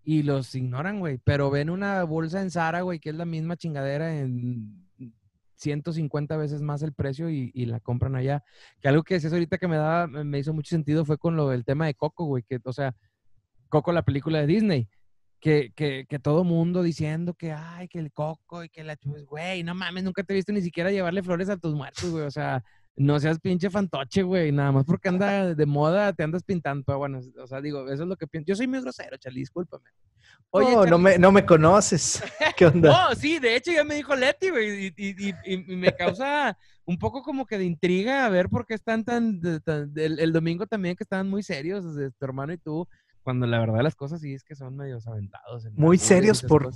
y 0.03 0.23
los 0.23 0.53
ignoran, 0.55 0.99
güey. 0.99 1.17
Pero 1.17 1.49
ven 1.49 1.69
una 1.69 2.03
bolsa 2.03 2.41
en 2.41 2.51
Zara, 2.51 2.81
güey, 2.81 2.99
que 2.99 3.09
es 3.09 3.15
la 3.15 3.25
misma 3.25 3.57
chingadera 3.57 4.19
en 4.19 4.86
150 5.57 6.37
veces 6.37 6.61
más 6.61 6.81
el 6.83 6.93
precio 6.93 7.29
y, 7.29 7.51
la 7.65 7.79
compran 7.79 8.15
allá. 8.15 8.43
Que 8.79 8.87
algo 8.87 9.03
que 9.03 9.15
decías 9.15 9.33
ahorita 9.33 9.57
que 9.57 9.67
me 9.67 9.77
daba, 9.77 10.07
me 10.07 10.39
hizo 10.39 10.53
mucho 10.53 10.69
sentido 10.69 11.05
fue 11.05 11.17
con 11.17 11.35
lo 11.35 11.49
del 11.49 11.65
tema 11.65 11.85
de 11.87 11.95
Coco, 11.95 12.25
güey, 12.25 12.43
que, 12.43 12.59
o 12.63 12.73
sea, 12.73 12.95
Coco, 13.69 13.91
la 13.91 14.03
película 14.03 14.39
de 14.39 14.47
Disney. 14.47 14.87
Que, 15.39 15.71
que, 15.75 16.07
que, 16.09 16.17
todo 16.17 16.43
mundo 16.43 16.81
diciendo 16.81 17.35
que, 17.35 17.51
ay, 17.51 17.87
que 17.89 17.99
el 17.99 18.11
coco 18.11 18.63
y 18.63 18.69
que 18.69 18.83
la 18.83 18.97
güey, 19.27 19.61
no 19.63 19.75
mames, 19.75 20.03
nunca 20.03 20.23
te 20.23 20.33
he 20.33 20.35
visto 20.35 20.51
ni 20.51 20.61
siquiera 20.63 20.89
llevarle 20.89 21.21
flores 21.21 21.47
a 21.49 21.57
tus 21.57 21.75
muertos, 21.75 22.09
güey. 22.09 22.23
O 22.23 22.31
sea, 22.31 22.63
no 22.97 23.19
seas 23.19 23.39
pinche 23.39 23.69
fantoche, 23.69 24.23
güey. 24.23 24.51
Nada 24.51 24.71
más 24.71 24.85
porque 24.85 25.09
anda 25.09 25.53
de 25.53 25.65
moda, 25.65 26.11
te 26.13 26.23
andas 26.23 26.43
pintando. 26.43 26.83
Pero 26.83 26.97
bueno, 26.97 27.21
o 27.41 27.47
sea, 27.47 27.61
digo, 27.61 27.85
eso 27.89 28.03
es 28.03 28.09
lo 28.09 28.17
que 28.17 28.27
pienso. 28.27 28.47
Yo 28.47 28.55
soy 28.55 28.67
muy 28.67 28.81
grosero, 28.81 29.15
Charlie, 29.17 29.41
discúlpame. 29.41 29.89
Oye, 30.49 30.75
no, 30.75 30.85
no 30.85 30.97
me, 30.97 31.17
no 31.17 31.31
me 31.31 31.45
conoces. 31.45 32.23
¿Qué 32.57 32.65
onda? 32.65 32.89
no, 32.89 33.15
sí, 33.15 33.37
de 33.39 33.55
hecho 33.55 33.71
ya 33.71 33.83
me 33.83 33.95
dijo 33.95 34.15
Leti, 34.15 34.49
güey, 34.49 34.93
y, 34.97 35.33
y, 35.45 35.57
me 35.75 35.93
causa 35.93 36.57
un 36.85 36.97
poco 36.97 37.21
como 37.21 37.45
que 37.45 37.57
de 37.57 37.65
intriga 37.65 38.25
a 38.25 38.29
ver 38.29 38.49
por 38.49 38.65
qué 38.65 38.73
están 38.73 39.03
tan, 39.03 39.41
el, 39.95 40.33
domingo 40.33 40.65
también 40.65 40.95
que 40.95 41.03
estaban 41.03 41.29
muy 41.29 41.43
serios, 41.43 41.83
tu 41.83 42.25
hermano 42.25 42.53
y 42.53 42.57
tú, 42.57 42.87
cuando 43.23 43.45
la 43.45 43.59
verdad 43.59 43.81
las 43.83 43.95
cosas 43.95 44.21
sí 44.21 44.33
es 44.33 44.43
que 44.43 44.55
son 44.55 44.77
medios 44.77 45.05
aventados. 45.05 45.67
Muy 45.73 45.97
serios 45.97 46.41
por, 46.41 46.71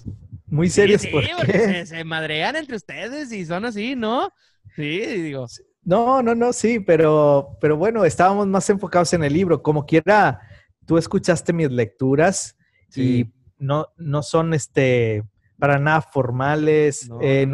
muy 0.48 0.70
serios 0.70 1.02
sí, 1.02 1.10
sí, 1.10 1.52
Se, 1.52 1.86
se, 1.86 2.04
madrean 2.04 2.58
entre 2.58 2.76
ustedes 2.76 3.32
y 3.32 3.46
son 3.46 3.64
así, 3.64 3.96
¿no? 3.96 4.34
Sí, 4.76 5.00
digo. 5.00 5.48
No, 5.84 6.22
no, 6.22 6.36
no, 6.36 6.54
sí, 6.54 6.80
pero, 6.80 7.58
pero 7.60 7.76
bueno, 7.78 8.06
estábamos 8.06 8.48
más 8.48 8.70
enfocados 8.70 9.14
en 9.14 9.24
el 9.24 9.34
libro. 9.34 9.62
Como 9.64 9.86
quiera, 9.86 10.40
tú 10.86 10.98
escuchaste 10.98 11.54
mis 11.54 11.72
lecturas 11.72 12.58
y 12.96 13.32
no, 13.58 13.88
no 13.98 14.22
son 14.24 14.54
este 14.54 15.24
para 15.58 15.78
nada 15.78 16.02
formales, 16.02 17.08
eh, 17.22 17.48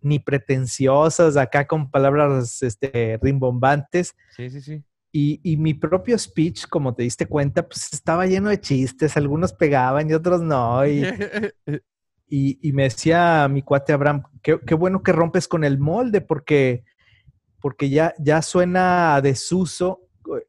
ni 0.00 0.20
pretenciosas, 0.20 1.36
acá 1.36 1.66
con 1.66 1.90
palabras 1.90 2.62
este, 2.62 3.18
rimbombantes. 3.20 4.14
Sí, 4.36 4.48
sí, 4.48 4.60
sí. 4.60 4.84
Y, 5.14 5.56
mi 5.58 5.74
propio 5.74 6.16
speech, 6.16 6.66
como 6.68 6.94
te 6.94 7.02
diste 7.02 7.26
cuenta, 7.26 7.68
pues 7.68 7.92
estaba 7.92 8.26
lleno 8.26 8.48
de 8.48 8.60
chistes, 8.60 9.16
algunos 9.16 9.52
pegaban 9.52 10.08
y 10.08 10.14
otros 10.14 10.40
no. 10.40 10.86
Y, 10.86 11.02
y, 12.28 12.72
me 12.72 12.84
decía 12.84 13.46
mi 13.48 13.62
cuate 13.62 13.92
Abraham, 13.92 14.22
qué, 14.40 14.58
qué, 14.64 14.74
bueno 14.74 15.02
que 15.02 15.12
rompes 15.12 15.46
con 15.48 15.64
el 15.64 15.78
molde 15.78 16.22
porque, 16.22 16.84
porque 17.62 17.88
ya, 17.88 18.14
ya 18.18 18.42
suena 18.42 19.14
a 19.14 19.22
desuso, 19.22 20.02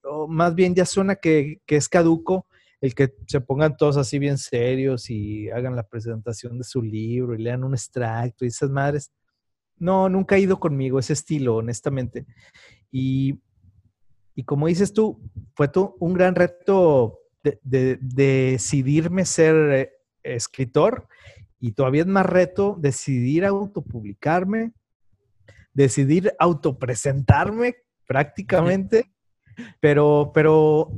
o 0.03 0.27
más 0.27 0.53
bien 0.56 0.76
ya 0.76 0.85
suena 0.85 1.15
que, 1.15 1.61
que 1.65 1.77
es 1.77 1.88
caduco 1.88 2.48
el 2.84 2.94
que 2.94 3.15
se 3.27 3.40
pongan 3.40 3.77
todos 3.77 3.95
así 3.95 4.19
bien 4.19 4.38
serios 4.38 5.10
y 5.10 5.49
hagan 5.52 5.73
la 5.73 5.88
presentación 5.88 6.57
de 6.57 6.65
su 6.65 6.81
libro 6.81 7.34
y 7.34 7.41
lean 7.41 7.64
un 7.64 7.73
extracto 7.73 8.44
y 8.44 8.49
esas 8.49 8.69
madres. 8.69 9.10
No, 9.77 10.10
nunca 10.10 10.35
ha 10.35 10.40
ido 10.40 10.60
conmigo 10.60 10.99
ese 10.99 11.14
estilo, 11.14 11.56
honestamente. 11.56 12.26
Y, 12.91 13.40
y 14.35 14.44
como 14.44 14.68
dices 14.68 14.91
tú, 14.91 15.22
fue 15.56 15.72
un 15.99 16.14
gran 16.14 16.35
reto 16.35 17.22
de, 17.41 17.98
decidirme 18.02 19.23
ser 19.23 19.56
eh, 19.72 19.91
escritor 20.23 21.07
y 21.61 21.72
todavía 21.72 22.02
es 22.02 22.07
más 22.07 22.26
reto 22.26 22.76
decidir 22.77 23.45
autopublicarme, 23.45 24.73
decidir 25.74 26.34
autopresentarme 26.40 27.76
prácticamente, 28.06 29.12
pero, 29.80 30.32
pero 30.34 30.91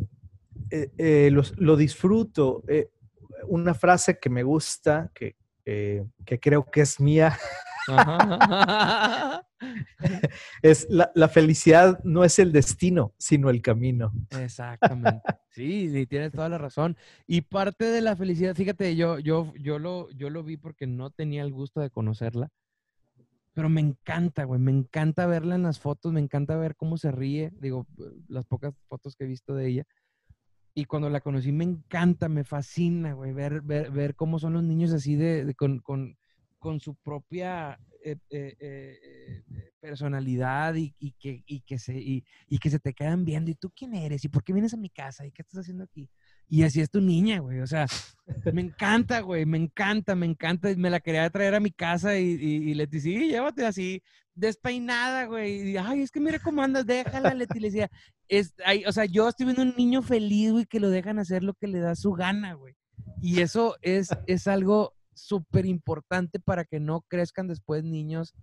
eh, 0.69 0.91
eh, 0.97 1.31
lo, 1.31 1.75
disfruto. 1.75 2.63
Eh, 2.67 2.89
una 3.47 3.73
frase 3.73 4.17
que 4.19 4.29
me 4.29 4.43
gusta, 4.43 5.11
que, 5.13 5.35
que 5.63 6.39
creo 6.39 6.65
que 6.65 6.81
es 6.81 6.99
mía, 6.99 7.37
es 10.61 10.87
la, 10.89 11.11
la, 11.13 11.27
felicidad 11.27 11.99
no 12.03 12.23
es 12.23 12.39
el 12.39 12.51
destino, 12.51 13.13
sino 13.17 13.49
el 13.49 13.61
camino. 13.61 14.11
Exactamente. 14.39 15.21
Sí, 15.49 16.05
tienes 16.07 16.31
toda 16.31 16.49
la 16.49 16.57
razón. 16.57 16.97
Y 17.27 17.41
parte 17.41 17.85
de 17.85 18.01
la 18.01 18.15
felicidad, 18.15 18.55
fíjate, 18.55 18.95
yo, 18.95 19.19
yo, 19.19 19.53
yo, 19.57 19.79
lo, 19.79 20.09
yo 20.11 20.29
lo 20.29 20.43
vi 20.43 20.57
porque 20.57 20.87
no 20.87 21.11
tenía 21.11 21.43
el 21.43 21.53
gusto 21.53 21.79
de 21.79 21.89
conocerla. 21.89 22.49
Pero 23.55 23.69
me 23.69 23.81
encanta, 23.81 24.43
güey, 24.43 24.59
me 24.59 24.71
encanta 24.71 25.25
verla 25.25 25.55
en 25.55 25.63
las 25.63 25.79
fotos, 25.79 26.13
me 26.13 26.19
encanta 26.19 26.55
ver 26.57 26.75
cómo 26.75 26.97
se 26.97 27.11
ríe, 27.11 27.51
digo, 27.59 27.87
las 28.27 28.45
pocas 28.45 28.75
fotos 28.87 29.15
que 29.15 29.23
he 29.23 29.27
visto 29.27 29.55
de 29.55 29.67
ella 29.67 29.87
y 30.77 30.85
cuando 30.85 31.09
la 31.09 31.21
conocí 31.21 31.53
me 31.53 31.63
encanta, 31.63 32.27
me 32.27 32.43
fascina, 32.43 33.13
güey, 33.13 33.31
ver, 33.31 33.61
ver, 33.61 33.91
ver 33.91 34.13
cómo 34.13 34.39
son 34.39 34.53
los 34.53 34.63
niños 34.63 34.91
así 34.91 35.15
de, 35.15 35.55
con, 35.57 35.79
con, 35.79 36.17
con, 36.59 36.81
su 36.81 36.95
propia 36.95 37.79
eh, 38.03 38.17
eh, 38.29 38.57
eh, 38.59 39.43
personalidad 39.79 40.75
y, 40.75 40.91
que, 41.17 41.43
y, 41.45 41.61
que 41.61 41.79
se, 41.79 41.97
y, 41.97 42.25
y, 42.49 42.57
que 42.59 42.69
se 42.69 42.79
te 42.79 42.93
quedan 42.93 43.23
viendo. 43.23 43.49
¿Y 43.49 43.55
tú 43.55 43.71
quién 43.73 43.95
eres? 43.95 44.25
¿Y 44.25 44.27
por 44.27 44.43
qué 44.43 44.51
vienes 44.51 44.73
a 44.73 44.77
mi 44.77 44.89
casa? 44.89 45.25
¿Y 45.25 45.31
qué 45.31 45.43
estás 45.43 45.61
haciendo 45.61 45.85
aquí? 45.85 46.09
Y 46.47 46.63
así 46.63 46.81
es 46.81 46.89
tu 46.89 47.01
niña, 47.01 47.39
güey. 47.39 47.59
O 47.59 47.67
sea, 47.67 47.87
me 48.53 48.61
encanta, 48.61 49.21
güey. 49.21 49.45
Me 49.45 49.57
encanta, 49.57 50.15
me 50.15 50.25
encanta. 50.25 50.69
Me 50.75 50.89
la 50.89 50.99
quería 50.99 51.29
traer 51.29 51.55
a 51.55 51.59
mi 51.59 51.71
casa 51.71 52.17
y, 52.17 52.23
y, 52.23 52.73
Leti, 52.73 52.99
sí, 52.99 53.29
llévate 53.29 53.65
así, 53.65 54.01
despeinada, 54.33 55.25
güey. 55.25 55.71
Y, 55.71 55.77
ay, 55.77 56.01
es 56.01 56.11
que 56.11 56.19
mira 56.19 56.39
cómo 56.39 56.61
andas, 56.61 56.85
déjala, 56.85 57.33
Leti. 57.33 57.59
Le 57.59 57.69
decía, 57.69 57.89
es, 58.27 58.53
o 58.87 58.91
sea, 58.91 59.05
yo 59.05 59.27
estoy 59.27 59.47
viendo 59.47 59.63
un 59.63 59.75
niño 59.77 60.01
feliz, 60.01 60.51
güey, 60.51 60.65
que 60.65 60.79
lo 60.79 60.89
dejan 60.89 61.19
hacer 61.19 61.43
lo 61.43 61.53
que 61.53 61.67
le 61.67 61.79
da 61.79 61.95
su 61.95 62.11
gana, 62.11 62.53
güey. 62.53 62.75
Y 63.21 63.41
eso 63.41 63.75
es, 63.81 64.09
es 64.27 64.47
algo 64.47 64.93
súper 65.13 65.65
importante 65.65 66.39
para 66.39 66.65
que 66.65 66.79
no 66.79 67.01
crezcan 67.07 67.47
después 67.47 67.83
niños 67.83 68.33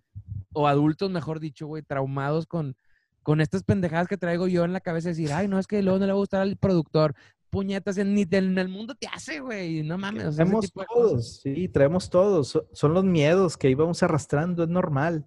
o 0.53 0.67
adultos, 0.67 1.11
mejor 1.11 1.41
dicho, 1.41 1.67
güey, 1.67 1.83
traumados 1.83 2.47
con, 2.47 2.77
con 3.23 3.41
estas 3.41 3.63
pendejadas 3.63 4.09
que 4.09 4.17
traigo 4.17 4.49
yo 4.49 4.65
en 4.65 4.73
la 4.73 4.81
cabeza. 4.81 5.11
Decir, 5.11 5.33
ay, 5.33 5.49
no, 5.49 5.59
es 5.59 5.67
que 5.67 5.83
luego 5.83 5.99
no 5.99 6.07
le 6.07 6.13
va 6.13 6.17
a 6.17 6.21
gustar 6.21 6.43
al 6.43 6.57
productor. 6.57 7.15
Puñetas, 7.53 7.99
en, 7.99 8.15
ni 8.15 8.27
en 8.31 8.57
el 8.57 8.69
mundo 8.71 8.95
te 8.95 9.07
hace, 9.07 9.41
güey. 9.41 9.83
No 9.83 9.99
mames. 9.99 10.37
traemos 10.37 10.73
todos, 10.73 11.41
sí, 11.43 11.69
traemos 11.69 12.09
todos. 12.09 12.59
Son 12.73 12.95
los 12.95 13.05
miedos 13.05 13.59
que 13.59 13.69
íbamos 13.69 14.03
arrastrando, 14.03 14.63
es 14.63 14.71
normal. 14.71 15.27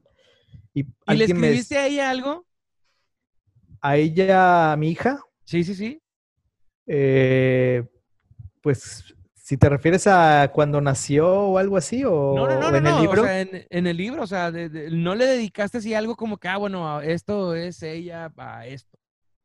¿Y, 0.73 0.85
le 1.05 1.25
escribiste 1.25 1.77
a 1.77 1.85
ella 1.85 2.09
algo? 2.09 2.47
¿A 3.79 3.97
ella, 3.97 4.71
a 4.71 4.75
mi 4.75 4.89
hija? 4.89 5.21
Sí, 5.43 5.63
sí, 5.63 5.75
sí. 5.75 6.01
Eh, 6.87 7.83
pues, 8.59 9.15
si 9.35 9.57
te 9.57 9.69
refieres 9.69 10.07
a 10.07 10.51
cuando 10.51 10.81
nació 10.81 11.29
o 11.29 11.59
algo 11.59 11.77
así, 11.77 12.03
o, 12.03 12.33
no, 12.35 12.47
no, 12.47 12.59
no, 12.59 12.75
en 12.75 12.87
el 12.87 13.01
libro. 13.01 13.21
O 13.21 13.25
sea, 13.25 13.41
en, 13.41 13.85
el 13.85 13.97
libro, 13.97 14.23
o 14.23 14.27
sea, 14.27 14.49
no 14.49 15.13
le 15.13 15.25
dedicaste 15.27 15.77
así 15.77 15.93
algo 15.93 16.15
como 16.15 16.39
que, 16.39 16.47
ah, 16.47 16.57
bueno, 16.57 17.01
esto 17.01 17.53
es 17.53 17.83
ella 17.83 18.33
a 18.35 18.65
esto. 18.65 18.97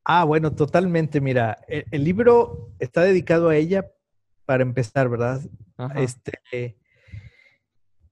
Ah, 0.05 0.25
bueno, 0.25 0.53
totalmente. 0.55 1.21
Mira, 1.21 1.59
e, 1.69 1.85
el, 1.91 2.05
libro 2.05 2.73
está 2.79 3.03
dedicado 3.03 3.49
a 3.49 3.57
ella 3.57 3.87
para 4.45 4.63
empezar, 4.63 5.09
¿verdad? 5.09 5.41
Este, 5.95 6.77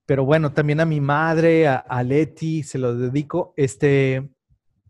pero 0.05 0.25
bueno, 0.25 0.53
también 0.53 0.79
a 0.79 0.85
mi 0.85 1.01
madre, 1.01 1.67
a, 1.67 2.03
Leti, 2.03 2.63
se 2.63 2.77
lo 2.77 2.95
dedico. 2.95 3.53
Este, 3.55 4.29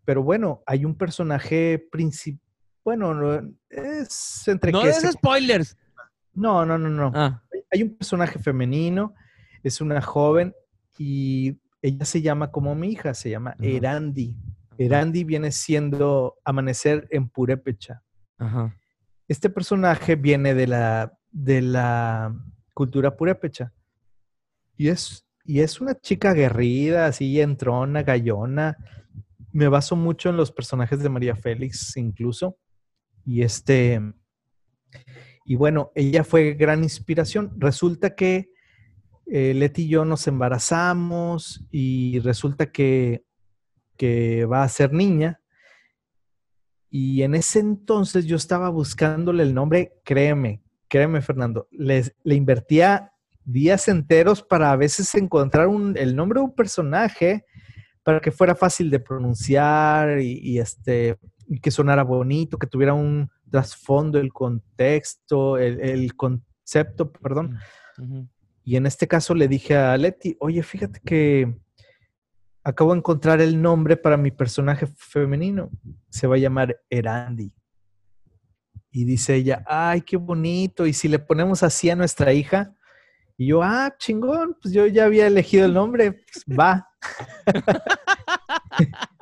pero 0.05 0.23
bueno, 0.23 0.63
hay 0.65 0.85
un 0.85 0.95
personaje 0.95 1.87
principal. 1.91 2.41
Bueno, 2.85 3.41
es 3.69 4.47
entre 4.47 4.71
No 4.71 4.83
es 4.83 5.01
spoilers. 5.11 5.77
No, 6.33 6.65
no, 6.65 6.77
no, 6.77 6.89
no. 6.89 7.11
Ah. 7.13 7.43
Hay 7.71 7.83
un 7.83 7.95
personaje 7.97 8.39
femenino, 8.39 9.13
es 9.61 9.81
una 9.81 10.01
joven 10.01 10.55
y 10.97 11.59
ella 11.81 12.05
se 12.05 12.21
llama 12.21 12.51
como 12.51 12.73
mi 12.75 12.89
hija, 12.89 13.13
se 13.13 13.29
llama 13.29 13.55
Erandi. 13.59 14.35
Erandi 14.79 15.25
viene 15.25 15.51
siendo 15.51 16.37
amanecer 16.45 17.05
en 17.11 17.27
Purépecha. 17.27 18.01
Este 19.27 19.49
personaje 19.49 20.15
viene 20.15 20.53
de 20.53 20.67
la, 20.67 21.19
de 21.31 21.61
la 21.61 22.33
cultura 22.73 23.17
purépecha. 23.17 23.73
Y 24.77 24.87
es, 24.87 25.27
y 25.43 25.59
es 25.59 25.81
una 25.81 25.99
chica 25.99 26.29
aguerrida, 26.29 27.07
así 27.07 27.41
entrona, 27.41 28.03
gallona. 28.03 28.77
Me 29.51 29.67
baso 29.67 29.97
mucho 29.97 30.29
en 30.29 30.37
los 30.37 30.53
personajes 30.53 31.03
de 31.03 31.09
María 31.09 31.35
Félix, 31.35 31.97
incluso. 31.97 32.57
Y 33.25 33.41
este. 33.41 34.01
Y 35.43 35.55
bueno, 35.55 35.91
ella 35.93 36.23
fue 36.23 36.53
gran 36.53 36.83
inspiración. 36.83 37.51
Resulta 37.57 38.15
que 38.15 38.49
eh, 39.25 39.53
Leti 39.53 39.83
y 39.83 39.89
yo 39.89 40.05
nos 40.05 40.25
embarazamos 40.27 41.65
y 41.69 42.19
resulta 42.19 42.71
que, 42.71 43.25
que 43.99 44.45
va 44.45 44.63
a 44.63 44.69
ser 44.69 44.93
niña. 44.93 45.41
Y 46.89 47.21
en 47.21 47.35
ese 47.35 47.59
entonces 47.59 48.25
yo 48.25 48.37
estaba 48.37 48.69
buscándole 48.69 49.43
el 49.43 49.53
nombre, 49.53 49.99
créeme, 50.03 50.63
créeme 50.87 51.21
Fernando, 51.21 51.67
le 51.69 52.35
invertía 52.35 53.11
días 53.43 53.87
enteros 53.87 54.41
para 54.41 54.71
a 54.71 54.75
veces 54.75 55.13
encontrar 55.15 55.67
el 55.95 56.15
nombre 56.15 56.39
de 56.39 56.45
un 56.45 56.55
personaje 56.55 57.45
para 58.03 58.21
que 58.21 58.31
fuera 58.31 58.55
fácil 58.55 58.89
de 58.89 58.99
pronunciar 58.99 60.19
y, 60.21 60.57
este, 60.57 61.17
que 61.61 61.69
sonara 61.69 62.03
bonito, 62.03 62.57
que 62.57 62.67
tuviera 62.67 62.93
un 62.93 63.29
trasfondo, 63.51 64.17
el 64.17 64.31
contexto, 64.31 65.57
el, 65.57 66.15
concepto, 66.15 67.11
perdón. 67.11 67.59
Mm, 67.97 68.21
y 68.63 68.75
en 68.77 68.85
este 68.85 69.07
caso 69.07 69.35
le 69.35 69.47
dije 69.47 69.75
a 69.75 69.97
Leti, 69.97 70.37
oye, 70.39 70.63
fíjate 70.63 71.01
que 71.03 71.53
acabo 72.63 72.93
de 72.93 72.99
encontrar 72.99 73.41
el 73.41 73.61
nombre 73.61 73.97
para 73.97 74.17
mi 74.17 74.31
personaje 74.31 74.87
femenino. 74.87 75.69
Se 76.09 76.27
va 76.27 76.35
a 76.35 76.39
llamar 76.39 76.79
Erandi. 76.89 77.53
Y 78.91 79.05
dice 79.05 79.35
ella, 79.35 79.63
ay, 79.67 80.01
qué 80.01 80.17
bonito. 80.17 80.85
Y 80.85 80.93
si 80.93 81.07
le 81.07 81.19
ponemos 81.19 81.63
así 81.63 81.89
a 81.89 81.95
nuestra 81.95 82.33
hija, 82.33 82.75
y 83.37 83.47
yo, 83.47 83.63
ah, 83.63 83.95
chingón, 83.97 84.57
pues 84.61 84.73
yo 84.73 84.85
ya 84.87 85.05
había 85.05 85.27
elegido 85.27 85.65
el 85.65 85.73
nombre, 85.73 86.11
pues 86.11 86.43
va. 86.59 86.89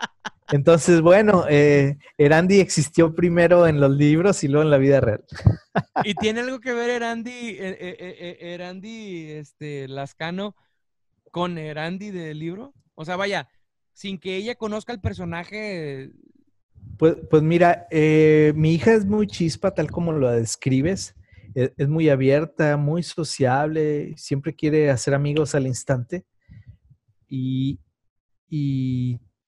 Entonces, 0.51 1.01
bueno, 1.01 1.45
eh, 1.47 1.99
Erandi 2.17 2.59
existió 2.59 3.13
primero 3.13 3.67
en 3.67 3.79
los 3.79 3.91
libros 3.91 4.43
y 4.43 4.47
luego 4.47 4.63
en 4.63 4.71
la 4.71 4.77
vida 4.77 5.01
real. 5.01 5.23
¿Y 6.03 6.15
tiene 6.15 6.39
algo 6.39 6.59
que 6.59 6.73
ver 6.73 6.89
Erandi, 6.89 7.29
eh, 7.29 7.77
eh, 7.79 8.37
Erandi 8.39 9.31
este, 9.33 9.87
Lascano 9.87 10.55
con 11.29 11.59
Erandi 11.59 12.09
del 12.09 12.39
libro? 12.39 12.73
O 12.99 13.05
sea, 13.05 13.15
vaya, 13.15 13.47
sin 13.93 14.17
que 14.17 14.35
ella 14.35 14.55
conozca 14.55 14.91
el 14.91 14.99
personaje. 14.99 16.11
Pues, 16.97 17.15
pues 17.29 17.43
mira, 17.43 17.87
mi 17.91 18.73
hija 18.73 18.93
es 18.93 19.05
muy 19.05 19.27
chispa, 19.27 19.71
tal 19.71 19.91
como 19.91 20.13
lo 20.13 20.31
describes. 20.31 21.15
E, 21.53 21.71
es, 21.77 21.87
muy 21.87 22.09
abierta, 22.09 22.75
muy 22.75 23.03
sociable, 23.03 24.15
siempre 24.17 24.55
quiere 24.55 24.89
hacer 24.89 25.13
amigos 25.13 25.53
al 25.53 25.67
instante. 25.67 26.25
Y, 27.29 27.79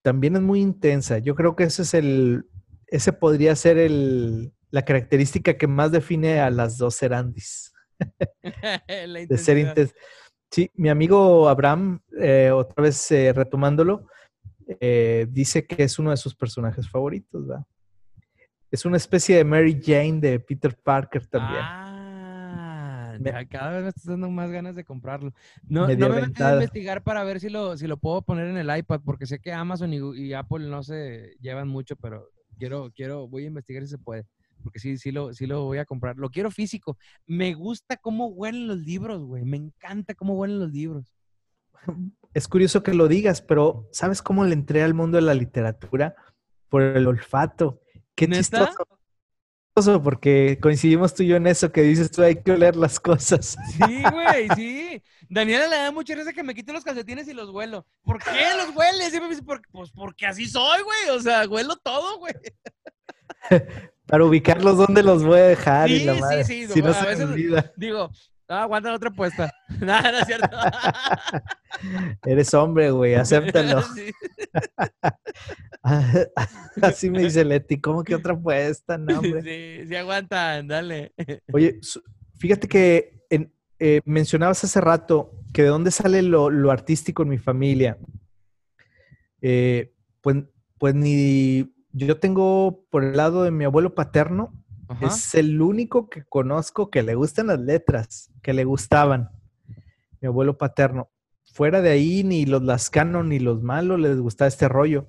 también 0.04 0.36
es 0.36 0.42
muy 0.42 0.62
intensa. 0.62 1.18
Yo 1.18 1.34
creo 1.36 1.56
que 1.56 1.64
ese 1.64 1.82
es 1.82 1.94
el, 1.94 2.46
ese 2.88 3.14
podría 3.14 3.56
ser 3.56 3.78
el, 3.78 4.54
la 4.70 4.86
característica 4.86 5.58
que 5.58 5.68
más 5.68 5.92
define 5.92 6.40
a 6.40 6.52
las 6.52 6.78
dos 6.78 6.96
Serandis. 6.96 7.74
de 8.88 9.38
ser 9.38 9.58
intensa. 9.58 9.94
Sí, 10.52 10.72
mi 10.76 10.90
amigo 10.90 11.48
Abraham, 11.48 12.00
eh, 12.20 12.52
otra 12.52 12.84
vez 12.84 13.12
eh, 13.12 13.32
retomándolo, 13.34 14.08
eh, 14.80 15.28
dice 15.30 15.66
que 15.66 15.84
es 15.84 16.00
uno 16.00 16.10
de 16.12 16.18
sus 16.18 16.36
personajes 16.36 16.90
favoritos, 16.90 17.48
¿verdad? 17.48 17.66
Es 18.72 18.86
una 18.86 18.98
especie 18.98 19.38
de 19.38 19.44
Mary 19.44 19.80
Jane 19.84 20.20
de 20.20 20.40
Peter 20.40 20.76
Parker 20.76 21.26
también. 21.28 21.62
Ah, 21.62 23.18
cada 23.50 23.72
vez 23.72 23.84
me 23.84 23.90
estás 23.90 24.06
dando 24.06 24.30
más 24.30 24.50
ganas 24.50 24.76
de 24.76 24.84
comprarlo. 24.84 25.34
No, 25.68 25.88
no 25.88 26.10
me 26.10 26.22
metí 26.22 26.42
a 26.42 26.54
investigar 26.54 27.04
para 27.04 27.24
ver 27.24 27.40
si 27.40 27.50
lo, 27.50 27.78
si 27.78 27.86
lo 27.88 27.98
puedo 27.98 28.22
poner 28.22 28.48
en 28.48 28.58
el 28.58 28.76
iPad, 28.76 29.02
porque 29.04 29.26
sé 29.26 29.40
que 29.40 29.52
Amazon 29.52 29.94
y, 29.94 29.98
y 30.20 30.34
Apple 30.34 30.68
no 30.68 30.84
se 30.84 31.36
llevan 31.42 31.68
mucho, 31.68 31.96
pero 31.96 32.30
quiero, 32.58 32.92
quiero, 32.96 33.28
voy 33.28 33.44
a 33.44 33.48
investigar 33.48 33.84
si 33.84 33.90
se 33.90 33.98
puede 33.98 34.26
porque 34.64 34.80
sí, 34.80 34.98
sí 34.98 35.12
lo, 35.12 35.34
sí 35.34 35.46
lo 35.46 35.64
voy 35.64 35.78
a 35.78 35.86
comprar. 35.86 36.18
Lo 36.18 36.30
quiero 36.30 36.52
físico. 36.52 36.98
Me 37.26 37.54
gusta 37.54 37.98
cómo 37.98 38.28
huelen 38.28 38.68
los 38.68 38.80
libros, 38.80 39.24
güey. 39.24 39.44
Me 39.44 39.58
encanta 39.58 40.14
cómo 40.14 40.36
huelen 40.36 40.60
los 40.60 40.72
libros. 40.72 41.14
Es 42.32 42.48
curioso 42.48 42.84
que 42.84 42.94
lo 42.94 43.08
digas, 43.08 43.42
pero 43.42 43.90
¿sabes 43.92 44.22
cómo 44.22 44.46
le 44.46 44.54
entré 44.54 44.84
al 44.84 44.94
mundo 44.94 45.16
de 45.16 45.24
la 45.24 45.34
literatura? 45.34 46.14
Por 46.70 46.84
el 46.84 47.08
olfato. 47.08 47.82
Qué 48.14 48.28
¿Neta? 48.28 48.40
chistoso. 48.40 49.00
Porque 50.04 50.60
coincidimos 50.62 51.14
tú 51.16 51.24
y 51.24 51.28
yo 51.28 51.38
en 51.38 51.48
eso 51.48 51.72
que 51.72 51.82
dices 51.82 52.12
tú 52.12 52.22
hay 52.22 52.42
que 52.42 52.52
oler 52.52 52.76
las 52.76 53.00
cosas. 53.00 53.56
Sí, 53.72 54.04
güey, 54.12 54.50
sí. 54.56 55.02
Daniela 55.30 55.68
le 55.68 55.78
da 55.78 55.92
mucha 55.92 56.16
risa 56.16 56.34
que 56.34 56.44
me 56.44 56.54
quite 56.54 56.74
los 56.74 56.84
calcetines 56.84 57.28
y 57.28 57.34
los 57.34 57.50
huelo. 57.50 57.86
¿Por 58.04 58.22
qué 58.22 58.46
los 58.58 58.76
hueles? 58.76 59.10
Siempre 59.10 59.30
me 59.30 59.36
dice, 59.36 59.44
pues 59.72 59.92
porque 59.92 60.26
así 60.26 60.48
soy, 60.48 60.82
güey. 60.82 61.18
O 61.18 61.22
sea, 61.22 61.48
huelo 61.48 61.78
todo, 61.78 62.20
güey. 62.20 62.34
Para 64.10 64.26
ubicarlos, 64.26 64.76
¿dónde 64.78 65.04
los 65.04 65.24
voy 65.24 65.40
a 65.40 65.44
dejar? 65.44 65.88
Sí, 65.88 66.00
sí, 66.00 66.68
sí. 66.68 66.74
Si 66.74 66.82
no 66.82 66.92
a 66.92 67.06
veces 67.06 67.30
digo, 67.78 68.10
ah, 68.48 68.64
aguanta 68.64 68.92
otra 68.92 69.10
apuesta. 69.10 69.54
Nada, 69.80 70.12
no 70.12 70.18
es 70.18 70.26
cierto. 70.26 70.58
Eres 72.26 72.52
hombre, 72.56 72.90
güey, 72.90 73.14
acéptalo. 73.14 73.84
Así 76.82 77.12
me 77.12 77.22
dice 77.22 77.46
Leti, 77.46 77.80
¿cómo 77.80 78.04
que 78.04 78.16
otra 78.16 78.34
apuesta? 78.34 78.98
No, 78.98 79.20
hombre. 79.20 79.44
Sí, 79.44 79.88
sí 79.88 79.96
aguantan, 79.96 80.68
dale. 80.68 81.14
Oye, 81.54 81.80
fíjate 82.40 82.68
que 82.68 83.20
eh, 83.82 84.02
mencionabas 84.06 84.64
hace 84.64 84.82
rato 84.82 85.32
que 85.54 85.62
de 85.62 85.70
dónde 85.70 85.92
sale 85.92 86.24
lo, 86.24 86.72
artístico 86.72 87.22
en 87.22 87.30
mi 87.30 87.38
familia. 87.38 87.98
Eh, 89.42 89.94
pues, 90.22 90.38
pues 90.80 90.96
ni 90.96 91.72
yo 92.06 92.20
tengo 92.20 92.86
por 92.90 93.04
el 93.04 93.18
lado 93.18 93.44
de 93.44 93.52
mi 93.52 93.66
abuelo 93.66 93.96
paterno, 93.96 94.54
es 95.02 95.36
el 95.36 95.62
único 95.62 96.10
que 96.10 96.24
conozco 96.24 96.90
que 96.90 97.04
le 97.04 97.14
gustan 97.14 97.48
las 97.48 97.60
letras, 97.60 98.32
que 98.42 98.54
le 98.54 98.64
gustaban. 98.64 99.30
Mi 100.20 100.28
abuelo 100.28 100.58
paterno. 100.58 101.12
Fuera 101.54 101.82
de 101.82 101.92
ahí, 101.92 102.24
ni 102.24 102.46
los 102.46 102.64
lascanos 102.64 103.26
ni 103.26 103.40
los 103.40 103.62
malos 103.62 104.00
les 104.00 104.20
gustaba 104.20 104.48
este 104.48 104.68
rollo. 104.68 105.08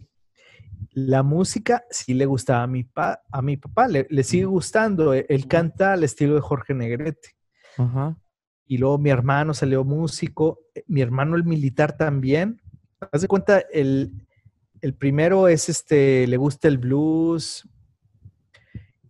La 0.92 1.22
música 1.22 1.84
sí 1.90 2.14
le 2.14 2.26
gustaba 2.26 2.64
a 2.64 2.66
mi, 2.66 2.86
a 2.94 3.42
mi 3.42 3.56
papá, 3.56 3.88
le, 3.88 4.22
sigue 4.22 4.44
gustando. 4.44 5.14
E, 5.14 5.24
él 5.28 5.46
canta 5.48 5.94
al 5.94 6.04
estilo 6.04 6.34
de 6.34 6.40
Jorge 6.40 6.74
Negrete. 6.74 7.30
Y 8.66 8.78
luego 8.78 8.98
mi 8.98 9.10
hermano 9.10 9.54
salió 9.54 9.82
músico, 9.84 10.60
eh, 10.74 10.84
mi 10.86 11.00
hermano 11.00 11.36
el 11.36 11.44
militar 11.44 11.96
también. 11.96 12.60
Haz 13.12 13.22
de 13.22 13.28
cuenta, 13.28 13.60
el, 13.72 14.12
el 14.82 14.94
primero 14.94 15.48
es 15.48 15.68
este, 15.68 16.26
le 16.26 16.36
gusta 16.36 16.68
el 16.68 16.78
blues 16.78 17.68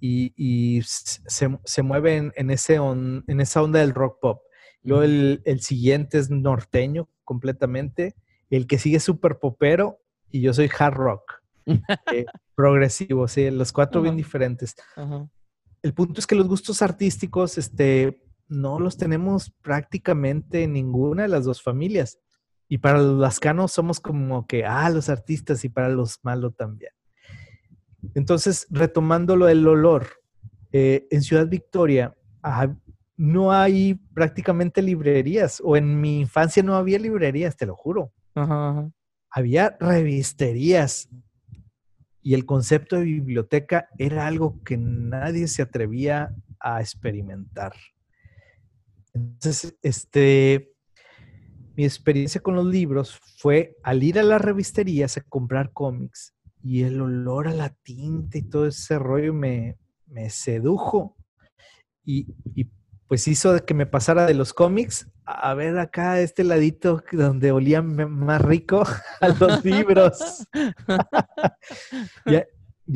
y, 0.00 0.80
se, 0.82 1.82
mueve 1.82 2.32
en, 2.34 2.50
ese 2.50 2.76
en 2.76 3.40
esa 3.40 3.62
onda 3.62 3.80
del 3.80 3.94
rock 3.94 4.18
pop. 4.20 4.42
Luego 4.82 5.02
el, 5.02 5.60
siguiente 5.60 6.18
es 6.18 6.30
norteño 6.30 7.08
completamente. 7.24 8.14
El 8.48 8.66
que 8.66 8.78
sigue 8.78 8.96
es 8.96 9.04
súper 9.04 9.38
popero 9.38 10.00
y 10.30 10.40
yo 10.40 10.54
soy 10.54 10.70
hard 10.76 10.94
rock. 10.94 11.32
Eh, 12.12 12.24
progresivo, 12.56 13.28
sí, 13.28 13.50
los 13.50 13.72
cuatro 13.72 14.02
bien 14.02 14.16
diferentes. 14.16 14.74
El 15.82 15.94
punto 15.94 16.20
es 16.20 16.26
que 16.26 16.34
los 16.34 16.48
gustos 16.48 16.82
artísticos, 16.82 17.58
este, 17.58 18.22
no 18.48 18.80
los 18.80 18.96
tenemos 18.96 19.50
prácticamente 19.62 20.64
en 20.64 20.72
ninguna 20.72 21.22
de 21.22 21.28
las 21.28 21.44
dos 21.44 21.62
familias. 21.62 22.18
Y 22.72 22.78
para 22.78 22.98
los 22.98 23.18
lascanos 23.18 23.72
somos 23.72 23.98
como 23.98 24.46
que, 24.46 24.64
ah, 24.64 24.88
los 24.90 25.08
artistas 25.08 25.64
y 25.64 25.68
para 25.68 25.88
los 25.88 26.20
malos 26.22 26.54
también. 26.54 26.92
Entonces, 28.14 28.68
retomándolo 28.70 29.48
el 29.48 29.66
olor, 29.66 30.06
eh, 30.70 31.08
en 31.10 31.20
Ciudad 31.22 31.48
Victoria 31.48 32.16
no 33.16 33.52
hay 33.52 33.94
prácticamente 34.14 34.82
librerías, 34.82 35.60
o 35.64 35.76
en 35.76 36.00
mi 36.00 36.20
infancia 36.20 36.62
no 36.62 36.76
había 36.76 37.00
librerías, 37.00 37.56
te 37.56 37.66
lo 37.66 37.74
juro. 37.74 38.12
Había 39.30 39.76
revisterías 39.80 41.08
y 42.22 42.34
el 42.34 42.46
concepto 42.46 42.96
de 42.96 43.02
biblioteca 43.02 43.88
era 43.98 44.28
algo 44.28 44.62
que 44.62 44.76
nadie 44.76 45.48
se 45.48 45.62
atrevía 45.62 46.36
a 46.60 46.80
experimentar. 46.80 47.72
Entonces, 49.12 49.76
este, 49.82 50.72
mi 51.80 51.86
experiencia 51.86 52.42
con 52.42 52.56
los 52.56 52.66
libros 52.66 53.18
fue 53.38 53.74
al 53.82 54.02
ir 54.02 54.18
a 54.18 54.22
las 54.22 54.38
revisterías 54.38 55.16
a 55.16 55.22
comprar 55.22 55.72
cómics 55.72 56.34
y 56.62 56.82
el 56.82 57.00
olor 57.00 57.48
a 57.48 57.54
la 57.54 57.70
tinta 57.70 58.36
y 58.36 58.42
todo 58.42 58.66
ese 58.66 58.98
rollo 58.98 59.32
me, 59.32 59.78
sedujo 60.28 61.16
y, 62.04 62.26
pues 63.08 63.26
hizo 63.28 63.64
que 63.64 63.72
me 63.72 63.86
pasara 63.86 64.26
de 64.26 64.34
los 64.34 64.52
cómics 64.52 65.08
a 65.24 65.54
ver 65.54 65.78
acá 65.78 66.20
este 66.20 66.44
ladito 66.44 67.02
donde 67.12 67.50
olía 67.50 67.80
más 67.80 68.42
rico 68.42 68.84
a 69.22 69.28
los 69.28 69.64
libros. 69.64 70.46
Y 72.26 72.36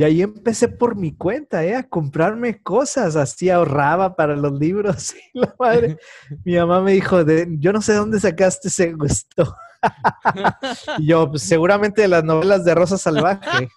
ahí 0.02 0.22
empecé 0.22 0.68
por 0.68 0.96
mi 0.96 1.14
cuenta, 1.14 1.64
¿eh? 1.64 1.76
A 1.76 1.88
comprarme 1.88 2.60
cosas, 2.60 3.14
así 3.14 3.48
ahorraba 3.48 4.16
para 4.16 4.34
los 4.34 4.58
libros. 4.58 5.14
Y 5.32 5.38
la 5.38 5.54
madre, 5.58 5.98
mi 6.44 6.56
mamá 6.56 6.80
me 6.80 6.92
dijo, 6.92 7.24
de, 7.24 7.46
yo 7.58 7.72
no 7.72 7.80
sé 7.80 7.94
dónde 7.94 8.18
sacaste 8.18 8.68
ese 8.68 8.92
gusto. 8.92 9.54
y 10.98 11.06
yo, 11.06 11.30
pues, 11.30 11.42
seguramente 11.42 12.02
de 12.02 12.08
las 12.08 12.24
novelas 12.24 12.64
de 12.64 12.74
Rosa 12.74 12.98
Salvaje. 12.98 13.68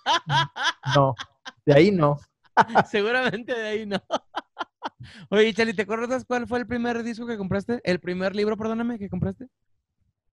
No, 0.96 1.14
de 1.66 1.74
ahí 1.74 1.92
no. 1.92 2.18
seguramente 2.90 3.54
de 3.54 3.68
ahí 3.68 3.86
no. 3.86 4.02
Oye, 5.30 5.54
Chali, 5.54 5.74
¿te 5.74 5.84
acuerdas 5.84 6.26
cuál 6.26 6.48
fue 6.48 6.60
el 6.60 6.66
primer 6.68 7.04
disco 7.04 7.28
que 7.28 7.38
compraste? 7.38 7.80
El 7.84 8.00
primer 8.00 8.36
libro, 8.36 8.58
perdóname, 8.58 8.98
que 8.98 9.10
compraste. 9.10 9.48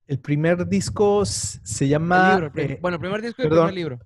El 0.06 0.20
primer 0.20 0.68
disco 0.68 1.26
se 1.26 1.88
llama... 1.88 2.52
Eh, 2.56 2.78
bueno, 2.82 2.96
el 2.96 3.02
primer 3.02 3.22
disco 3.22 3.42
y 3.42 3.46
el 3.46 3.52
primer 3.52 3.74
libro 3.74 4.00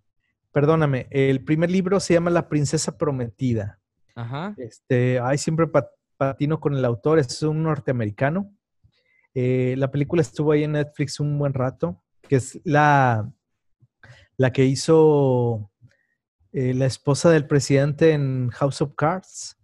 perdóname, 0.56 1.07
el 1.11 1.44
primer 1.44 1.69
libro 1.69 1.99
se 1.99 2.14
llama 2.14 2.32
La 2.32 2.48
princesa 2.48 2.98
prometida. 2.98 3.77
Ajá. 4.15 4.56
Este, 4.57 5.19
ay, 5.19 5.38
siempre 5.38 5.68
patino 6.15 6.61
con 6.61 6.73
el 6.76 6.86
autor, 6.86 7.19
es 7.19 7.44
un 7.44 7.61
norteamericano. 7.61 8.56
Eh, 9.34 9.76
la 9.77 9.91
película 9.91 10.22
estuvo 10.22 10.53
ahí 10.53 10.64
en 10.64 10.72
Netflix 10.72 11.19
un 11.19 11.38
buen 11.38 11.53
rato, 11.53 12.02
que 12.22 12.38
es 12.38 12.57
la, 12.64 13.30
la 14.38 14.53
que 14.53 14.64
hizo 14.64 15.69
eh, 16.53 16.73
la 16.73 16.86
esposa 16.86 17.30
del 17.30 17.48
presidente 17.48 18.14
en 18.14 18.49
House 18.52 18.82
of 18.82 18.94
Cards 18.95 19.57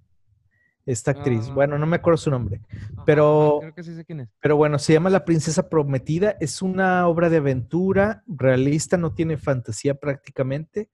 esta 0.86 1.12
actriz. 1.12 1.48
Ah. 1.50 1.54
Bueno, 1.54 1.78
no 1.78 1.86
me 1.86 1.98
acuerdo 1.98 2.18
su 2.18 2.32
nombre, 2.32 2.62
pero 3.06 3.58
creo 3.62 3.74
que 3.74 3.84
sí 3.84 3.96
sé 3.96 4.06
quién 4.06 4.22
es. 4.22 4.30
Pero 4.42 4.56
bueno, 4.56 4.80
se 4.80 4.94
llama 4.94 5.10
La 5.10 5.26
princesa 5.26 5.70
prometida, 5.70 6.38
es 6.40 6.62
una 6.62 7.08
obra 7.08 7.30
de 7.30 7.38
aventura 7.38 8.24
realista, 8.28 8.98
no 8.98 9.14
tiene 9.14 9.38
fantasía 9.38 9.96
prácticamente, 9.96 10.90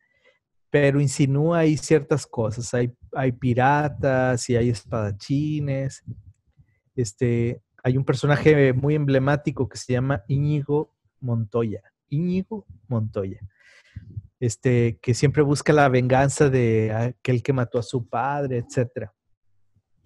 pero 0.69 0.99
insinúa 0.99 1.59
ahí 1.59 1.77
ciertas 1.77 2.27
cosas. 2.27 2.73
Hay, 2.73 2.93
hay 3.13 3.31
piratas 3.31 4.49
y 4.49 4.55
hay 4.55 4.69
espadachines. 4.69 6.03
Este, 6.95 7.61
hay 7.83 7.97
un 7.97 8.03
personaje 8.03 8.73
muy 8.73 8.95
emblemático 8.95 9.69
que 9.69 9.77
se 9.77 9.93
llama 9.93 10.23
Íñigo 10.27 10.93
Montoya. 11.21 11.81
Íñigo 12.09 12.65
Montoya. 12.87 13.39
Este, 14.39 14.99
que 15.01 15.13
siempre 15.13 15.41
busca 15.41 15.73
la 15.73 15.89
venganza 15.89 16.49
de 16.49 16.91
aquel 16.93 17.41
que 17.41 17.53
mató 17.53 17.79
a 17.79 17.83
su 17.83 18.07
padre, 18.07 18.57
etcétera. 18.57 19.13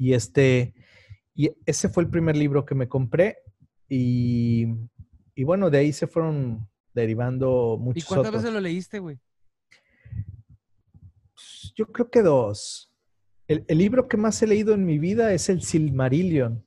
Y 0.01 0.15
este, 0.15 0.73
y 1.35 1.51
ese 1.63 1.87
fue 1.87 2.01
el 2.01 2.09
primer 2.09 2.35
libro 2.35 2.65
que 2.65 2.73
me 2.73 2.89
compré 2.89 3.37
y, 3.87 4.65
bueno, 5.45 5.69
de 5.69 5.77
ahí 5.77 5.93
se 5.93 6.07
fueron 6.07 6.67
derivando 6.91 7.77
muchos 7.79 8.03
¿Y 8.03 8.07
cuántas 8.07 8.31
veces 8.31 8.51
lo 8.51 8.59
leíste, 8.61 8.97
güey? 8.97 9.19
Pues, 11.35 11.73
yo 11.75 11.85
creo 11.85 12.09
que 12.09 12.23
dos. 12.23 12.91
El, 13.47 13.63
libro 13.77 14.07
que 14.07 14.17
más 14.17 14.41
he 14.41 14.47
leído 14.47 14.73
en 14.73 14.87
mi 14.87 14.97
vida 14.97 15.33
es 15.33 15.49
el 15.49 15.61
Silmarillion. 15.61 16.65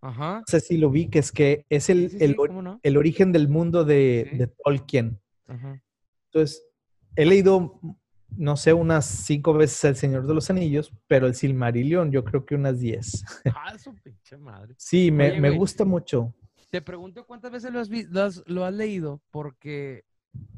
Ajá. 0.00 0.38
No 0.38 0.44
sé 0.46 0.60
si 0.60 0.76
lo 0.76 0.90
vi, 0.90 1.08
que 1.08 1.18
es 1.18 1.32
que 1.32 1.66
es 1.70 1.90
el, 1.90 2.18
el, 2.20 2.96
origen 2.96 3.32
del 3.32 3.48
mundo 3.48 3.84
de, 3.84 4.30
de 4.34 4.46
Tolkien. 4.46 5.20
Ajá. 5.48 5.82
Entonces, 6.26 6.62
he 7.16 7.26
leído, 7.26 7.80
no 8.36 8.56
sé, 8.56 8.72
unas 8.72 9.04
cinco 9.06 9.52
veces 9.54 9.84
El 9.84 9.96
Señor 9.96 10.26
de 10.26 10.34
los 10.34 10.50
Anillos, 10.50 10.92
pero 11.06 11.26
el 11.26 11.34
Silmarillion 11.34 12.10
yo 12.10 12.24
creo 12.24 12.44
que 12.44 12.54
unas 12.54 12.80
diez. 12.80 13.24
Ah, 13.54 13.76
su 13.78 13.94
pinche 13.94 14.36
madre. 14.38 14.74
Sí, 14.78 15.10
me, 15.10 15.30
Oye, 15.32 15.40
me 15.40 15.50
gusta 15.50 15.84
mucho. 15.84 16.34
Te 16.70 16.80
pregunto 16.80 17.26
cuántas 17.26 17.50
veces 17.50 17.72
lo 17.72 17.80
has, 17.80 17.88
lo 17.90 18.22
has, 18.22 18.42
lo 18.46 18.64
has 18.64 18.72
leído, 18.74 19.20
porque 19.30 20.04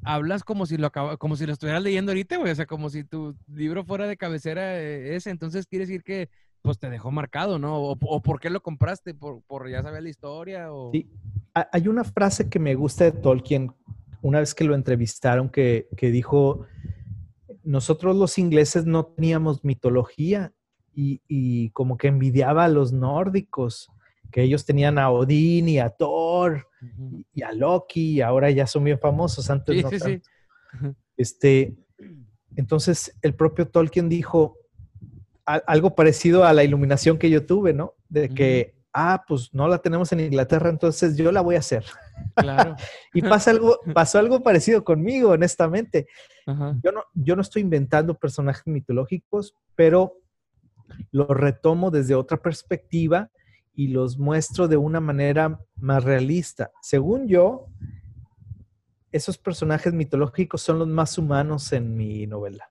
hablas 0.04 0.44
como 0.44 0.66
si 0.66 0.76
lo 0.76 0.86
acaba, 0.86 1.16
como 1.16 1.36
si 1.36 1.46
lo 1.46 1.52
estuvieras 1.54 1.82
leyendo 1.82 2.12
ahorita, 2.12 2.36
güey. 2.36 2.52
O 2.52 2.54
sea, 2.54 2.66
como 2.66 2.90
si 2.90 3.04
tu 3.04 3.34
libro 3.52 3.84
fuera 3.84 4.06
de 4.06 4.16
cabecera 4.18 4.78
eh, 4.78 5.16
ese. 5.16 5.30
Entonces 5.30 5.66
quiere 5.66 5.86
decir 5.86 6.02
que 6.02 6.28
pues 6.60 6.78
te 6.78 6.90
dejó 6.90 7.10
marcado, 7.10 7.58
¿no? 7.58 7.76
O, 7.78 7.98
o 8.00 8.22
por 8.22 8.38
qué 8.38 8.50
lo 8.50 8.62
compraste, 8.62 9.14
por, 9.14 9.42
por 9.44 9.68
ya 9.70 9.82
sabías 9.82 10.02
la 10.02 10.08
historia 10.10 10.72
o. 10.72 10.92
Sí. 10.92 11.10
Ha- 11.54 11.68
Hay 11.72 11.88
una 11.88 12.04
frase 12.04 12.48
que 12.48 12.58
me 12.58 12.74
gusta 12.74 13.04
de 13.04 13.12
Tolkien, 13.12 13.72
una 14.20 14.38
vez 14.40 14.54
que 14.54 14.64
lo 14.64 14.74
entrevistaron, 14.74 15.48
que, 15.48 15.88
que 15.96 16.10
dijo, 16.10 16.66
nosotros 17.64 18.16
los 18.16 18.38
ingleses 18.38 18.86
no 18.86 19.04
teníamos 19.06 19.64
mitología 19.64 20.52
y, 20.94 21.20
y 21.28 21.70
como 21.70 21.96
que 21.96 22.08
envidiaba 22.08 22.64
a 22.64 22.68
los 22.68 22.92
nórdicos, 22.92 23.88
que 24.30 24.42
ellos 24.42 24.64
tenían 24.64 24.98
a 24.98 25.10
Odín 25.10 25.68
y 25.68 25.78
a 25.78 25.90
Thor 25.90 26.66
y 27.34 27.42
a 27.42 27.52
Loki, 27.52 28.12
y 28.14 28.20
ahora 28.20 28.50
ya 28.50 28.66
son 28.66 28.84
bien 28.84 28.98
famosos, 28.98 29.48
antes 29.50 29.76
Sí, 29.76 29.82
no 29.82 29.88
sí, 29.90 29.98
sí. 29.98 30.04
tanto. 30.04 30.28
Este, 31.16 31.74
entonces 32.56 33.16
el 33.22 33.34
propio 33.34 33.68
Tolkien 33.68 34.08
dijo 34.08 34.56
a- 35.46 35.62
algo 35.66 35.94
parecido 35.94 36.44
a 36.44 36.52
la 36.52 36.64
iluminación 36.64 37.18
que 37.18 37.30
yo 37.30 37.44
tuve, 37.46 37.72
¿no? 37.72 37.94
De 38.08 38.28
que, 38.30 38.74
ah, 38.92 39.24
pues 39.26 39.52
no 39.52 39.68
la 39.68 39.78
tenemos 39.78 40.12
en 40.12 40.20
Inglaterra, 40.20 40.68
entonces 40.68 41.16
yo 41.16 41.32
la 41.32 41.40
voy 41.40 41.56
a 41.56 41.60
hacer. 41.60 41.84
Claro. 42.34 42.76
Y 43.14 43.22
pasa 43.22 43.50
algo, 43.50 43.78
pasó 43.94 44.18
algo 44.18 44.42
parecido 44.42 44.84
conmigo, 44.84 45.30
honestamente. 45.30 46.06
Ajá. 46.46 46.76
Yo 46.82 46.92
no, 46.92 47.04
yo 47.14 47.36
no 47.36 47.42
estoy 47.42 47.62
inventando 47.62 48.14
personajes 48.14 48.66
mitológicos, 48.66 49.54
pero 49.74 50.18
los 51.10 51.28
retomo 51.28 51.90
desde 51.90 52.14
otra 52.14 52.38
perspectiva 52.38 53.30
y 53.74 53.88
los 53.88 54.18
muestro 54.18 54.68
de 54.68 54.76
una 54.76 55.00
manera 55.00 55.60
más 55.76 56.04
realista. 56.04 56.70
Según 56.80 57.26
yo, 57.28 57.66
esos 59.10 59.38
personajes 59.38 59.92
mitológicos 59.92 60.62
son 60.62 60.78
los 60.78 60.88
más 60.88 61.18
humanos 61.18 61.72
en 61.72 61.96
mi 61.96 62.26
novela. 62.26 62.70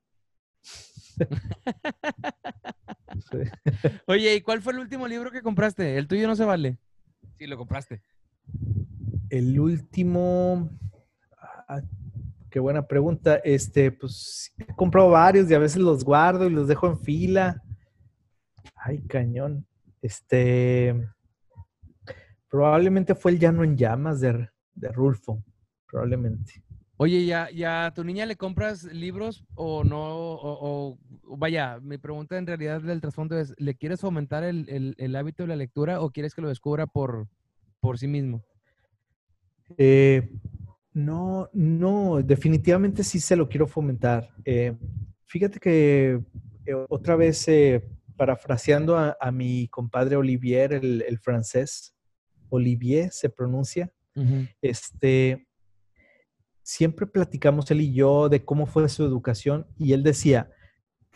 Oye, 4.07 4.35
¿y 4.35 4.41
cuál 4.41 4.61
fue 4.61 4.73
el 4.73 4.79
último 4.79 5.07
libro 5.07 5.31
que 5.31 5.41
compraste? 5.41 5.97
El 5.97 6.07
tuyo 6.07 6.27
no 6.27 6.35
se 6.35 6.45
vale. 6.45 6.77
Sí, 7.37 7.47
lo 7.47 7.57
compraste. 7.57 8.01
El 9.29 9.59
último, 9.59 10.69
ah, 11.67 11.81
qué 12.49 12.59
buena 12.59 12.85
pregunta. 12.85 13.35
Este, 13.43 13.91
pues 13.91 14.53
he 14.57 14.75
comprado 14.75 15.09
varios 15.09 15.49
y 15.49 15.53
a 15.53 15.59
veces 15.59 15.81
los 15.81 16.03
guardo 16.03 16.47
y 16.47 16.51
los 16.51 16.67
dejo 16.67 16.87
en 16.87 16.99
fila. 16.99 17.61
Ay, 18.75 19.01
cañón. 19.07 19.65
Este, 20.01 21.07
probablemente 22.49 23.15
fue 23.15 23.31
el 23.31 23.39
Llano 23.39 23.63
en 23.63 23.77
Llamas 23.77 24.19
de, 24.19 24.49
de 24.73 24.91
Rulfo, 24.91 25.43
probablemente. 25.87 26.63
Oye, 27.03 27.25
¿ya, 27.25 27.49
¿ya 27.49 27.87
a 27.87 27.93
tu 27.95 28.03
niña 28.03 28.27
le 28.27 28.35
compras 28.35 28.83
libros 28.83 29.43
o 29.55 29.83
no? 29.83 29.97
O, 29.97 30.99
vaya, 31.35 31.79
mi 31.81 31.97
pregunta 31.97 32.37
en 32.37 32.45
realidad 32.45 32.79
del 32.79 33.01
trasfondo 33.01 33.39
es, 33.39 33.55
¿le 33.57 33.73
quieres 33.73 34.01
fomentar 34.01 34.43
el, 34.43 34.69
el- 34.69 34.93
el 34.99 35.15
hábito 35.15 35.41
de 35.41 35.47
la 35.47 35.55
lectura 35.55 35.99
o 35.99 36.11
quieres 36.11 36.35
que 36.35 36.43
lo 36.43 36.49
descubra 36.49 36.85
por, 36.85 37.27
por 37.79 37.97
sí 37.97 38.07
mismo? 38.07 38.43
Eh, 39.79 40.31
no, 40.93 41.49
no, 41.53 42.21
definitivamente 42.21 43.03
sí 43.03 43.19
se 43.19 43.35
lo 43.35 43.49
quiero 43.49 43.65
fomentar. 43.65 44.29
Eh, 44.45 44.77
fíjate 45.25 45.59
que 45.59 46.21
eh, 46.67 46.85
otra 46.87 47.15
vez, 47.15 47.47
parafraseando 48.15 48.95
a, 48.95 49.17
a 49.19 49.31
mi 49.31 49.67
compadre 49.69 50.17
Olivier, 50.17 50.73
el, 50.73 51.01
el 51.01 51.17
francés, 51.17 51.95
Olivier 52.49 53.09
se 53.11 53.27
pronuncia, 53.31 53.91
este, 54.61 55.47
siempre 56.63 57.07
platicamos 57.07 57.69
él 57.71 57.81
y 57.81 57.93
yo 57.93 58.29
de 58.29 58.43
cómo 58.45 58.65
fue 58.65 58.87
su 58.89 59.03
educación 59.03 59.67
y 59.77 59.93
él 59.93 60.03
decía, 60.03 60.51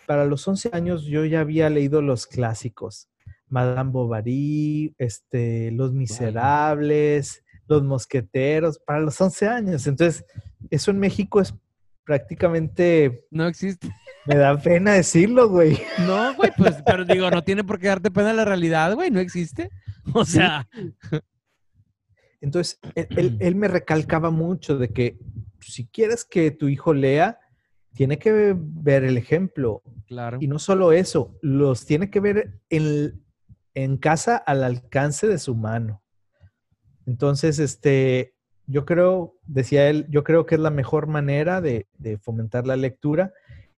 para 0.05 0.25
los 0.25 0.47
11 0.47 0.69
años 0.73 1.03
yo 1.05 1.25
ya 1.25 1.41
había 1.41 1.69
leído 1.69 2.01
los 2.01 2.27
clásicos, 2.27 3.09
Madame 3.47 3.91
Bovary, 3.91 4.95
este, 4.97 5.71
Los 5.71 5.93
Miserables, 5.93 7.43
Los 7.67 7.83
Mosqueteros, 7.83 8.79
para 8.79 8.99
los 8.99 9.19
11 9.19 9.47
años. 9.47 9.87
Entonces, 9.87 10.25
eso 10.69 10.91
en 10.91 10.99
México 10.99 11.41
es 11.41 11.53
prácticamente, 12.03 13.25
No 13.31 13.47
existe. 13.47 13.89
me 14.25 14.35
da 14.35 14.57
pena 14.57 14.93
decirlo, 14.93 15.49
güey. 15.49 15.79
No, 16.05 16.33
güey, 16.35 16.51
pues, 16.57 16.75
pero 16.85 17.03
digo, 17.05 17.29
no 17.31 17.43
tiene 17.43 17.63
por 17.63 17.79
qué 17.79 17.87
darte 17.87 18.11
pena 18.11 18.33
la 18.33 18.45
realidad, 18.45 18.93
güey, 18.93 19.11
no 19.11 19.19
existe. 19.19 19.69
O 20.13 20.23
Sí. 20.23 20.39
Entonces, 22.41 22.79
él, 22.95 23.07
él- 23.17 23.37
él 23.39 23.55
me 23.55 23.67
recalcaba 23.67 24.29
mucho 24.31 24.77
de 24.77 24.89
que 24.89 25.17
si 25.59 25.87
quieres 25.87 26.25
que 26.25 26.51
tu 26.51 26.67
hijo 26.67 26.93
lea, 26.93 27.39
tiene 27.93 28.19
que 28.19 28.55
ver 28.57 29.03
el 29.03 29.17
ejemplo. 29.17 29.81
claro. 30.05 30.37
Y 30.41 30.47
no 30.47 30.59
solo 30.59 30.91
eso, 30.91 31.37
los 31.41 31.85
tiene 31.85 32.09
que 32.09 32.19
ver 32.19 32.59
en, 32.69 33.23
en 33.73 33.97
casa 33.97 34.35
al 34.37 34.63
alcance 34.63 35.27
de 35.27 35.39
su 35.39 35.55
mano. 35.55 36.03
Entonces, 37.05 37.59
este, 37.59 38.35
yo 38.67 38.85
creo, 38.85 39.37
decía 39.45 39.89
él, 39.89 40.07
yo 40.09 40.23
creo 40.23 40.45
que 40.45 40.55
es 40.55 40.61
la 40.61 40.71
mejor 40.71 41.07
manera 41.07 41.61
de, 41.61 41.87
de 41.97 42.17
fomentar 42.17 42.65
la 42.67 42.75
lectura 42.75 43.31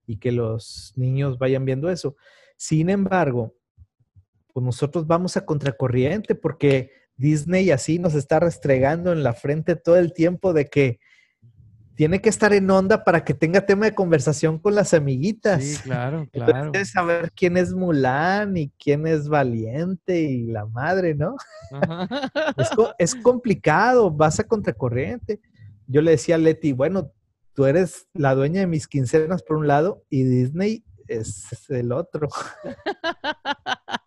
y 0.06 0.18
que 0.18 0.32
los 0.32 0.94
niños 0.96 1.38
vayan 1.38 1.66
viendo 1.66 1.90
eso. 1.90 2.16
Sin 2.56 2.90
embargo, 2.90 3.54
pues 4.54 4.66
nosotros 4.66 5.06
vamos 5.06 5.38
a 5.38 5.46
contracorriente 5.46 6.34
porque 6.36 6.92
Disney 7.18 7.72
así 7.72 8.00
nos 8.00 8.14
está 8.14 8.40
restregando 8.40 9.12
en 9.12 9.24
la 9.24 9.34
frente 9.34 9.76
todo 9.76 9.98
el 9.98 10.14
tiempo 10.14 10.54
de 10.54 10.68
que 10.68 11.00
tiene 11.96 12.22
que 12.22 12.30
estar 12.30 12.54
en 12.54 12.70
onda 12.70 13.04
para 13.04 13.24
que 13.24 13.34
tenga 13.34 13.66
tema 13.66 13.86
de 13.86 13.96
conversación 13.96 14.60
con 14.60 14.76
las 14.76 14.94
amiguitas. 14.94 15.64
Sí, 15.64 15.78
claro, 15.82 16.28
claro. 16.32 16.68
Entonces, 16.68 16.92
saber 16.92 17.32
quién 17.36 17.58
es 17.58 17.74
Mulan 17.74 18.56
y 18.56 18.70
quién 18.78 19.08
es 19.08 19.28
Valiente 19.28 20.22
y 20.22 20.46
la 20.46 20.68
madre, 20.68 21.16
¿no? 21.16 21.36
Es, 22.56 22.70
es 23.00 23.16
complicado, 23.16 24.12
vas 24.12 24.40
a 24.40 24.44
contracorriente. 24.44 25.42
Yo 25.88 26.02
le 26.02 26.12
decía 26.12 26.36
a 26.36 26.38
Leti, 26.38 26.72
bueno, 26.72 27.12
tú 27.54 27.66
eres 27.66 28.08
la 28.14 28.36
dueña 28.36 28.60
de 28.60 28.68
mis 28.68 28.88
quincenas 28.88 29.42
por 29.42 29.58
un 29.58 29.68
lado 29.68 30.04
y 30.12 30.24
Disney 30.24 30.84
es 31.08 31.48
el 31.70 31.92
otro. 31.92 32.28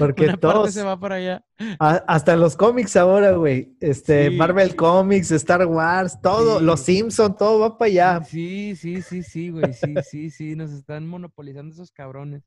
Porque 0.00 0.24
Una 0.24 0.32
parte 0.36 0.40
todos, 0.54 0.74
se 0.74 0.82
va 0.82 0.98
para 0.98 1.16
allá. 1.16 1.44
a- 1.78 2.02
hasta 2.08 2.36
los 2.36 2.56
cómics 2.56 2.96
ahora, 2.96 3.32
güey, 3.32 3.76
este, 3.80 4.30
Sí. 4.30 4.36
Marvel 4.36 4.74
Comics, 4.74 5.30
Star 5.30 5.64
Wars, 5.66 6.20
todo, 6.20 6.58
Sí. 6.58 6.64
los 6.64 6.80
Simpson, 6.80 7.36
todo 7.36 7.60
va 7.60 7.78
para 7.78 7.90
allá. 7.90 8.24
Sí, 8.24 8.74
sí, 8.76 9.02
sí, 9.02 9.22
sí, 9.22 9.50
güey. 9.50 9.72
Sí, 9.74 9.94
sí, 10.10 10.30
sí. 10.30 10.56
Nos 10.56 10.72
están 10.72 11.06
monopolizando 11.06 11.72
esos 11.72 11.90
cabrones. 11.92 12.42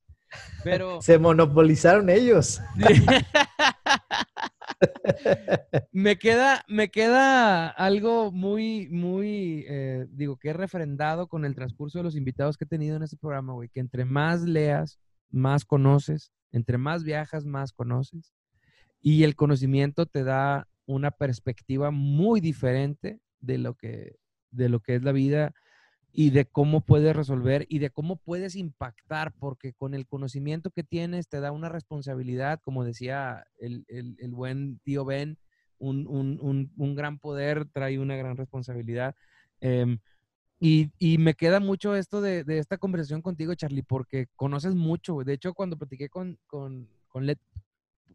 Pero 0.64 1.00
Se 1.02 1.20
monopolizaron 1.20 2.10
ellos. 2.10 2.60
me 5.92 6.18
queda, 6.18 6.64
me 6.68 6.90
queda 6.90 7.68
algo 7.70 8.32
muy, 8.32 8.88
muy, 8.90 9.66
eh, 9.68 10.06
digo, 10.10 10.38
que 10.38 10.50
he 10.50 10.54
refrendado 10.54 11.28
con 11.28 11.46
el 11.46 11.56
transcurso 11.56 12.00
de 12.00 12.04
los 12.04 12.16
invitados 12.16 12.58
que 12.58 12.66
he 12.66 12.68
tenido 12.68 12.98
en 12.98 13.04
este 13.04 13.18
programa, 13.18 13.54
güey. 13.54 13.70
Que 13.70 13.80
entre 13.80 14.06
más 14.06 14.42
leas, 14.42 15.00
más 15.34 15.66
conoces. 15.66 16.32
Entre 16.54 16.78
más 16.78 17.04
viajas, 17.04 17.46
más 17.46 17.74
conoces. 17.74 18.34
Y 19.02 19.24
el 19.24 19.36
conocimiento 19.36 20.06
te 20.06 20.24
da 20.24 20.68
una 20.86 21.12
perspectiva 21.12 21.92
muy 21.92 22.42
diferente 22.42 23.20
de 23.42 23.58
lo 23.58 23.76
que, 23.76 24.18
de 24.52 24.70
lo 24.70 24.80
que 24.82 24.96
es 24.96 25.04
la 25.04 25.12
vida 25.12 25.54
y 26.12 26.30
de 26.30 26.46
cómo 26.46 26.82
puedes 26.82 27.16
resolver 27.16 27.66
y 27.70 27.80
de 27.80 27.90
cómo 27.90 28.18
puedes 28.18 28.56
impactar, 28.56 29.34
porque 29.40 29.74
con 29.74 29.96
el 29.96 30.06
conocimiento 30.06 30.70
que 30.72 30.84
tienes 30.84 31.28
te 31.28 31.40
da 31.40 31.52
una 31.52 31.70
responsabilidad, 31.70 32.60
como 32.64 32.86
decía 32.86 33.46
el, 33.58 33.86
el- 33.88 34.16
buen 34.32 34.80
tío 34.84 35.06
Ben, 35.06 35.40
un, 35.80 36.08
un- 36.08 36.40
un- 36.42 36.72
un 36.78 36.96
gran 36.96 37.20
poder 37.20 37.66
trae 37.66 38.00
una 38.00 38.16
gran 38.16 38.38
responsabilidad. 38.38 39.16
Em, 39.60 40.00
y, 40.65 40.91
y 40.98 41.18
me 41.18 41.34
queda 41.34 41.60
mucho 41.60 41.94
esto 41.94 42.22
de, 42.22 42.45
de 42.45 42.57
esta 42.57 42.77
conversación 42.77 43.22
contigo, 43.22 43.53
Charlie, 43.53 43.84
porque 43.84 44.27
conoces 44.38 44.76
mucho. 44.76 45.18
De 45.26 45.34
hecho, 45.34 45.53
cuando 45.53 45.77
platiqué 45.77 46.07
con, 46.07 46.40
con, 46.48 46.88
con 47.10 47.26
Let, 47.26 47.38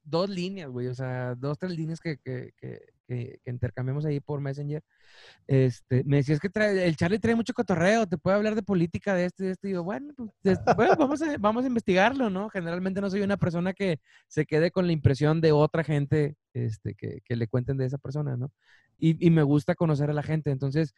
dos 0.03 0.31
líneas, 0.31 0.71
güey, 0.71 0.87
o 0.87 0.95
sea, 0.95 1.35
dos, 1.35 1.59
tres 1.59 1.73
líneas 1.77 2.01
que, 2.01 2.17
que, 2.17 2.53
que, 2.57 2.81
que- 3.07 3.41
intercambiamos 3.45 4.07
ahí 4.07 4.21
por 4.21 4.41
Messenger. 4.41 4.83
Este, 5.47 6.05
me 6.05 6.19
decías 6.19 6.41
que 6.41 6.49
trae, 6.49 6.87
el 6.87 6.97
Charlie 6.97 7.19
trae 7.19 7.35
mucho 7.37 7.53
cotorreo, 7.53 8.07
te 8.07 8.19
puede 8.19 8.37
hablar 8.39 8.55
de 8.55 8.63
política, 8.63 9.15
de 9.15 9.27
esto 9.27 9.43
y 9.45 9.47
de 9.49 9.53
esto. 9.53 9.69
Y 9.69 9.73
yo, 9.73 9.85
bueno, 9.85 10.15
pues, 10.17 10.59
bueno, 10.79 10.97
vamos, 10.99 11.21
a, 11.23 11.37
vamos 11.39 11.65
a 11.65 11.69
investigarlo, 11.69 12.31
¿no? 12.31 12.49
Generalmente 12.51 13.03
no 13.03 13.11
soy 13.11 13.23
una 13.23 13.37
persona 13.37 13.75
que 13.75 14.01
se 14.29 14.47
quede 14.47 14.71
con 14.71 14.87
la 14.87 14.93
impresión 14.95 15.43
de 15.43 15.53
otra 15.53 15.85
gente 15.85 16.37
este, 16.55 16.95
que, 16.95 17.21
que 17.27 17.37
le 17.37 17.49
cuenten 17.49 17.77
de 17.77 17.87
esa 17.87 17.99
persona, 17.99 18.39
¿no? 18.39 18.51
Y, 18.99 19.27
y 19.27 19.31
me 19.31 19.43
gusta 19.43 19.75
conocer 19.75 20.09
a 20.11 20.15
la 20.15 20.23
gente. 20.23 20.51
Entonces, 20.51 20.95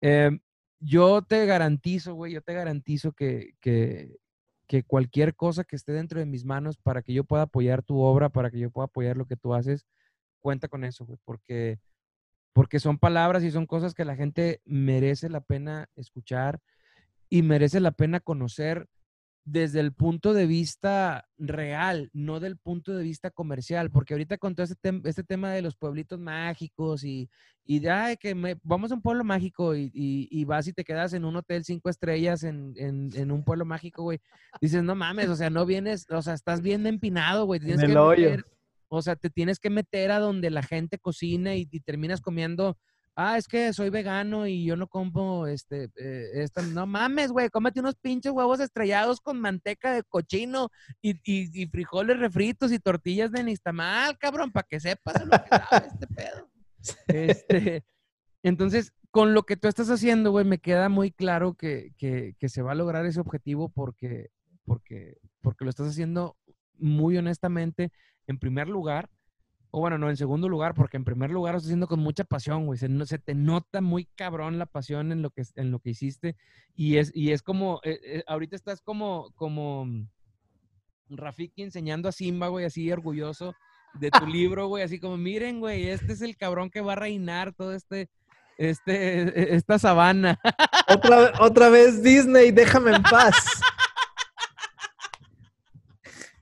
em, 0.00 0.40
yo 0.80 1.22
te 1.22 1.46
garantizo, 1.46 2.14
güey, 2.14 2.32
yo 2.32 2.42
te 2.42 2.54
garantizo 2.54 3.12
que, 3.12 3.54
que, 3.60 4.16
que 4.66 4.82
cualquier 4.82 5.34
cosa 5.34 5.64
que 5.64 5.76
esté 5.76 5.92
dentro 5.92 6.18
de 6.18 6.26
mis 6.26 6.44
manos 6.44 6.76
para 6.76 7.02
que 7.02 7.12
yo 7.12 7.24
pueda 7.24 7.44
apoyar 7.44 7.82
tu 7.82 8.00
obra, 8.00 8.28
para 8.28 8.50
que 8.50 8.58
yo 8.58 8.70
pueda 8.70 8.86
apoyar 8.86 9.16
lo 9.16 9.26
que 9.26 9.36
tú 9.36 9.54
haces, 9.54 9.86
cuenta 10.40 10.68
con 10.68 10.84
eso, 10.84 11.04
güey, 11.04 11.18
porque, 11.24 11.80
porque 12.52 12.80
son 12.80 12.98
palabras 12.98 13.44
y 13.44 13.50
son 13.50 13.66
cosas 13.66 13.94
que 13.94 14.04
la 14.04 14.16
gente 14.16 14.60
merece 14.64 15.28
la 15.28 15.40
pena 15.40 15.88
escuchar 15.96 16.60
y 17.28 17.42
merece 17.42 17.80
la 17.80 17.92
pena 17.92 18.20
conocer 18.20 18.88
desde 19.44 19.80
el 19.80 19.92
punto 19.92 20.32
de 20.32 20.46
vista 20.46 21.28
real, 21.36 22.08
no 22.14 22.40
del 22.40 22.56
punto 22.56 22.96
de 22.96 23.04
vista 23.04 23.30
comercial, 23.30 23.90
porque 23.90 24.14
ahorita 24.14 24.38
con 24.38 24.54
todo 24.54 24.64
este, 24.64 25.00
este 25.04 25.22
tema 25.22 25.52
de 25.52 25.60
los 25.60 25.76
pueblitos 25.76 26.18
mágicos 26.18 27.04
y, 27.04 27.28
y 27.66 27.78
de 27.80 28.16
que 28.18 28.34
me, 28.34 28.56
vamos 28.62 28.90
a 28.90 28.94
un 28.94 29.02
pueblo 29.02 29.22
mágico 29.22 29.76
y, 29.76 29.90
y, 29.92 30.44
vas 30.46 30.66
y 30.66 30.72
te 30.72 30.82
quedas 30.82 31.12
en 31.12 31.26
un 31.26 31.36
hotel 31.36 31.62
cinco 31.64 31.90
estrellas 31.90 32.42
en, 32.42 32.72
en, 32.76 33.10
en 33.14 33.30
un 33.30 33.44
pueblo 33.44 33.66
mágico, 33.66 34.02
güey, 34.02 34.18
dices, 34.62 34.82
no 34.82 34.94
mames, 34.94 35.28
o 35.28 35.36
sea, 35.36 35.50
no 35.50 35.66
vienes, 35.66 36.06
o 36.10 36.22
sea, 36.22 36.32
estás 36.32 36.62
bien 36.62 36.86
empinado, 36.86 37.44
güey, 37.44 37.60
tienes 37.60 37.80
que 37.80 37.88
meter, 37.88 38.46
o 38.88 39.02
sea, 39.02 39.14
te 39.14 39.28
tienes 39.28 39.58
que 39.58 39.68
meter 39.68 40.10
a 40.10 40.20
donde 40.20 40.50
la 40.50 40.62
gente 40.62 40.98
cocina 40.98 41.54
y 41.54 41.66
terminas 41.66 42.22
comiendo 42.22 42.78
ah, 43.16 43.38
es 43.38 43.46
que 43.46 43.72
soy 43.72 43.90
vegano 43.90 44.46
y 44.46 44.64
yo 44.64 44.76
no 44.76 44.88
como 44.88 45.46
este, 45.46 45.90
eh, 45.96 46.30
esta, 46.34 46.62
no 46.62 46.86
mames, 46.86 47.30
güey, 47.30 47.48
cómete 47.48 47.80
unos 47.80 47.96
pinches 47.96 48.32
huevos 48.32 48.60
estrellados 48.60 49.20
con 49.20 49.40
manteca 49.40 49.92
de 49.92 50.02
cochino 50.02 50.70
y, 51.00 51.20
y, 51.24 51.66
frijoles 51.66 52.18
refritos 52.18 52.72
y 52.72 52.78
tortillas 52.78 53.30
de 53.32 53.44
nistamal, 53.44 54.18
cabrón, 54.18 54.52
para 54.52 54.66
que 54.68 54.80
sepas 54.80 55.24
lo 55.24 55.30
que 55.30 55.48
sabe 55.48 55.88
este 55.88 56.06
pedo. 56.08 56.50
Este, 57.08 57.82
entonces, 58.42 58.92
con 59.10 59.32
lo 59.32 59.44
que 59.44 59.56
tú 59.56 59.68
estás 59.68 59.88
haciendo, 59.88 60.32
güey, 60.32 60.44
me 60.44 60.58
queda 60.58 60.90
muy 60.90 61.10
claro 61.10 61.54
que, 61.54 61.94
que, 61.96 62.34
que, 62.38 62.50
se 62.50 62.60
va 62.60 62.72
a 62.72 62.74
lograr 62.74 63.06
ese 63.06 63.20
objetivo 63.20 63.70
porque, 63.70 64.28
porque, 64.66 65.16
porque 65.40 65.64
lo 65.64 65.70
estás 65.70 65.88
haciendo 65.88 66.36
muy 66.76 67.16
honestamente, 67.16 67.90
en 68.26 68.38
primer 68.38 68.68
lugar, 68.68 69.08
o 69.76 69.80
bueno, 69.80 69.98
no, 69.98 70.08
en 70.08 70.16
segundo 70.16 70.48
lugar, 70.48 70.72
porque 70.72 70.96
en 70.96 71.04
primer 71.04 71.32
lugar 71.32 71.54
lo 71.54 71.58
estás 71.58 71.66
haciendo 71.66 71.88
con 71.88 71.98
mucha 71.98 72.22
pasión, 72.22 72.64
güey. 72.64 72.78
Se, 72.78 72.88
se, 73.06 73.18
te 73.18 73.34
nota 73.34 73.80
muy 73.80 74.04
cabrón 74.04 74.56
la 74.56 74.66
pasión 74.66 75.10
en 75.10 75.20
lo 75.20 75.30
que, 75.30 75.42
en 75.56 75.72
lo 75.72 75.80
que 75.80 75.90
hiciste. 75.90 76.36
Y 76.76 76.98
es, 76.98 77.10
y 77.12 77.32
es 77.32 77.42
como, 77.42 77.80
eh, 77.82 77.98
eh, 78.04 78.24
ahorita 78.28 78.54
estás 78.54 78.80
como, 78.80 79.32
como 79.34 79.88
Rafiki 81.08 81.64
enseñando 81.64 82.08
a 82.08 82.12
Simba, 82.12 82.46
güey, 82.46 82.64
así 82.64 82.92
orgulloso 82.92 83.52
de 83.94 84.12
tu 84.12 84.26
libro, 84.28 84.68
güey, 84.68 84.84
así 84.84 85.00
como, 85.00 85.16
miren, 85.16 85.58
güey, 85.58 85.88
este 85.88 86.12
es 86.12 86.22
el 86.22 86.36
cabrón 86.36 86.70
que 86.70 86.80
va 86.80 86.92
a 86.92 86.96
reinar 86.96 87.52
todo 87.52 87.74
este, 87.74 88.08
este, 88.58 89.54
esta 89.56 89.80
sabana. 89.80 90.38
Otra, 90.86 91.32
otra 91.40 91.68
vez 91.68 92.00
Disney, 92.00 92.52
déjame 92.52 92.94
en 92.94 93.02
paz. 93.02 93.34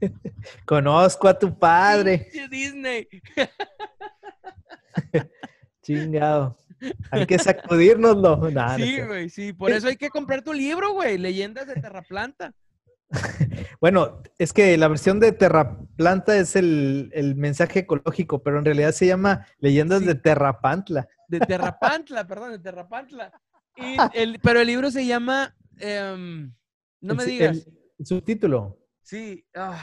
Conozco 0.66 1.28
a 1.28 1.38
tu 1.38 1.58
padre. 1.58 2.28
Disney. 2.50 3.08
Chingado. 5.82 6.56
Hay 7.10 7.26
que 7.26 7.38
sacudirnoslo. 7.38 8.50
sí, 8.76 9.00
güey, 9.00 9.28
sí. 9.28 9.52
Por 9.52 9.70
eso 9.70 9.88
hay 9.88 9.96
que 9.96 10.10
comprar 10.10 10.42
tu 10.42 10.52
libro, 10.52 10.92
güey. 10.92 11.18
Leyendas 11.18 11.66
de 11.66 11.74
Terraplanta. 11.74 12.52
bueno, 13.80 14.22
es 14.38 14.52
que 14.52 14.76
la 14.76 14.88
versión 14.88 15.20
de 15.20 15.32
Terraplanta 15.32 16.36
es 16.36 16.56
el, 16.56 17.34
mensaje 17.36 17.80
ecológico, 17.80 18.42
pero 18.42 18.58
en 18.58 18.64
realidad 18.64 18.92
se 18.92 19.06
llama 19.06 19.46
Leyendas 19.58 20.04
de 20.04 20.14
Terrapantla. 20.14 21.08
De 21.28 21.40
Terrapantla, 21.40 22.26
perdón, 22.26 22.52
de 22.52 22.58
Terrapantla. 22.58 23.32
pero 24.42 24.60
el 24.60 24.66
libro 24.66 24.90
se 24.90 25.06
llama. 25.06 25.54
Em, 25.78 26.52
no 27.00 27.14
me 27.14 27.24
digas. 27.24 27.66
El, 27.98 28.06
subtítulo. 28.06 28.81
Sí. 29.02 29.44
Ah, 29.54 29.82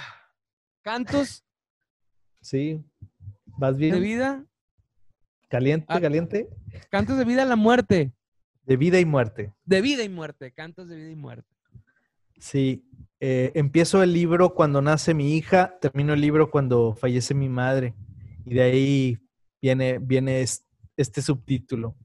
Cantos. 0.82 1.44
Sí. 2.42 2.84
¿Vas 3.58 3.78
bien? 3.78 3.94
¿De 3.94 4.00
vida? 4.00 4.46
¿Caliente, 5.50 5.86
ah, 5.90 6.00
caliente? 6.00 6.50
Cantos 6.90 7.18
de 7.18 7.26
vida 7.26 7.44
a 7.44 7.46
la 7.46 7.56
muerte. 7.56 8.14
De 8.64 8.78
vida 8.78 9.00
y 9.00 9.06
muerte. 9.06 9.54
De 9.66 9.82
vida 9.82 10.04
y 10.04 10.10
muerte. 10.10 10.52
Cantos 10.52 10.88
de 10.88 10.96
vida 10.96 11.10
y 11.10 11.16
muerte. 11.16 11.50
Sí. 12.40 12.86
Eh, 13.20 13.52
empiezo 13.56 14.02
el 14.02 14.14
libro 14.14 14.54
cuando 14.54 14.82
nace 14.82 15.14
mi 15.14 15.36
hija, 15.36 15.78
termino 15.82 16.14
el 16.14 16.22
libro 16.22 16.50
cuando 16.50 16.96
fallece 16.96 17.34
mi 17.34 17.50
madre. 17.50 17.96
Y 18.46 18.54
de 18.54 18.62
ahí 18.62 19.18
viene, 19.62 20.00
viene 20.00 20.46
este 20.96 21.22
subtítulo. 21.22 21.96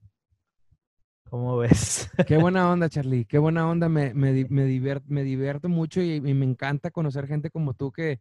¿Cómo 1.30 1.56
ves? 1.56 2.10
Qué 2.28 2.36
buena 2.36 2.70
onda, 2.70 2.88
Charlie. 2.88 3.24
Qué 3.24 3.38
buena 3.38 3.68
onda. 3.68 3.88
Me, 3.88 4.14
me, 4.14 4.46
me, 4.48 4.64
divierto 5.24 5.68
mucho 5.68 6.01
y, 6.01 6.20
me 6.20 6.44
encanta 6.44 6.90
conocer 6.90 7.26
gente 7.26 7.51
como 7.51 7.74
tú 7.74 7.90
que, 7.90 8.20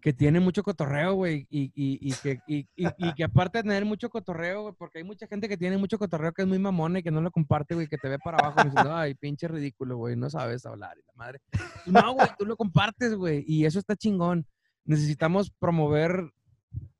que 0.00 0.12
tiene 0.12 0.40
mucho 0.40 0.62
cotorreo, 0.62 1.14
güey, 1.14 1.46
y, 1.48 1.66
y, 1.74 1.98
y, 2.00 2.12
que, 2.22 2.40
y, 2.46 3.14
que 3.14 3.24
aparte 3.24 3.58
de 3.58 3.62
tener 3.62 3.84
mucho 3.84 4.10
cotorreo, 4.10 4.62
güey, 4.62 4.74
porque 4.76 4.98
hay 4.98 5.04
mucha 5.04 5.26
gente 5.28 5.48
que 5.48 5.56
tiene 5.56 5.78
mucho 5.78 5.98
cotorreo 5.98 6.32
que 6.32 6.42
es 6.42 6.48
muy 6.48 6.58
mamona 6.58 6.98
y 6.98 7.02
que 7.02 7.10
no 7.12 7.20
lo 7.20 7.30
comparte, 7.30 7.74
güey, 7.74 7.86
que 7.86 7.98
te 7.98 8.08
ve 8.08 8.18
para 8.18 8.38
abajo 8.38 8.64
diciendo, 8.64 8.94
ay, 8.94 9.14
pinche 9.14 9.46
ridículo, 9.46 9.96
güey, 9.96 10.16
no 10.16 10.28
sabes 10.28 10.66
hablar, 10.66 10.98
y 10.98 11.06
la 11.06 11.12
madre. 11.14 11.40
No, 11.86 12.14
güey, 12.14 12.28
tú 12.36 12.44
lo 12.44 12.56
compartes, 12.56 13.14
güey, 13.14 13.44
y 13.46 13.64
eso 13.64 13.78
está 13.78 13.94
chingón. 13.94 14.46
Necesitamos 14.84 15.50
promover 15.50 16.32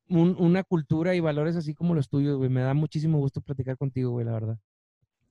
una 0.09 0.63
cultura 0.63 1.15
y 1.15 1.21
valores 1.21 1.57
así 1.57 1.75
como 1.75 1.95
los 1.95 2.09
tuyos, 2.09 2.37
güey. 2.37 2.51
Me 2.51 2.61
da 2.61 2.75
muchísimo 2.75 3.19
gusto 3.19 3.41
platicar 3.41 3.77
contigo, 3.77 4.11
güey, 4.11 4.25
la 4.27 4.33
verdad. 4.33 4.59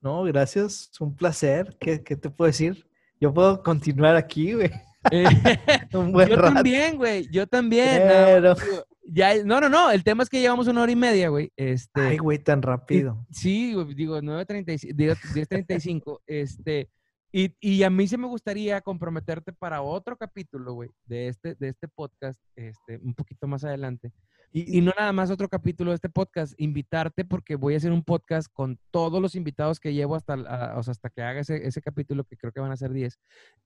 No, 0.02 0.24
gracias, 0.24 0.90
es 0.92 1.02
un 1.02 1.16
placer. 1.16 1.78
¿Qué, 1.80 2.04
qué 2.04 2.16
te 2.16 2.30
puedo 2.30 2.48
decir? 2.48 2.88
Yo 3.20 3.34
puedo 3.34 3.62
continuar 3.62 4.16
aquí, 4.16 4.54
güey. 4.54 4.72
Eh, 5.12 5.26
yo 5.92 6.42
también, 6.42 6.98
güey. 6.98 7.28
Yo 7.32 7.48
también. 7.48 8.08
No, 8.42 8.56
ya, 9.04 9.44
no, 9.44 9.62
no, 9.62 9.70
no. 9.70 9.92
El 9.92 10.04
tema 10.04 10.24
es 10.24 10.30
que 10.30 10.40
llevamos 10.40 10.68
una 10.68 10.82
hora 10.82 10.92
y 10.92 10.96
media, 10.96 11.30
güey. 11.30 11.52
Este, 11.56 12.02
Ay, 12.02 12.18
güey, 12.18 12.40
tan 12.40 12.62
rápido. 12.62 13.26
Sí, 13.32 13.76
digo, 13.96 14.20
9.35, 14.20 14.96
10.35. 14.96 16.20
este, 16.28 16.90
y, 17.32 17.56
y, 17.60 17.84
a 17.84 17.90
mí 17.90 18.08
sí 18.08 18.18
me 18.18 18.28
gustaría 18.28 18.82
comprometerte 18.82 19.54
para 19.54 19.82
otro 19.82 20.18
capítulo, 20.18 20.74
güey, 20.74 20.90
de 21.06 21.30
este, 21.30 21.56
de 21.56 21.70
este 21.70 21.88
podcast, 21.88 22.40
este, 22.56 22.98
un 22.98 23.14
poquito 23.14 23.48
más 23.48 23.64
adelante. 23.64 24.12
Y, 24.54 24.82
no 24.82 24.92
nada 24.98 25.14
más 25.14 25.32
otro 25.32 25.48
capítulo 25.48 25.92
de 25.92 25.96
este 25.96 26.10
podcast, 26.10 26.54
invitarte 26.58 27.24
porque 27.24 27.56
voy 27.56 27.74
a 27.74 27.78
hacer 27.78 27.94
un 27.94 28.04
podcast 28.04 28.50
con 28.52 28.78
todos 28.92 29.22
los 29.22 29.36
invitados 29.36 29.80
que 29.80 29.94
llevo 29.94 30.16
hasta, 30.16 30.34
o 30.76 30.84
sea, 30.84 30.92
hasta 30.92 31.10
que 31.10 31.22
haga 31.22 31.40
ese, 31.40 31.66
ese, 31.66 31.82
capítulo, 31.82 32.26
que 32.26 32.36
creo 32.36 32.52
que 32.52 32.60
van 32.60 32.72
a 32.72 32.78
ser 32.78 32.92
10, 32.92 33.18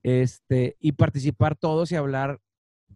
este, 0.04 0.76
y 0.78 0.92
participar 0.92 1.56
todos 1.56 1.90
y 1.90 1.96
hablar 1.96 2.40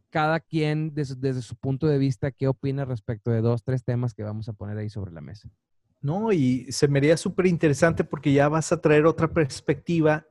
cada 0.08 0.38
quien 0.38 0.94
desde, 0.94 1.16
desde 1.16 1.42
su 1.42 1.56
punto 1.56 1.88
de 1.88 1.98
vista 1.98 2.30
qué 2.30 2.46
opina 2.46 2.84
respecto 2.84 3.32
de 3.32 3.40
dos, 3.40 3.64
tres 3.64 3.82
temas 3.82 4.14
que 4.14 4.22
vamos 4.22 4.48
a 4.48 4.52
poner 4.52 4.78
ahí 4.78 4.88
sobre 4.88 5.12
la 5.12 5.20
mesa. 5.20 5.50
No, 6.00 6.32
y 6.32 6.70
se 6.70 6.86
me 6.86 6.98
haría 6.98 7.16
súper 7.16 7.46
interesante 7.46 8.04
porque 8.04 8.32
ya 8.32 8.48
vas 8.48 8.70
a 8.70 8.80
traer 8.80 9.04
otra 9.04 9.28
perspectiva 9.32 10.26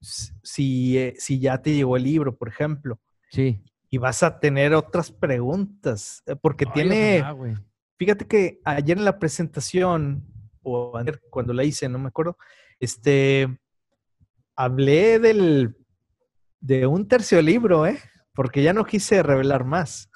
si, 0.00 0.98
eh, 0.98 1.14
si 1.16 1.38
ya 1.38 1.62
te 1.62 1.74
llegó 1.74 1.96
el 1.96 2.02
libro, 2.02 2.36
por 2.36 2.48
ejemplo. 2.48 3.00
Sí 3.30 3.62
y 3.94 3.98
vas 3.98 4.24
a 4.24 4.40
tener 4.40 4.74
otras 4.74 5.12
preguntas, 5.12 6.24
eh, 6.26 6.34
porque 6.34 6.66
tiene, 6.66 7.22
fíjate 7.96 8.26
que 8.26 8.60
ayer 8.64 8.98
en 8.98 9.04
la 9.04 9.20
presentación, 9.20 10.26
o 10.64 10.98
ayer 10.98 11.22
cuando 11.30 11.52
la 11.52 11.62
hice, 11.62 11.88
no 11.88 12.00
me 12.00 12.08
acuerdo, 12.08 12.36
este, 12.80 13.56
hablé 14.56 15.20
del, 15.20 15.76
de 16.58 16.88
un 16.88 17.06
tercio 17.06 17.40
libro, 17.40 17.86
¿eh? 17.86 18.00
Porque 18.34 18.64
ya 18.64 18.72
no 18.72 18.84
quise 18.84 19.22
revelar 19.22 19.62
más. 19.62 20.10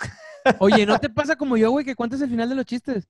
Oye, 0.58 0.84
¿no 0.84 0.98
te 1.00 1.08
pasa 1.08 1.36
como 1.36 1.56
yo, 1.56 1.70
güey, 1.70 1.84
que 1.84 1.94
cuentas 1.94 2.20
el 2.20 2.30
final 2.30 2.48
de 2.48 2.56
los 2.56 2.64
chistes? 2.66 3.08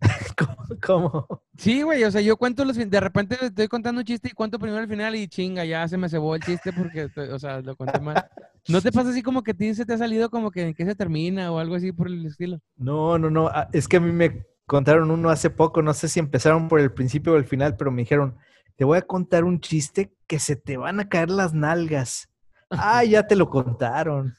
¿Cómo? 0.86 1.26
Sí, 1.56 1.82
güey, 1.82 2.04
o 2.04 2.10
sea, 2.10 2.20
yo 2.20 2.36
cuento 2.36 2.64
los 2.64 2.76
de 2.76 3.00
repente 3.00 3.36
estoy 3.40 3.68
contando 3.68 4.00
un 4.00 4.04
chiste 4.04 4.28
y 4.28 4.32
cuento 4.32 4.58
primero 4.58 4.82
el 4.82 4.88
final 4.88 5.14
y 5.14 5.28
chinga, 5.28 5.64
ya 5.64 5.86
se 5.88 5.98
me 5.98 6.08
cebó 6.08 6.34
el 6.34 6.42
chiste 6.42 6.72
porque, 6.72 7.10
o 7.30 7.38
sea, 7.38 7.60
lo 7.60 7.76
conté 7.76 8.00
mal. 8.00 8.14
¿No 8.68 8.80
te 8.80 8.92
pasa 8.92 9.10
así 9.10 9.22
como 9.22 9.42
que 9.42 9.52
a 9.52 9.54
ti 9.54 9.74
se 9.74 9.84
te 9.84 9.94
ha 9.94 9.98
salido 9.98 10.30
como 10.30 10.50
que 10.50 10.62
en 10.62 10.74
qué 10.74 10.84
se 10.84 10.94
termina 10.94 11.50
o 11.52 11.58
algo 11.58 11.74
así 11.74 11.92
por 11.92 12.08
el 12.08 12.24
estilo? 12.26 12.60
No, 12.76 13.18
no, 13.18 13.30
no, 13.30 13.48
ah, 13.48 13.68
es 13.72 13.88
que 13.88 13.96
a 13.98 14.00
mí 14.00 14.12
me 14.12 14.46
contaron 14.66 15.10
uno 15.10 15.30
hace 15.30 15.50
poco, 15.50 15.82
no 15.82 15.92
sé 15.94 16.08
si 16.08 16.20
empezaron 16.20 16.68
por 16.68 16.80
el 16.80 16.92
principio 16.92 17.32
o 17.32 17.36
el 17.36 17.44
final, 17.44 17.76
pero 17.76 17.90
me 17.90 18.02
dijeron, 18.02 18.36
te 18.76 18.84
voy 18.84 18.98
a 18.98 19.02
contar 19.02 19.44
un 19.44 19.60
chiste 19.60 20.14
que 20.26 20.38
se 20.38 20.56
te 20.56 20.76
van 20.76 21.00
a 21.00 21.08
caer 21.08 21.30
las 21.30 21.54
nalgas. 21.54 22.26
Ah, 22.72 23.02
ya 23.02 23.26
te 23.26 23.34
lo 23.34 23.50
contaron. 23.50 24.32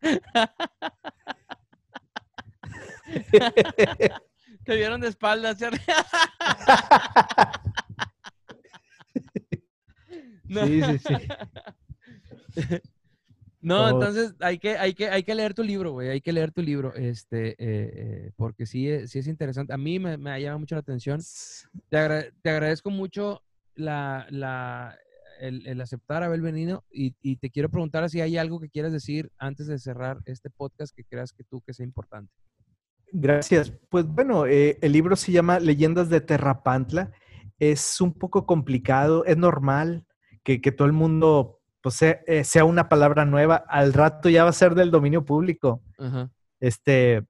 Te 4.64 4.76
vieron 4.76 5.00
de 5.00 5.08
espaldas, 5.08 5.58
¿cierto? 5.58 5.78
Sí, 10.48 10.82
sí, 10.82 10.98
sí. 10.98 11.14
No, 13.62 13.84
Oh. 13.84 13.88
entonces 13.90 14.34
hay 14.40 14.58
que, 14.58 14.78
hay 14.78 14.94
que, 14.94 15.10
hay 15.10 15.22
que 15.22 15.34
leer 15.34 15.52
tu 15.52 15.62
libro, 15.62 15.92
güey. 15.92 16.08
Hay 16.08 16.22
que 16.22 16.32
leer 16.32 16.50
tu 16.50 16.62
libro, 16.62 16.94
este, 16.94 17.50
eh, 17.50 17.56
eh, 17.58 18.30
porque 18.36 18.64
sí, 18.64 18.88
es- 18.88 19.10
sí 19.10 19.18
es 19.18 19.26
interesante. 19.26 19.74
A 19.74 19.76
mí 19.76 19.98
me, 19.98 20.16
me 20.16 20.40
llama 20.40 20.56
mucho 20.58 20.76
la 20.76 20.80
atención. 20.80 21.20
Te, 21.90 21.98
agra- 21.98 22.24
te 22.40 22.48
agradezco 22.50 22.88
mucho 22.90 23.42
la, 23.74 24.26
la, 24.30 24.98
el, 25.40 25.66
el 25.66 25.80
aceptar 25.80 26.22
haber 26.22 26.40
venido 26.40 26.84
y, 26.90 27.14
y 27.22 27.36
te 27.36 27.50
quiero 27.50 27.68
preguntar 27.68 28.08
si 28.10 28.20
hay 28.20 28.36
algo 28.36 28.60
que 28.60 28.70
quieras 28.70 28.92
decir 28.92 29.32
antes 29.38 29.66
de 29.66 29.78
cerrar 29.78 30.18
este 30.26 30.50
podcast 30.50 30.94
que 30.94 31.04
creas 31.04 31.32
que 31.32 31.44
tú 31.44 31.60
que 31.62 31.74
sea 31.74 31.84
importante. 31.84 32.32
Gracias. 33.12 33.72
Pues 33.88 34.06
bueno, 34.06 34.46
eh, 34.46 34.78
el 34.80 34.92
libro 34.92 35.16
se 35.16 35.32
llama 35.32 35.58
Leyendas 35.58 36.08
de 36.08 36.20
Terrapantla. 36.20 37.10
Es 37.58 38.00
un 38.00 38.14
poco 38.14 38.46
complicado, 38.46 39.24
es 39.24 39.36
normal 39.36 40.06
que, 40.44 40.60
que 40.60 40.72
todo 40.72 40.86
el 40.86 40.92
mundo 40.92 41.60
pues, 41.82 41.96
sea, 41.96 42.20
eh, 42.26 42.44
sea 42.44 42.64
una 42.64 42.88
palabra 42.88 43.24
nueva. 43.24 43.56
Al 43.68 43.92
rato 43.92 44.28
ya 44.28 44.44
va 44.44 44.50
a 44.50 44.54
ser 44.54 44.74
del 44.74 44.90
dominio 44.90 45.24
público. 45.24 45.82
Este, 46.60 47.24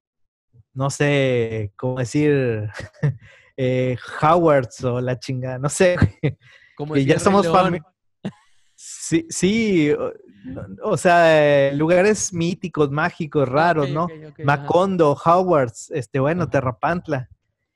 no 0.75 0.91
sé 0.91 1.73
cómo 1.77 1.99
decir, 1.99 2.69
eh, 3.57 3.97
Howards 4.23 4.85
o 4.85 5.01
la 5.01 5.19
chingada, 5.19 5.59
no 5.59 5.69
sé. 5.69 5.97
Como 6.77 6.95
que 6.95 7.05
ya 7.05 7.19
somos 7.19 7.45
León. 7.45 7.83
Sí, 9.11 9.27
sí, 9.29 9.91
o, 9.91 10.13
o 10.85 10.97
sea, 10.97 11.69
eh, 11.69 11.75
lugares 11.75 12.33
míticos, 12.33 12.93
mágicos, 12.93 13.49
raros, 13.49 13.91
¿no? 13.91 14.05
ajá, 14.05 14.35
Macondo, 14.45 15.19
Howards, 15.25 15.91
este, 15.91 16.21
bueno, 16.21 16.43
Ajá. 16.43 16.51
Terrapantla. 16.53 17.29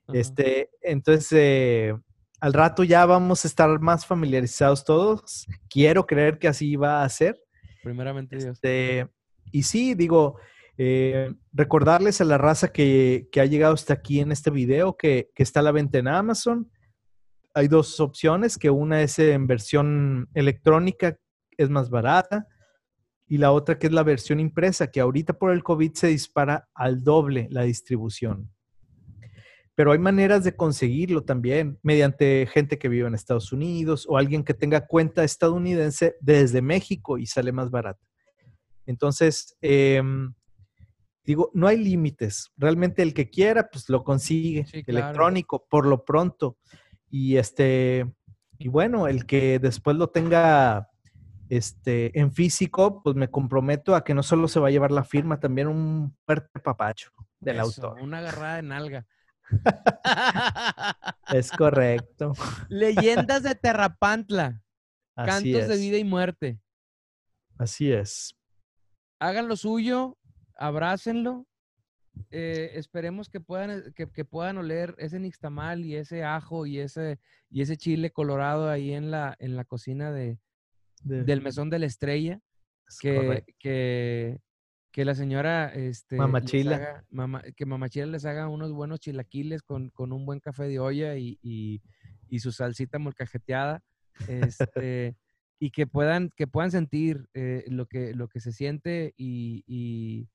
ajá. 0.06 0.16
Este, 0.16 0.70
entonces, 0.80 1.26
eh, 1.32 1.92
al 2.40 2.52
rato 2.52 2.84
ya 2.84 3.04
vamos 3.04 3.44
a 3.44 3.48
estar 3.48 3.80
más 3.80 4.06
familiarizados 4.06 4.84
todos. 4.84 5.48
Quiero 5.68 6.06
creer 6.06 6.38
que 6.38 6.46
así 6.46 6.76
va 6.76 7.02
a 7.02 7.08
ser. 7.08 7.36
Primeramente 7.82 8.36
Dios. 8.36 8.52
Este, 8.52 9.08
y 9.50 9.64
sí, 9.64 9.94
digo, 9.94 10.36
eh, 10.78 11.34
recordarles 11.52 12.20
a 12.20 12.24
la 12.24 12.38
raza 12.38 12.68
que, 12.68 13.26
que 13.32 13.40
ha 13.40 13.46
llegado 13.46 13.74
hasta 13.74 13.94
aquí 13.94 14.20
en 14.20 14.30
este 14.30 14.52
video 14.52 14.96
que, 14.96 15.32
que 15.34 15.42
está 15.42 15.58
a 15.58 15.64
la 15.64 15.72
venta 15.72 15.98
en 15.98 16.06
Amazon. 16.06 16.70
Hay 17.54 17.66
dos 17.66 17.98
opciones, 17.98 18.56
que 18.56 18.70
una 18.70 19.02
es 19.02 19.18
en 19.18 19.48
versión 19.48 20.28
electrónica, 20.34 21.16
es 21.58 21.70
más 21.70 21.90
barata, 21.90 22.46
y 23.26 23.38
la 23.38 23.52
otra 23.52 23.78
que 23.78 23.86
es 23.86 23.92
la 23.92 24.02
versión 24.02 24.40
impresa, 24.40 24.90
que 24.90 25.00
ahorita 25.00 25.32
por 25.32 25.52
el 25.52 25.62
COVID 25.62 25.92
se 25.94 26.08
dispara 26.08 26.68
al 26.74 27.02
doble 27.02 27.48
la 27.50 27.62
distribución. 27.62 28.50
Pero 29.74 29.92
hay 29.92 29.98
maneras 29.98 30.44
de 30.44 30.54
conseguirlo 30.54 31.24
también, 31.24 31.78
mediante 31.82 32.46
gente 32.46 32.78
que 32.78 32.88
vive 32.88 33.08
en 33.08 33.14
Estados 33.14 33.52
Unidos 33.52 34.06
o 34.08 34.16
alguien 34.16 34.44
que 34.44 34.54
tenga 34.54 34.86
cuenta 34.86 35.24
estadounidense 35.24 36.16
desde 36.20 36.62
México 36.62 37.18
y 37.18 37.26
sale 37.26 37.50
más 37.50 37.70
barato. 37.70 38.06
Entonces, 38.86 39.56
em, 39.60 40.32
digo, 41.24 41.50
no 41.54 41.66
hay 41.66 41.78
límites. 41.78 42.52
Realmente 42.56 43.02
el 43.02 43.14
que 43.14 43.30
quiera, 43.30 43.68
pues 43.68 43.88
lo 43.88 44.04
consigue. 44.04 44.64
Sí, 44.66 44.84
claro. 44.84 45.06
Electrónico, 45.06 45.66
por 45.68 45.86
lo 45.86 46.04
pronto. 46.04 46.56
Y 47.10 47.36
este, 47.36 48.06
y 48.58 48.68
bueno, 48.68 49.08
el 49.08 49.26
que 49.26 49.58
después 49.58 49.96
lo 49.96 50.08
tenga 50.08 50.88
este, 51.48 52.18
en 52.18 52.32
físico, 52.32 53.02
pues 53.02 53.16
me 53.16 53.30
comprometo 53.30 53.94
a 53.94 54.04
que 54.04 54.14
no 54.14 54.22
solo 54.22 54.48
se 54.48 54.60
va 54.60 54.68
a 54.68 54.70
llevar 54.70 54.90
la 54.92 55.04
firma, 55.04 55.40
también 55.40 55.68
un 55.68 56.16
fuerte 56.26 56.60
papacho 56.60 57.10
del 57.40 57.56
Eso, 57.56 57.86
autor. 57.86 58.02
Una 58.02 58.18
agarrada 58.18 58.56
de 58.56 58.62
nalga. 58.62 59.06
Es 61.28 61.50
correcto. 61.50 62.32
Leyendas 62.68 63.42
de 63.42 63.54
Terrapantla. 63.54 64.62
Así 65.16 65.52
Cantos 65.52 65.68
de 65.68 65.76
vida 65.76 65.98
y 65.98 66.04
muerte. 66.04 66.60
Así 67.58 67.92
es. 67.92 68.34
Hagan 69.20 69.48
lo 69.48 69.56
suyo, 69.56 70.18
abrácenlo. 70.56 71.46
eh, 72.30 72.72
esperemos 72.74 73.28
que 73.28 73.40
puedan, 73.40 73.92
que, 73.94 74.10
que 74.10 74.24
puedan 74.24 74.58
oler 74.58 74.94
ese 74.98 75.18
nixtamal 75.18 75.84
y 75.84 75.96
ese 75.96 76.24
ajo 76.24 76.66
y 76.66 76.78
ese, 76.78 77.18
y 77.50 77.62
ese 77.62 77.76
chile 77.76 78.10
colorado 78.10 78.68
ahí 78.70 78.92
en 78.92 79.10
la, 79.10 79.36
en 79.38 79.56
la 79.56 79.64
cocina 79.64 80.12
de, 80.12 80.38
De- 81.04 81.24
del 81.24 81.42
mesón 81.42 81.70
de 81.70 81.78
la 81.78 81.86
estrella. 81.86 82.40
es 82.88 82.98
Que, 82.98 83.44
que, 83.58 84.40
que 84.92 85.04
la 85.04 85.14
señora 85.14 85.72
este, 85.74 86.16
Mamachila. 86.16 86.76
haga- 86.76 87.04
mama- 87.10 87.42
que 87.56 87.66
Mamachila 87.66 88.06
les 88.06 88.24
haga 88.24 88.48
unos 88.48 88.72
buenos 88.72 89.00
chilaquiles 89.00 89.62
con, 89.62 89.90
con 89.90 90.12
un 90.12 90.24
buen 90.26 90.40
café 90.40 90.64
de 90.64 90.78
olla 90.78 91.16
y, 91.16 91.38
y- 91.42 91.80
y 92.28 92.38
su 92.40 92.52
salsita 92.52 92.98
molcajeteada. 92.98 93.82
Este, 94.28 95.16
y 95.60 95.70
que 95.70 95.86
puedan, 95.86 96.30
que 96.36 96.46
puedan 96.46 96.70
sentir 96.70 97.26
eh, 97.34 97.64
lo, 97.68 97.86
que, 97.86 98.14
lo 98.14 98.28
que 98.28 98.40
se 98.40 98.52
siente. 98.52 99.12
Y, 99.16 99.62
y, 99.66 100.28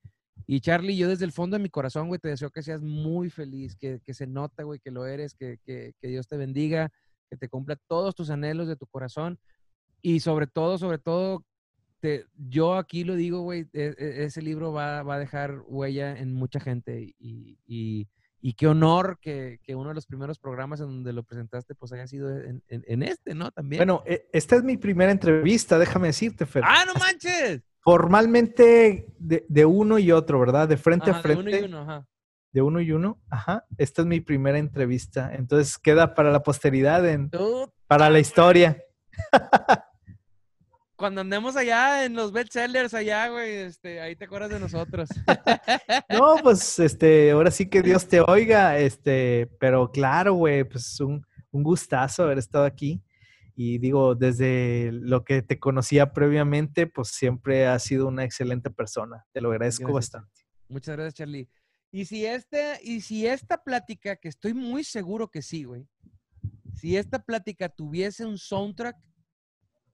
y 0.48 0.60
Charlie, 0.62 0.98
yo 0.98 1.08
desde 1.08 1.26
el 1.26 1.32
fondo 1.32 1.58
de 1.58 1.64
mi 1.64 1.70
corazón, 1.70 2.08
güey, 2.08 2.20
te 2.20 2.30
deseo 2.30 2.50
que 2.52 2.62
seas 2.64 2.82
muy 2.82 3.30
feliz, 3.30 3.76
que, 3.76 4.00
que 4.06 4.14
se 4.14 4.28
nota, 4.28 4.64
güey, 4.64 4.80
que 4.80 4.92
lo 4.92 5.06
eres, 5.06 5.34
que, 5.36 5.58
que, 5.66 5.94
que 6.00 6.08
Dios 6.08 6.28
te 6.28 6.38
bendiga, 6.38 6.90
que 7.30 7.38
te 7.38 7.48
cumpla 7.50 7.78
todos 7.88 8.16
tus 8.16 8.30
anhelos 8.30 8.68
de 8.68 8.76
tu 8.76 8.88
corazón. 8.88 9.38
Y 10.02 10.20
sobre 10.22 10.48
todo, 10.48 10.78
sobre 10.78 10.98
todo, 10.98 11.44
te- 12.00 12.26
yo 12.38 12.76
aquí 12.76 13.04
lo 13.04 13.16
digo, 13.16 13.42
güey, 13.42 13.68
e- 13.74 13.94
e- 13.98 14.24
ese 14.24 14.42
libro 14.42 14.72
va, 14.72 15.04
va 15.04 15.16
a 15.16 15.20
dejar 15.20 15.62
huella 15.68 16.18
en 16.18 16.34
mucha 16.34 16.60
gente 16.60 17.14
y, 17.20 17.58
y- 17.68 18.08
y 18.42 18.54
qué 18.54 18.68
honor 18.68 19.20
que, 19.22 19.60
que 19.64 19.76
uno 19.76 19.90
de 19.90 19.96
los 19.96 20.06
primeros 20.06 20.40
programas 20.40 20.80
en 20.80 20.88
donde 20.88 21.12
lo 21.12 21.24
presentaste 21.24 21.76
pues 21.76 21.92
haya 21.92 22.08
sido 22.08 22.30
en, 22.38 22.64
en- 22.70 22.86
en 22.88 23.04
este, 23.04 23.36
¿no? 23.36 23.52
También. 23.52 23.80
Bueno, 23.80 24.02
e- 24.06 24.30
esta 24.32 24.56
es 24.56 24.64
mi 24.64 24.78
primera 24.78 25.12
entrevista, 25.12 25.78
déjame 25.78 26.08
decirte, 26.08 26.46
Fer. 26.46 26.64
¡Ah, 26.66 26.86
no 26.88 26.94
manches! 26.94 27.62
Formalmente 27.82 29.08
de, 29.20 29.46
de 29.50 29.66
uno 29.66 30.00
y 30.00 30.12
otro, 30.14 30.40
¿verdad? 30.40 30.70
De 30.70 30.78
frente 30.78 31.10
a 31.10 31.14
Ajá, 31.16 31.28
de 31.28 31.36
frente. 31.36 31.58
uno 31.58 31.60
y 31.60 31.70
uno, 31.70 31.82
ajá. 31.82 32.08
de 32.54 32.62
uno 32.62 32.80
y 32.82 32.92
uno. 32.94 33.22
Ajá. 33.30 33.66
Esta 33.78 34.02
es 34.04 34.08
mi 34.08 34.22
primera 34.22 34.58
entrevista. 34.58 35.34
Entonces 35.36 35.78
queda 35.78 36.14
para 36.14 36.32
la 36.32 36.42
posteridad, 36.42 37.06
en- 37.10 37.30
para 37.88 38.10
la 38.10 38.20
historia. 38.20 38.82
cuando 41.00 41.22
andemos 41.22 41.56
allá 41.56 42.04
en 42.04 42.14
los 42.14 42.34
bestsellers 42.34 42.94
allá, 42.94 43.30
güey, 43.30 43.52
este, 43.54 44.02
ahí 44.02 44.18
te 44.18 44.26
acuerdas 44.26 44.50
de 44.52 44.60
nosotros. 44.60 45.10
No, 46.10 46.36
pues 46.44 46.80
este, 46.80 47.32
ahora 47.32 47.52
sí 47.52 47.70
que 47.70 47.82
Dios 47.82 48.08
te 48.08 48.20
oiga, 48.20 48.78
este, 48.78 49.48
pero 49.60 49.90
claro, 49.92 50.34
güey, 50.34 50.66
pues 50.66 51.00
un, 51.00 51.26
un 51.52 51.64
gustazo 51.64 52.24
haber 52.24 52.38
estado 52.38 52.66
aquí. 52.66 53.02
Y 53.56 53.78
digo, 53.78 54.16
desde 54.16 54.92
lo 54.92 55.24
que 55.24 55.42
te 55.42 55.60
conocía 55.60 56.12
previamente, 56.12 56.88
pues 56.88 57.10
siempre 57.10 57.68
has 57.68 57.84
sido 57.84 58.08
una 58.08 58.26
excelente 58.26 58.70
persona. 58.70 59.26
Te 59.32 59.40
lo 59.40 59.52
agradezco 59.52 59.84
Gracias, 59.84 60.14
bastante. 60.14 60.42
Muchas 60.68 60.96
gracias, 60.96 61.14
Charlie. 61.14 61.48
Y 61.92 62.06
si 62.06 62.26
este, 62.26 62.80
y 62.84 63.02
si 63.02 63.26
esta 63.26 63.64
plática, 63.64 64.18
que 64.18 64.28
estoy 64.28 64.54
muy 64.54 64.84
seguro 64.84 65.30
que 65.30 65.42
sí, 65.42 65.64
güey, 65.64 65.88
si 66.76 66.98
esta 66.98 67.20
plática 67.20 67.70
tuviese 67.70 68.26
un 68.26 68.38
soundtrack, 68.38 68.98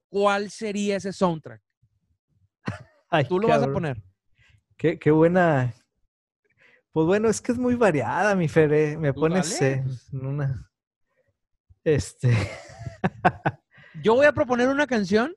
¿cuál 0.10 0.50
sería 0.50 0.98
ese 0.98 1.12
soundtrack? 1.14 1.62
Ay, 3.10 3.26
Tú 3.26 3.40
lo 3.40 3.48
vas 3.48 3.64
a 3.64 3.72
poner. 3.72 4.02
Qué, 4.78 5.00
qué 5.00 5.12
buena. 5.12 5.74
Pues 6.92 7.08
bueno, 7.08 7.30
es 7.30 7.42
que 7.42 7.52
es 7.52 7.58
muy 7.58 7.76
variada, 7.76 8.36
mi 8.36 8.48
Fer. 8.48 8.74
eh. 8.74 8.98
Me 8.98 9.14
Tú 9.14 9.22
pones 9.22 9.62
eh, 9.62 9.82
pues. 9.86 10.14
en 10.14 10.26
una. 10.26 10.72
Este. 11.84 12.36
Yo 14.04 14.16
voy 14.16 14.26
a 14.26 14.34
proponer 14.34 14.68
una 14.68 14.88
canción 14.88 15.36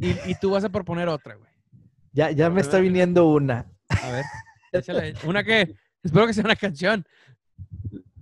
y, 0.00 0.10
y 0.30 0.34
tú 0.40 0.50
vas 0.50 0.64
a 0.64 0.68
proponer 0.68 1.08
otra, 1.08 1.34
güey. 1.34 1.50
Ya, 2.12 2.30
ya 2.30 2.50
me 2.50 2.60
está 2.60 2.78
viniendo 2.78 3.26
una. 3.28 3.66
A 3.88 4.10
ver, 4.10 4.24
échale. 4.72 5.14
Una 5.24 5.42
que, 5.44 5.74
espero 6.02 6.26
que 6.26 6.34
sea 6.34 6.44
una 6.44 6.56
canción. 6.56 7.04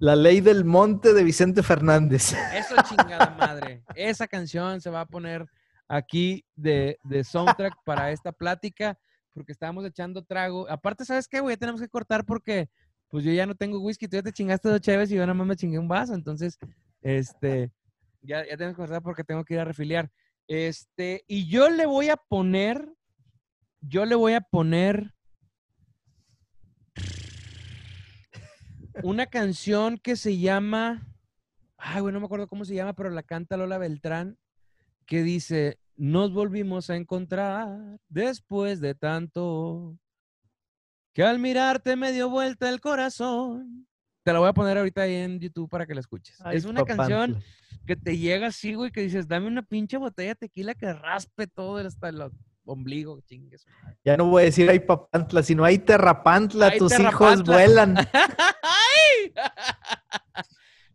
La 0.02 0.16
ley 0.16 0.40
del 0.40 0.64
monte 0.64 1.14
de 1.14 1.22
Vicente 1.22 1.62
Fernández. 1.62 2.32
Eso 2.56 2.74
chingada 2.88 3.36
madre. 3.38 3.84
Esa 3.94 4.26
canción 4.26 4.80
se 4.80 4.90
va 4.90 5.02
a 5.02 5.06
poner 5.06 5.46
aquí 5.86 6.44
de, 6.56 6.98
de 7.04 7.22
soundtrack 7.22 7.72
para 7.84 8.10
esta 8.10 8.32
plática 8.32 8.98
porque 9.32 9.52
estábamos 9.52 9.86
echando 9.86 10.24
trago. 10.24 10.68
Aparte, 10.68 11.04
¿sabes 11.04 11.28
qué, 11.28 11.38
güey? 11.38 11.56
Tenemos 11.56 11.80
que 11.80 11.88
cortar 11.88 12.24
porque 12.24 12.68
pues 13.10 13.22
yo 13.22 13.30
ya 13.30 13.46
no 13.46 13.54
tengo 13.54 13.78
whisky. 13.78 14.08
Tú 14.08 14.16
ya 14.16 14.24
te 14.24 14.32
chingaste 14.32 14.70
dos 14.70 14.80
cheves 14.80 15.08
y 15.12 15.14
yo 15.14 15.20
nada 15.20 15.34
más 15.34 15.46
me 15.46 15.54
chingué 15.54 15.78
un 15.78 15.86
vaso. 15.86 16.14
Entonces, 16.14 16.58
este, 17.00 17.70
ya, 18.22 18.44
ya 18.44 18.56
tenemos 18.56 18.74
que 18.74 18.82
cortar 18.82 19.02
porque 19.02 19.22
tengo 19.22 19.44
que 19.44 19.54
ir 19.54 19.60
a 19.60 19.64
refiliar. 19.64 20.10
Este, 20.48 21.22
y 21.28 21.46
yo 21.46 21.70
le 21.70 21.86
voy 21.86 22.08
a 22.08 22.16
poner, 22.16 22.92
yo 23.80 24.04
le 24.04 24.16
voy 24.16 24.32
a 24.32 24.40
poner 24.40 25.11
una 29.02 29.26
canción 29.26 29.98
que 29.98 30.16
se 30.16 30.38
llama, 30.38 31.06
ay, 31.76 32.00
güey, 32.00 32.12
no 32.12 32.20
me 32.20 32.26
acuerdo 32.26 32.46
cómo 32.48 32.64
se 32.64 32.74
llama, 32.74 32.92
pero 32.94 33.10
la 33.10 33.22
canta 33.22 33.56
Lola 33.56 33.78
Beltrán, 33.78 34.38
que 35.06 35.22
dice, 35.22 35.78
nos 35.96 36.32
volvimos 36.32 36.90
a 36.90 36.96
encontrar 36.96 37.98
después 38.08 38.80
de 38.80 38.94
tanto, 38.94 39.96
que 41.14 41.22
al 41.22 41.38
mirarte 41.38 41.96
me 41.96 42.12
dio 42.12 42.28
vuelta 42.30 42.68
el 42.68 42.80
corazón, 42.80 43.86
Te 44.24 44.32
la 44.32 44.38
voy 44.38 44.48
a 44.48 44.52
poner 44.54 44.78
ahorita 44.78 45.02
ahí 45.02 45.14
en 45.16 45.40
YouTube 45.40 45.68
para 45.68 45.84
que 45.86 45.94
la 45.94 46.00
escuches. 46.00 46.40
Ay, 46.44 46.56
es 46.56 46.64
una 46.64 46.84
canción 46.84 47.32
Papantla. 47.34 47.42
que 47.86 47.96
te 47.96 48.16
llega 48.16 48.46
así, 48.46 48.74
güey, 48.74 48.92
que 48.92 49.00
dices, 49.02 49.26
dame 49.26 49.48
una 49.48 49.62
pinche 49.62 49.96
botella 49.96 50.30
de 50.30 50.34
tequila 50.36 50.74
que 50.74 50.92
raspe 50.92 51.48
todo 51.48 51.80
el- 51.80 51.86
hasta 51.88 52.08
el 52.08 52.30
ombligo, 52.64 53.20
chingues. 53.22 53.66
Ya 54.04 54.16
no 54.16 54.26
voy 54.26 54.42
a 54.42 54.44
decir 54.46 54.68
ay 54.70 54.80
papantla, 54.80 55.42
sino 55.42 55.64
ay 55.64 55.78
terrapantla, 55.78 56.76
tus 56.76 56.98
hijos 56.98 57.42
vuelan. 57.44 57.96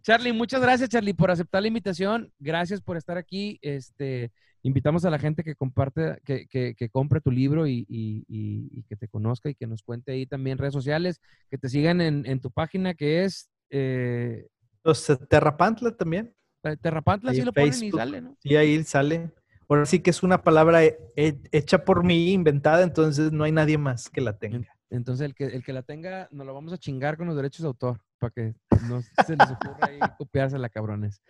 Charlie, 0.02 0.32
muchas 0.32 0.62
gracias, 0.62 0.90
Charlie, 0.90 1.14
por 1.14 1.32
aceptar 1.32 1.62
la 1.62 1.68
invitación. 1.68 2.32
Gracias 2.40 2.80
por 2.82 2.96
estar 2.96 3.18
aquí. 3.18 3.60
Este, 3.62 4.32
invitamos 4.64 5.04
a 5.04 5.10
la 5.10 5.20
gente 5.20 5.44
que 5.44 5.54
comparte, 5.56 6.18
que, 6.24 6.48
que- 6.48 6.76
que 6.76 6.90
compre 6.90 7.20
tu 7.20 7.30
libro 7.30 7.68
y, 7.68 7.86
y- 7.90 8.24
y- 8.30 8.70
y 8.72 8.84
que 8.84 8.96
te 8.96 9.10
conozca 9.10 9.50
y 9.50 9.56
que 9.56 9.68
nos 9.68 9.84
cuente 9.84 10.14
ahí 10.14 10.26
también 10.26 10.58
redes 10.58 10.74
sociales, 10.74 11.20
que 11.50 11.58
te 11.58 11.68
sigan 11.68 12.00
en, 12.00 12.26
en 12.26 12.40
tu 12.40 12.52
página 12.52 12.94
que 12.94 13.26
es 13.26 13.50
eh, 13.70 14.48
Entonces, 14.78 15.20
terrapantla 15.28 15.92
también. 15.98 16.34
Terrapantla, 16.82 17.32
Ahí 17.32 17.38
sí 17.40 17.44
lo 17.44 17.54
ponen 17.54 17.70
y 17.70 17.72
Facebook. 17.74 18.00
sale, 18.00 18.22
¿no? 18.22 18.38
Sí, 18.42 18.56
ahí 18.56 18.84
sale. 18.84 19.30
Ahora 19.70 19.86
sí 19.86 20.00
que 20.00 20.10
es 20.12 20.24
una 20.24 20.42
palabra 20.44 20.84
he- 20.84 20.98
he- 21.16 21.40
hecha 21.52 21.84
por 21.84 22.04
mí, 22.04 22.32
inventada, 22.32 22.84
entonces 22.84 23.32
no 23.32 23.44
hay 23.44 23.52
nadie 23.52 23.78
más 23.78 24.10
que 24.10 24.22
la 24.22 24.38
tenga. 24.38 24.74
Entonces, 24.90 25.26
el 25.26 25.36
que, 25.36 25.44
el 25.46 25.64
que 25.64 25.74
la 25.74 25.82
tenga, 25.82 26.30
nos 26.32 26.48
lo 26.48 26.54
vamos 26.54 26.72
a 26.72 26.78
chingar 26.78 27.18
con 27.18 27.28
los 27.28 27.36
derechos 27.36 27.62
de 27.64 27.68
autor 27.68 28.00
para 28.20 28.32
que 28.32 28.54
no 28.88 29.02
se 29.02 29.36
les 29.36 29.52
ocurra 29.52 29.88
ahí 29.90 30.00
copiársela, 30.18 30.70
cabrones. 30.70 31.22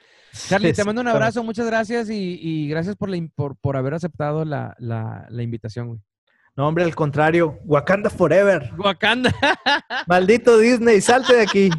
Charlie, 0.48 0.74
te 0.74 0.84
mando 0.84 1.02
un 1.02 1.08
abrazo, 1.08 1.44
muchas 1.44 1.66
gracias 1.66 2.10
y, 2.12 2.40
y 2.40 2.70
gracias 2.70 2.96
por, 2.96 3.10
la 3.10 3.18
in- 3.18 3.32
por, 3.34 3.56
por 3.56 3.76
haber 3.76 3.96
aceptado 3.96 4.46
la, 4.46 4.76
la, 4.78 5.26
la 5.30 5.42
invitación, 5.44 5.88
güey. 5.88 6.00
No, 6.56 6.68
hombre, 6.68 6.84
al 6.84 6.96
contrario. 6.96 7.60
Wakanda 7.66 8.10
Forever. 8.12 8.72
Wakanda. 8.78 9.32
Maldito 10.08 10.58
Disney, 10.60 11.02
salte 11.02 11.36
de 11.36 11.42
aquí. 11.42 11.70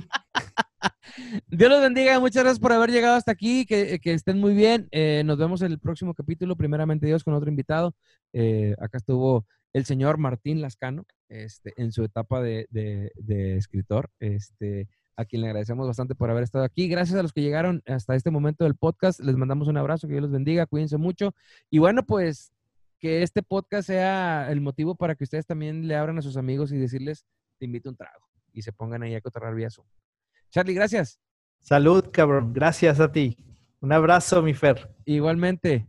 Dios 1.49 1.71
los 1.71 1.81
bendiga, 1.81 2.21
muchas 2.21 2.43
gracias 2.43 2.61
por 2.61 2.73
haber 2.73 2.91
llegado 2.91 3.17
hasta 3.17 3.33
aquí, 3.33 3.67
que, 3.67 4.01
estén 4.05 4.39
muy 4.39 4.55
bien. 4.55 4.89
Eh, 4.91 5.23
nos 5.25 5.39
vemos 5.39 5.63
en 5.63 5.73
el 5.73 5.79
próximo 5.79 6.15
capítulo, 6.15 6.57
primeramente 6.57 7.07
Dios, 7.07 7.25
con 7.25 7.35
otro 7.35 7.49
invitado. 7.49 7.95
Eh, 8.33 8.75
acá 8.79 8.99
estuvo 8.99 9.47
el 9.73 9.85
señor 9.85 10.19
Martín 10.19 10.61
Lascano, 10.61 11.05
este, 11.29 11.73
en 11.77 11.93
su 11.93 12.05
etapa 12.05 12.41
de, 12.41 12.69
escritor, 13.57 14.11
este, 14.21 14.89
a 15.17 15.25
quien 15.25 15.43
le 15.43 15.49
agradecemos 15.49 15.87
bastante 15.87 16.15
por 16.15 16.31
haber 16.31 16.45
estado 16.45 16.65
aquí. 16.65 16.89
Gracias 16.89 17.19
a 17.19 17.23
los 17.23 17.33
que 17.33 17.43
llegaron 17.43 17.83
hasta 17.87 18.15
este 18.15 18.31
momento 18.31 18.65
del 18.65 18.77
podcast, 18.77 19.21
les 19.21 19.37
mandamos 19.37 19.69
un 19.69 19.77
abrazo, 19.77 20.07
que 20.07 20.15
Dios 20.15 20.23
los 20.23 20.33
bendiga, 20.33 20.67
cuídense 20.67 20.97
mucho. 20.97 21.35
Y 21.71 21.79
bueno, 21.79 22.05
pues 22.05 22.53
que 22.99 23.23
este 23.23 23.43
podcast 23.43 23.87
sea 23.87 24.51
el 24.51 24.61
motivo 24.61 24.97
para 24.97 25.15
que 25.15 25.25
ustedes 25.25 25.47
también 25.47 25.87
le 25.87 25.95
abran 25.95 26.19
a 26.19 26.23
sus 26.23 26.37
amigos 26.37 26.73
y 26.73 26.79
decirles, 26.79 27.25
te 27.59 27.67
invito 27.67 27.89
un 27.89 27.97
trago, 27.97 28.29
y 28.53 28.63
se 28.63 28.73
pongan 28.73 29.03
ahí 29.03 29.15
a 29.15 29.21
cotorrar 29.21 29.55
vía 29.55 29.71
Zoom. 29.71 29.87
Charlie, 30.51 30.75
gracias. 30.75 31.19
Salud, 31.61 32.05
cabrón. 32.11 32.53
Gracias 32.53 33.01
a 33.01 33.11
ti. 33.13 33.37
Un 33.81 33.93
abrazo, 33.93 34.43
mi 34.43 34.55
Fer. 34.55 34.89
Igualmente. 35.05 35.87